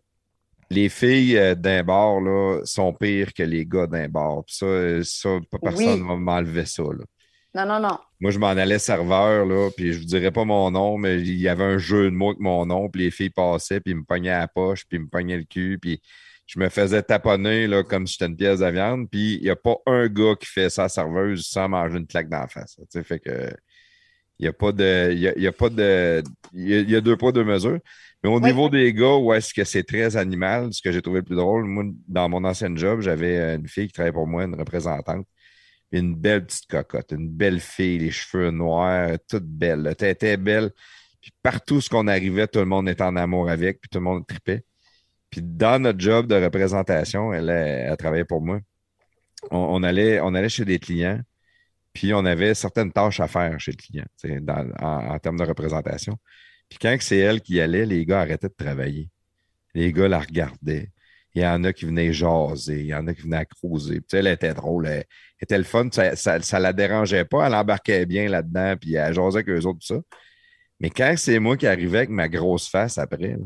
[0.70, 4.42] les filles euh, d'un bar là, sont pires que les gars d'un bar.
[4.46, 6.82] ça, ça, pas personne ne va m'enlever ça.
[6.82, 7.04] Là.
[7.54, 7.98] Non, non, non.
[8.20, 11.20] Moi, je m'en allais serveur, là, puis je ne vous dirais pas mon nom, mais
[11.20, 13.92] il y avait un jeu de mots avec mon nom, puis les filles passaient, puis
[13.92, 16.02] ils me pognaient à la poche, puis ils me pognaient le cul, puis
[16.48, 19.08] je me faisais taponner là, comme si j'étais une pièce de viande.
[19.10, 22.28] Puis il n'y a pas un gars qui fait ça serveuse sans manger une claque
[22.28, 22.80] d'en face.
[23.04, 23.52] Fait que
[24.38, 25.12] il n'y a pas de.
[25.12, 26.22] Il y a, pas de.
[26.54, 27.80] Il y a, deux poids, deux mesures.
[28.22, 31.20] Mais au niveau des gars, où est-ce que c'est très animal, ce que j'ai trouvé
[31.20, 34.44] le plus drôle, moi, dans mon ancien job, j'avais une fille qui travaillait pour moi,
[34.44, 35.26] une représentante.
[35.92, 39.94] Une belle petite cocotte, une belle fille, les cheveux noirs, toute belle.
[40.00, 40.70] Elle était belle.
[41.20, 44.04] Puis partout ce qu'on arrivait, tout le monde était en amour avec, puis tout le
[44.04, 44.64] monde tripait.
[45.30, 48.60] Puis dans notre job de représentation, elle, travaillait pour moi.
[49.50, 51.20] On, allait, on allait chez des clients,
[51.92, 54.04] puis on avait certaines tâches à faire chez le client
[54.80, 56.18] en, termes de représentation.
[56.68, 59.10] Puis quand c'est elle qui allait, les gars arrêtaient de travailler.
[59.74, 60.90] Les gars la regardaient.
[61.34, 64.00] Il y en a qui venaient jaser, il y en a qui venaient creuser.
[64.00, 65.04] Puis, elle était drôle, elle,
[65.40, 69.38] était le fun, ça, ça, la dérangeait pas, elle embarquait bien là-dedans, puis elle jasait
[69.38, 70.00] avec eux autres, tout ça.
[70.80, 73.36] Mais quand c'est moi qui arrivais avec ma grosse face après,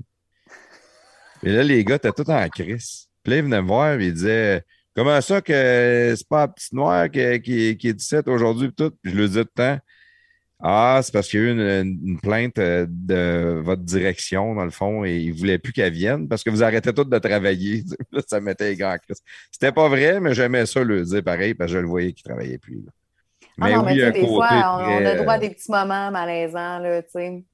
[1.43, 3.09] et là, les gars étaient tout en crise.
[3.23, 4.65] Puis là, ils venaient me voir et ils disaient
[4.95, 8.73] Comment ça que c'est pas la petite noire qui, qui, qui est 17 aujourd'hui et
[8.73, 8.91] tout?
[9.03, 9.79] Puis je leur disais tout le temps
[10.61, 14.71] Ah, c'est parce qu'il y a eu une, plainte euh, de votre direction, dans le
[14.71, 17.85] fond, et ils ne voulaient plus qu'elle vienne parce que vous arrêtez toutes de travailler.
[18.13, 19.23] Là, ça mettait les gars en crise.
[19.51, 22.29] C'était pas vrai, mais j'aimais ça le dire pareil, parce que je le voyais qu'ils
[22.29, 22.85] ne travaillaient plus.
[23.61, 27.03] Ah mais non, mais des fois, on, a droit à des petits moments malaisants, là,
[27.03, 27.45] tu sais.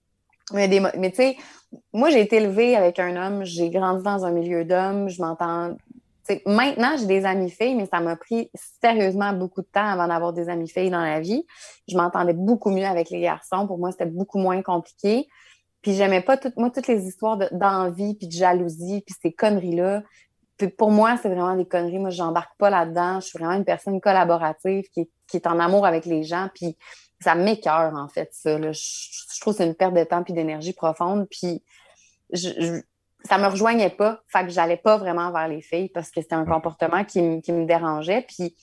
[0.53, 1.37] Mais, mais tu sais,
[1.93, 5.77] moi, j'ai été élevée avec un homme, j'ai grandi dans un milieu d'hommes, je m'entends.
[6.47, 8.51] Maintenant, j'ai des amis filles, mais ça m'a pris
[8.83, 11.47] sérieusement beaucoup de temps avant d'avoir des amis filles dans la vie.
[11.89, 13.67] Je m'entendais beaucoup mieux avec les garçons.
[13.67, 15.27] Pour moi, c'était beaucoup moins compliqué.
[15.81, 20.03] Puis j'aimais pas toutes, moi, toutes les histoires d'envie, puis de jalousie, puis ces conneries-là.
[20.77, 21.99] Pour moi, c'est vraiment des conneries.
[21.99, 23.21] Moi, j'embarque pas là-dedans.
[23.21, 26.49] Je suis vraiment une personne collaborative qui qui est en amour avec les gens.
[26.55, 26.77] Puis
[27.21, 28.57] ça m'écœure, en fait, ça.
[28.61, 31.27] Je, trouve que c'est une perte de temps puis d'énergie profonde.
[31.31, 31.63] Puis
[32.33, 32.81] je,
[33.25, 34.23] ça me rejoignait pas.
[34.29, 37.65] Fait que j'allais pas vraiment vers les filles parce que c'était un comportement qui, me
[37.65, 38.23] dérangeait.
[38.23, 38.55] Puis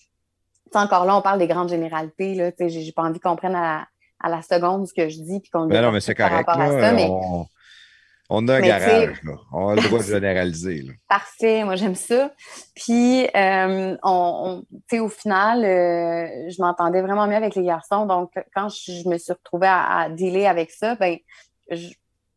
[0.73, 2.35] encore là, on parle des grandes généralités.
[2.35, 3.87] Là, j'ai, pas envie qu'on prenne à
[4.23, 6.49] la, seconde ce que je dis puis qu'on ben non, mais c'est correct.
[6.49, 7.47] On
[8.29, 9.33] a un garage, là.
[9.51, 10.81] On a le droit de généraliser.
[10.81, 10.93] Là.
[11.07, 12.31] Parfait, moi j'aime ça.
[12.75, 14.63] Puis, euh, on,
[14.93, 18.05] au final, euh, je m'entendais vraiment mieux avec les garçons.
[18.05, 21.17] Donc, quand je, me suis retrouvée à, dealer avec ça, ben,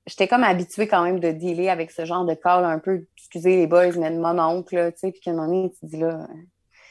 [0.07, 3.57] j'étais comme habituée quand même de dealer avec ce genre de call un peu, excusez
[3.57, 5.99] les boys, mais de mon oncle, tu sais, puis qu'à un moment donné, tu dis
[5.99, 6.27] là,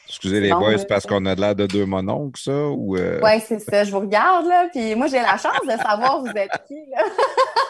[0.08, 2.68] Excusez les Non, boys, c'est parce qu'on a de l'air de deux mononcles, ça?
[2.68, 3.84] Ou, euh, Ouais, c'est ça.
[3.84, 4.68] Je vous regarde, là.
[4.72, 7.04] Puis moi, j'ai la chance de savoir vous êtes qui, là.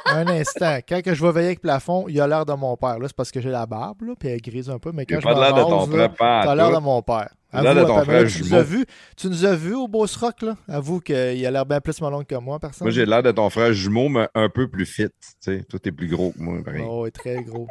[0.15, 0.79] Un instant.
[0.89, 2.99] Quand que je vais veiller avec le plafond, il a l'air de mon père.
[2.99, 4.93] Là, c'est parce que j'ai la barbe, là, puis elle grise un peu.
[4.93, 7.29] Mais quand je pas l'air de ton frère, T'as l'air de mon père.
[7.53, 8.85] L'air de ton frère tu nous, as vu,
[9.17, 10.57] tu nous as vu au Beau Rock, là?
[10.69, 12.87] Avoue qu'il a l'air bien plus malon que moi, personne.
[12.87, 15.09] Moi, j'ai l'air de ton frère jumeau, mais un peu plus fit.
[15.09, 16.85] Tu sais, toi, t'es plus gros que moi, pareil.
[16.87, 17.67] Oh, il est très gros.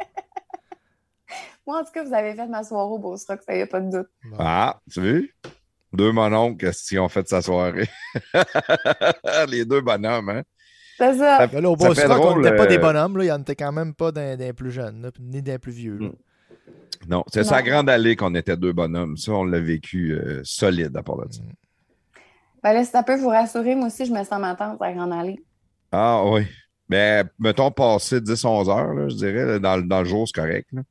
[1.68, 3.68] Moi, en tout cas, vous avez fait ma soirée au Beau Rock, ça y a
[3.68, 4.08] pas de doute.
[4.40, 5.36] Ah, tu vu?
[5.94, 7.90] Deux mononcles, qui ont fait sa soirée?
[9.50, 10.44] les deux bonhommes, hein?
[10.98, 11.46] C'est ça.
[11.48, 13.18] Ben là, au Ça Beau Rock, on n'était pas euh, des bonhommes.
[13.18, 13.24] Là.
[13.24, 15.72] Il n'y en était quand même pas d'un d'un plus jeune, là, ni d'un plus
[15.74, 15.98] vieux.
[15.98, 16.08] là.
[16.08, 16.14] Mm.
[17.10, 19.18] Non, c'est sa grande allée qu'on était deux bonhommes.
[19.18, 21.42] Ça, on l'a vécu euh, solide à part de ça.
[22.64, 24.92] Ben là, si ça peut vous rassurer, moi aussi, je me sens ma tante à
[24.94, 25.40] Grande Allée.
[25.92, 26.48] Ah oui.
[26.90, 30.42] Mais mettons, passer 10-11 heures, là, je dirais, là, dans, le- dans le jour, c'est
[30.42, 30.68] correct.
[30.72, 30.82] là.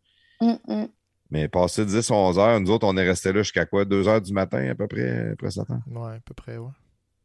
[1.30, 3.84] Mais passer 10-11 heures, nous autres, on est restés là jusqu'à quoi?
[3.84, 5.62] 2 heures du matin, à peu près, après ça.
[5.90, 6.70] Ouais, à peu près, ouais.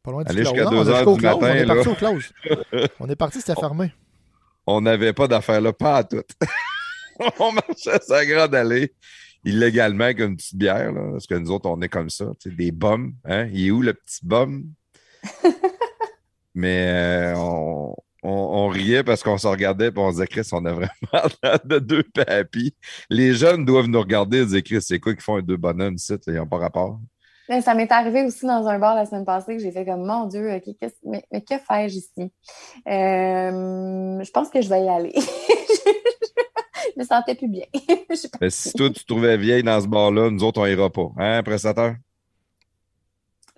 [0.02, 1.74] Pas loin du jusqu'à deux est heures du close, matin, On est là.
[1.74, 2.32] parti au close.
[3.00, 3.92] on est parti, c'était fermé.
[4.66, 6.22] On n'avait pas d'affaires là, pas à tout.
[7.38, 8.92] on marchait la grande allée,
[9.44, 12.72] illégalement, avec une petite bière, là, parce que nous autres, on est comme ça, des
[12.72, 13.14] bums.
[13.24, 13.46] Hein?
[13.52, 14.64] Il est où le petit bum?
[16.54, 20.48] Mais euh, on, on, on riait parce qu'on se regardait et on se disait, Chris,
[20.52, 20.90] on a vraiment
[21.42, 22.74] l'air de deux papis.
[23.10, 26.14] Les jeunes doivent nous regarder et dire, Chris, c'est quoi qu'ils font deux bonhommes ici?
[26.26, 27.00] Ils n'ont pas rapport.
[27.48, 30.06] Là, Ça m'est arrivé aussi dans un bar la semaine passée que j'ai fait comme
[30.06, 30.48] mon Dieu,
[31.04, 32.32] mais, mais que fais-je ici?
[32.88, 35.12] Euh, je pense que je vais y aller.
[35.16, 37.66] je me sentais plus bien.
[38.40, 41.10] Mais si toi, tu te trouvais vieille dans ce bar-là, nous autres, on ira pas.
[41.16, 41.96] Hein, prestataire?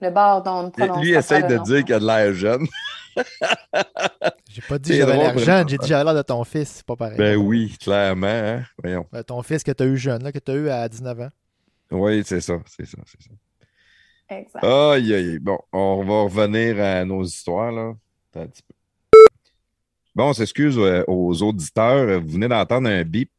[0.01, 2.35] le bar dont on ne prononce Lui pas essaye de dire qu'il a de l'air
[2.35, 2.67] jeune.
[4.55, 6.87] J'ai pas dit j'avais l'air jeune, j'ai dit que j'avais l'air de ton fils, c'est
[6.87, 7.19] pas pareil.
[7.19, 8.27] Ben oui, clairement.
[8.29, 8.63] Hein?
[8.83, 9.07] Voyons.
[9.13, 11.21] Ben, ton fils que tu as eu jeune, là, que tu as eu à 19
[11.21, 11.31] ans.
[11.91, 13.31] Oui, c'est ça, c'est ça, c'est ça.
[14.37, 14.65] Exact.
[14.65, 15.39] Aïe, aïe, aïe.
[15.39, 17.93] Bon, on va revenir à nos histoires, là.
[18.33, 18.75] Attends un petit peu.
[20.15, 22.21] Bon, on s'excuse euh, aux auditeurs.
[22.21, 23.31] Vous venez d'entendre un bip.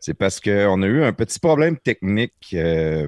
[0.00, 2.34] C'est parce qu'on a eu un petit problème technique.
[2.54, 3.06] euh,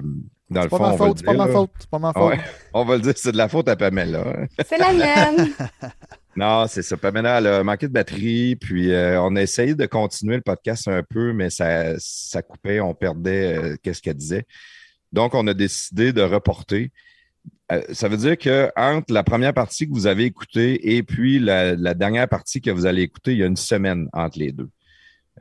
[0.49, 2.19] dans le C'est pas fond, ma faute, c'est pas ma faute, c'est pas ma Ah
[2.19, 2.29] faute.
[2.31, 2.39] ouais,
[2.73, 4.19] on va le dire, c'est de la faute à Pamela.
[4.27, 4.45] hein.
[4.65, 5.47] C'est la mienne.
[6.35, 6.95] Non, c'est ça.
[6.95, 10.87] Pamela, elle a manqué de batterie, puis euh, on a essayé de continuer le podcast
[10.87, 14.45] un peu, mais ça, ça coupait, on perdait euh, qu'est-ce qu'elle disait.
[15.11, 16.91] Donc, on a décidé de reporter.
[17.71, 21.39] Euh, ça veut dire que entre la première partie que vous avez écoutée et puis
[21.39, 24.53] la, la dernière partie que vous allez écouter, il y a une semaine entre les
[24.53, 24.69] deux.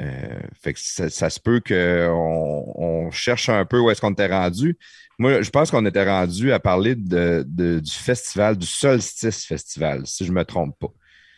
[0.00, 4.12] Euh, fait que ça, ça se peut qu'on on cherche un peu où est-ce qu'on
[4.12, 4.78] était rendu.
[5.18, 10.06] Moi, je pense qu'on était rendu à parler de, de- du festival, du Solstice Festival,
[10.06, 10.92] si je ne me trompe pas.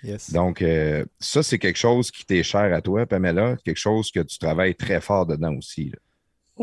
[0.04, 0.30] Yes.
[0.32, 4.20] Donc, euh, ça, c'est quelque chose qui t'est cher à toi, Pamela, quelque chose que
[4.20, 5.86] tu travailles très fort dedans aussi.
[5.90, 5.98] là.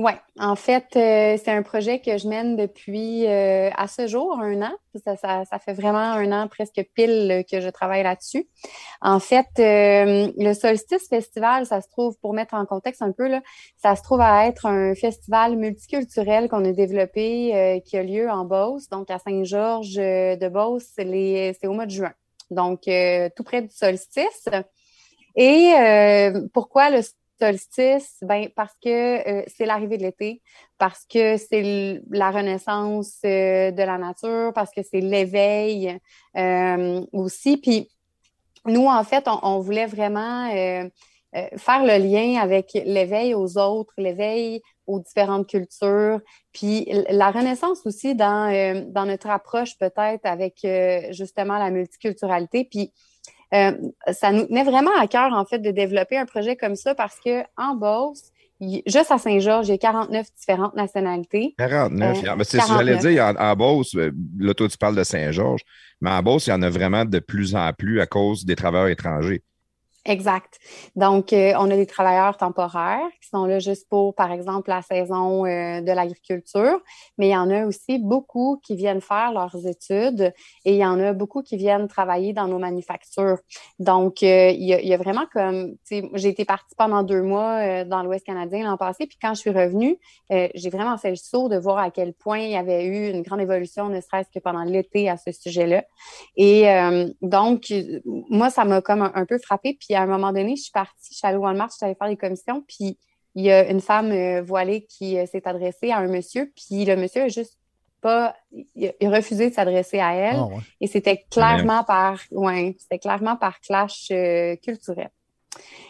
[0.02, 4.40] Oui, en fait, euh, c'est un projet que je mène depuis euh, à ce jour
[4.40, 4.72] un an.
[5.04, 8.48] Ça, ça, fait vraiment un an presque pile que je travaille là-dessus.
[9.02, 13.28] En fait, euh, le Solstice Festival, ça se trouve, pour mettre en contexte un peu,
[13.28, 13.42] là,
[13.76, 18.46] ça se trouve à être un festival multiculturel qu'on a développé qui a lieu en
[18.46, 22.14] Beauce, donc à Saint-Georges de Beauce, c'est au mois de juin.
[22.52, 22.84] Donc,
[23.36, 24.48] tout près du solstice.
[25.36, 25.74] Et
[26.54, 27.02] pourquoi le
[27.40, 28.18] solstice?
[28.22, 28.90] Ben, parce que
[29.28, 30.42] euh, c'est l'arrivée de l'été,
[30.78, 35.98] parce que c'est la renaissance euh, de la nature, parce que c'est l'éveil
[36.38, 37.58] euh, aussi.
[37.58, 37.90] Puis
[38.66, 45.00] nous, en fait, on, voulait vraiment faire le lien avec l'éveil aux autres, l'éveil aux
[45.00, 46.20] différentes cultures,
[46.52, 50.68] puis la renaissance aussi dans, dans notre approche peut-être avec
[51.12, 52.66] justement la multiculturalité.
[52.66, 52.92] Puis
[53.54, 53.72] euh,
[54.12, 57.20] ça nous tenait vraiment à cœur, en fait, de développer un projet comme ça parce
[57.24, 58.32] que en Beauce,
[58.86, 61.56] juste à Saint-Georges, il y a 49 différentes nationalités.
[61.58, 62.18] 49.
[62.18, 63.00] Euh, c'est ce que j'allais 49.
[63.02, 65.62] dire, en, en Beauce, euh, là, toi, tu parles de Saint-Georges,
[66.02, 68.56] mais en Beauce, il y en a vraiment de plus en plus à cause des
[68.56, 69.44] travailleurs étrangers.
[70.06, 70.60] Exact.
[70.96, 74.82] Donc, euh, on a des travailleurs temporaires qui sont là juste pour, par exemple, la
[74.82, 76.80] saison euh, de l'agriculture,
[77.18, 80.86] mais il y en a aussi beaucoup qui viennent faire leurs études et il y
[80.86, 83.40] en a beaucoup qui viennent travailler dans nos manufactures.
[83.78, 88.26] Donc, euh, il, y a, vraiment comme, j'ai été partie pendant deux mois dans l'Ouest
[88.26, 89.98] canadien l'an passé, puis quand je suis revenue,
[90.30, 93.22] j'ai vraiment fait le saut de voir à quel point il y avait eu une
[93.22, 95.84] grande évolution, ne serait-ce que pendant l'été à ce sujet-là.
[96.38, 96.66] Et
[97.22, 97.74] donc,
[98.06, 99.78] moi, ça m'a comme un, un peu frappé.
[99.80, 101.86] Puis à un moment donné, je suis partie, je suis allée au Walmart, je suis
[101.86, 102.64] allée faire des commissions.
[102.68, 102.98] Puis
[103.36, 106.52] il y a une femme euh, voilée qui euh, s'est adressée à un monsieur.
[106.56, 107.58] Puis le monsieur a juste
[108.02, 108.36] pas,
[108.76, 110.38] il a, refusé de s'adresser à elle.
[110.38, 110.62] Ah, ouais.
[110.82, 115.10] Et c'était clairement par, ouais, c'était clairement par clash euh, culturel.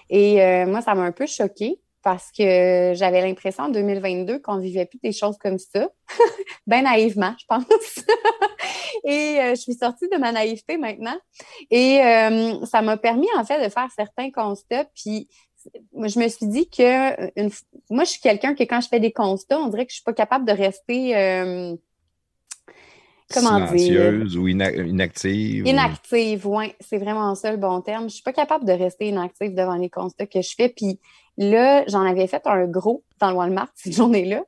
[0.10, 4.86] Et moi, ça m'a un peu choquée parce que j'avais l'impression en 2022 qu'on vivait
[4.86, 5.90] plus des choses comme ça.
[6.68, 7.66] Bien naïvement, je pense.
[9.04, 11.18] et euh, je suis sortie de ma naïveté maintenant.
[11.70, 14.86] Et euh, ça m'a permis, en fait, de faire certains constats.
[14.96, 15.28] Puis
[15.94, 17.32] je me suis dit que
[17.90, 20.04] moi, je suis quelqu'un que quand je fais des constats, on dirait que je suis
[20.04, 21.16] pas capable de rester.
[21.16, 21.76] Euh,
[23.34, 25.68] comment Silencieuse ou inactive?
[25.68, 28.10] Inactive, oui, c'est vraiment ça le bon terme.
[28.10, 30.70] Je suis pas capable de rester inactive devant les constats que je fais.
[30.70, 31.00] Puis
[31.38, 34.44] là, j'en avais fait un gros dans le Walmart cette journée-là.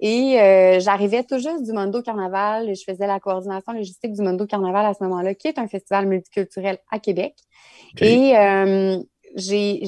[0.00, 2.74] Et euh, j'arrivais tout juste du Mondo Carnaval.
[2.74, 6.06] Je faisais la coordination logistique du Mondo Carnaval à ce moment-là, qui est un festival
[6.06, 7.34] multiculturel à Québec.
[8.00, 8.98] Et euh,
[9.36, 9.82] j'ai,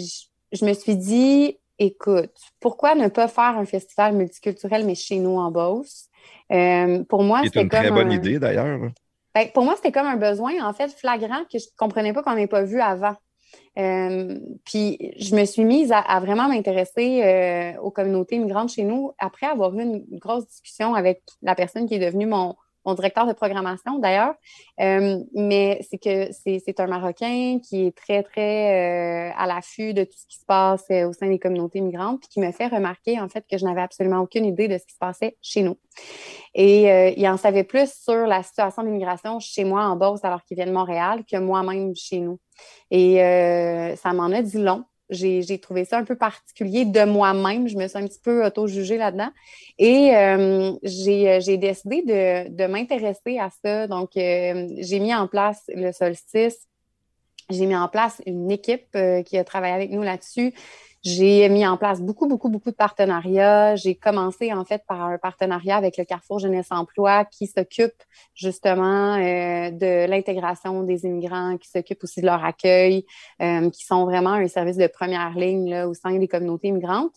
[0.52, 5.36] je me suis dit, écoute, pourquoi ne pas faire un festival multiculturel, mais chez nous
[5.36, 6.08] en Beauce?
[6.52, 8.78] Euh, pour moi, c'était une très bonne idée d'ailleurs.
[9.34, 12.22] Ben, pour moi, c'était comme un besoin, en fait, flagrant que je ne comprenais pas
[12.22, 13.16] qu'on n'ait pas vu avant.
[13.78, 19.12] Euh, puis je me suis mise à, vraiment m'intéresser euh, aux communautés migrantes chez nous
[19.18, 22.56] après avoir eu une grosse discussion avec la personne qui est devenue mon,
[22.86, 24.34] mon directeur de programmation d'ailleurs.
[24.80, 30.04] Euh, mais c'est que c'est un Marocain qui est très, très euh, à l'affût de
[30.04, 32.68] tout ce qui se passe euh, au sein des communautés migrantes, puis qui me fait
[32.68, 35.62] remarquer en fait que je n'avais absolument aucune idée de ce qui se passait chez
[35.62, 35.76] nous.
[36.54, 40.56] Et il en savait plus sur la situation d'immigration chez moi en Beauce alors qu'il
[40.56, 42.38] vient de Montréal que moi-même chez nous.
[42.90, 43.16] Et
[43.96, 47.68] ça m'en a dit long j'ai trouvé ça un peu particulier de moi-même.
[47.68, 49.30] Je me suis un petit peu auto-jugée là-dedans.
[49.78, 53.86] Et euh, euh, j'ai décidé de, de m'intéresser à ça.
[53.86, 56.66] Donc, euh, j'ai mis en place le solstice.
[57.50, 60.52] J'ai mis en place une équipe qui a travaillé avec nous là-dessus.
[61.04, 63.76] J'ai mis en place beaucoup, beaucoup, beaucoup de partenariats.
[63.76, 68.02] J'ai commencé en fait par un partenariat avec le Carrefour Jeunesse Emploi qui s'occupe
[68.34, 73.04] justement euh, de l'intégration des immigrants, qui s'occupe aussi de leur accueil,
[73.40, 77.14] euh, qui sont vraiment un service de première ligne là, au sein des communautés immigrantes.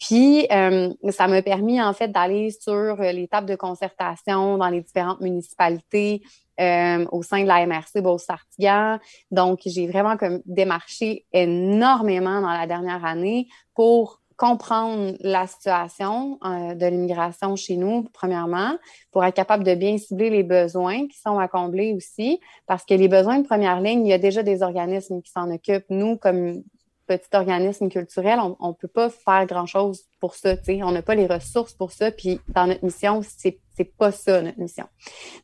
[0.00, 5.20] Puis, euh, ça m'a permis en fait d'aller sur l'étape de concertation dans les différentes
[5.20, 6.22] municipalités,
[6.60, 8.98] euh, au sein de la MRC Beauce-Sartiguan.
[9.30, 16.74] Donc, j'ai vraiment comme démarché énormément dans la dernière année pour comprendre la situation euh,
[16.74, 18.76] de l'immigration chez nous, premièrement,
[19.10, 22.94] pour être capable de bien cibler les besoins qui sont à combler aussi, parce que
[22.94, 25.90] les besoins de première ligne, il y a déjà des organismes qui s'en occupent.
[25.90, 26.62] Nous, comme
[27.08, 30.54] petit organisme culturel, on ne peut pas faire grand-chose pour ça.
[30.68, 32.12] On n'a pas les ressources pour ça.
[32.12, 34.86] Puis dans notre mission, c'est n'est pas ça notre mission.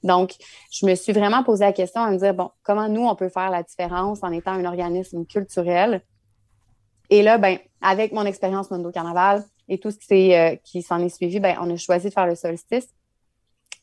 [0.03, 0.35] Donc,
[0.71, 3.29] je me suis vraiment posé la question à me dire, bon, comment nous, on peut
[3.29, 6.03] faire la différence en étant un organisme culturel?
[7.11, 11.09] Et là, ben, avec mon expérience Mondo Carnaval et tout ce qui, euh, s'en est
[11.09, 12.89] suivi, ben, on a choisi de faire le solstice.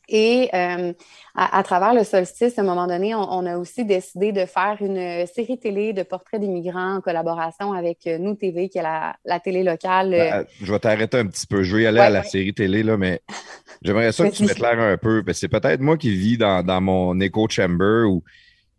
[0.08, 0.92] Et euh,
[1.34, 5.26] à, travers le solstice, à un moment donné, on, a aussi décidé de faire une
[5.26, 9.62] série télé de portraits d'immigrants en collaboration avec euh, Nous TV, qui est la, télé
[9.62, 10.10] locale.
[10.10, 11.62] Ben, euh, je vais t'arrêter un petit peu.
[11.62, 13.20] Je vais y aller à la série télé, là, mais
[13.82, 15.22] j'aimerais ça que tu m'éclaires un peu.
[15.24, 18.22] Parce que c'est peut-être moi qui vis dans, mon écho chamber ou.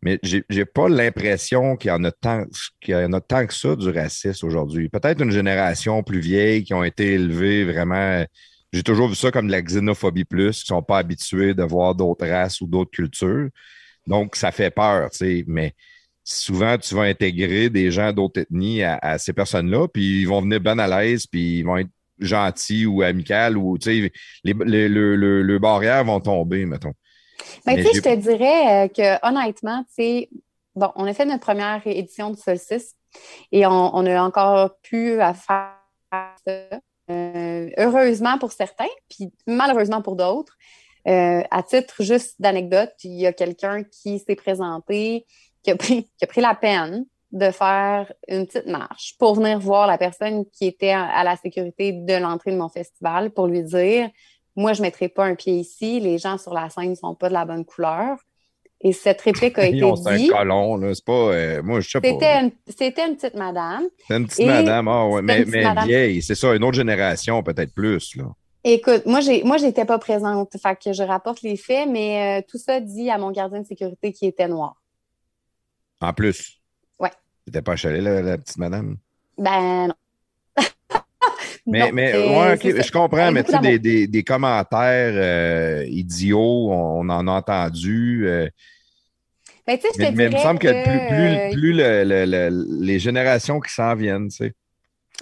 [0.05, 2.43] Mais j'ai, n'ai pas l'impression qu'il y en a tant,
[2.81, 4.89] qu'il y en a tant que ça du racisme aujourd'hui.
[4.89, 8.25] Peut-être une génération plus vieille qui ont été élevées vraiment
[8.73, 11.63] j'ai toujours vu ça comme de la xénophobie plus, qui ne sont pas habitués de
[11.63, 13.49] voir d'autres races ou d'autres cultures.
[14.07, 15.75] Donc, ça fait peur, tu sais, mais
[16.23, 20.59] souvent, tu vas intégrer des gens d'autres ethnies à, ces personnes-là, puis ils vont venir
[20.59, 24.11] bien à l'aise, puis ils vont être gentils ou amicaux, ou, tu sais,
[24.43, 26.93] les, les, le, barrières vont tomber, mettons.
[27.65, 30.29] Ben, tu sais, je te dirais euh, que, honnêtement, tu sais,
[30.75, 32.95] bon, on a fait notre première édition du Solstice
[33.51, 35.77] et on, on a encore pu faire
[36.45, 36.79] ça.
[37.09, 40.57] Euh, heureusement pour certains, puis malheureusement pour d'autres.
[41.07, 45.25] Euh, à titre juste d'anecdote, il y a quelqu'un qui s'est présenté,
[45.61, 49.59] qui a, pris, qui a pris la peine de faire une petite marche pour venir
[49.59, 53.63] voir la personne qui était à, la sécurité de l'entrée de mon festival pour lui
[53.63, 54.09] dire
[54.55, 57.15] Moi, je ne mettrai pas un pied ici, les gens sur la scène ne sont
[57.15, 58.17] pas de la bonne couleur.
[58.85, 60.03] Et cette réplique a été dit.
[60.03, 60.93] C'est un colon, là.
[60.93, 61.13] C'est pas.
[61.13, 62.07] Euh, moi, je sais pas.
[62.67, 63.83] C'était une petite madame.
[64.01, 65.21] C'était une petite madame, ah ouais.
[65.21, 68.25] Mais, mais vieille, c'est ça, une autre génération, peut-être plus, là.
[68.65, 70.55] Écoute, moi, j'ai, moi, j'étais pas présente.
[70.61, 73.65] Fait que je rapporte les faits, mais euh, tout ça dit à mon gardien de
[73.65, 74.75] sécurité qui était noir.
[75.99, 76.61] En plus?
[76.99, 77.11] Ouais.
[77.45, 78.97] C'était pas chalé, la, la petite madame?
[79.37, 79.95] Ben non.
[81.65, 87.07] Mais, mais ouais, je comprends, mais tu sais, des, des, des, commentaires euh, idiots, on,
[87.07, 88.27] en a entendu.
[88.27, 88.49] Euh,
[89.65, 94.37] ben, mais, mais, il me semble que, plus, plus, les générations qui s'en viennent, tu
[94.37, 94.53] sais.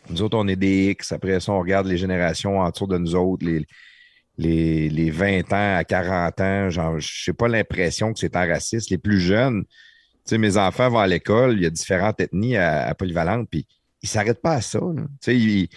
[0.09, 1.11] Nous autres, on est des X.
[1.11, 3.65] Après ça, on regarde les générations autour de nous autres, les,
[4.37, 6.69] les, les 20 ans à 40 ans.
[6.69, 8.89] Genre, je n'ai pas l'impression que c'est un raciste.
[8.89, 9.69] Les plus jeunes, tu
[10.25, 13.67] sais, mes enfants vont à l'école, il y a différentes ethnies à, Polyvalente, puis
[14.01, 14.79] ils ne s'arrêtent pas à ça.
[14.79, 15.69] Tu sais, ils,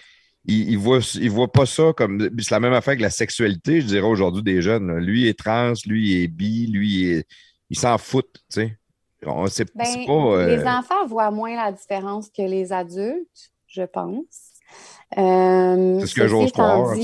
[0.46, 2.30] ils, ils voient, ils voient pas ça comme.
[2.38, 4.86] C'est la même affaire que la sexualité, je dirais aujourd'hui des jeunes.
[4.88, 5.00] là.
[5.00, 7.26] Lui est trans, lui est bi, lui est.
[7.70, 8.78] Il s'en fout, tu sais.
[9.26, 10.12] On- C'est Ben, c'est pas.
[10.12, 14.52] euh, Les enfants voient moins la différence que les adultes, je pense.
[15.16, 17.00] Euh, C'est ce que j'ose croire, en tout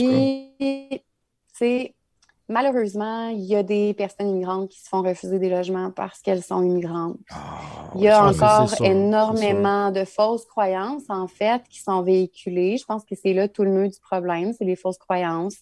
[2.50, 6.42] malheureusement, il y a des personnes immigrantes qui se font refuser des logements parce qu'elles
[6.42, 7.16] sont immigrantes.
[7.30, 12.76] ah, Il y a encore sûr, énormément de fausses croyances, en fait, qui sont véhiculées.
[12.76, 15.54] Je pense que c'est là tout le nœud du problème, c'est les fausses croyances.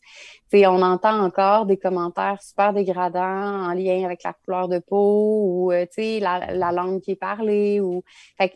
[0.51, 4.79] Tu sais, on entend encore des commentaires super dégradants en lien avec la couleur de
[4.79, 7.81] peau ou, euh, la, la langue qui est parlée.
[7.81, 8.03] Ou...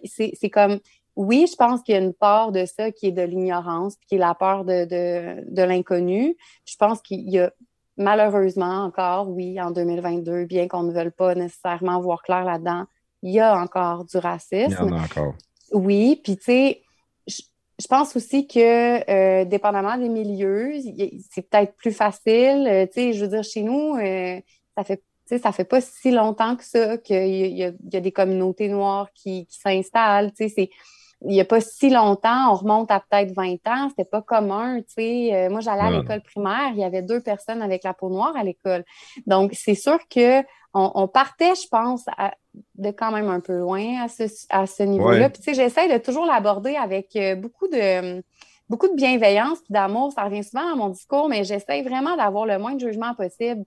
[0.05, 0.79] C'est comme,
[1.17, 4.15] oui, je pense qu'il y a une part de ça qui est de l'ignorance, qui
[4.15, 6.35] est la peur de, de, de l'inconnu.
[6.65, 7.53] Je pense qu'il y a
[7.97, 12.85] malheureusement encore, oui, en 2022, bien qu'on ne veuille pas nécessairement voir clair là-dedans,
[13.23, 14.77] il y a encore du il y racisme.
[14.81, 15.35] en a encore.
[15.73, 16.83] Oui, puis tu sais,
[17.27, 20.75] je, pense aussi que euh, dépendamment des milieux,
[21.31, 22.67] c'est peut-être plus facile.
[22.69, 24.41] Euh, tu sais, je veux dire, chez nous, euh,
[24.77, 25.03] ça fait
[25.41, 29.47] ça fait pas si longtemps que ça qu'il y, a- y des communautés noires qui,
[29.47, 30.33] qui s'installent.
[30.35, 30.71] Tu sais, c'est
[31.25, 34.79] il y a pas si longtemps, on remonte à peut-être 20 ans, c'était pas commun,
[34.81, 35.31] tu sais.
[35.35, 38.35] Euh, moi, j'allais à l'école primaire, il y avait deux personnes avec la peau noire
[38.37, 38.85] à l'école.
[39.27, 40.41] Donc, c'est sûr que
[40.75, 42.35] on, on partait, je pense, à-
[42.77, 45.19] de quand même un peu loin à ce, à ce niveau-là.
[45.27, 45.31] Ouais.
[45.31, 48.23] Puis, tu sais, j'essaie de toujours l'aborder avec euh, beaucoup de
[48.69, 50.13] beaucoup de bienveillance puis d'amour.
[50.13, 53.65] Ça revient souvent à mon discours, mais j'essaie vraiment d'avoir le moins de jugement possible.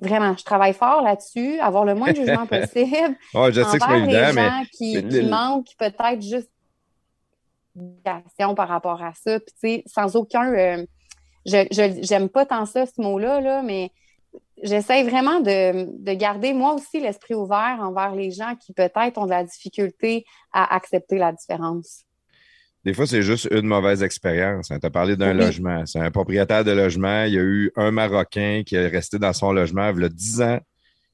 [0.00, 3.84] Vraiment, je travaille fort là-dessus, avoir le moins de jugement possible Ouais, je sais que
[3.84, 4.48] c'est les évident, mais.
[4.48, 6.50] gens qui, mais qui le- manquent peut-être juste
[8.54, 9.40] par rapport à ça.
[9.40, 10.52] Puis, tu sais, sans aucun.
[10.52, 10.84] euh,
[11.46, 13.90] je j'aime pas tant ça, ce mot-là, là, mais
[14.62, 19.26] j'essaie vraiment de, de garder, moi aussi, l'esprit ouvert envers les gens qui peut-être ont
[19.26, 22.04] de la difficulté à accepter la différence.
[22.84, 24.68] Des fois, c'est juste une mauvaise expérience.
[24.68, 25.44] Tu as parlé d'un Oui.
[25.44, 25.86] logement.
[25.86, 27.24] C'est un propriétaire de logement.
[27.24, 30.08] Il y a eu un Marocain qui est resté dans son logement il y a
[30.08, 30.60] 10 ans,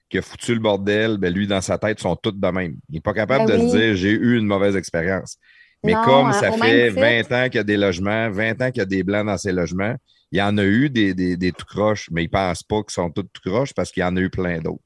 [0.08, 1.16] qui a foutu le bordel.
[1.18, 2.74] Ben, lui, dans sa tête, ils sont tous de même.
[2.88, 3.70] Il n'est pas capable Ben de oui.
[3.70, 5.36] se dire j'ai eu une mauvaise expérience.
[5.84, 7.34] Mais Non, comme hein, ça fait même 20 titre.
[7.36, 9.52] ans qu'il y a des logements, 20 ans qu'il y a des blancs dans ces
[9.52, 9.94] logements,
[10.32, 12.82] il y en a eu des, des, des tout croches, mais ils ne pensent pas
[12.82, 14.82] qu'ils sont tous tout croches parce qu'il y en a eu plein d'autres.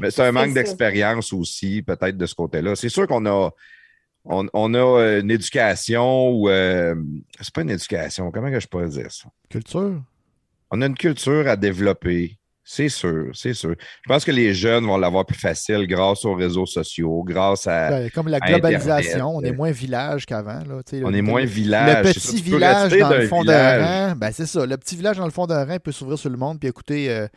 [0.00, 2.74] Mais c'est un manque d'expérience aussi, peut-être, de ce côté-là.
[2.74, 3.50] C'est sûr qu'on a,
[4.28, 6.48] on, on a euh, une éducation ou.
[6.48, 6.94] euh,
[7.40, 9.28] c'est pas une éducation, comment que je pourrais dire ça?
[9.48, 10.02] Culture.
[10.70, 12.38] On a une culture à développer.
[12.68, 13.76] C'est sûr, c'est sûr.
[13.78, 17.90] Je pense que les jeunes vont l'avoir plus facile grâce aux réseaux sociaux, grâce à.
[17.90, 20.60] Ben, comme la globalisation, on est moins village qu'avant.
[20.92, 22.06] on est moins village.
[22.06, 24.66] Le ça, petit village dans le fond d'un rang, ben c'est ça.
[24.66, 27.08] Le petit village dans le fond d'un rang peut s'ouvrir sur le monde puis écouter
[27.08, 27.28] euh,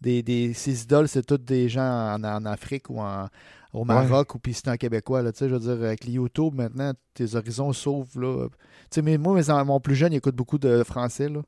[0.00, 3.26] des, des, ses idoles, c'est toutes des gens en, en Afrique ou en,
[3.72, 5.22] au Maroc ou puis c'est un Québécois.
[5.22, 8.20] Là, tu sais, je veux dire, avec les YouTube maintenant, tes horizons s'ouvrent.
[8.20, 8.48] là.
[8.48, 8.56] Tu
[8.90, 11.28] sais, mais moi, mes mon plus jeune, il écoute beaucoup de français.
[11.28, 11.40] Là.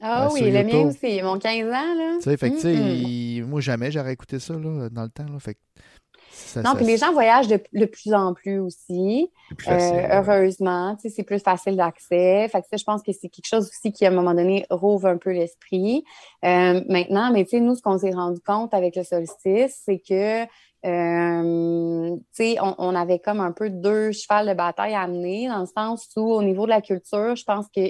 [0.00, 2.16] Ah Euh, oui, le mien aussi, ont 15 ans, là.
[2.18, 3.06] Tu sais, fait que, tu sais, Mm-mm.
[3.06, 5.26] il- moi, jamais j'aurais écouté ça là, dans le temps.
[5.30, 5.60] Là, fait que
[6.46, 9.30] ça- Non, puis les gens voyagent de, de plus en plus aussi.
[9.56, 9.96] Plus facile.
[9.96, 12.48] Euh, heureusement, tu sais, c'est plus facile d'accès.
[12.48, 14.66] Fait que ça, je pense que c'est quelque chose aussi qui, à un moment donné,
[14.70, 16.04] rouvre un peu l'esprit.
[16.44, 19.98] Euh, maintenant, mais tu sais, nous, ce qu'on s'est rendu compte avec le solstice, c'est
[19.98, 20.46] que,
[20.86, 25.48] euh, tu sais, on, on avait comme un peu deux chevals de bataille à amener,
[25.48, 27.80] dans le sens où, au niveau de la culture, je pense que,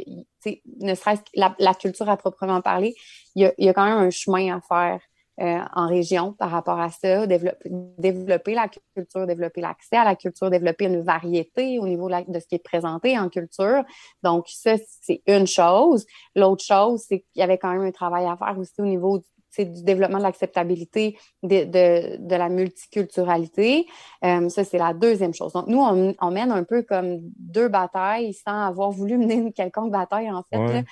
[0.80, 2.94] ne serait-ce que la, la culture à proprement parler,
[3.34, 5.00] il y a, il y a quand même un chemin à faire
[5.41, 10.50] euh, en région par rapport à ça, développer, la culture, développer l'accès à la culture,
[10.50, 13.83] développer une variété au niveau de, ce qui est présenté en culture.
[14.23, 16.05] Donc, ça, c'est une chose.
[16.36, 19.18] L'autre chose, c'est qu'il y avait quand même un travail à faire aussi au niveau
[19.18, 21.65] du, du développement de l'acceptabilité de,
[22.18, 23.86] de, la multiculturalité.
[24.25, 25.52] Euh, ça, c'est la deuxième chose.
[25.52, 29.52] Donc, nous, on, on mène un peu comme deux batailles sans avoir voulu mener une
[29.52, 30.59] quelconque bataille, en fait.
[30.59, 30.84] Ouais.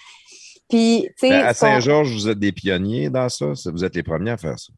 [0.68, 3.47] Puis, tu sais, Ben, à Saint-Georges, vous êtes des pionniers dans ça.
[3.66, 4.72] Vous êtes les premiers à faire ça.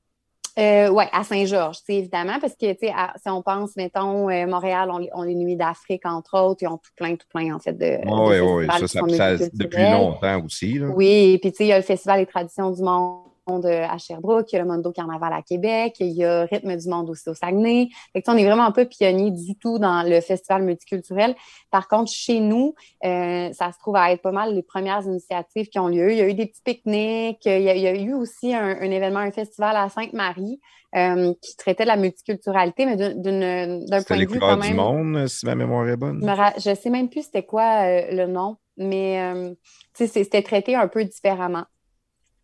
[0.59, 5.01] Euh, oui, à Saint-Georges, évidemment, parce que, à- si on pense, mettons, euh, Montréal, on,
[5.15, 7.99] on les Nuits d'Afrique, entre autres, ils ont tout plein, tout plein, en fait, de.
[8.05, 10.79] Oui, de oui, festivals ça, ça, ça- depuis longtemps aussi.
[10.79, 10.89] Là.
[10.89, 13.21] Oui, puis tu sais, il y a le Festival des traditions du monde
[13.59, 16.77] euh, à Sherbrooke, il y a le Mondo Carnaval à Québec, il y a Rythme
[16.77, 17.89] du monde aussi au Saguenay.
[18.13, 21.35] Fait que, on est vraiment pas pionniers du tout dans le festival multiculturel.
[21.71, 25.69] Par contre, chez nous, euh, ça se trouve à être pas mal les premières initiatives
[25.69, 26.13] qui ont lieu.
[26.13, 28.55] Il y a eu des petits pique-niques, il y a, il y a eu aussi
[28.55, 30.61] un, un événement, un festival à Sainte-Marie
[30.97, 34.69] euh, qui traitait de la multiculturalité, mais d'un C'était point de vue couleurs quand du
[34.69, 34.77] même.
[34.77, 36.21] monde, si ma mémoire est bonne.
[36.57, 39.55] je sais même plus c'était quoi euh, le nom, mais
[39.95, 41.65] c'était traité un peu différemment.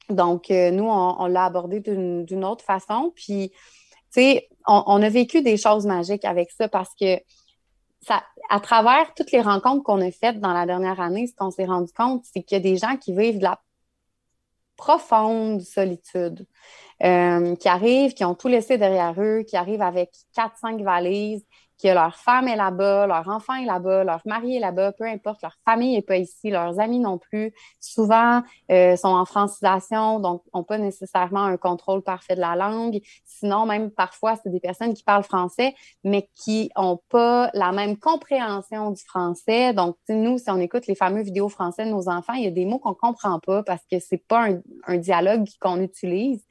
[0.09, 3.13] Donc, euh, nous, on, l'a abordé d'une autre façon.
[3.15, 3.57] Puis, tu
[4.11, 7.19] sais, on, a vécu des choses magiques avec ça parce que
[8.49, 11.65] à travers toutes les rencontres qu'on a faites dans la dernière année, ce qu'on s'est
[11.65, 13.61] rendu compte, c'est qu'il y a des gens qui vivent de la
[14.77, 16.47] profonde solitude,
[17.03, 21.45] euh, qui arrivent, qui ont tout laissé derrière eux, qui arrivent avec quatre, cinq valises,
[21.83, 25.43] que leur femme est là-bas, leur enfant est là-bas, leur mari est là-bas, peu importe,
[25.43, 27.53] leur famille n'est pas ici, leurs amis non plus.
[27.81, 33.01] Souvent, euh, sont en francisation, donc n'ont pas nécessairement un contrôle parfait de la langue.
[33.25, 35.75] Sinon, même parfois, c'est des personnes qui parlent français,
[36.05, 39.73] mais qui n'ont pas la même compréhension du français.
[39.75, 42.51] Donc, nous, si on écoute les fameux vidéos français de nos enfants, il y a
[42.51, 46.45] des mots qu'on comprend pas parce que c'est pas un, un dialogue qu'on utilise.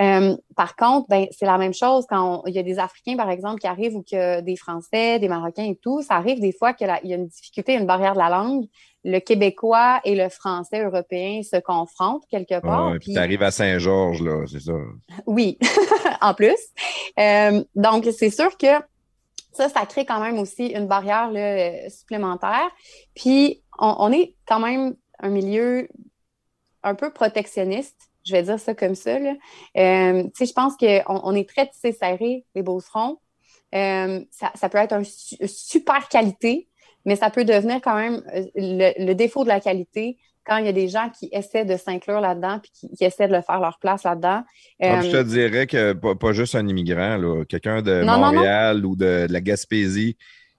[0.00, 3.30] Euh, par contre, ben, c'est la même chose quand il y a des Africains, par
[3.30, 6.02] exemple, qui arrivent ou que des Français, des Marocains et tout.
[6.02, 8.64] Ça arrive des fois qu'il y a une difficulté, une barrière de la langue.
[9.04, 12.94] Le québécois et le français européen se confrontent quelque part.
[13.00, 14.74] puis tu arrives à Saint-Georges, là, c'est ça.
[15.26, 15.58] Oui,
[16.20, 16.58] en plus.
[17.18, 18.78] Euh, donc, c'est sûr que
[19.52, 22.70] ça, ça crée quand même aussi une barrière là, supplémentaire.
[23.14, 25.88] Puis, on, on est quand même un milieu
[26.82, 29.18] un peu protectionniste je vais dire ça comme ça.
[29.18, 29.34] Là.
[29.76, 33.18] Euh, je pense qu'on on est très tissé serré, les beaucerons.
[33.74, 35.04] Euh, ça, ça, peut être une
[35.48, 36.68] super qualité,
[37.04, 40.68] mais ça peut devenir quand même euh, le, défaut de la qualité quand il y
[40.68, 43.78] a des gens qui essaient de s'inclure là-dedans puis qui, essaient de le faire leur
[43.78, 44.42] place là-dedans.
[44.82, 49.40] Ah, je te dirais que pas, juste un immigrant, quelqu'un de Montréal ou de, la
[49.40, 50.16] Gaspésie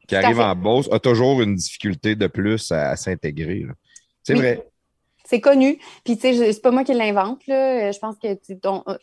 [0.07, 3.65] qui arrive en Beauce a toujours une difficulté de plus à, s'intégrer.
[4.23, 4.70] C'est vrai
[5.32, 5.80] c'est connu.
[6.03, 8.38] Puis, tu sais, c'est pas moi qui l'invente, Je pense que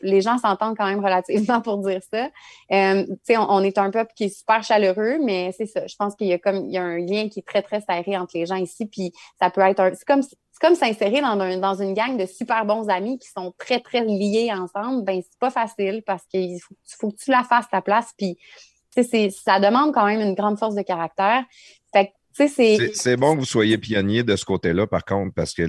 [0.02, 2.28] les gens s'entendent quand même relativement pour dire ça.
[2.70, 5.86] Euh, tu sais, on, est un peuple qui est super chaleureux, mais c'est ça.
[5.86, 7.80] Je pense qu'il y a comme, il y a un lien qui est très, très
[7.80, 8.84] serré entre les gens ici.
[8.84, 12.66] Puis, ça peut être c'est comme, c'est comme s'insérer dans, dans une gang de super
[12.66, 15.04] bons amis qui sont très, très liés ensemble.
[15.04, 18.12] Ben, c'est pas facile parce qu'il faut, faut, que tu la fasses ta place.
[18.18, 18.36] Puis,
[18.92, 21.42] ça demande quand même une grande force de caractère.
[21.90, 22.12] Fait
[22.46, 25.64] c'est bon que vous soyez pionnier de ce côté-là, par contre, parce que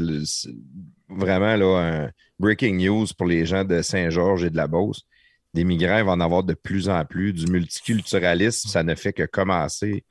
[1.09, 5.05] vraiment, là, un breaking news pour les gens de Saint-Georges et de la Beauce,
[5.53, 7.33] des migrants vont en avoir de plus en plus.
[7.33, 10.03] Du multiculturalisme, ça ne fait que commencer.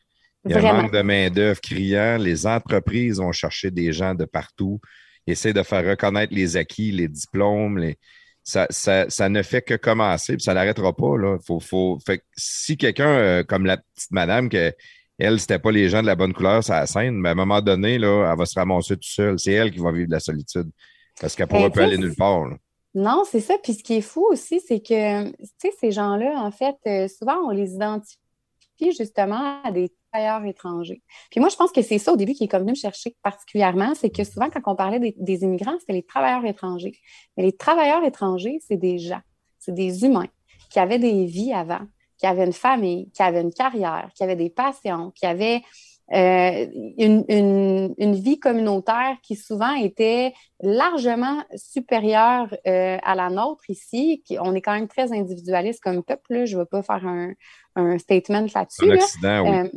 [0.45, 2.17] Il y a un manque de main-d'œuvre criant.
[2.19, 4.81] Les entreprises vont chercher des gens de partout,
[5.27, 7.79] essayer de faire reconnaître les acquis, les diplômes.
[7.79, 7.99] Les...
[8.43, 11.17] Ça, ça, ne fait que commencer, puis ça n'arrêtera pas.
[11.19, 11.39] Là.
[11.47, 11.99] Faut, faut...
[12.05, 14.73] Fait si quelqu'un, euh, comme la petite madame, que
[15.19, 17.37] elle, c'était pas les gens de la bonne couleur sur la scène, mais à un
[17.37, 19.39] moment donné, là, elle va se ramasser toute seule.
[19.39, 20.71] C'est elle qui va vivre de la solitude
[21.21, 22.47] parce qu'elle pourra plus aller nulle part.
[22.95, 23.55] Non, c'est ça.
[23.63, 27.09] Puis ce qui est fou aussi, c'est que, tu sais, ces gens-là, en fait, euh,
[27.09, 28.19] souvent, on les identifie
[28.97, 31.03] justement à des travailleurs étrangers.
[31.31, 33.17] Puis moi, je pense que c'est ça au début qui est comme venu me chercher
[33.23, 36.99] particulièrement, c'est que souvent, quand on parlait des, des immigrants, c'était les travailleurs étrangers.
[37.37, 39.21] Mais les travailleurs étrangers, c'est des gens,
[39.59, 40.29] c'est des humains
[40.71, 41.87] qui avaient des vies avant,
[42.19, 45.63] qui avait une famille, qui avait une carrière, qui avait des passions, qui avait
[46.13, 46.67] euh,
[46.97, 50.33] une, une, une, vie communautaire qui souvent était
[50.63, 54.23] largement supérieure euh, à la nôtre ici.
[54.25, 56.47] Qui, on est quand même très individualiste comme peuple.
[56.47, 57.33] Je ne vais pas faire un,
[57.77, 58.87] un statement là-dessus.
[59.23, 59.43] Là.
[59.43, 59.51] oui.
[59.51, 59.69] Euh,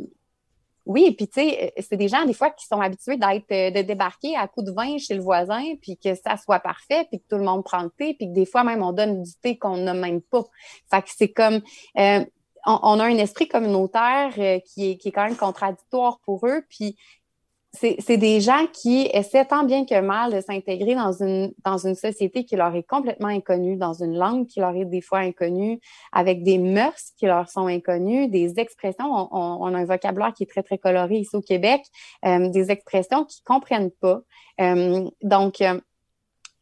[0.84, 4.36] oui, puis tu sais, c'est des gens des fois qui sont habitués d'être de débarquer
[4.36, 7.38] à coup de vin chez le voisin, puis que ça soit parfait, puis que tout
[7.38, 9.76] le monde prend le thé, puis que des fois même on donne du thé qu'on
[9.76, 10.44] n'a même pas.
[10.90, 11.60] Fait que c'est comme
[11.98, 12.24] euh,
[12.66, 16.64] on, a un esprit communautaire euh, qui, est, qui est quand même contradictoire pour eux,
[16.68, 16.96] puis
[17.74, 21.94] c'est des gens qui essaient tant bien que mal de s'intégrer dans une, dans une
[21.94, 25.80] société qui leur est complètement inconnue, dans une langue qui leur est des fois inconnue,
[26.12, 29.06] avec des mœurs qui leur sont inconnues, des expressions.
[29.32, 31.82] On, a un vocabulaire qui est très, très coloré ici au Québec,
[32.26, 34.20] euh, des expressions qu'ils comprennent pas.
[34.60, 35.80] Euh, donc, euh,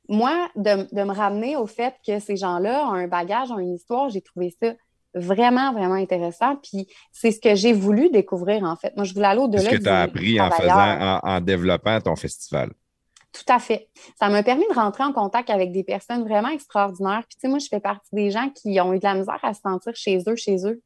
[0.09, 3.75] moi, de, de me ramener au fait que ces gens-là ont un bagage, ont une
[3.75, 4.75] histoire, j'ai trouvé ça
[5.15, 6.57] vraiment, vraiment intéressant.
[6.57, 8.95] Puis c'est ce que j'ai voulu découvrir, en fait.
[8.97, 9.71] Moi, je voulais aller au-delà.
[9.71, 12.73] Ce que tu as appris en faisant, en, développant ton festival.
[13.33, 13.89] Tout à fait.
[14.19, 17.23] Ça m'a permis de rentrer en contact avec des personnes vraiment extraordinaires.
[17.29, 19.39] Puis, tu sais, moi, je fais partie des gens qui ont eu de la misère
[19.43, 20.83] à se sentir chez eux, chez eux.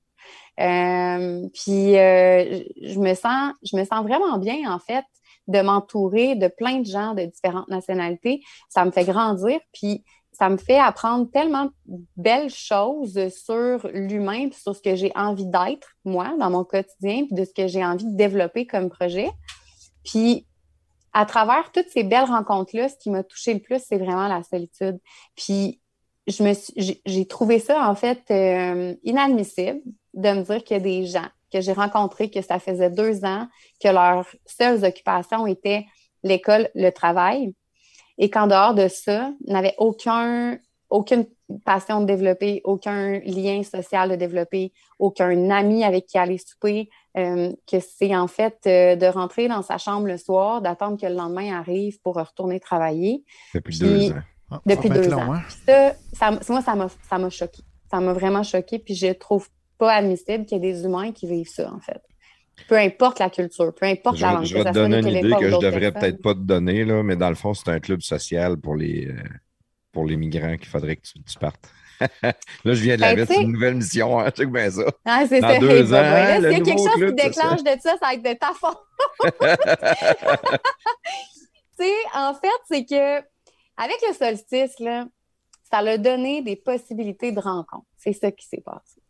[0.61, 5.05] Euh, puis, euh, je, me sens, je me sens vraiment bien, en fait,
[5.49, 8.43] de m'entourer de plein de gens de différentes nationalités.
[8.69, 9.59] Ça me fait grandir.
[9.73, 10.05] Puis,
[10.37, 15.47] ça me fait apprendre tellement de belles choses sur l'humain, sur ce que j'ai envie
[15.47, 19.31] d'être, moi, dans mon quotidien, puis de ce que j'ai envie de développer comme projet.
[20.05, 20.47] Puis,
[21.13, 24.43] à travers toutes ces belles rencontres-là, ce qui m'a touché le plus, c'est vraiment la
[24.43, 24.99] solitude.
[25.37, 25.81] Puis,
[26.27, 26.53] je me
[27.07, 29.81] j'ai trouvé ça, en fait, euh, inadmissible
[30.15, 33.25] de me dire qu'il y a des gens que j'ai rencontrés, que ça faisait deux
[33.25, 33.47] ans,
[33.81, 35.87] que leurs seules occupations étaient
[36.25, 37.55] l'école, le travail,
[38.19, 40.59] et qu'en dehors de ça, n'avait aucun,
[40.91, 41.27] aucune
[41.65, 47.53] passion de développer, aucun lien social de développer, aucun ami avec qui aller souper, euh,
[47.71, 51.15] que c'est en fait euh, de rentrer dans sa chambre le soir, d'attendre que le
[51.15, 53.25] lendemain arrive pour retourner travailler.
[53.55, 54.15] Depuis deux ans.
[54.51, 55.33] Ah, Depuis deux long, ans.
[55.35, 55.43] hein?
[55.49, 57.63] Puis ça, ça- moi, ça m'a, ça m'a choqué.
[57.91, 58.79] Ça m'a vraiment choqué.
[58.79, 62.01] Puis je trouve pas admissible qu'il y ait des humains qui vivent ça, en fait.
[62.69, 64.45] Peu importe la culture, peu importe Je, la langue.
[64.45, 67.17] je vais te donner une idée que je devrais peut-être pas te donner, là, mais
[67.17, 69.23] dans le fond, c'est un club social pour les, euh,
[69.93, 71.69] pour les migrants qu'il faudrait que tu, tu partes.
[72.23, 72.33] là,
[72.65, 74.83] je viens de la Ben, mettre, tu c'est une nouvelle mission, hein, check bien ça.
[75.05, 75.59] Ah, c'est Dans ça.
[75.59, 77.91] deux ans, bah, là, S'il y a quelque chose qui club, ça, déclenche de ça,
[77.91, 78.79] ça va être de ta faute.
[81.79, 83.19] tu sais, en fait, c'est que
[83.77, 85.07] avec le solstice, là,
[85.71, 87.87] ça a donné des possibilités de rencontre.
[87.97, 89.01] C'est ça qui s'est passé.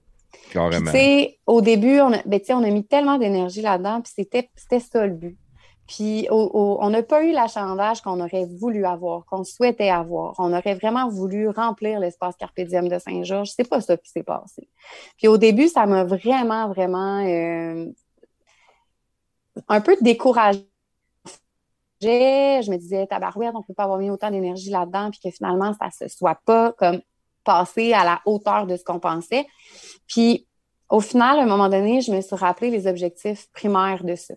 [1.47, 5.07] Au début, on a, ben, on a mis tellement d'énergie là-dedans, puis c'était, c'était ça
[5.07, 5.39] le but.
[5.87, 10.35] Puis on n'a pas eu l'achalandage qu'on aurait voulu avoir, qu'on souhaitait avoir.
[10.39, 13.51] On aurait vraiment voulu remplir l'espace Carpe Diem de Saint-Georges.
[13.55, 14.69] C'est pas ça qui s'est passé.
[15.19, 17.87] Puis au début, ça m'a vraiment, vraiment euh,
[19.69, 20.65] un peu découragée.
[22.01, 25.75] Je me disais, tabarouette, on peut pas avoir mis autant d'énergie là-dedans, puis que finalement,
[25.75, 27.01] ça se soit pas comme
[27.45, 29.47] passé à la hauteur de ce qu'on pensait.
[30.07, 30.47] Puis,
[30.89, 34.35] au final, à un moment donné, je me suis rappelé les objectifs primaires de ça.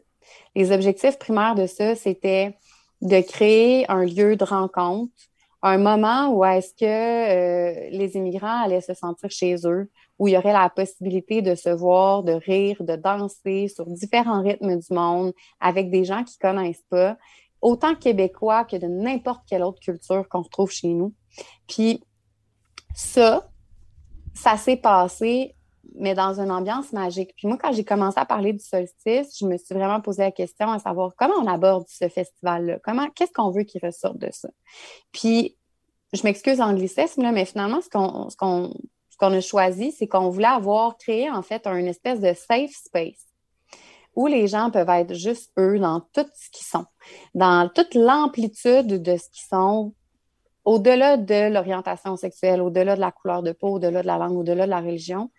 [0.55, 2.57] Les objectifs primaires de ça, c'était
[3.01, 5.13] de créer un lieu de rencontre,
[5.61, 10.33] un moment où est-ce que euh, les immigrants allaient se sentir chez eux, où il
[10.33, 14.93] y aurait la possibilité de se voir, de rire, de danser sur différents rythmes du
[14.93, 17.17] monde avec des gens qui connaissent pas,
[17.61, 21.13] autant québécois que de n'importe quelle autre culture qu'on retrouve chez nous.
[21.67, 22.03] Puis
[22.98, 23.48] ça,
[24.34, 25.56] ça s'est passé,
[26.00, 27.32] mais dans une ambiance magique.
[27.38, 30.32] Puis moi, quand j'ai commencé à parler du solstice, je me suis vraiment posé la
[30.32, 34.30] question à savoir comment on aborde ce festival-là, comment, qu'est-ce qu'on veut qu'il ressorte de
[34.32, 34.50] ça?
[35.11, 35.56] Puis,
[36.11, 38.74] je m'excuse anglicisme, là, mais finalement, ce qu'on, ce qu'on,
[39.11, 42.72] ce qu'on a choisi, c'est qu'on voulait avoir créé, en fait, une espèce de safe
[42.72, 43.27] space
[44.16, 46.85] où les gens peuvent être juste eux dans tout ce qu'ils sont,
[47.35, 49.93] dans toute l'amplitude de ce qu'ils sont,
[50.67, 54.65] au-delà de l'orientation sexuelle, au-delà de la couleur de peau, au-delà de la langue, au-delà
[54.65, 55.31] de la religion.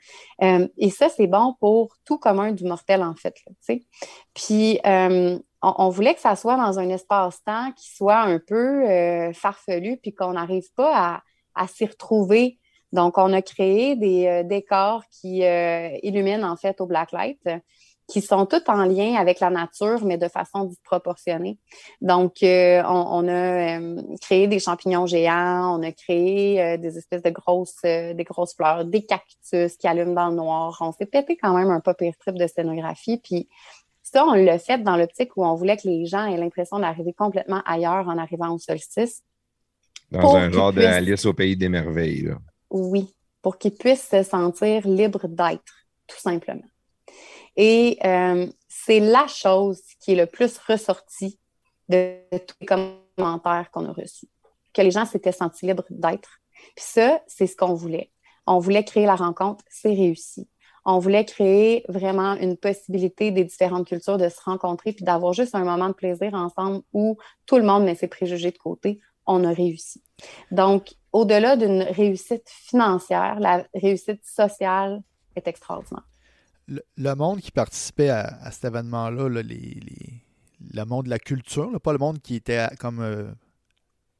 [0.42, 3.34] Euh, et ça, c'est bon pour tout commun du mortel, en fait.
[4.32, 9.34] Puis, euh, on, voulait que ça soit dans un espace-temps qui soit un peu euh,
[9.34, 11.22] farfelu, puis qu'on n'arrive pas
[11.54, 12.58] à, s'y retrouver.
[12.92, 15.40] Donc, on a créé des décors qui
[16.02, 17.38] illuminent, en fait, au blacklight
[18.08, 21.58] qui sont tous en lien avec la nature, mais de façon disproportionnée.
[22.00, 26.96] Donc, euh, on, on, a euh, créé des champignons géants, on a créé euh, des
[26.96, 30.78] espèces de grosses, des grosses fleurs, des cactus qui allument dans le noir.
[30.80, 33.18] On s'est pété quand même un pas pire trip de scénographie.
[33.22, 33.46] Puis
[34.02, 37.12] ça, on l'a fait dans l'optique où on voulait que les gens aient l'impression d'arriver
[37.12, 39.22] complètement ailleurs en arrivant au solstice.
[40.10, 42.22] Dans un genre puissent- d'Alice au pays des merveilles.
[42.22, 42.38] là.
[42.70, 45.74] Oui, pour qu'ils puissent se sentir libres d'être,
[46.06, 46.64] tout simplement.
[47.58, 51.38] Et euh, c'est la chose qui est le plus ressortie
[51.88, 54.28] de tous les commentaires qu'on a reçus,
[54.72, 56.38] que les gens s'étaient sentis libres d'être.
[56.76, 58.12] Puis ça, c'est ce qu'on voulait.
[58.46, 60.48] On voulait créer la rencontre, c'est réussi.
[60.84, 65.54] On voulait créer vraiment une possibilité des différentes cultures de se rencontrer puis d'avoir juste
[65.54, 69.00] un moment de plaisir ensemble où tout le monde met ses préjugés de côté.
[69.26, 70.02] On a réussi.
[70.52, 75.02] Donc, au-delà d'une réussite financière, la réussite sociale
[75.34, 76.04] est extraordinaire.
[76.68, 80.22] Le, le monde qui participait à, à cet événement-là, là, les, les-
[80.74, 83.30] le monde de la culture, là, pas le monde qui était à- comme euh,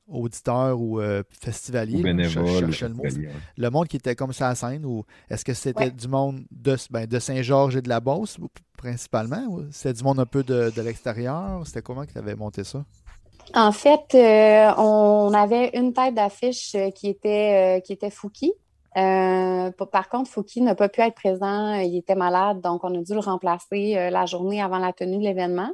[0.09, 3.29] auditeur ou euh, festivalier, Ou là, je le festivalier.
[3.57, 5.91] le monde qui était comme ça à la scène, ou est-ce que c'était Ouais.
[5.91, 8.39] du monde de, ben, de Saint-Georges et de la Beauce,
[8.79, 9.45] principalement?
[9.49, 11.67] ou C'était du monde un peu de, de l'extérieur?
[11.67, 12.85] C'était comment que tu avais monté ça?
[13.55, 18.53] En fait, euh, on avait une tête d'affiche qui était, euh, qui était Fouki.
[18.97, 23.03] Euh, par contre, Fouki n'a pas pu être présent, il était malade, donc on a
[23.03, 25.71] dû le remplacer euh, la journée avant la tenue de l'événement.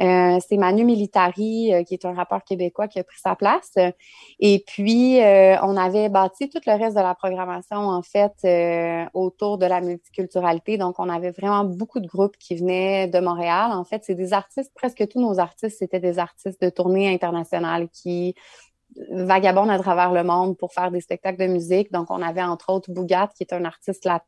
[0.00, 3.74] Euh, c'est Manu Militari, qui est un rappeur québécois, qui a pris sa place.
[4.40, 9.66] Et puis, on avait bâti tout le reste de la programmation, en fait, autour de
[9.66, 10.78] la multiculturalité.
[10.78, 13.70] Donc, on avait vraiment beaucoup de groupes qui venaient de Montréal.
[13.70, 17.88] En fait, c'est des artistes, presque tous nos artistes, c'était des artistes de tournée internationale
[17.90, 18.34] qui
[19.10, 21.92] vagabondent à travers le monde pour faire des spectacles de musique.
[21.92, 24.24] Donc, on avait entre autres Bougat, qui est un artiste latin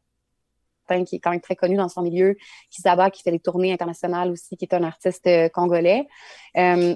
[1.05, 2.37] qui est quand même très connu dans son milieu,
[2.71, 6.07] Kizaba, qui fait des tournées internationales aussi, qui est un artiste euh, congolais.
[6.57, 6.95] Euh,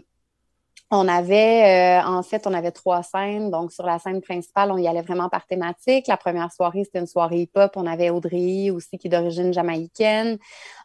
[0.92, 3.50] On avait, euh, en fait, on avait trois scènes.
[3.52, 6.08] Donc, sur la scène principale, on y allait vraiment par thématique.
[6.08, 7.72] La première soirée, c'était une soirée hip-hop.
[7.76, 10.38] On avait Audrey aussi, qui est d'origine jamaïcaine.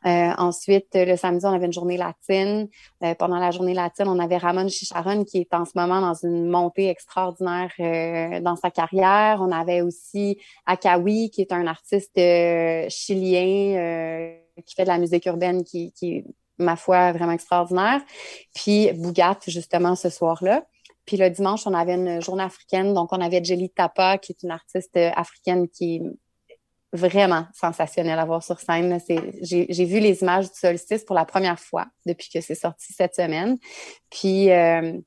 [0.06, 2.69] Euh, ensuite, le samedi, on avait une journée latine.
[3.03, 6.14] Euh, pendant la journée latine, on avait Ramon Chicharon, qui est en ce moment dans
[6.14, 7.72] une montée extraordinaire
[8.42, 9.40] dans sa carrière.
[9.42, 12.19] On avait aussi Akawi, qui est un artiste
[12.90, 14.35] chilien
[14.66, 16.24] qui fait de la musique urbaine, qui, qui
[16.58, 18.01] ma foi, vraiment extraordinaire.
[18.53, 20.66] Puis Bougat, justement, ce soir-là.
[21.06, 22.93] Puis le dimanche, on avait une journée africaine.
[22.93, 26.01] Donc, on avait Jelly Tapa, qui est une artiste africaine qui est
[26.93, 29.00] vraiment sensationnelle à voir sur scène.
[29.42, 33.16] J'ai vu les images du solstice pour la première fois depuis que c'est sorti cette
[33.16, 33.58] semaine.
[34.09, 34.98] Puis, euh,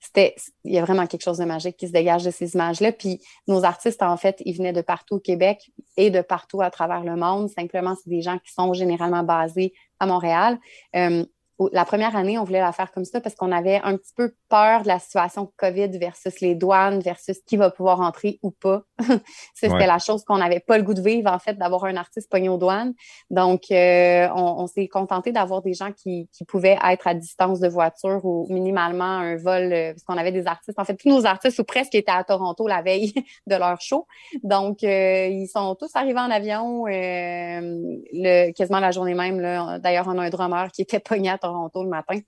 [0.00, 2.92] c'était, il y a vraiment quelque chose de magique qui se dégage de ces images-là.
[2.92, 6.70] Puis nos artistes, en fait, ils venaient de partout au Québec et de partout à
[6.70, 7.50] travers le monde.
[7.50, 10.58] Simplement, c'est des gens qui sont généralement basés à Montréal.
[10.96, 11.24] Euh,
[11.72, 14.32] la première année, on voulait la faire comme ça parce qu'on avait un petit peu
[14.48, 18.82] peur de la situation COVID versus les douanes, versus qui va pouvoir entrer ou pas.
[19.54, 22.30] C'était la chose qu'on n'avait pas le goût de vivre, en fait, d'avoir un artiste
[22.30, 22.94] pogné aux douanes.
[23.28, 28.24] Donc, euh, on, s'est contenté d'avoir des gens qui, pouvaient être à distance de voiture
[28.24, 31.58] ou minimalement un vol, euh, parce qu'on avait des artistes, en fait, tous nos artistes
[31.58, 33.12] ou presque étaient à Toronto la veille
[33.46, 34.06] de leur show.
[34.42, 39.78] Donc, euh, ils sont tous arrivés en avion le, quasiment la journée même.
[39.80, 42.20] D'ailleurs, on a un drummer qui était pogné à Toronto Toronto le matin.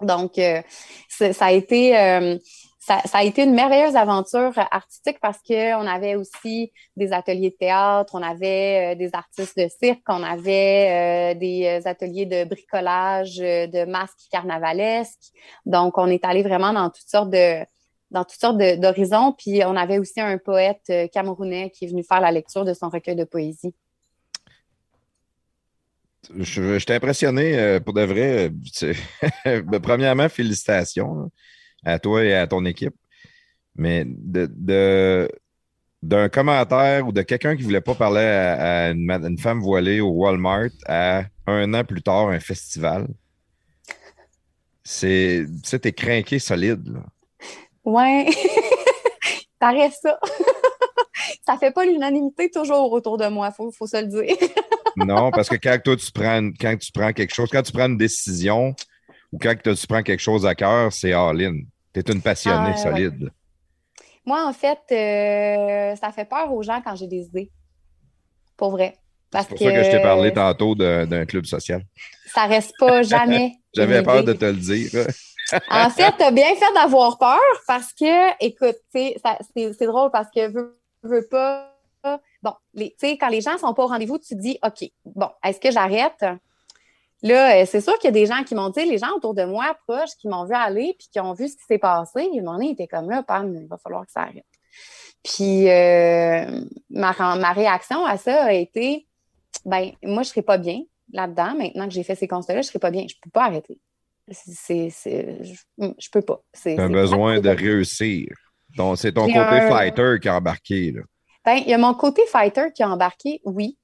[0.00, 0.62] Donc, euh,
[1.08, 2.38] ça a été euh,
[2.78, 8.14] ça, a été une merveilleuse aventure artistique parce qu'on avait aussi des ateliers de théâtre,
[8.14, 14.26] on avait euh, des artistes de cirque, on avait des ateliers de bricolage, de masques
[14.32, 15.30] carnavalesques.
[15.66, 17.64] Donc, on est allé vraiment dans toutes sortes de
[18.10, 19.32] dans toutes sortes d'horizons.
[19.38, 22.88] Puis, on avait aussi un poète camerounais qui est venu faire la lecture de son
[22.88, 23.74] recueil de poésie
[26.36, 28.52] je, t'ai impressionné euh, pour de vrai.
[29.82, 31.30] Premièrement, félicitations
[31.84, 32.94] à toi et à ton équipe.
[33.76, 35.28] Mais de,
[36.02, 40.10] d'un commentaire ou de quelqu'un qui ne voulait pas parler à, une, femme voilée au
[40.10, 43.08] Walmart à un an plus tard, un festival,
[44.82, 45.44] c'est.
[45.62, 46.86] Tu sais, t'es craqué solide.
[46.88, 47.04] Là.
[47.84, 48.26] Ouais.
[49.60, 50.18] T'arrêtes ça.
[51.46, 54.36] Ça fait pas l'unanimité toujours autour de moi, il faut, faut se le dire
[54.96, 57.86] non, parce que quand toi, tu prends, quand tu prends quelque chose, quand tu prends
[57.86, 58.74] une décision
[59.32, 61.60] ou quand tu prends quelque chose à cœur, c'est all-in.
[61.92, 63.30] Tu es une passionnée ah, solide.
[64.24, 67.50] Moi, en fait, euh, ça fait peur aux gens quand j'ai des idées.
[68.56, 68.96] Pour vrai.
[69.32, 71.82] C'est pour ça que je t'ai parlé tantôt d'un club social.
[72.26, 73.54] Ça reste pas jamais.
[73.74, 75.06] J'avais peur de te le dire.
[75.70, 80.48] en fait, tu as bien fait d'avoir peur parce que, écoute, c'est drôle parce que
[80.48, 81.70] veux, veux pas
[82.42, 84.90] bon, tu sais, quand les gens ne sont pas au rendez-vous, tu te dis, OK,
[85.04, 86.24] bon, est-ce que j'arrête?
[87.22, 89.34] Là, euh, c'est sûr qu'il y a des gens qui m'ont dit, les gens autour
[89.34, 92.28] de moi, proches, qui m'ont vu aller, puis qui ont vu ce qui s'est passé.
[92.32, 94.44] Ils m'ont dit, comme là, Pam, il va falloir que ça arrête.
[95.22, 99.06] Puis euh, ma, ma, réaction à ça a été,
[99.66, 100.80] ben, moi, je ne serais pas bien
[101.12, 101.54] là-dedans.
[101.56, 103.02] Maintenant que j'ai fait ces constats-là, je ne serais pas bien.
[103.02, 103.78] Je ne peux pas arrêter.
[104.30, 106.40] C'est, je, ne peux pas.
[106.54, 108.28] C'est un besoin de réussir.
[108.96, 110.92] C'est ton côté fighter qui a embarqué.
[110.92, 111.02] Là.
[111.44, 113.76] Ben, il y a mon côté fighter qui a embarqué, oui.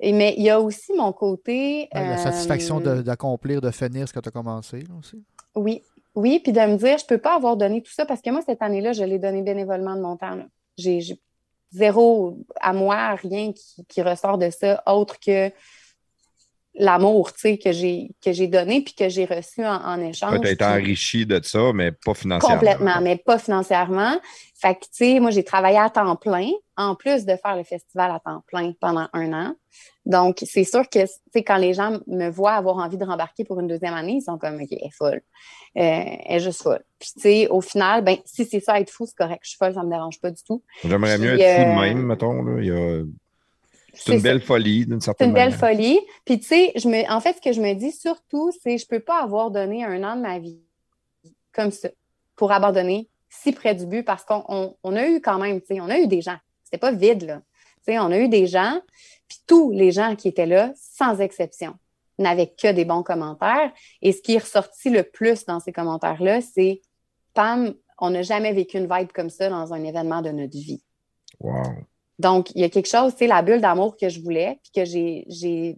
[0.00, 1.88] Mais il y a aussi mon côté.
[1.92, 5.24] la satisfaction euh, d'accomplir, de, finir ce que tu as commencé aussi.
[5.54, 5.82] Oui,
[6.14, 8.30] oui, puis de me dire, je ne peux pas avoir donné tout ça parce que
[8.30, 10.36] moi, cette année-là, je l'ai donné bénévolement de mon temps.
[10.76, 11.00] J'ai
[11.70, 13.52] zéro à moi, rien
[13.88, 15.50] qui, ressort de ça, autre que
[16.76, 20.40] l'amour que j'ai que j'ai donné puis que j'ai reçu en, échange.
[20.40, 22.58] Tu as été enrichi de ça, mais pas financièrement.
[22.58, 24.18] Complètement, mais pas financièrement.
[24.56, 27.64] Fait que, tu sais, moi, j'ai travaillé à temps plein, en plus de faire le
[27.64, 29.54] festival à temps plein pendant un an.
[30.06, 33.44] Donc, c'est sûr que, tu sais, quand les gens me voient avoir envie de rembarquer
[33.44, 35.22] pour une deuxième année, ils sont comme, OK, elle est folle.
[35.76, 35.80] Euh,
[36.26, 36.82] elle est juste folle.
[36.98, 39.40] Puis, tu sais, au final, ben, si c'est ça, être fou, c'est correct.
[39.42, 40.62] Je suis folle, ça me dérange pas du tout.
[40.84, 42.60] J'aimerais mieux être fou de euh, même, mettons, là.
[42.60, 43.02] Il y a
[43.94, 45.50] c'est une belle folie, d'une certaine manière.
[45.50, 46.00] C'est une belle folie.
[46.24, 47.10] Puis, tu sais, je me...
[47.10, 49.84] en fait, ce que je me dis surtout, c'est je ne peux pas avoir donné
[49.84, 50.60] un an de ma vie
[51.52, 51.88] comme ça
[52.36, 55.80] pour abandonner si près du but parce qu'on on, a eu quand même, tu sais,
[55.80, 56.36] on a eu des gens.
[56.62, 57.42] C'était pas vide, là.
[57.86, 58.80] Tu sais, on a eu des gens,
[59.28, 61.74] puis tous les gens qui étaient là, sans exception,
[62.18, 63.72] n'avaient que des bons commentaires.
[64.00, 66.80] Et ce qui est ressorti le plus dans ces commentaires-là, c'est
[67.34, 70.82] Pam, on n'a jamais vécu une vibe comme ça dans un événement de notre vie.
[71.40, 71.62] Wow.
[72.18, 74.84] Donc, il y a quelque chose, c'est la bulle d'amour que je voulais, puis que
[74.84, 75.76] j'ai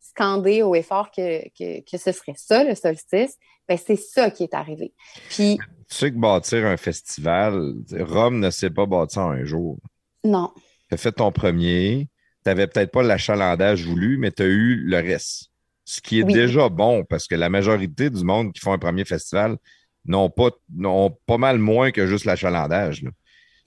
[0.00, 1.48] scandé au effort que,
[1.80, 3.36] que, ce serait ça, le solstice.
[3.68, 4.92] Ben, c'est ça qui est arrivé.
[5.28, 5.58] Puis.
[5.88, 9.78] Tu sais que bâtir un festival, Rome ne s'est pas bâti en un jour.
[10.24, 10.52] Non.
[10.88, 12.08] Tu as fait ton premier,
[12.44, 15.50] tu n'avais peut-être pas l'achalandage voulu, mais tu as eu le reste.
[15.84, 19.04] Ce qui est déjà bon parce que la majorité du monde qui font un premier
[19.04, 19.56] festival
[20.04, 23.04] n'ont pas, n'ont pas mal moins que juste l'achalandage.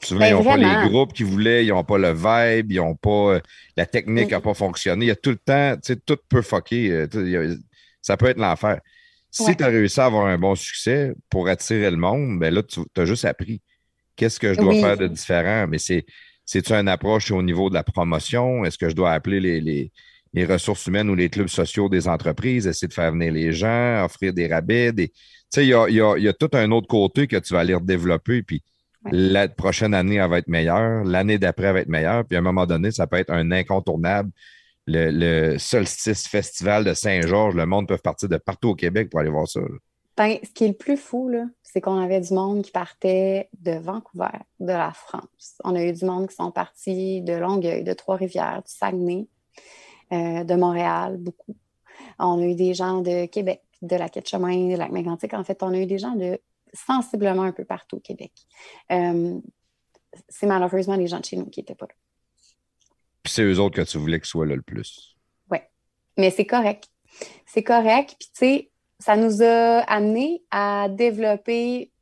[0.02, 2.78] Souvent, Ben, ils n'ont pas les groupes qu'ils voulaient, ils n'ont pas le vibe, ils
[2.78, 3.36] n'ont pas.
[3.36, 3.40] euh,
[3.76, 5.06] La technique n'a pas fonctionné.
[5.06, 6.92] Il y a tout le temps, tu sais, tout peut fucker.
[6.92, 7.58] euh, a-
[8.02, 8.80] ça peut être l'enfer.
[9.30, 9.56] Si Ouais.
[9.56, 12.80] tu as réussi à avoir un bon succès pour attirer le monde, ben là, tu
[12.98, 13.62] as juste appris.
[14.16, 14.82] Qu'est-ce que je dois Oui.
[14.82, 15.68] faire de différent?
[15.68, 16.06] Mais c'est.
[16.46, 18.66] C'est-tu une approche au niveau de la promotion?
[18.66, 19.92] Est-ce que je dois appeler les, les,
[20.34, 24.04] les ressources humaines ou les clubs sociaux des entreprises, essayer de faire venir les gens,
[24.04, 24.92] offrir des rabais?
[24.92, 25.10] Des...
[25.10, 25.16] Tu
[25.52, 27.36] sais, il y a, il y a- il y a tout un autre côté que
[27.38, 28.64] tu vas aller redévelopper, puis
[29.06, 29.12] Ouais.
[29.14, 32.40] la prochaine année, elle va être meilleure, l'année d'après, elle va être meilleure, puis à
[32.40, 34.32] un moment donné, ça peut être un incontournable.
[34.88, 39.20] Le, le Solstice Festival de Saint-Georges, le monde peut partir de partout au Québec pour
[39.20, 39.62] aller voir ça.
[40.20, 41.32] Ben, ce qui est le plus fou,
[41.64, 45.56] c'est qu'on avait du monde qui partait de Vancouver, de la France.
[45.64, 49.28] On a eu du monde qui sont partis de Longueuil, de Trois-Rivières, du Saguenay,
[50.12, 51.56] euh, de Montréal, beaucoup.
[52.20, 55.64] On a eu des gens de Québec, de la Quai-de-Chemin, de lac mégantic En fait,
[55.64, 56.38] on a eu des gens de
[56.74, 58.32] sensiblement un peu partout au Québec.
[58.92, 59.40] Euh,
[60.28, 61.96] c'est malheureusement les gens de chez nous qui n'étaient pas là.
[63.24, 65.20] Puis c'est eux autres que tu voulais qu'ils soient là le plus.
[66.20, 66.90] Mais c'est correct.
[67.46, 68.16] C'est correct.
[68.20, 71.94] Puis, tu sais, ça nous a amené à développer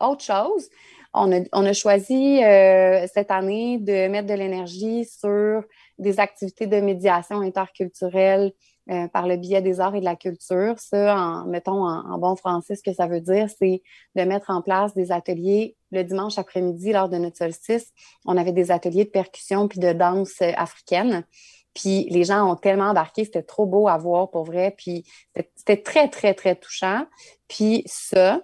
[0.00, 0.70] autre chose.
[1.12, 5.62] On a, on a choisi euh, cette année de mettre de l'énergie sur
[5.98, 8.52] des activités de médiation interculturelle
[8.90, 10.74] euh, par le biais des arts et de la culture.
[10.78, 13.82] Ça, mettons en, bon français, ce que ça veut dire, c'est
[14.16, 17.92] de mettre en place des ateliers le dimanche après-midi lors de notre solstice.
[18.24, 21.24] On avait des ateliers de percussion puis de danse euh, africaine.
[21.74, 24.74] Puis les gens ont tellement embarqué, c'était trop beau à voir pour vrai.
[24.76, 25.04] Puis
[25.34, 27.06] c'était- c'était très, très, très touchant.
[27.48, 28.42] Puis ça,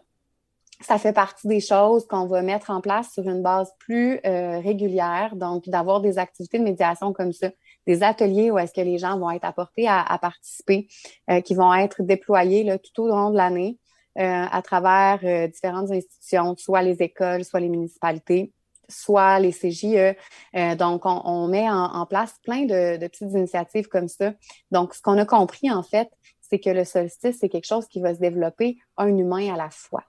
[0.81, 4.61] ça fait partie des choses qu'on va mettre en place sur une base plus euh,
[4.61, 5.35] régulière.
[5.35, 7.51] Donc, d'avoir des activités de médiation comme ça,
[7.89, 10.89] des ateliers où est-ce que les gens vont être apportés à, participer,
[11.31, 13.79] euh, qui vont être déployés tout au long de l'année
[14.19, 18.53] euh, à travers euh, différentes institutions, soit les écoles, soit les municipalités
[18.91, 20.17] soit les CJE.
[20.79, 24.33] Donc, on, met en, place plein de, de petites initiatives comme ça.
[24.71, 26.09] Donc, ce qu'on a compris, en fait,
[26.41, 29.69] c'est que le solstice, c'est quelque chose qui va se développer un humain à la
[29.69, 30.05] fois.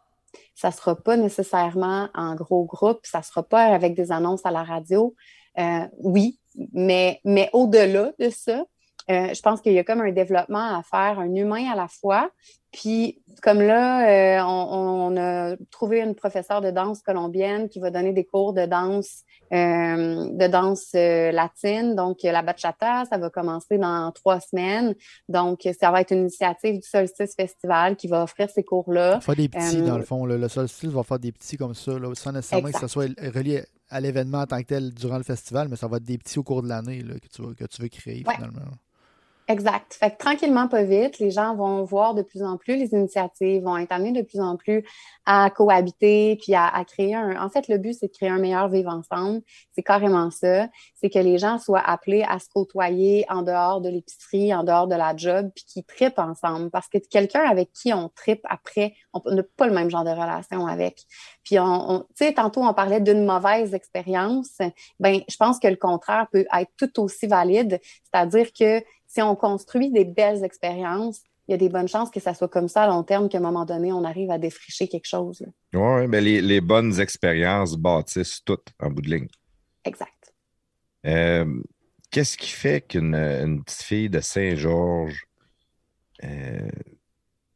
[0.56, 4.45] Ça ne sera pas nécessairement en gros groupe, ça ne sera pas avec des annonces
[4.45, 5.14] à la radio.
[5.58, 6.40] Euh, oui,
[6.74, 8.64] mais, mais au-delà de ça,
[9.10, 11.88] euh, je pense qu'il y a comme un développement à faire, un humain à la
[11.88, 12.30] fois.
[12.72, 17.90] Puis, comme là, euh, on, on, a trouvé une professeure de danse colombienne qui va
[17.90, 21.95] donner des cours de danse, euh, de danse latine.
[21.95, 24.94] Donc, la bachata, ça va commencer dans trois semaines.
[25.28, 29.19] Donc, ça va être une initiative du Solstice Festival qui va offrir ces cours-là.
[29.22, 30.28] Faire des petits, dans le fond.
[30.28, 30.38] là.
[30.38, 32.82] Le solstice va faire des petits comme ça, là, sans nécessairement Exact.
[32.82, 35.88] que ce soit relié à l'événement en tant que tel durant le festival, mais ça
[35.88, 38.24] va être des petits au cours de l'année que, tu veux, que tu veux créer
[38.27, 38.35] Ouais.
[38.35, 38.61] finalement.
[39.52, 39.95] Exact.
[39.95, 43.64] Fait que tranquillement, pas vite, les gens vont voir de plus en plus les initiatives,
[43.64, 44.86] vont être amenés de plus en plus
[45.26, 47.44] à cohabiter, puis à, créer un.
[47.44, 49.42] En fait, le but, c'est de créer un meilleur vivre ensemble.
[49.72, 50.68] C'est carrément ça.
[50.94, 54.86] C'est que les gens soient appelés à se côtoyer en dehors de l'épicerie, en dehors
[54.88, 56.69] de la job, puis qu'ils tripent ensemble.
[56.69, 60.11] Parce que quelqu'un avec qui on tripe après, on n'a pas le même genre de
[60.11, 61.06] relation avec.
[61.44, 64.60] Puis, on- tu sais, tantôt, on parlait d'une mauvaise expérience.
[65.00, 67.80] Ben, je pense que le contraire peut être tout aussi valide.
[68.03, 72.20] C'est-à-dire que si on construit des belles expériences, il y a des bonnes chances que
[72.20, 74.88] ça soit comme ça à long terme, qu'à un moment donné, on arrive à défricher
[74.88, 75.44] quelque chose.
[75.74, 79.28] Oui, mais les, les bonnes expériences bâtissent toutes en bout de ligne.
[79.84, 80.34] Exact.
[81.06, 81.62] Euh,
[82.12, 85.26] Qu'est-ce qui fait qu'une une petite fille de Saint-Georges,
[86.24, 86.70] euh,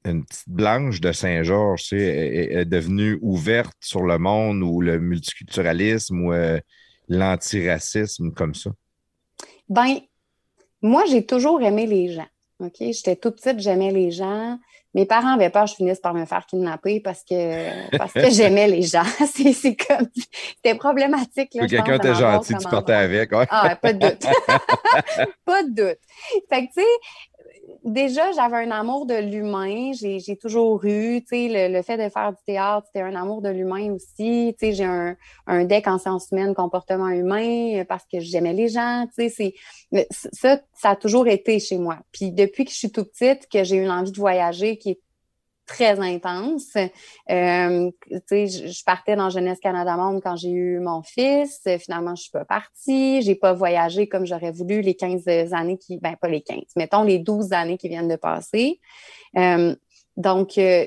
[0.05, 4.61] une petite blanche de Saint-Georges, tu sais, est, est- est devenue ouverte sur le monde
[4.63, 6.59] ou le multiculturalisme ou euh,
[7.09, 8.71] l'antiracisme comme ça?
[9.69, 9.97] Ben,
[10.83, 12.27] moi, j'ai toujours aimé les gens.
[12.59, 12.75] OK?
[12.79, 14.59] J'étais toute petite, j'aimais les gens.
[14.93, 18.29] Mes parents avaient peur que je finisse par me faire kidnapper parce que, parce que
[18.29, 19.03] j'aimais les gens.
[19.25, 20.07] C'est comme.
[20.55, 21.49] C'était problématique.
[21.51, 23.31] Quelqu'un était gentil, tu partais avec.
[23.31, 23.47] ouais.
[23.49, 24.25] Ah, ouais, pas de doute.
[25.45, 25.99] pas de doute.
[26.49, 26.87] Fait que, tu sais,
[27.83, 29.91] déjà, j'avais un amour de l'humain.
[29.93, 33.49] J'ai toujours eu, tu sais, le, fait de faire du théâtre, c'était un amour de
[33.49, 34.55] l'humain aussi.
[34.59, 34.85] Tu sais, j'ai
[35.47, 39.05] un, deck en sciences humaines, comportement humain, euh, parce que j'aimais les gens.
[39.17, 39.53] Tu sais,
[40.09, 41.99] ça, ça a toujours été chez moi.
[42.11, 44.99] Puis depuis que je suis toute petite, que j'ai une envie de voyager qui est
[45.65, 46.75] très intense.
[46.75, 51.61] Euh, je, partais dans Jeunesse Canada Monde quand j'ai eu mon fils.
[51.79, 53.21] Finalement, je suis pas partie.
[53.21, 57.03] J'ai pas voyagé comme j'aurais voulu les 15 années qui, ben pas les 15, mettons
[57.03, 58.79] les 12 années qui viennent de passer.
[59.37, 59.75] Euh,
[60.17, 60.85] donc, euh,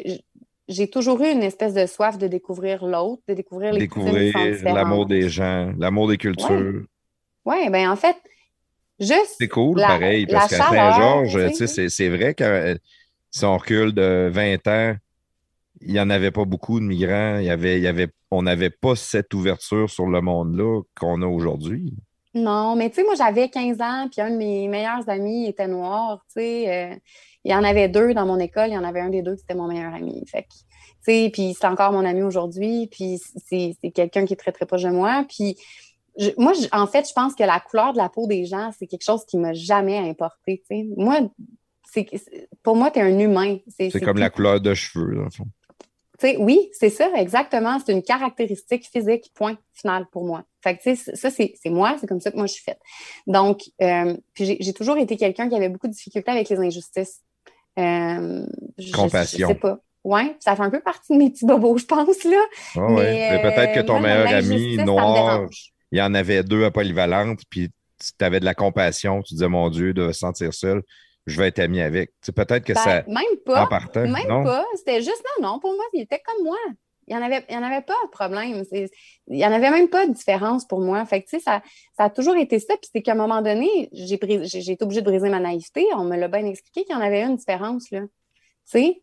[0.69, 5.07] j'ai toujours eu une espèce de soif de découvrir l'autre, de découvrir les Découvrir l'amour
[5.07, 6.83] des gens, l'amour des cultures.
[7.45, 8.17] Ouais, ben en fait,
[8.99, 11.89] juste C'est cool, La- pareil, parce qu'à Saint-Georges, tu sais.
[11.89, 12.75] c'est vrai que euh,
[13.37, 14.97] si on de 20 ans,
[15.83, 17.37] il n'y en avait pas beaucoup de migrants.
[17.39, 21.93] Il y avait, on n'avait pas cette ouverture sur le monde-là qu'on a aujourd'hui.
[22.33, 25.69] Non, mais tu sais, moi, j'avais 15 ans, puis un de mes meilleurs amis était
[25.69, 26.93] noir, tu sais.
[26.93, 26.97] Euh,
[27.45, 29.37] il y en avait deux dans mon école, il y en avait un des deux
[29.37, 30.25] qui était mon meilleur ami.
[30.25, 30.33] Tu
[31.03, 34.83] sais, puis c'est encore mon ami aujourd'hui, puis c'est quelqu'un qui est très, très proche
[34.83, 35.27] de moi.
[35.29, 35.57] Puis
[36.39, 39.05] moi, en fait, je pense que la couleur de la peau des gens, c'est quelque
[39.05, 40.87] chose qui m'a jamais importé, tu sais.
[40.97, 41.21] Moi,
[42.63, 43.59] pour moi, tu es un humain.
[43.69, 45.47] C'est comme la couleur de cheveux, dans le fond
[46.39, 47.79] oui, c'est ça, exactement.
[47.85, 50.45] C'est une caractéristique physique, point final pour moi.
[50.63, 52.81] Fait que, ça, c'est moi, c'est comme ça que moi je suis faite.
[53.27, 57.21] Donc, euh, j'ai toujours été quelqu'un qui avait beaucoup de difficultés avec les injustices.
[57.79, 58.47] Euh,
[58.93, 59.49] Compassion.
[59.49, 59.79] Je, sais pas.
[60.05, 62.43] Ouais, ça fait un peu partie de mes petits bobos, je pense, là.
[62.77, 65.47] mais, peut-être que ton meilleur ami noir,
[65.93, 69.49] il y en avait deux à polyvalente, puis tu avais de la compassion, tu disais,
[69.49, 70.83] mon Dieu, de se sentir seul
[71.27, 72.13] je vais être ami avec.
[72.35, 73.03] peut-être que ben, ça.
[73.07, 73.69] Même pas.
[73.95, 74.65] même pas.
[74.77, 75.59] C'était juste non, non.
[75.59, 76.57] Pour moi, il était comme moi.
[77.09, 78.65] Il n'y en, avait, en avait pas de problème.
[78.73, 78.89] Il
[79.29, 81.05] n'y en avait même pas de différence pour moi.
[81.07, 81.63] Fait que, ça,
[81.97, 82.75] ça a toujours été ça.
[82.77, 85.87] Puis c'est qu'à un moment donné, j'ai été obligée de briser ma naïveté.
[85.95, 87.91] On me l'a bien expliqué qu'il y en avait une différence.
[87.93, 88.01] Là.
[88.65, 89.03] sais?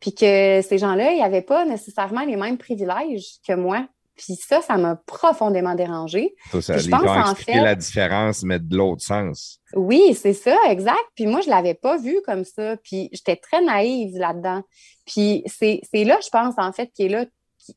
[0.00, 3.86] Puis que ces gens-là, ils n'avaient pas nécessairement les mêmes privilèges que moi.
[4.16, 6.34] Puis ça, ça m'a profondément dérangé.
[6.60, 9.60] Ça, je pense, en fait, la différence, mais de l'autre sens.
[9.74, 11.04] Oui, c'est ça, exact.
[11.16, 12.76] Puis moi, je ne l'avais pas vu comme ça.
[12.76, 14.62] Puis j'étais très naïve là-dedans.
[15.04, 17.26] Puis c'est là, je pense, en fait, qui est là,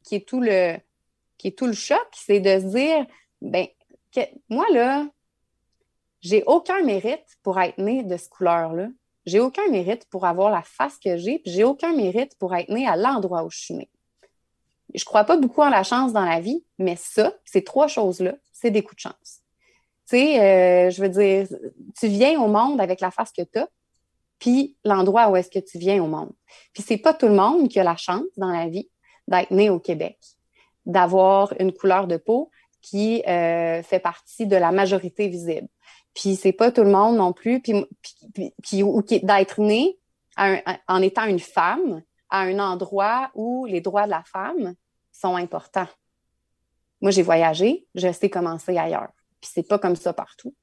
[0.04, 0.76] qui, est tout le
[1.38, 3.06] qui est tout le choc, c'est de se dire,
[3.42, 3.68] ben,
[4.14, 5.08] que, moi, là,
[6.22, 8.88] j'ai aucun mérite pour être née de ce couleur-là.
[9.26, 12.70] J'ai aucun mérite pour avoir la face que j'ai, puis j'ai aucun mérite pour être
[12.70, 13.90] née à l'endroit où je suis née
[14.94, 18.36] je crois pas beaucoup en la chance dans la vie, mais ça, ces trois choses-là,
[18.54, 19.42] c'est des coups de chance.
[20.10, 21.48] Tu sais, euh, je veux dire,
[22.00, 23.68] tu viens au monde avec la face que tu as,
[24.40, 26.32] puis l'endroit où est-ce que tu viens au monde.
[26.74, 28.90] Puis c'est pas tout le monde qui a la chance dans la vie
[29.28, 30.18] d'être né au Québec,
[30.86, 32.50] d'avoir une couleur de peau
[32.82, 35.68] qui euh, fait partie de la majorité visible.
[36.14, 37.74] Puis c'est pas tout le monde non plus, puis,
[38.34, 40.00] d'être né
[40.38, 44.74] en étant une femme à un endroit où les droits de la femme
[45.12, 45.88] sont importants.
[47.02, 49.10] Moi, j'ai voyagé, je sais comment c'est ailleurs.
[49.40, 50.56] Puis c'est pas comme ça partout.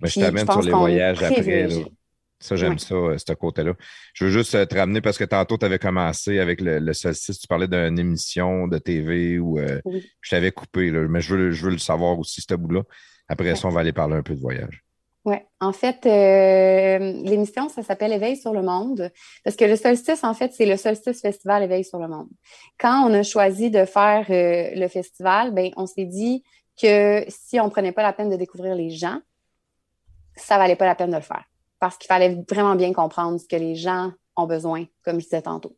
[0.00, 1.68] Mais je t'amène sur les voyages après.
[2.40, 3.72] Ça, j'aime ça, euh, ce côté-là.
[4.12, 7.38] Je veux juste euh, te ramener parce que tantôt, tu avais commencé avec le, solstice,
[7.38, 9.80] tu parlais d'une émission de TV où euh,
[10.20, 12.82] je t'avais coupé, mais je veux, je veux le savoir aussi, ce bout-là.
[13.28, 14.83] Après ça, on va aller parler un peu de voyage.
[15.24, 19.10] Oui, en fait, euh, l'émission, ça s'appelle Éveil sur le monde,
[19.42, 22.28] parce que le solstice, en fait, c'est le solstice festival Éveil sur le monde.
[22.78, 26.44] Quand on a choisi de faire euh, le festival, ben, on s'est dit
[26.80, 29.18] que si on prenait pas la peine de découvrir les gens,
[30.36, 31.44] ça valait pas la peine de le faire,
[31.78, 35.42] parce qu'il fallait vraiment bien comprendre ce que les gens ont besoin, comme je disais
[35.42, 35.76] tantôt.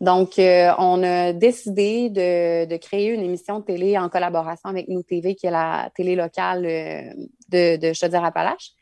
[0.00, 5.02] Donc, euh, on a décidé de, créer une émission de télé en collaboration avec Nous
[5.02, 7.12] TV, qui est la télé locale euh,
[7.48, 8.72] de, de Chaudière-Appalaches.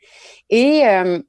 [0.49, 1.19] Et euh,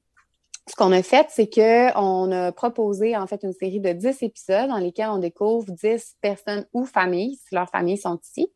[0.69, 4.69] ce qu'on a fait, c'est qu'on a proposé en fait une série de 10 épisodes
[4.69, 8.53] dans lesquels on découvre 10 personnes ou familles, si leurs familles sont ici,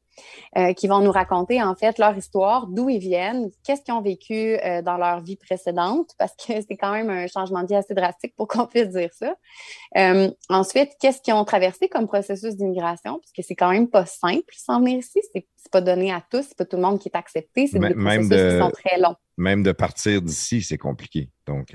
[0.57, 4.03] euh, qui vont nous raconter en fait leur histoire, d'où ils viennent, qu'est-ce qu'ils ont
[4.03, 7.77] vécu euh, dans leur vie précédente, parce que c'est quand même un changement de vie
[7.77, 9.35] assez drastique pour qu'on puisse dire ça.
[9.97, 14.07] Euh, ensuite, qu'est-ce qu'ils ont traversé comme processus d'immigration, parce que c'est quand même pas
[14.07, 17.09] simple s'en venir ici, c'est pas donné à tous, c'est pas tout le monde qui
[17.09, 19.17] est accepté, c'est des processus qui sont très longs.
[19.37, 21.31] Même de partir d'ici, c'est compliqué.
[21.47, 21.69] Donc,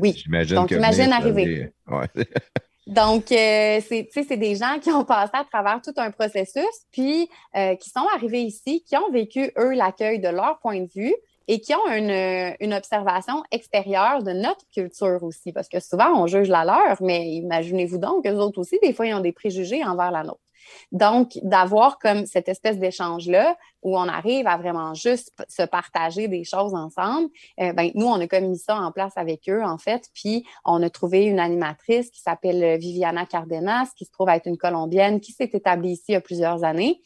[0.00, 0.14] oui.
[0.16, 1.72] j'imagine Donc, imagine arriver.
[2.86, 7.76] Donc, euh, c'est des gens qui ont passé à travers tout un processus, puis euh,
[7.76, 11.14] qui sont arrivés ici, qui ont vécu, eux, l'accueil de leur point de vue
[11.48, 16.26] et qui ont une, une, observation extérieure de notre culture aussi, parce que souvent, on
[16.26, 19.84] juge la leur, mais imaginez-vous donc, eux autres aussi, des fois, ils ont des préjugés
[19.84, 20.41] envers la nôtre.
[20.90, 26.44] Donc, d'avoir comme cette espèce d'échange-là où on arrive à vraiment juste se partager des
[26.44, 27.28] choses ensemble,
[27.60, 30.44] euh, ben, nous, on a comme mis ça en place avec eux, en fait, puis
[30.64, 35.20] on a trouvé une animatrice qui s'appelle Viviana Cardenas, qui se trouve être une Colombienne,
[35.20, 37.00] qui s'est établie ici il y a plusieurs années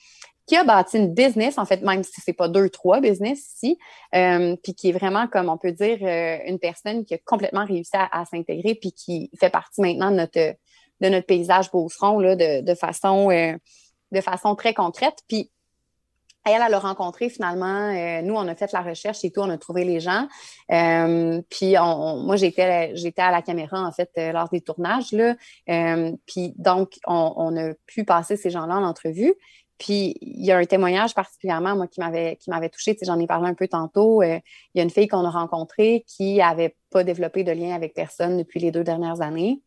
[0.47, 3.79] qui a bâti une business, en fait, même si c'est pas deux, trois business ici,
[4.15, 7.65] euh, puis qui est vraiment, comme on peut dire, euh, une personne qui a complètement
[7.65, 10.57] réussi à, s'intégrer, puis qui fait partie maintenant de notre,
[11.01, 13.55] de notre paysage beauceron là, de, de, façon, euh,
[14.13, 15.19] de façon très concrète.
[15.29, 15.51] Puis
[16.45, 19.51] elle, elle a rencontré finalement, euh, nous, on a fait la recherche et tout, on
[19.51, 20.29] a trouvé les gens.
[20.71, 25.13] Euh, puis moi, j'étais, j'étais à la caméra, en fait, lors des tournages.
[25.13, 25.35] Là.
[26.27, 29.35] puis donc, on, a pu passer ces gens-là en entrevue.
[29.79, 32.97] Puis il y a un témoignage particulièrement, moi, qui m'avait qui m'avait touchée.
[33.03, 34.23] J'en ai parlé un peu tantôt.
[34.23, 34.41] il
[34.75, 38.39] y a une fille qu'on a rencontrée qui n'avait pas développé de lien avec personne
[38.39, 39.61] depuis les deux dernières années.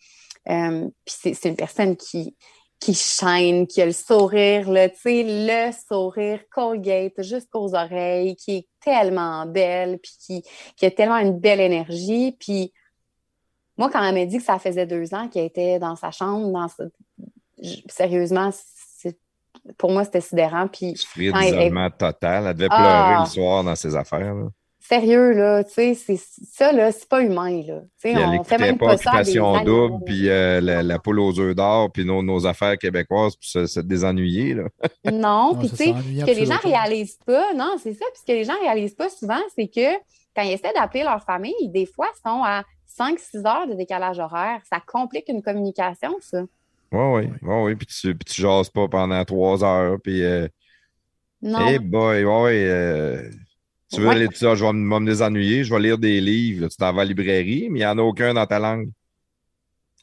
[0.49, 2.35] Euh, puis c'est une personne qui,
[2.79, 9.45] qui shine, qui a le sourire, là, le sourire Colgate jusqu'aux oreilles, qui est tellement
[9.45, 10.43] belle, puis qui,
[10.77, 12.35] qui a tellement une belle énergie.
[12.39, 12.73] Puis
[13.77, 16.51] moi, quand elle m'a dit que ça faisait deux ans qu'elle était dans sa chambre,
[16.51, 16.67] dans
[17.89, 18.51] sérieusement,
[19.77, 20.67] pour moi, c'était sidérant.
[20.67, 22.47] Puis, Souffrir d'isolement total.
[22.47, 23.23] Elle devait pleurer ah!
[23.25, 24.35] le soir dans ses affaires.
[24.89, 26.19] Sérieux, là, tu sais,
[26.51, 27.81] ça, là, c'est pas humain, là.
[27.97, 32.03] sais, on fait même pas, occupation double, puis euh, la, poule aux œufs d'or, puis
[32.03, 34.63] nos, nos, affaires québécoises, puis se, se désennuyer, là.
[35.11, 38.25] non, puis tu sais, ce que les gens réalisent pas, non, c'est ça, puis ce
[38.25, 39.93] que les gens réalisent pas souvent, c'est que
[40.35, 42.63] quand ils essaient d'appeler leur famille, des fois, ils sont à
[42.99, 44.61] 5-6 heures de décalage horaire.
[44.67, 46.41] Ça complique une communication, ça.
[46.91, 47.75] Oui, oui, oui, oui.
[47.75, 49.97] Puis tu, puis tu jases pas pendant trois heures.
[50.01, 50.23] Puis.
[50.23, 50.47] Euh...
[51.41, 51.67] Non.
[51.69, 53.29] Eh boy, oui, euh...
[53.91, 56.67] Tu veux aller, tu je vais me désennuyer, je vais lire des livres.
[56.67, 58.89] tu t'en vas à la librairie, mais il n'y en a aucun dans ta langue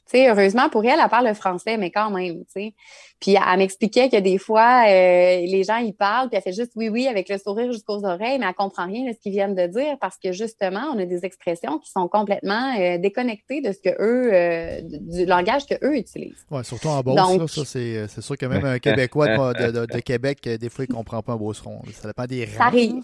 [0.07, 2.73] sais, heureusement pour elle, elle parle le français, mais quand même, tu sais.
[3.19, 6.73] Puis elle m'expliquait que des fois, euh, les gens, ils parlent, puis elle fait juste
[6.75, 9.55] oui, oui, avec le sourire jusqu'aux oreilles, mais elle comprend rien de ce qu'ils viennent
[9.55, 13.71] de dire parce que justement, on a des expressions qui sont complètement euh, déconnectées de
[13.71, 16.45] ce que eux, euh, du langage que eux utilisent.
[16.51, 20.85] Oui, surtout en Beauce, ça, c'est sûr que même un Québécois de, Québec, des fois,
[20.85, 21.81] il ne comprend pas un Beauceron.
[21.93, 22.57] Ça dépend des rangs.
[22.57, 23.03] Ça arrive.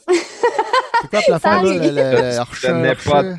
[1.11, 3.35] C'est quoi la fin, là, le, le,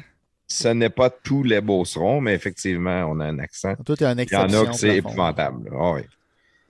[0.46, 3.74] ce n'est pas tous les beaucerons, mais effectivement, on a un accent.
[3.84, 5.70] Tout est un Il y en a que c'est épouvantable.
[5.72, 6.02] Ah oui.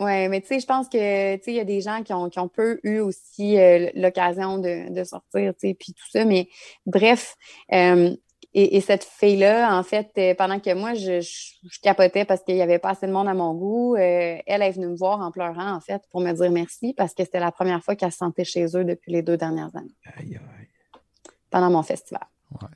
[0.00, 2.38] Oui, mais tu sais, je pense que il y a des gens qui ont, qui
[2.40, 6.24] ont peu eu aussi euh, l'occasion de, de, sortir, tu sais, puis tout ça.
[6.24, 6.48] Mais
[6.84, 7.36] bref,
[7.72, 8.14] euh,
[8.54, 12.62] et, cette fille-là, en fait, euh, pendant que moi, je, je, capotais parce qu'il n'y
[12.62, 15.72] avait pas assez de monde à mon goût, elle est venue me voir en pleurant,
[15.72, 18.44] en fait, pour me dire merci parce que c'était la première fois qu'elle se sentait
[18.44, 19.94] chez eux depuis les deux dernières années.
[20.16, 20.68] Aïe, aïe.
[21.54, 22.26] Pendant mon festival.
[22.60, 22.68] Ouais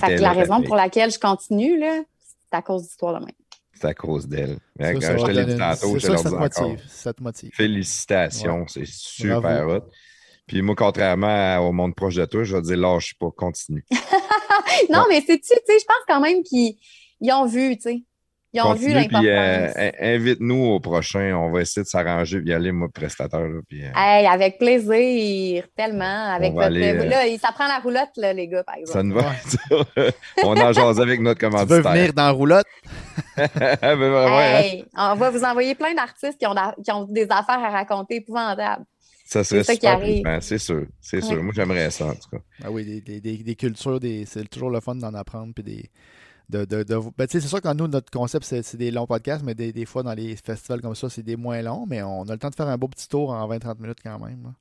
[0.00, 3.34] la raison pour laquelle je continue, c'est à cause d'Histoire de même.
[3.74, 4.58] C'est à cause d'elle.
[4.78, 7.50] je te l'ai dit tantôt, je ça, te motive, ça te motive.
[7.54, 9.88] Félicitations, c'est super hot.
[10.46, 13.84] Puis moi, contrairement au monde proche de toi, je vais dire lâche pas, continue.
[14.90, 16.76] non, mais c'est tu sais, je pense quand même qu'ils
[17.32, 18.02] ont vu, tu sais.
[18.54, 19.24] Ils ont vu l'importance.
[19.24, 21.34] Euh, invite-nous au prochain.
[21.36, 23.48] On va essayer de s'arranger et y aller, moi, prestataire.
[23.66, 26.34] puis, euh, avec plaisir, tellement.
[26.34, 26.76] Avec votre...
[26.76, 28.98] Euh, là, ça prend la roulotte, là, les gars, par exemple.
[28.98, 30.10] Ça nous va.
[30.44, 31.78] on en jase avec notre commanditaire.
[31.82, 32.66] Tu veux venir dans la roulotte?
[33.36, 37.70] Ben, ouais, on va vous envoyer plein d'artistes qui ont, qui ont des affaires à
[37.70, 38.84] raconter épouvantables.
[39.24, 40.86] Ça serait ça super c'est sûr.
[41.00, 41.42] C'est sûr.
[41.42, 42.42] Moi, j'aimerais ça, en tout cas.
[42.62, 45.52] Ah oui, des, des, des cultures, c'est toujours le fun d'en apprendre.
[45.54, 45.90] Puis des,
[46.48, 49.84] de, de, ben, c'est sûr que nous, notre concept, c'est des longs podcasts, mais des,
[49.84, 52.50] fois, dans les festivals comme ça, c'est des moins longs, mais on a le temps
[52.50, 54.52] de faire un beau petit tour en 20-30 minutes quand même.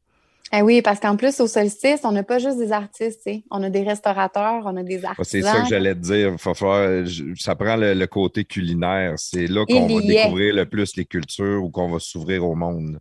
[0.54, 3.70] Eh oui, parce qu'en plus, au solstice, on n'a pas juste des artistes, on a
[3.70, 5.32] des restaurateurs, on a des artistes.
[5.32, 6.36] C'est ça que j'allais te dire.
[6.40, 9.14] ça prend le, côté culinaire.
[9.18, 13.00] C'est là qu'on va découvrir le plus les cultures ou qu'on va s'ouvrir au monde.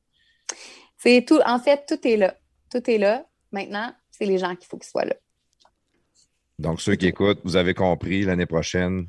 [0.96, 1.40] C'est tout.
[1.44, 2.34] En fait, tout est là.
[2.70, 3.24] Tout est là.
[3.50, 5.16] Maintenant, c'est les gens qu'il faut qu'ils soient là.
[6.60, 9.06] Donc, ceux qui écoutent, vous avez compris, l'année prochaine,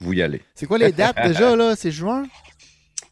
[0.00, 0.40] vous y allez.
[0.54, 1.74] C'est quoi les dates déjà, là?
[1.76, 2.24] C'est juin?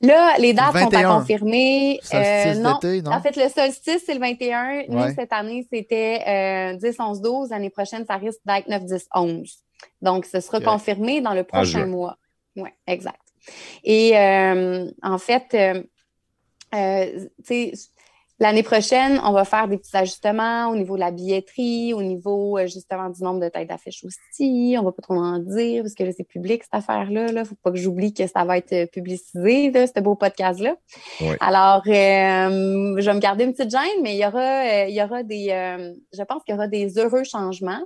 [0.01, 2.01] Là, les dates sont à confirmer.
[2.15, 2.79] Euh, non.
[3.07, 4.85] En fait, le solstice, c'est le 21.
[4.89, 7.51] Nous, cette année, c'était 10, 11, 12.
[7.51, 9.59] L'année prochaine, ça risque d'être 9, 10, 11.
[10.01, 12.17] Donc, ce sera confirmé dans le prochain mois.
[12.57, 13.21] Oui, exact.
[13.85, 15.83] Et euh, en fait, euh,
[16.75, 17.73] euh tu sais,
[18.43, 22.57] L'année prochaine, on va faire des petits ajustements au niveau de la billetterie, au niveau
[22.57, 24.77] euh, justement du nombre de têtes d'affiches aussi.
[24.79, 27.27] On va pas trop en dire parce que c'est public cette affaire-là.
[27.29, 30.75] Il ne faut pas que j'oublie que ça va être euh, publicisé, ce beau podcast-là.
[31.41, 35.03] Alors, euh, je vais me garder une petite gêne, mais il y aura, il y
[35.03, 35.49] aura des,
[36.11, 37.83] je pense qu'il y aura des heureux changements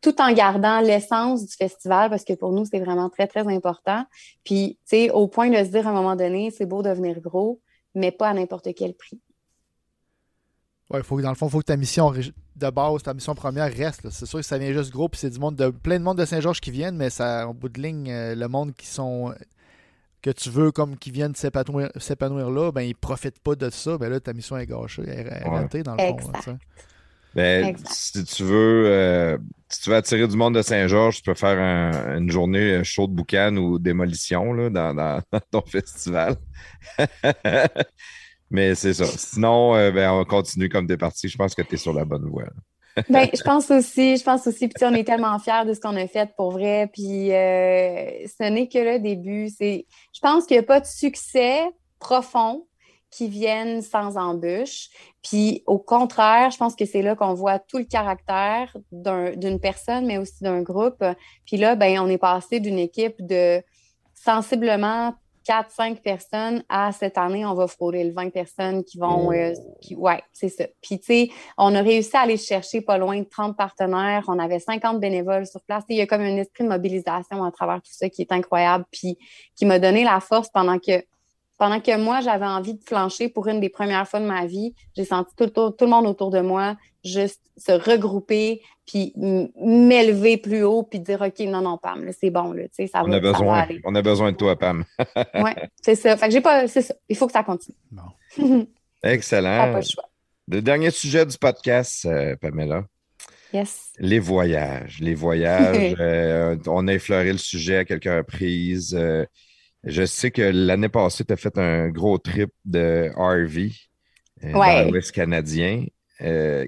[0.00, 4.04] tout en gardant l'essence du festival parce que pour nous, c'est vraiment très, très important.
[4.44, 7.20] Puis, tu sais, au point de se dire à un moment donné, c'est beau devenir
[7.20, 7.60] gros,
[7.96, 9.20] mais pas à n'importe quel prix.
[10.90, 13.72] Ouais, faut, dans le fond, il faut que ta mission de base, ta mission première
[13.72, 14.10] reste.
[14.10, 16.18] C'est sûr que ça vient juste gros, puis c'est du monde de plein de monde
[16.18, 19.34] de Saint-Georges qui viennent, mais ça, au bout de ligne, euh, le monde qui sont
[20.24, 24.08] que tu veux comme qui viennent s'épanouir là, ben ils profitent pas de ça, ben
[24.08, 26.58] là ta mission est gâchée, elle est ratée dans le fond.
[27.34, 29.36] ben, si tu veux euh,
[29.68, 31.58] si tu veux attirer du monde de Saint-Georges, tu peux faire
[32.16, 36.36] une journée chaude boucan ou démolition là, dans, dans ton festival.
[38.54, 39.06] Mais c'est ça.
[39.06, 41.28] Sinon, euh, ben, on continue comme t'es parti.
[41.28, 42.44] Je pense que tu es sur la bonne voie.
[43.08, 44.68] ben, je pense aussi, je pense aussi.
[44.68, 46.88] Puis on est tellement fiers de ce qu'on a fait pour vrai.
[46.92, 49.48] Puis euh, ce n'est que le début.
[49.48, 51.62] C'est, je pense qu'il n'y a pas de succès
[51.98, 52.68] profond
[53.10, 54.88] qui viennent sans embûche.
[55.24, 60.06] Puis au contraire, je pense que c'est là qu'on voit tout le caractère d'une personne,
[60.06, 61.04] mais aussi d'un groupe.
[61.44, 63.60] Puis là, ben, on est passé d'une équipe de
[64.14, 65.12] sensiblement
[65.46, 69.30] 4-5 personnes à cette année, on va frôler le 20 personnes qui vont.
[69.32, 70.64] euh, qui- ouais, c'est ça.
[70.82, 74.24] Puis, tu sais, on a réussi à aller chercher pas loin de 30 partenaires.
[74.28, 75.84] On avait 50 bénévoles sur place.
[75.88, 78.84] Il y a comme un esprit de mobilisation à travers tout ça qui est incroyable,
[78.90, 79.18] puis
[79.54, 81.04] qui m'a donné la force pendant que.
[81.58, 84.74] Pendant que moi, j'avais envie de flancher pour une des premières fois de ma vie,
[84.96, 89.12] j'ai senti tout, le- tout le monde autour de moi juste se regrouper, puis
[89.60, 92.86] m'élever plus haut, puis dire OK, non, non, Pam, là, c'est bon, là, tu sais,
[92.86, 93.80] ça va, On a ça va besoin, aller.
[93.84, 94.84] on a besoin de toi, Pam.
[95.34, 96.16] Ouais, c'est ça.
[96.16, 96.66] Fait que j'ai pas.
[96.66, 96.94] C'est ça.
[97.08, 97.76] Il faut que ça continue.
[97.90, 98.66] Bon.
[99.02, 99.72] Excellent.
[99.72, 100.08] pas le choix.
[100.48, 102.84] Le dernier sujet du podcast, euh, Pamela,
[103.52, 103.92] Yes.
[103.98, 104.98] les voyages.
[105.00, 108.94] Les voyages, euh, on a effleuré le sujet à quelques reprises.
[108.98, 109.24] Euh,
[109.86, 113.70] je sais que l'année passée, tu as fait un gros trip de RV
[114.44, 114.84] euh, Ouais.
[114.84, 115.84] dans l'Ouest canadien.
[116.20, 116.66] Euh,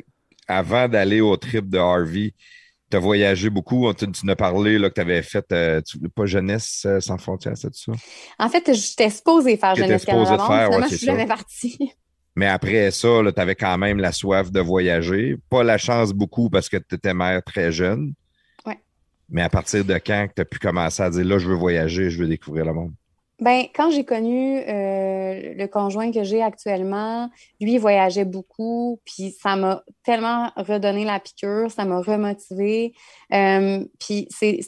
[0.48, 2.32] avant d'aller au trip de RV,
[2.90, 3.92] tu as voyagé beaucoup.
[3.94, 7.18] Tu, nous as parlé là, que tu avais fait, euh, tu- pas Jeunesse euh, sans
[7.18, 7.92] frontières, c'est ça?
[8.38, 11.78] En fait, j'étais supposée faire Jeunesse de faire, Finalement, ouais, je suis jamais partie.
[12.36, 15.36] Mais après ça, tu avais quand même la soif de voyager.
[15.48, 18.12] Pas la chance beaucoup parce que tu étais mère très jeune.
[18.66, 18.78] Ouais.
[19.30, 22.10] Mais à partir de quand tu as pu commencer à dire là, je veux voyager,
[22.10, 22.92] je veux découvrir le monde?
[23.38, 29.30] Ben, quand j'ai connu euh, le conjoint que j'ai actuellement, lui, il voyageait beaucoup, puis
[29.30, 32.94] ça m'a tellement redonné la piqûre, ça m'a remotivé.
[33.34, 34.60] Euh, puis c'est,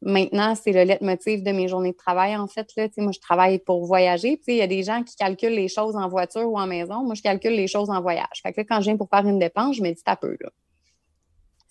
[0.00, 2.66] maintenant, c'est le leitmotiv de mes journées de travail, en fait.
[2.78, 2.88] Là.
[2.96, 4.40] Moi, je travaille pour voyager.
[4.46, 7.04] Il y a des gens qui calculent les choses en voiture ou en maison.
[7.04, 8.40] Moi, je calcule les choses en voyage.
[8.42, 10.34] Fait que là, quand je viens pour faire une dépense, je me dis, t'as peu,
[10.40, 10.48] là.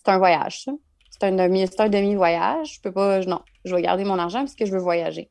[0.04, 0.72] C'est un voyage, ça.
[1.16, 2.74] C'est un demi, un demi-voyage.
[2.74, 5.30] Je peux pas, non, je vais garder mon argent parce que je veux voyager.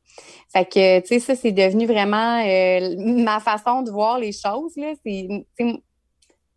[0.50, 4.72] Fait que, tu sais, ça, c'est devenu vraiment euh, ma façon de voir les choses,
[4.76, 4.94] là.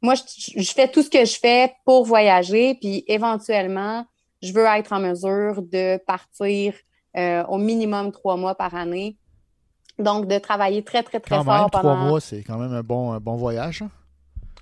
[0.01, 4.05] Moi, je, je fais tout ce que je fais pour voyager, puis éventuellement,
[4.41, 6.73] je veux être en mesure de partir
[7.17, 9.17] euh, au minimum trois mois par année.
[9.99, 11.95] Donc, de travailler très, très, très Quand fort même, trois pendant...
[11.95, 13.81] mois, c'est quand même un bon, un bon voyage.
[13.81, 13.89] hein?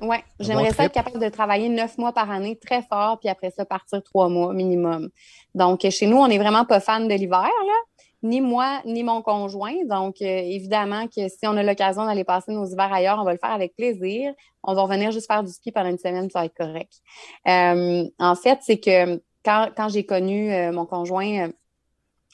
[0.02, 3.30] Oui, j'aimerais bon ça être capable de travailler neuf mois par année très fort, puis
[3.30, 5.10] après ça, partir trois mois minimum.
[5.54, 7.74] Donc, chez nous, on n'est vraiment pas fan de l'hiver, là.
[8.24, 9.76] Ni moi, ni mon conjoint.
[9.86, 13.34] Donc, euh, évidemment que si on a l'occasion d'aller passer nos hivers ailleurs, on va
[13.34, 14.34] le faire avec plaisir.
[14.64, 16.92] On va revenir juste faire du ski pendant une semaine, ça va être correct.
[17.48, 21.52] Euh, en fait, c'est que quand, quand j'ai connu euh, mon conjoint, euh,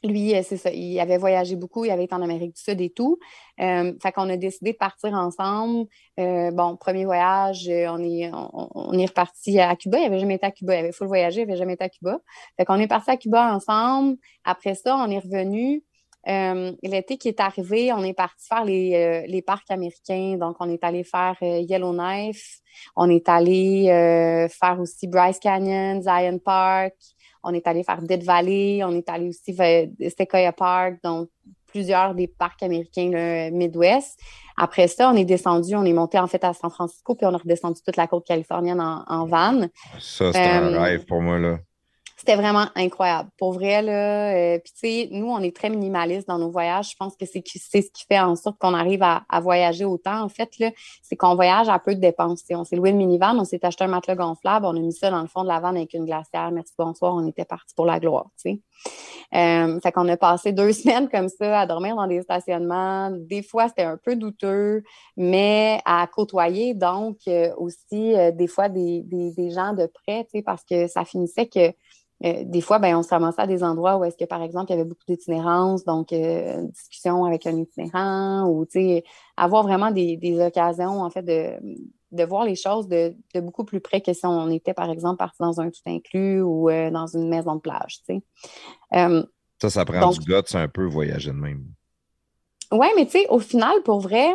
[0.04, 2.82] lui, euh, c'est ça, il avait voyagé beaucoup, il avait été en Amérique du Sud
[2.82, 3.20] et tout.
[3.60, 5.88] Euh, fait qu'on a décidé de partir ensemble.
[6.20, 10.00] Euh, bon, premier voyage, euh, on est, on, reparti à Cuba.
[10.00, 10.76] Il avait jamais été à Cuba.
[10.76, 12.20] Il avait full voyagé, il avait jamais été à Cuba.
[12.58, 14.18] Fait qu'on est parti à Cuba ensemble.
[14.44, 15.84] Après ça, on est revenu.
[16.84, 20.38] L'été qui est arrivé, on est parti faire les, les parcs américains.
[20.40, 22.60] Donc, on est allé faire Yellowknife.
[22.96, 23.86] On est allé
[24.52, 26.94] faire aussi Bryce Canyon, Zion Park.
[27.44, 28.84] On est allé faire Death Valley.
[28.84, 29.88] On est allé aussi faire
[30.18, 30.96] Sequoia Park.
[31.04, 31.30] Donc,
[31.68, 34.20] plusieurs des parcs américains là, Midwest.
[34.58, 37.34] Après ça, on est descendu, on est monté en fait à San Francisco, puis on
[37.34, 39.62] a redescendu toute la côte californienne en, en van.
[40.00, 41.40] Ça, c'est un Euh, rêve pour moi.
[41.40, 41.60] là.
[42.22, 43.32] C'était vraiment incroyable.
[43.40, 44.36] Pour vrai, là.
[44.36, 46.92] euh, puis, tu sais, nous, on est très minimaliste dans nos voyages.
[46.92, 50.30] Je pense que c'est ce qui fait en sorte qu'on arrive à, voyager autant, en
[50.30, 50.70] fait, là.
[51.02, 52.44] C'est qu'on voyage à peu de dépenses.
[52.52, 55.10] On s'est loué une minivan, on s'est acheté un matelas gonflable, on a mis ça
[55.10, 56.52] dans le fond de la vanne avec une glacière.
[56.52, 58.60] Merci, bonsoir, on était parti pour la gloire, tu sais.
[59.34, 63.10] Euh, fait qu'on a passé deux semaines comme ça à dormir dans des stationnements.
[63.10, 64.84] Des fois, c'était un peu douteux,
[65.18, 70.38] mais à côtoyer donc euh, aussi des fois des, des, des gens de près, tu
[70.38, 71.74] sais, parce que ça finissait que
[72.24, 74.68] euh, des fois, ben, on se ramassait à des endroits où est-ce que, par exemple,
[74.72, 78.66] il y avait beaucoup d'itinérance, donc euh, une discussion avec un itinérant ou,
[79.38, 81.58] avoir vraiment des, des occasions, en fait, de,
[82.12, 85.18] de voir les choses de, de beaucoup plus près que si on était, par exemple,
[85.18, 88.22] parti dans un tout inclus ou euh, dans une maison de plage, tu sais.
[88.94, 89.24] Euh,
[89.60, 91.66] Ça, ça prend Donc- du c'est un peu voyager de même.
[92.72, 94.32] Ouais, mais tu sais, au final, pour vrai,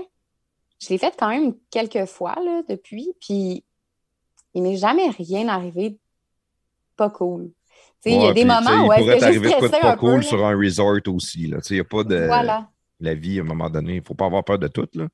[0.81, 3.65] je l'ai fait quand même quelques fois là, depuis, puis
[4.55, 5.99] il m'est jamais rien arrivé
[6.97, 7.51] pas cool.
[8.05, 10.23] Il y a des moments où est-ce que j'ai stressé pas un cool peu.
[10.23, 11.45] sur un resort aussi.
[11.51, 12.69] Il n'y a pas de Voilà.
[13.01, 13.95] la vie à un moment donné.
[13.95, 14.87] Il ne faut pas avoir peur de tout.
[14.95, 15.07] Là.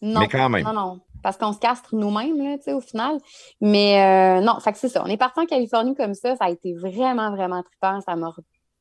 [0.00, 0.64] Non, Mais quand même.
[0.64, 1.00] non, non.
[1.22, 3.18] Parce qu'on se castre nous-mêmes, au final.
[3.60, 4.00] Mais
[4.38, 5.02] euh, non, fait que c'est ça.
[5.04, 6.36] On est parti en Californie comme ça.
[6.36, 8.00] Ça a été vraiment, vraiment trippant.
[8.02, 8.32] Ça m'a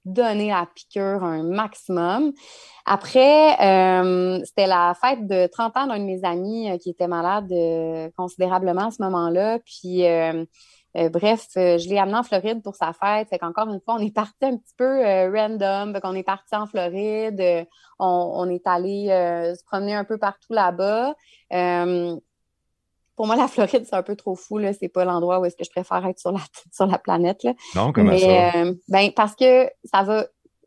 [0.06, 2.32] donné la piqûre un maximum.
[2.85, 7.08] Après, euh, c'était la fête de 30 ans d'un de mes amis euh, qui était
[7.08, 9.59] malade euh, considérablement à ce moment-là.
[9.66, 10.03] Puis,
[10.98, 13.30] euh, bref, euh, je l'ai amené en Floride pour sa fête.
[13.30, 15.93] Fait qu'encore une fois, on est parti un petit peu euh, random.
[15.93, 17.67] Fait qu'on est parti en Floride.
[18.00, 19.08] On, on est allé
[19.58, 21.14] se promener un peu partout là-bas.
[23.16, 24.58] Pour moi, la Floride, c'est un peu trop fou.
[24.58, 24.74] Là.
[24.74, 26.40] C'est pas l'endroit où est-ce que je préfère être sur la,
[26.72, 27.43] sur la planète.
[27.43, 27.53] Là.
[27.76, 28.64] Non, comment Mais, ça?
[28.88, 30.26] ben, parce que ça va.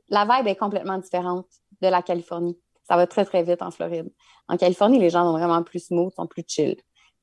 [0.09, 1.47] La vibe est complètement différente
[1.81, 2.59] de la Californie.
[2.83, 4.13] Ça va très, très vite en Floride.
[4.49, 6.77] En Californie, les gens sont vraiment plus smooth, sont plus chill.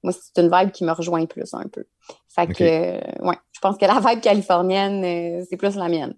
[0.04, 1.86] Moi, c'est une vibe qui me rejoint plus un peu.
[2.30, 6.14] Fait que, euh, ouais, je pense que la vibe californienne, euh, c'est plus la mienne.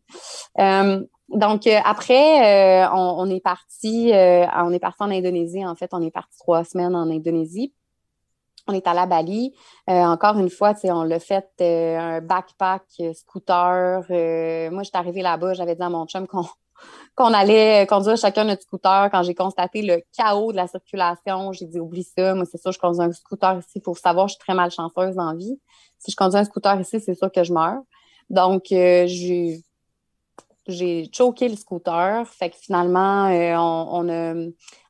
[0.60, 5.66] Euh, donc, après, on, est parti, on est parti en Indonésie.
[5.66, 7.74] En fait, on est parti trois semaines en Indonésie.
[8.68, 9.54] On est allé à Bali.
[9.88, 12.84] encore une fois, on l'a fait un backpack,
[13.14, 14.04] scooter.
[14.72, 16.46] moi, j'étais arrivée là-bas, j'avais dit à mon chum qu'on
[17.20, 19.10] qu'on allait conduire chacun notre scooter.
[19.12, 22.34] Quand j'ai constaté le chaos de la circulation, j'ai dit oublie ça.
[22.34, 23.72] Moi, c'est sûr, je conduis un scooter ici.
[23.76, 25.60] Il faut savoir, je suis très malchanceuse la vie.
[25.98, 27.82] Si je conduis un scooter ici, c'est sûr que je meurs.
[28.30, 29.62] Donc, euh, j'ai
[30.68, 32.26] j'ai choqué le scooter.
[32.28, 34.34] Fait que finalement, euh, on, a,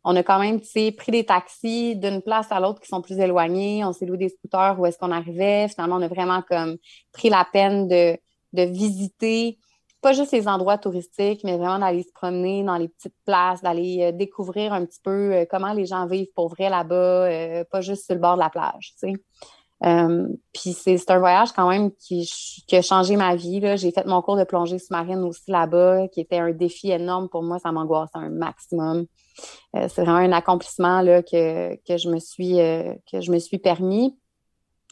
[0.03, 3.83] on a quand même pris des taxis d'une place à l'autre qui sont plus éloignés.
[3.85, 5.67] On s'est loué des scooters où est-ce qu'on arrivait.
[5.69, 6.77] Finalement, on a vraiment comme
[7.11, 8.17] pris la peine de
[8.53, 9.57] visiter
[10.01, 13.99] pas juste les endroits touristiques, mais vraiment d'aller se promener dans les petites places, d'aller
[14.01, 17.81] euh, découvrir un petit peu euh, comment les gens vivent pour vrai là-bas, euh, pas
[17.81, 20.33] juste sur le bord de la plage, tu sais.
[20.53, 22.29] puis c'est un voyage quand même qui,
[22.67, 23.61] qui a changé ma vie.
[23.77, 27.43] J'ai fait mon cours de plongée sous-marine aussi là-bas, qui était un défi énorme pour
[27.43, 27.59] moi.
[27.59, 29.05] Ça m'angoissait un maximum.
[29.73, 32.57] c'est vraiment un accomplissement là, que, que, je me suis,
[33.09, 34.18] que je me suis permis.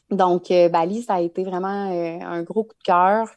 [0.09, 3.27] Donc, euh, Bali, ça a été vraiment euh, un gros coup de cœur.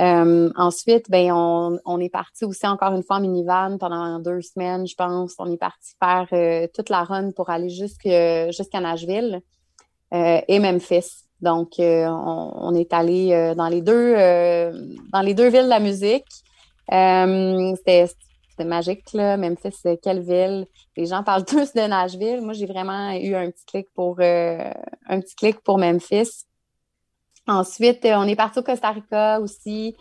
[0.00, 4.88] Euh, ensuite, ben, on, est parti aussi encore une fois en minivan pendant deux semaines,
[4.88, 5.34] je pense.
[5.38, 9.40] On est parti faire toute la run pour aller jusqu'à Nashville
[10.12, 11.26] et Memphis.
[11.40, 14.14] Donc, on, est allé dans les deux
[15.12, 16.26] dans les deux villes de la musique.
[16.88, 18.08] C'était
[18.64, 19.36] magique, là.
[19.36, 20.66] Memphis, quelle ville?
[20.96, 22.40] Les gens parlent tous de Nashville.
[22.40, 24.72] Moi, j'ai vraiment eu un petit clic pour euh,
[25.08, 26.44] un petit clic pour Memphis.
[27.46, 29.96] Ensuite, euh, on est parti au Costa Rica aussi.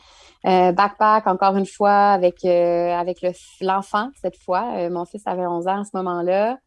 [0.46, 3.26] Euh, backpack, encore une fois, avec, avec
[3.62, 4.90] l'enfant, cette fois.
[4.90, 6.58] mon fils avait 11 ans à ce moment-là.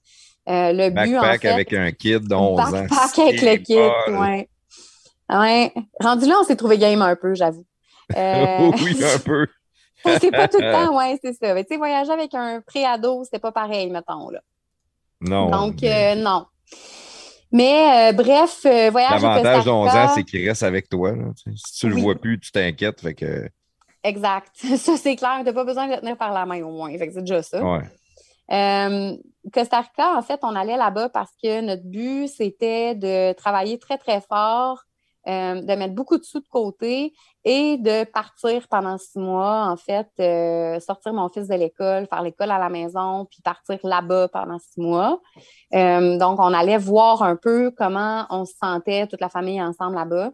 [0.46, 2.70] le but, en fait, avec un kid de 11 ans.
[2.70, 4.46] Backpack avec le kid, oui.
[5.30, 5.72] Ouais.
[6.00, 7.64] Rendu là, on s'est trouvé game un peu, j'avoue.
[8.14, 9.46] oui, un peu.
[10.04, 11.54] C'est pas tout le temps, ouais, c'est ça.
[11.54, 14.40] Mais tu sais, voyager avec un pré-ado, c'était pas pareil, mettons, là.
[15.20, 15.50] Non.
[15.50, 16.46] Donc, euh, non.
[17.52, 21.12] Mais euh, bref, euh, voyage L'avantage de 11 ans, c'est qu'il reste avec toi.
[21.54, 23.00] Si tu le vois plus, tu t'inquiètes.
[23.00, 23.48] Fait que...
[24.02, 24.50] Exact.
[24.76, 25.38] Ça, c'est clair.
[25.40, 26.96] Tu n'as pas besoin de le tenir par la main, au moins.
[26.96, 27.62] Fait que c'est déjà ça.
[27.62, 29.18] Ouais.
[29.52, 33.98] Costa Rica, en fait, on allait là-bas parce que notre but, c'était de travailler très,
[33.98, 34.84] très fort
[35.28, 37.12] euh, de mettre beaucoup de sous de côté
[37.44, 42.22] et de partir pendant six mois, en fait, euh, sortir mon fils de l'école, faire
[42.22, 45.20] l'école à la maison, puis partir là-bas pendant six mois.
[45.74, 49.94] Euh, donc, on allait voir un peu comment on se sentait, toute la famille ensemble
[49.94, 50.32] là-bas.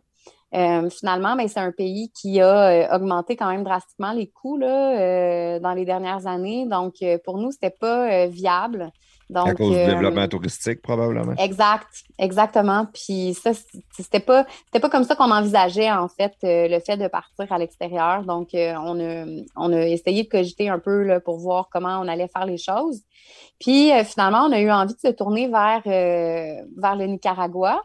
[0.90, 5.74] finalement, ben, c'est un pays qui a augmenté quand même drastiquement les coûts là, dans
[5.74, 6.64] les dernières années.
[6.64, 6.94] Donc,
[7.24, 8.90] pour nous, c'était pas viable
[9.34, 11.34] à cause du euh, développement touristique, probablement.
[11.36, 11.86] Exact,
[12.18, 12.86] exactement.
[12.92, 13.50] Puis ça,
[13.92, 17.50] c'était pas, c'était pas comme ça qu'on envisageait, en fait, euh, le fait de partir
[17.50, 18.22] à l'extérieur.
[18.24, 19.24] Donc, euh, on, a,
[19.56, 22.58] on a essayé de cogiter un peu là, pour voir comment on allait faire les
[22.58, 23.02] choses.
[23.60, 27.82] Puis, finalement, on a eu envie de se tourner vers, vers le Nicaragua.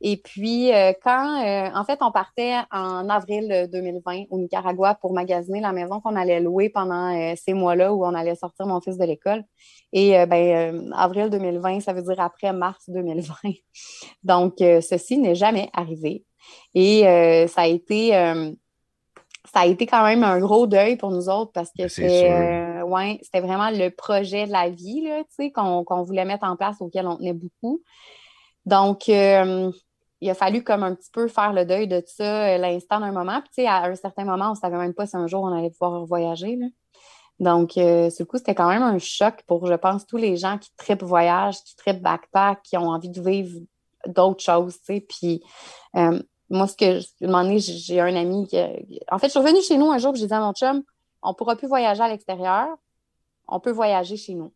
[0.00, 5.12] Et puis, euh, quand, euh, en fait, on partait en avril 2020 au Nicaragua pour
[5.12, 8.80] magasiner la maison qu'on allait louer pendant euh, ces mois-là où on allait sortir mon
[8.80, 9.44] fils de l'école.
[9.92, 13.34] Et ben, avril 2020, ça veut dire après mars 2020.
[14.22, 16.24] Donc, ceci n'est jamais arrivé.
[16.74, 17.02] Et
[17.48, 21.70] ça a été ça a été quand même un gros deuil pour nous autres parce
[21.70, 25.08] que c'était ouais, c'était vraiment le projet de la vie
[25.54, 27.80] qu'on voulait mettre en place auquel on tenait beaucoup.
[28.66, 29.08] Donc,
[30.20, 33.12] il a fallu comme un petit peu faire le deuil de ça euh, l'instant d'un
[33.12, 33.40] moment.
[33.40, 35.42] Puis, tu sais, à un certain moment, on ne savait même pas si un jour
[35.42, 36.58] on allait pouvoir voyager.
[37.38, 40.56] Donc, euh, ce coup, c'était quand même un choc pour, je pense, tous les gens
[40.58, 43.60] qui tripent voyage, qui tripent backpack, qui ont envie de vivre
[44.06, 45.00] d'autres choses, tu sais.
[45.00, 45.42] Puis,
[45.96, 48.58] euh, moi, ce que, moment donné, j'ai un ami qui.
[49.10, 50.82] En fait, je suis revenue chez nous un jour, j'ai dit à mon chum,
[51.22, 52.68] on ne pourra plus voyager à l'extérieur,
[53.48, 54.52] on peut voyager chez nous.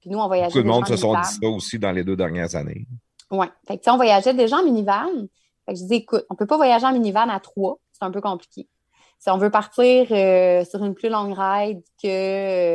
[0.00, 0.50] Puis nous, on voyageait.
[0.50, 2.86] Beaucoup de monde se sont dit ça aussi dans les deux dernières années.
[3.32, 3.46] Oui.
[3.86, 5.26] On voyageait déjà en minivan.
[5.66, 7.78] Je dis, écoute, on ne peut pas voyager en minivan à trois.
[7.92, 8.68] C'est un peu compliqué.
[9.18, 12.08] Si on veut partir euh, sur une plus longue ride que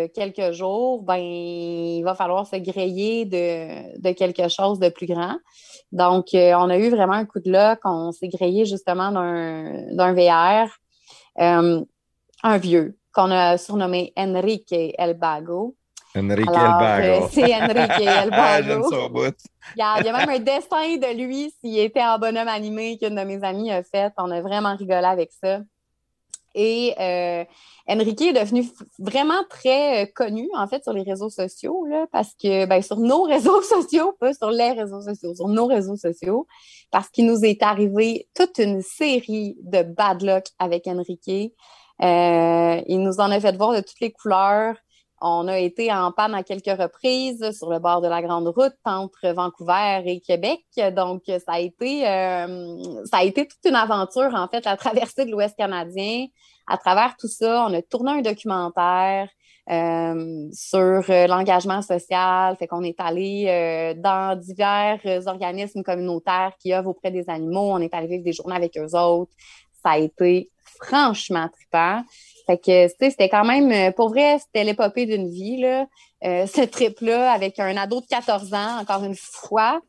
[0.06, 5.36] euh, quelques jours, ben il va falloir se griller de, quelque chose de plus grand.
[5.92, 7.80] Donc, euh, on a eu vraiment un coup de luck.
[7.84, 10.70] On s'est grillé justement d'un VR,
[11.36, 15.76] un vieux, qu'on a surnommé Enrique El Bago.
[16.18, 17.28] Enrique Elbago.
[17.32, 18.90] c'est Enrique Elbago.
[19.76, 22.48] il, y a, il y a même un dessin de lui s'il était en bonhomme
[22.48, 24.14] animé qu'une de mes amies a fait.
[24.18, 25.60] On a vraiment rigolé avec ça.
[26.60, 27.46] Et euh,
[27.88, 28.66] Enrique est devenu
[28.98, 32.98] vraiment très euh, connu, en fait, sur les réseaux sociaux, là, parce que, ben, sur
[32.98, 36.48] nos réseaux sociaux, pas sur les réseaux sociaux, sur nos réseaux sociaux,
[36.90, 41.54] parce qu'il nous est arrivé toute une série de bad luck avec Enrique.
[42.02, 44.76] Euh, il nous en a fait voir de toutes les couleurs.
[45.20, 48.76] On a été en panne à quelques reprises sur le bord de la grande route
[48.86, 50.62] entre Vancouver et Québec.
[50.96, 55.26] Donc, ça a été, euh, ça a été toute une aventure, en fait, la traversée
[55.26, 56.28] de l'Ouest canadien.
[56.68, 59.28] À travers tout ça, on a tourné un documentaire
[59.72, 60.78] euh, sur
[61.10, 62.56] euh, l'engagement social.
[62.58, 67.72] Fait qu'on est allé dans divers organismes communautaires qui œuvrent auprès des animaux.
[67.72, 69.32] On est allé vivre des journées avec eux autres.
[69.82, 72.04] Ça a été franchement trippant.
[72.48, 75.86] Fait que, c'était quand même, euh, pour vrai, c'était l'épopée d'une vie, là.
[76.24, 79.82] Euh, ce trip-là, avec un ado de 14 ans, encore une fois,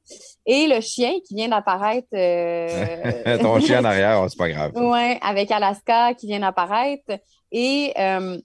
[0.45, 2.09] et le chien qui vient d'apparaître.
[2.13, 3.39] Euh...
[3.41, 4.73] Ton chien en arrière, c'est pas grave.
[4.75, 7.19] Oui, avec Alaska qui vient d'apparaître.
[7.51, 8.37] Et euh,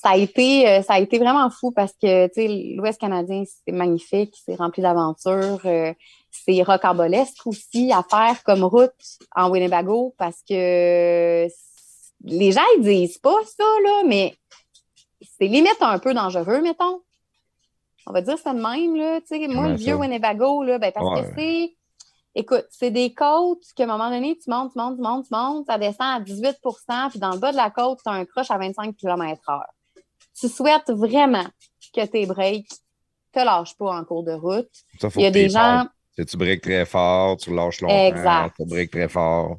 [0.00, 3.72] ça a été ça a été vraiment fou parce que tu sais l'Ouest canadien c'est
[3.72, 5.60] magnifique, c'est rempli d'aventures,
[6.30, 8.92] c'est rocambolesque aussi à faire comme route
[9.34, 11.48] en Winnebago parce que
[12.24, 14.36] les gens, ils disent pas ça, là, mais
[15.38, 17.00] c'est limite un peu dangereux, mettons.
[18.06, 19.20] On va dire ça de même, là.
[19.20, 21.76] Tu sais, moi, le vieux Winnebago, là, ben, parce que c'est.
[22.34, 25.34] Écoute, c'est des côtes qu'à un moment donné, tu montes, tu montes, tu montes, tu
[25.34, 28.24] montes, ça descend à 18% puis dans le bas de la côte, tu as un
[28.24, 29.60] crush à 25 km/h.
[30.38, 31.46] Tu souhaites vraiment
[31.92, 32.70] que tes breaks
[33.32, 34.70] te lâchent pas en cours de route.
[35.16, 35.86] Il y a des gens.
[36.16, 38.54] Tu breaks très fort, tu lâches longtemps, exact.
[38.56, 39.56] tu breaks très fort.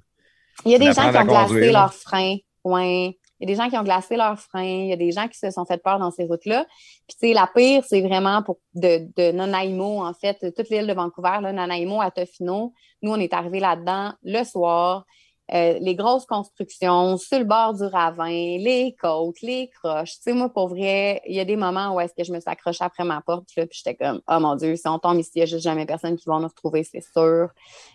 [0.63, 2.37] Il y a des gens qui ont glacé leurs freins.
[2.65, 5.27] Il y a des gens qui ont glacé leurs freins, il y a des gens
[5.27, 6.65] qui se sont fait peur dans ces routes-là.
[7.07, 10.93] Puis, tu sais, la pire, c'est vraiment pour de, Nanaimo, en fait, toute l'île de
[10.93, 12.73] Vancouver, Nanaimo à Tofino.
[13.01, 15.05] Nous, on est arrivés là-dedans le soir.
[15.53, 20.13] Euh, les grosses constructions sur le bord du ravin, les côtes, les croches.
[20.13, 22.39] Tu sais, moi, pour vrai, il y a des moments où est-ce que je me
[22.39, 25.31] suis accrochée après ma porte, puis j'étais comme, oh mon Dieu, si on tombe ici,
[25.35, 27.49] il n'y a juste jamais personne qui va nous retrouver, c'est sûr.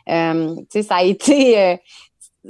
[0.09, 1.77] Euh, tu sais, ça a été, euh,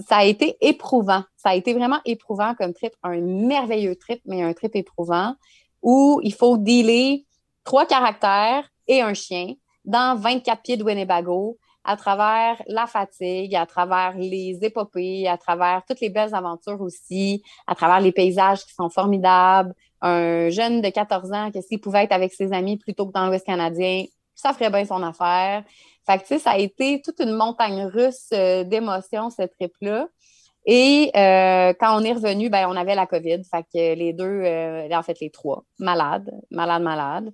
[0.06, 1.22] ça a été éprouvant.
[1.36, 5.34] Ça a été vraiment éprouvant comme trip, un merveilleux trip, mais un trip éprouvant
[5.82, 7.24] où il faut dealer
[7.64, 13.64] trois caractères et un chien dans 24 pieds de Winnebago à travers la fatigue, à
[13.64, 18.74] travers les épopées, à travers toutes les belles aventures aussi, à travers les paysages qui
[18.74, 19.72] sont formidables.
[20.02, 23.26] Un jeune de 14 ans que s'il pouvait être avec ses amis plutôt que dans
[23.26, 25.62] l'Ouest canadien, ça ferait bien son affaire.
[26.06, 30.08] Fait que, ça a été toute une montagne russe euh, d'émotions, cette trip-là.
[30.64, 33.42] Et euh, quand on est revenu, ben, on avait la COVID.
[33.44, 37.32] Fait les deux, euh, en fait, les trois, malades, malades, malades.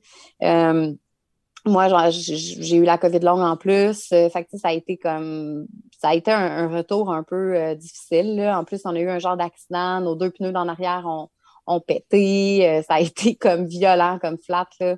[1.67, 4.09] moi, j'ai eu la COVID longue en plus.
[4.09, 5.67] fait que, ça a été comme,
[5.99, 8.41] ça a été un, retour un peu difficile.
[8.55, 10.01] En plus, on a eu un genre d'accident.
[10.01, 11.29] Nos deux pneus d'en arrière ont,
[11.67, 12.83] ont pété.
[12.87, 14.69] ça a été comme violent, comme flat.
[14.81, 14.97] Là.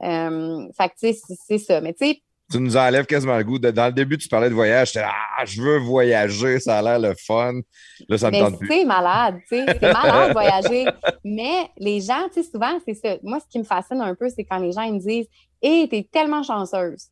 [0.00, 1.12] fait que,
[1.46, 1.80] c'est ça.
[1.80, 3.58] Mais tu sais, tu nous enlèves quasiment le goût.
[3.58, 4.92] dans le début, tu parlais de voyage.
[4.92, 7.54] J'étais Ah, je veux voyager, ça a l'air le fun.
[8.08, 8.68] Là, ça me tente plus.
[8.68, 9.66] C'est malade, tu sais.
[9.80, 10.86] C'est malade de voyager.
[11.24, 13.16] Mais les gens, tu sais, souvent, c'est ça.
[13.22, 15.26] Moi, ce qui me fascine un peu, c'est quand les gens ils me disent
[15.62, 17.06] Hé, hey, t'es tellement chanceuse.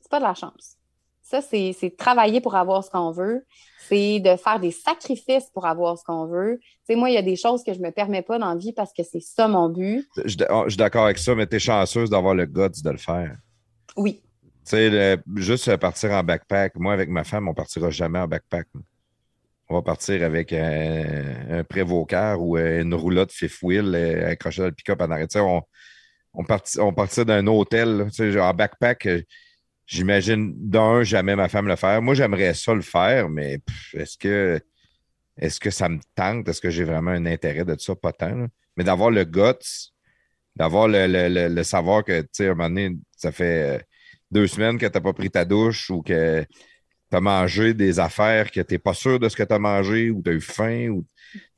[0.00, 0.76] C'est pas de la chance.
[1.22, 3.44] Ça, c'est travailler pour avoir ce qu'on veut.
[3.88, 6.58] C'est de faire des sacrifices pour avoir ce qu'on veut.
[6.60, 8.56] Tu sais, moi, il y a des choses que je me permets pas dans la
[8.56, 10.06] vie parce que c'est ça mon but.
[10.16, 12.98] Je, je suis d'accord avec ça, mais tu es chanceuse d'avoir le guts de le
[12.98, 13.36] faire.
[13.96, 14.22] Oui,
[14.64, 16.76] sais, juste partir en backpack.
[16.76, 18.66] Moi, avec ma femme, on partira jamais en backpack.
[19.68, 24.66] On va partir avec un, un prévocar ou une roulotte fifth wheel euh, accrochée dans
[24.66, 25.26] le pick-up en arrêt.
[25.36, 25.62] On,
[26.34, 26.44] on,
[26.78, 28.06] on partirait d'un hôtel.
[28.38, 29.22] en backpack, euh,
[29.86, 32.02] j'imagine d'un, jamais ma femme le faire.
[32.02, 33.60] Moi, j'aimerais ça le faire, mais
[33.94, 34.60] est-ce que
[35.38, 36.46] est-ce que ça me tente?
[36.48, 37.94] Est-ce que j'ai vraiment un intérêt de ça?
[37.96, 38.46] Pas tant.
[38.76, 39.92] Mais d'avoir le guts,
[40.54, 43.82] d'avoir le, le, le, savoir que, tu sais, à un moment donné, ça fait euh,
[44.32, 46.44] deux semaines que tu n'as pas pris ta douche ou que
[47.10, 49.58] tu as mangé des affaires que tu n'es pas sûr de ce que tu as
[49.58, 50.88] mangé ou tu as eu faim.
[50.88, 51.04] Ou...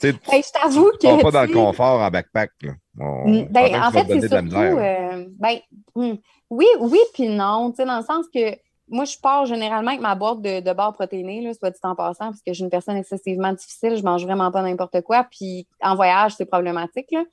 [0.03, 1.23] je t'avoue que.
[1.23, 2.51] pas dans le confort en backpack.
[2.97, 4.57] Mm, ben, en fait, c'est surtout.
[4.57, 5.59] Euh, ben,
[5.95, 6.15] hmm,
[6.51, 7.73] oui, oui, puis non.
[7.79, 8.57] Dans le sens que
[8.89, 11.95] moi, je pars généralement avec ma boîte de, de barres protéinées, là, soit dit en
[11.95, 13.97] passant, parce que je suis une personne excessivement difficile.
[13.97, 15.25] Je mange vraiment pas n'importe quoi.
[15.31, 17.11] Puis en voyage, c'est problématique.
[17.13, 17.25] Là.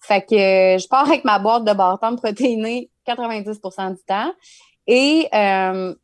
[0.00, 4.32] Fait que je pars avec ma boîte de barres protéinées 90% du temps.
[4.86, 5.94] Et euh,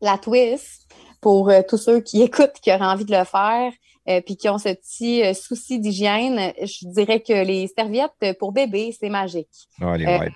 [0.00, 0.88] la twist,
[1.20, 3.72] pour euh, tous ceux qui écoutent, qui auraient envie de le faire,
[4.08, 8.96] euh, puis qui ont ce petit souci d'hygiène, je dirais que les serviettes pour bébé,
[8.98, 9.68] c'est magique.
[9.80, 10.32] Ah, les wipes.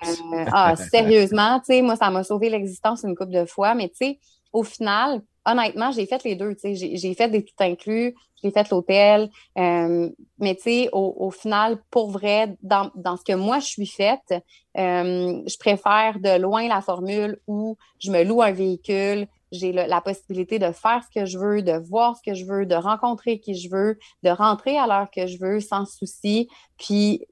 [0.51, 3.95] ah, sérieusement, tu sais, moi, ça m'a sauvé l'existence une couple de fois, mais tu
[3.95, 4.19] sais,
[4.53, 6.55] au final, honnêtement, j'ai fait les deux.
[6.63, 9.29] J'ai fait des tout inclus, j'ai fait l'hôtel.
[9.57, 10.09] Euh,
[10.39, 14.33] mais sais, au, final, pour vrai, dans, ce que moi je suis faite,
[14.77, 20.01] euh, je préfère de loin la formule où je me loue un véhicule, j'ai la
[20.01, 23.39] possibilité de faire ce que je veux, de voir ce que je veux, de rencontrer
[23.39, 26.49] qui je veux, de rentrer à l'heure que je veux sans souci.
[26.77, 27.25] Puis,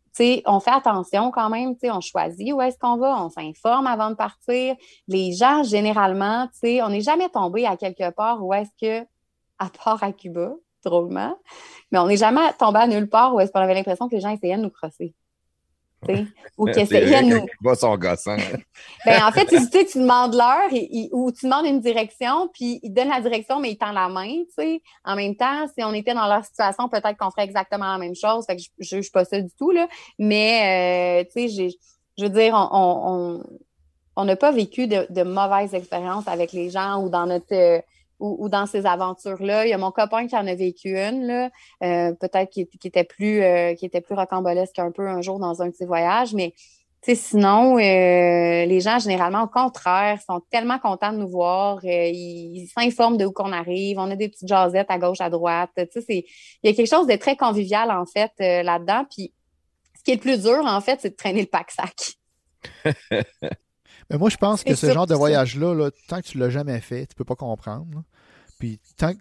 [0.45, 4.15] on fait attention quand même, on choisit où est-ce qu'on va, on s'informe avant de
[4.15, 4.75] partir.
[5.07, 9.05] Les gens, généralement, on n'est jamais tombé à quelque part où est-ce que,
[9.59, 11.37] à part à Cuba, drôlement,
[11.91, 14.21] mais on n'est jamais tombé à nulle part où est-ce qu'on avait l'impression que les
[14.21, 15.15] gens essayaient de nous crosser
[16.57, 17.75] ou qui essayaient de nous.
[17.75, 18.37] Son gossant.
[19.05, 20.69] ben, en fait, tu, tu demandes l'heure
[21.11, 24.43] ou tu demandes une direction, puis ils donnent la direction, mais ils tendent la main.
[24.55, 24.81] sais.
[25.03, 28.15] En même temps, si on était dans leur situation, peut-être qu'on ferait exactement la même
[28.15, 28.45] chose.
[28.45, 29.71] Fait que je ne juge pas ça du tout.
[29.71, 29.87] Là.
[30.19, 31.69] Mais, euh, tu sais,
[32.17, 37.09] je veux dire, on n'a pas vécu de, de mauvaises expériences avec les gens ou
[37.09, 37.83] dans notre.
[38.25, 39.65] Ou, dans ces aventures-là.
[39.65, 41.49] Il y a mon copain qui en a vécu une, là,
[41.83, 45.61] euh, peut-être qui, était plus euh, qui était plus rocambolesque un peu un jour dans
[45.61, 46.53] un de ses voyages, mais
[47.01, 47.79] sinon, euh,
[48.65, 51.83] les gens, généralement, au contraire, sont tellement contents de nous voir.
[51.83, 53.99] ils s'informent de où qu'on arrive.
[53.99, 55.71] On a des petites jasettes à gauche, à droite.
[56.07, 56.23] Il
[56.63, 59.03] y a quelque chose de très convivial, en fait, là-dedans.
[59.13, 59.33] Puis,
[59.97, 62.15] ce qui est le plus dur, en fait, c'est de traîner le pack-sac.
[62.85, 62.93] Mais
[64.17, 66.79] moi, je pense que ce genre de voyage-là, là, tant que tu ne l'as jamais
[66.79, 68.03] fait, tu ne peux pas comprendre.
[68.63, 69.11] Puis tant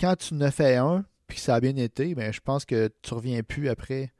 [0.00, 2.90] quand tu ne fais un, puis que ça a bien été, ben, je pense que
[3.02, 4.12] tu ne reviens plus après.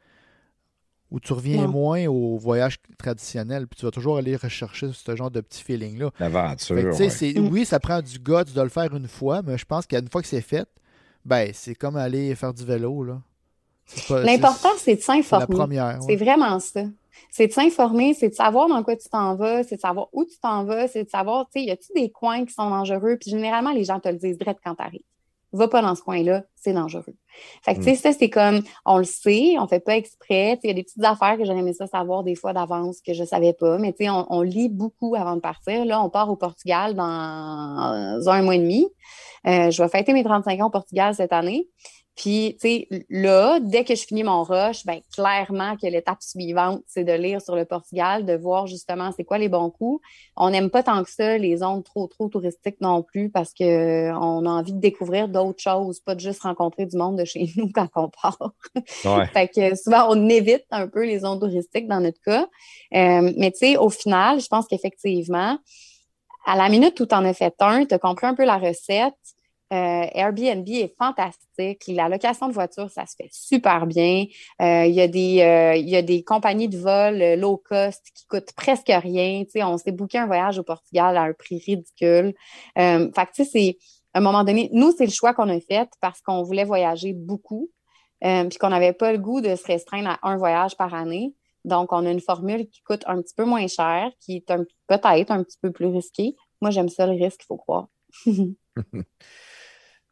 [1.11, 5.33] Ou tu reviens moins au voyage traditionnel, puis tu vas toujours aller rechercher ce genre
[5.33, 6.13] de petit feeling-là.
[6.21, 6.77] L'aventure.
[6.77, 7.49] Mm.
[7.49, 10.23] Oui, ça prend du guts de le faire une fois, mais je pense qu'une fois
[10.23, 10.69] que c'est fait,
[11.25, 13.05] ben, c'est comme aller faire du vélo.
[14.11, 15.79] L'important, c'est de s'informer.
[16.07, 16.83] C'est vraiment ça
[17.31, 20.25] c'est de s'informer, c'est de savoir dans quoi tu t'en vas, c'est de savoir où
[20.25, 23.17] tu t'en vas, c'est de savoir, tu sais, y a-tu des coins qui sont dangereux?
[23.21, 25.03] Puis généralement, les gens te le disent direct quand tu arrives.
[25.53, 27.17] Va pas dans ce coin-là, c'est dangereux.
[27.63, 27.97] Fait que, tu sais, mm.
[27.97, 30.59] ça, c'est comme, on le sait, on fait pas exprès.
[30.63, 33.15] Il y a des petites affaires que j'aurais aimé ça savoir des fois d'avance que
[33.15, 33.77] je savais pas.
[33.79, 35.85] Mais, tu sais, on, lit beaucoup avant de partir.
[35.85, 38.87] Là, on part au Portugal dans un mois et demi.
[39.47, 41.67] Euh, je vais fêter mes 35 ans au Portugal cette année.
[42.17, 46.83] Puis, tu sais, là, dès que je finis mon rush, ben clairement que l'étape suivante,
[46.87, 50.05] c'est de lire sur le Portugal, de voir justement c'est quoi les bons coups.
[50.37, 53.65] On n'aime pas tant que ça les zones trop, trop touristiques non plus parce qu'on
[54.47, 57.71] a envie de découvrir d'autres choses, pas de juste rencontrer du monde de chez nous
[57.73, 58.53] quand on part.
[59.33, 62.47] fait que souvent, on évite un peu les zones touristiques dans notre cas.
[62.95, 65.59] Euh, mais tu sais, au final, je pense qu'effectivement,
[66.45, 68.59] à la minute où tu en as fait un, tu as compris un peu la
[68.59, 69.15] recette,
[69.73, 71.85] euh, Airbnb est fantastique.
[71.89, 74.25] La location de voiture, ça se fait super bien.
[74.61, 78.27] Euh, il, y a des, euh, y a des compagnies de vol low cost qui
[78.27, 79.45] coûtent presque rien.
[79.63, 82.35] on s'est booké un voyage au Portugal à un prix ridicule.
[82.77, 83.79] fait que, c'est
[84.13, 87.13] à un moment donné, nous, c'est le choix qu'on a fait parce qu'on voulait voyager
[87.13, 87.71] beaucoup,
[88.21, 91.33] puis qu'on n'avait pas le goût de se restreindre à un voyage par année.
[91.65, 94.47] Donc, on a une formule qui coûte un petit peu moins cher, qui est
[94.89, 96.35] peut-être un petit peu plus risquée.
[96.61, 97.87] Moi, j'aime ça le risque, il faut croire.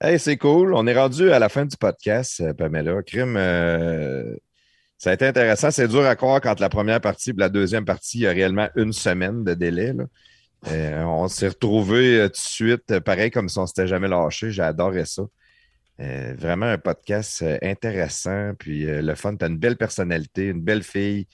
[0.00, 0.74] Hey, c'est cool.
[0.74, 3.02] On est rendu à la fin du podcast, euh, Pamela.
[3.02, 4.36] Crime, euh,
[4.96, 5.72] ça a été intéressant.
[5.72, 8.30] C'est dur à croire quand la première partie et la deuxième partie, il y a
[8.30, 9.92] réellement une semaine de délai.
[10.68, 14.52] Euh, on s'est retrouvés tout de suite, pareil comme si on ne s'était jamais lâché.
[14.52, 15.24] J'ai adoré ça.
[15.98, 18.52] vraiment un podcast intéressant.
[18.56, 21.26] Puis le fun, tu une belle personnalité, une belle fille.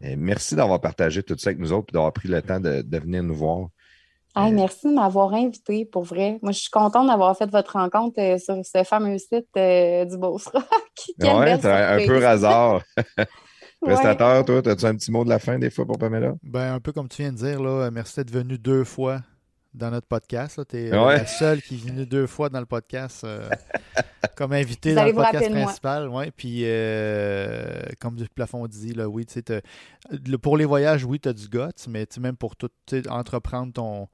[0.00, 3.22] merci d'avoir partagé tout ça avec nous autres et d'avoir pris le temps de venir
[3.22, 3.68] nous voir.
[4.36, 6.38] Euh, merci de m'avoir invité, pour vrai.
[6.42, 10.18] Moi, je suis contente d'avoir fait votre rencontre euh, sur ce fameux site euh, du
[10.18, 10.42] Beau Rock.
[11.18, 12.82] oui, un peu hasard.
[13.80, 16.34] Prestateur, toi, as-tu un petit mot de la fin des fois pour Pamela?
[16.42, 19.20] Ben, un peu comme tu viens de dire, là, merci d'être venu deux fois
[19.76, 20.60] dans notre podcast.
[20.68, 23.26] Tu es la seule qui est venue deux fois dans le podcast
[24.36, 26.08] comme invité dans le podcast principal.
[26.08, 26.30] Ouais.
[26.30, 26.64] Puis,
[28.00, 29.26] comme du plafond dit, là, oui,
[30.42, 32.70] pour les voyages, oui, tu as du guts, mais même pour tout
[33.08, 34.08] entreprendre ton,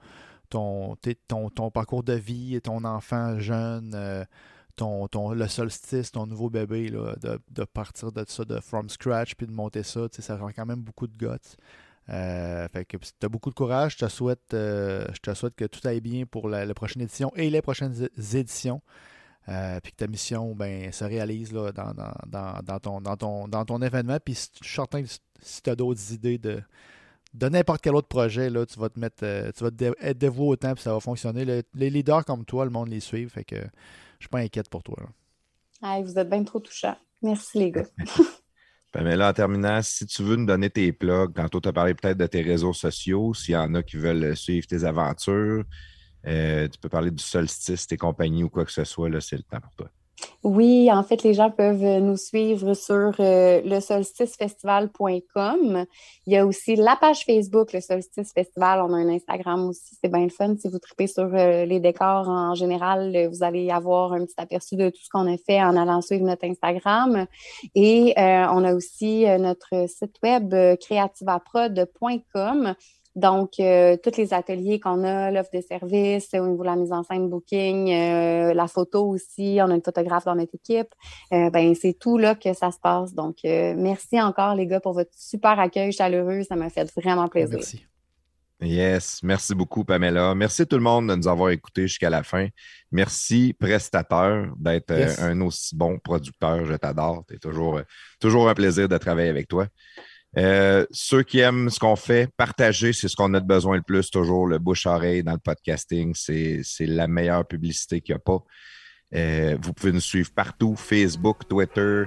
[0.52, 0.96] ton,
[1.28, 4.24] ton, ton, parcours de vie, ton enfant jeune, euh,
[4.76, 8.90] ton, ton, le solstice, ton nouveau bébé, là, de, de, partir de ça, de from
[8.90, 11.56] scratch, puis de monter ça, ça prend quand même beaucoup de guts.
[12.10, 13.92] Euh, fait que tu as beaucoup de courage.
[13.98, 17.32] Je te souhaite, euh, je te souhaite que tout aille bien pour la, prochaine édition
[17.36, 18.82] et les prochaines éditions.
[19.46, 23.64] puis que ta mission ben, se réalise là, dans, dans, dans, ton, dans, ton, dans
[23.64, 24.18] ton événement.
[24.24, 25.08] Puis je suis certain que
[25.40, 26.62] si tu as d'autres idées de,
[27.34, 30.48] de n'importe quel autre projet, là, tu vas te mettre, euh, tu vas être dévoué
[30.48, 31.44] au temps, puis ça va fonctionner.
[31.74, 34.82] les leaders comme toi, le monde les suit, fait que je suis pas inquiète pour
[34.82, 34.96] toi.
[35.82, 36.96] vous êtes bien trop touchants.
[37.22, 37.86] Merci les gars.
[38.92, 41.72] ben, mais là, en terminant, si tu veux nous donner tes plugs, tantôt tu as
[41.72, 45.64] parlé peut-être de tes réseaux sociaux, s'il y en a qui veulent suivre tes aventures,
[46.26, 49.36] Euh, tu peux parler du solstice, tes compagnies ou quoi que ce soit, là, c'est
[49.36, 49.90] le temps pour toi.
[50.44, 55.86] Oui, en fait, les gens peuvent nous suivre sur euh, le solsticefestival.com.
[56.26, 58.82] Il y a aussi la page Facebook, le Solstice Festival.
[58.82, 60.56] On a un Instagram aussi, c'est bien le fun.
[60.56, 64.34] Si vous tripez sur euh, les décors en général, euh, vous allez avoir un petit
[64.36, 67.26] aperçu de tout ce qu'on a fait en allant suivre notre Instagram.
[67.74, 72.74] Et euh, on a aussi euh, notre site web euh, creativaprod.com.
[73.14, 76.92] Donc, euh, tous les ateliers qu'on a, l'offre de service, au niveau de la mise
[76.92, 80.88] en scène booking, euh, la photo aussi, on a une photographe dans notre équipe.
[81.32, 83.14] Euh, ben, c'est tout là que ça se passe.
[83.14, 86.42] Donc, euh, merci encore, les gars, pour votre super accueil chaleureux.
[86.48, 87.58] Ça m'a fait vraiment plaisir.
[87.58, 87.84] Merci.
[88.64, 90.36] Yes, merci beaucoup, Pamela.
[90.36, 92.46] Merci tout le monde de nous avoir écoutés jusqu'à la fin.
[92.92, 95.20] Merci, prestateur, d'être Yes.
[95.20, 96.64] un aussi bon producteur.
[96.64, 97.24] Je t'adore.
[97.28, 97.80] C'est toujours,
[98.20, 99.66] toujours un plaisir de travailler avec toi.
[100.38, 103.82] Euh, ceux qui aiment ce qu'on fait, partager, c'est ce qu'on a de besoin le
[103.82, 106.14] plus, toujours le bouche-oreille dans le podcasting.
[106.14, 108.42] C'est c'est la meilleure publicité qu'il n'y a pas.
[109.14, 112.04] Euh, vous pouvez nous suivre partout, Facebook, Twitter,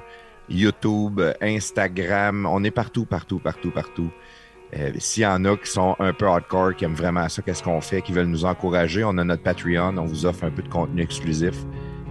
[0.50, 2.48] YouTube, Instagram.
[2.48, 4.12] On est partout, partout, partout, partout.
[4.76, 7.62] Euh, S'il y en a qui sont un peu hardcore, qui aiment vraiment ça, qu'est-ce
[7.62, 10.64] qu'on fait, qui veulent nous encourager, on a notre Patreon, on vous offre un peu
[10.64, 11.56] de contenu exclusif.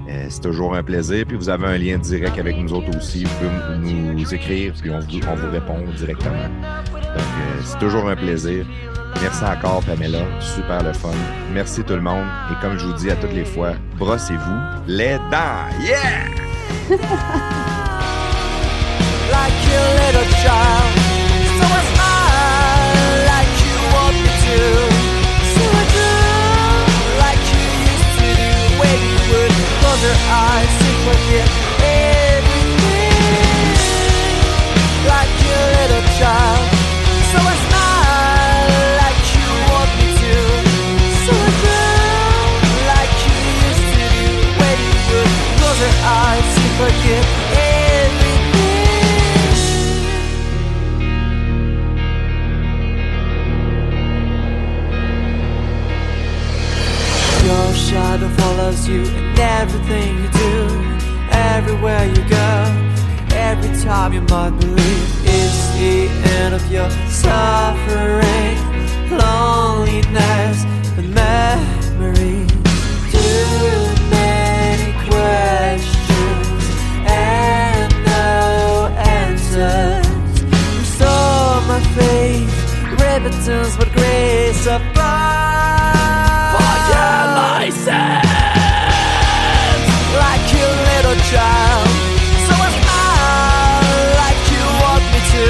[0.09, 1.25] Euh, c'est toujours un plaisir.
[1.27, 3.25] Puis vous avez un lien direct avec nous autres aussi.
[3.25, 6.33] Vous pouvez nous écrire, puis on vous, on vous répond directement.
[6.33, 8.65] Donc, euh, c'est toujours un plaisir.
[9.23, 10.25] Merci encore, Pamela.
[10.41, 11.11] Super le fun.
[11.53, 12.27] Merci tout le monde.
[12.51, 15.69] Et comme je vous dis à toutes les fois, brossez-vous les dents.
[15.81, 16.27] Yeah!
[30.05, 31.64] close your eyes and forget
[57.95, 60.55] shadow follows you in everything you do,
[61.31, 62.51] everywhere you go.
[63.49, 66.09] Every time you might believe it's the
[66.39, 68.57] end of your suffering,
[69.23, 70.59] loneliness,
[70.99, 72.51] and memories.
[73.15, 76.65] Too many questions
[77.07, 78.91] and no
[79.21, 80.07] answers.
[80.81, 82.51] Restore my faith,
[82.91, 86.34] repentance, but grace above.
[87.65, 87.81] Forgive
[90.21, 91.89] like your little child.
[92.45, 95.47] So I smile like you want me to.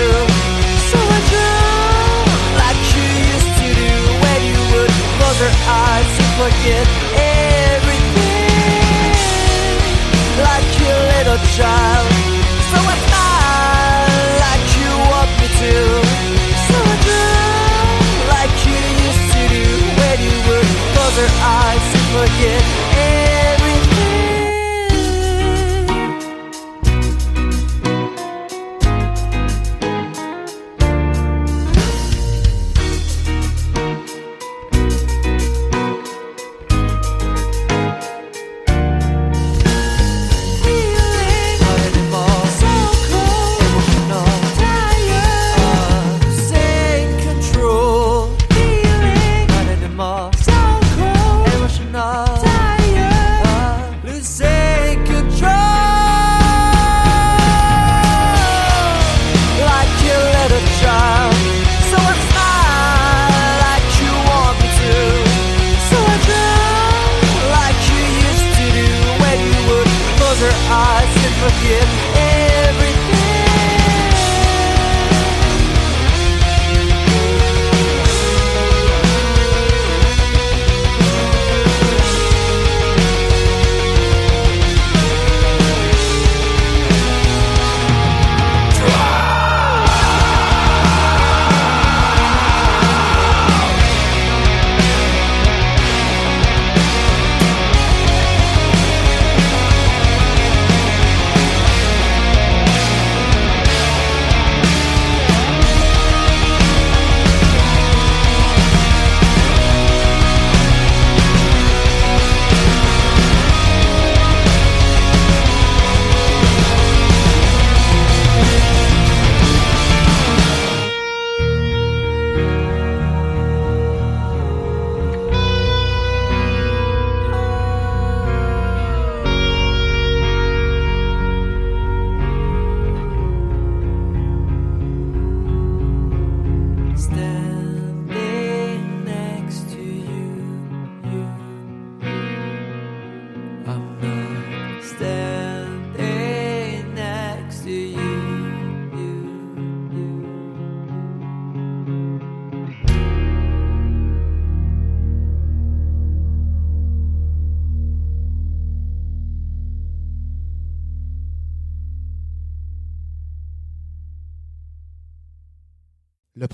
[0.94, 1.46] So I do
[2.62, 7.03] like you used to do when you would close your eyes and forget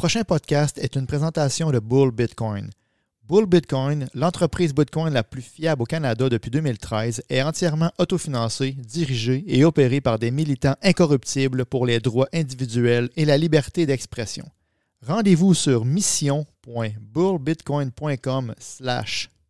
[0.01, 2.71] prochain podcast est une présentation de Bull Bitcoin.
[3.29, 9.45] Bull Bitcoin, l'entreprise Bitcoin la plus fiable au Canada depuis 2013, est entièrement autofinancée, dirigée
[9.47, 14.47] et opérée par des militants incorruptibles pour les droits individuels et la liberté d'expression.
[15.07, 18.55] Rendez-vous sur mission.bullbitcoin.com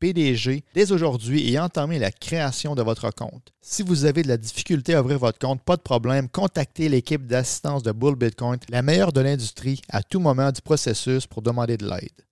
[0.01, 3.53] PDG dès aujourd'hui et entamez la création de votre compte.
[3.61, 7.27] Si vous avez de la difficulté à ouvrir votre compte, pas de problème, contactez l'équipe
[7.27, 11.77] d'assistance de Bull Bitcoin, la meilleure de l'industrie, à tout moment du processus pour demander
[11.77, 12.25] de l'aide.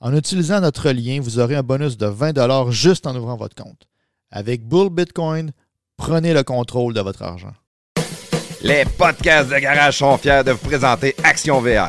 [0.00, 3.88] En utilisant notre lien, vous aurez un bonus de 20 juste en ouvrant votre compte.
[4.30, 5.52] Avec Bull Bitcoin,
[5.96, 7.54] prenez le contrôle de votre argent.
[8.62, 11.88] Les podcasts de garage sont fiers de vous présenter Action VR.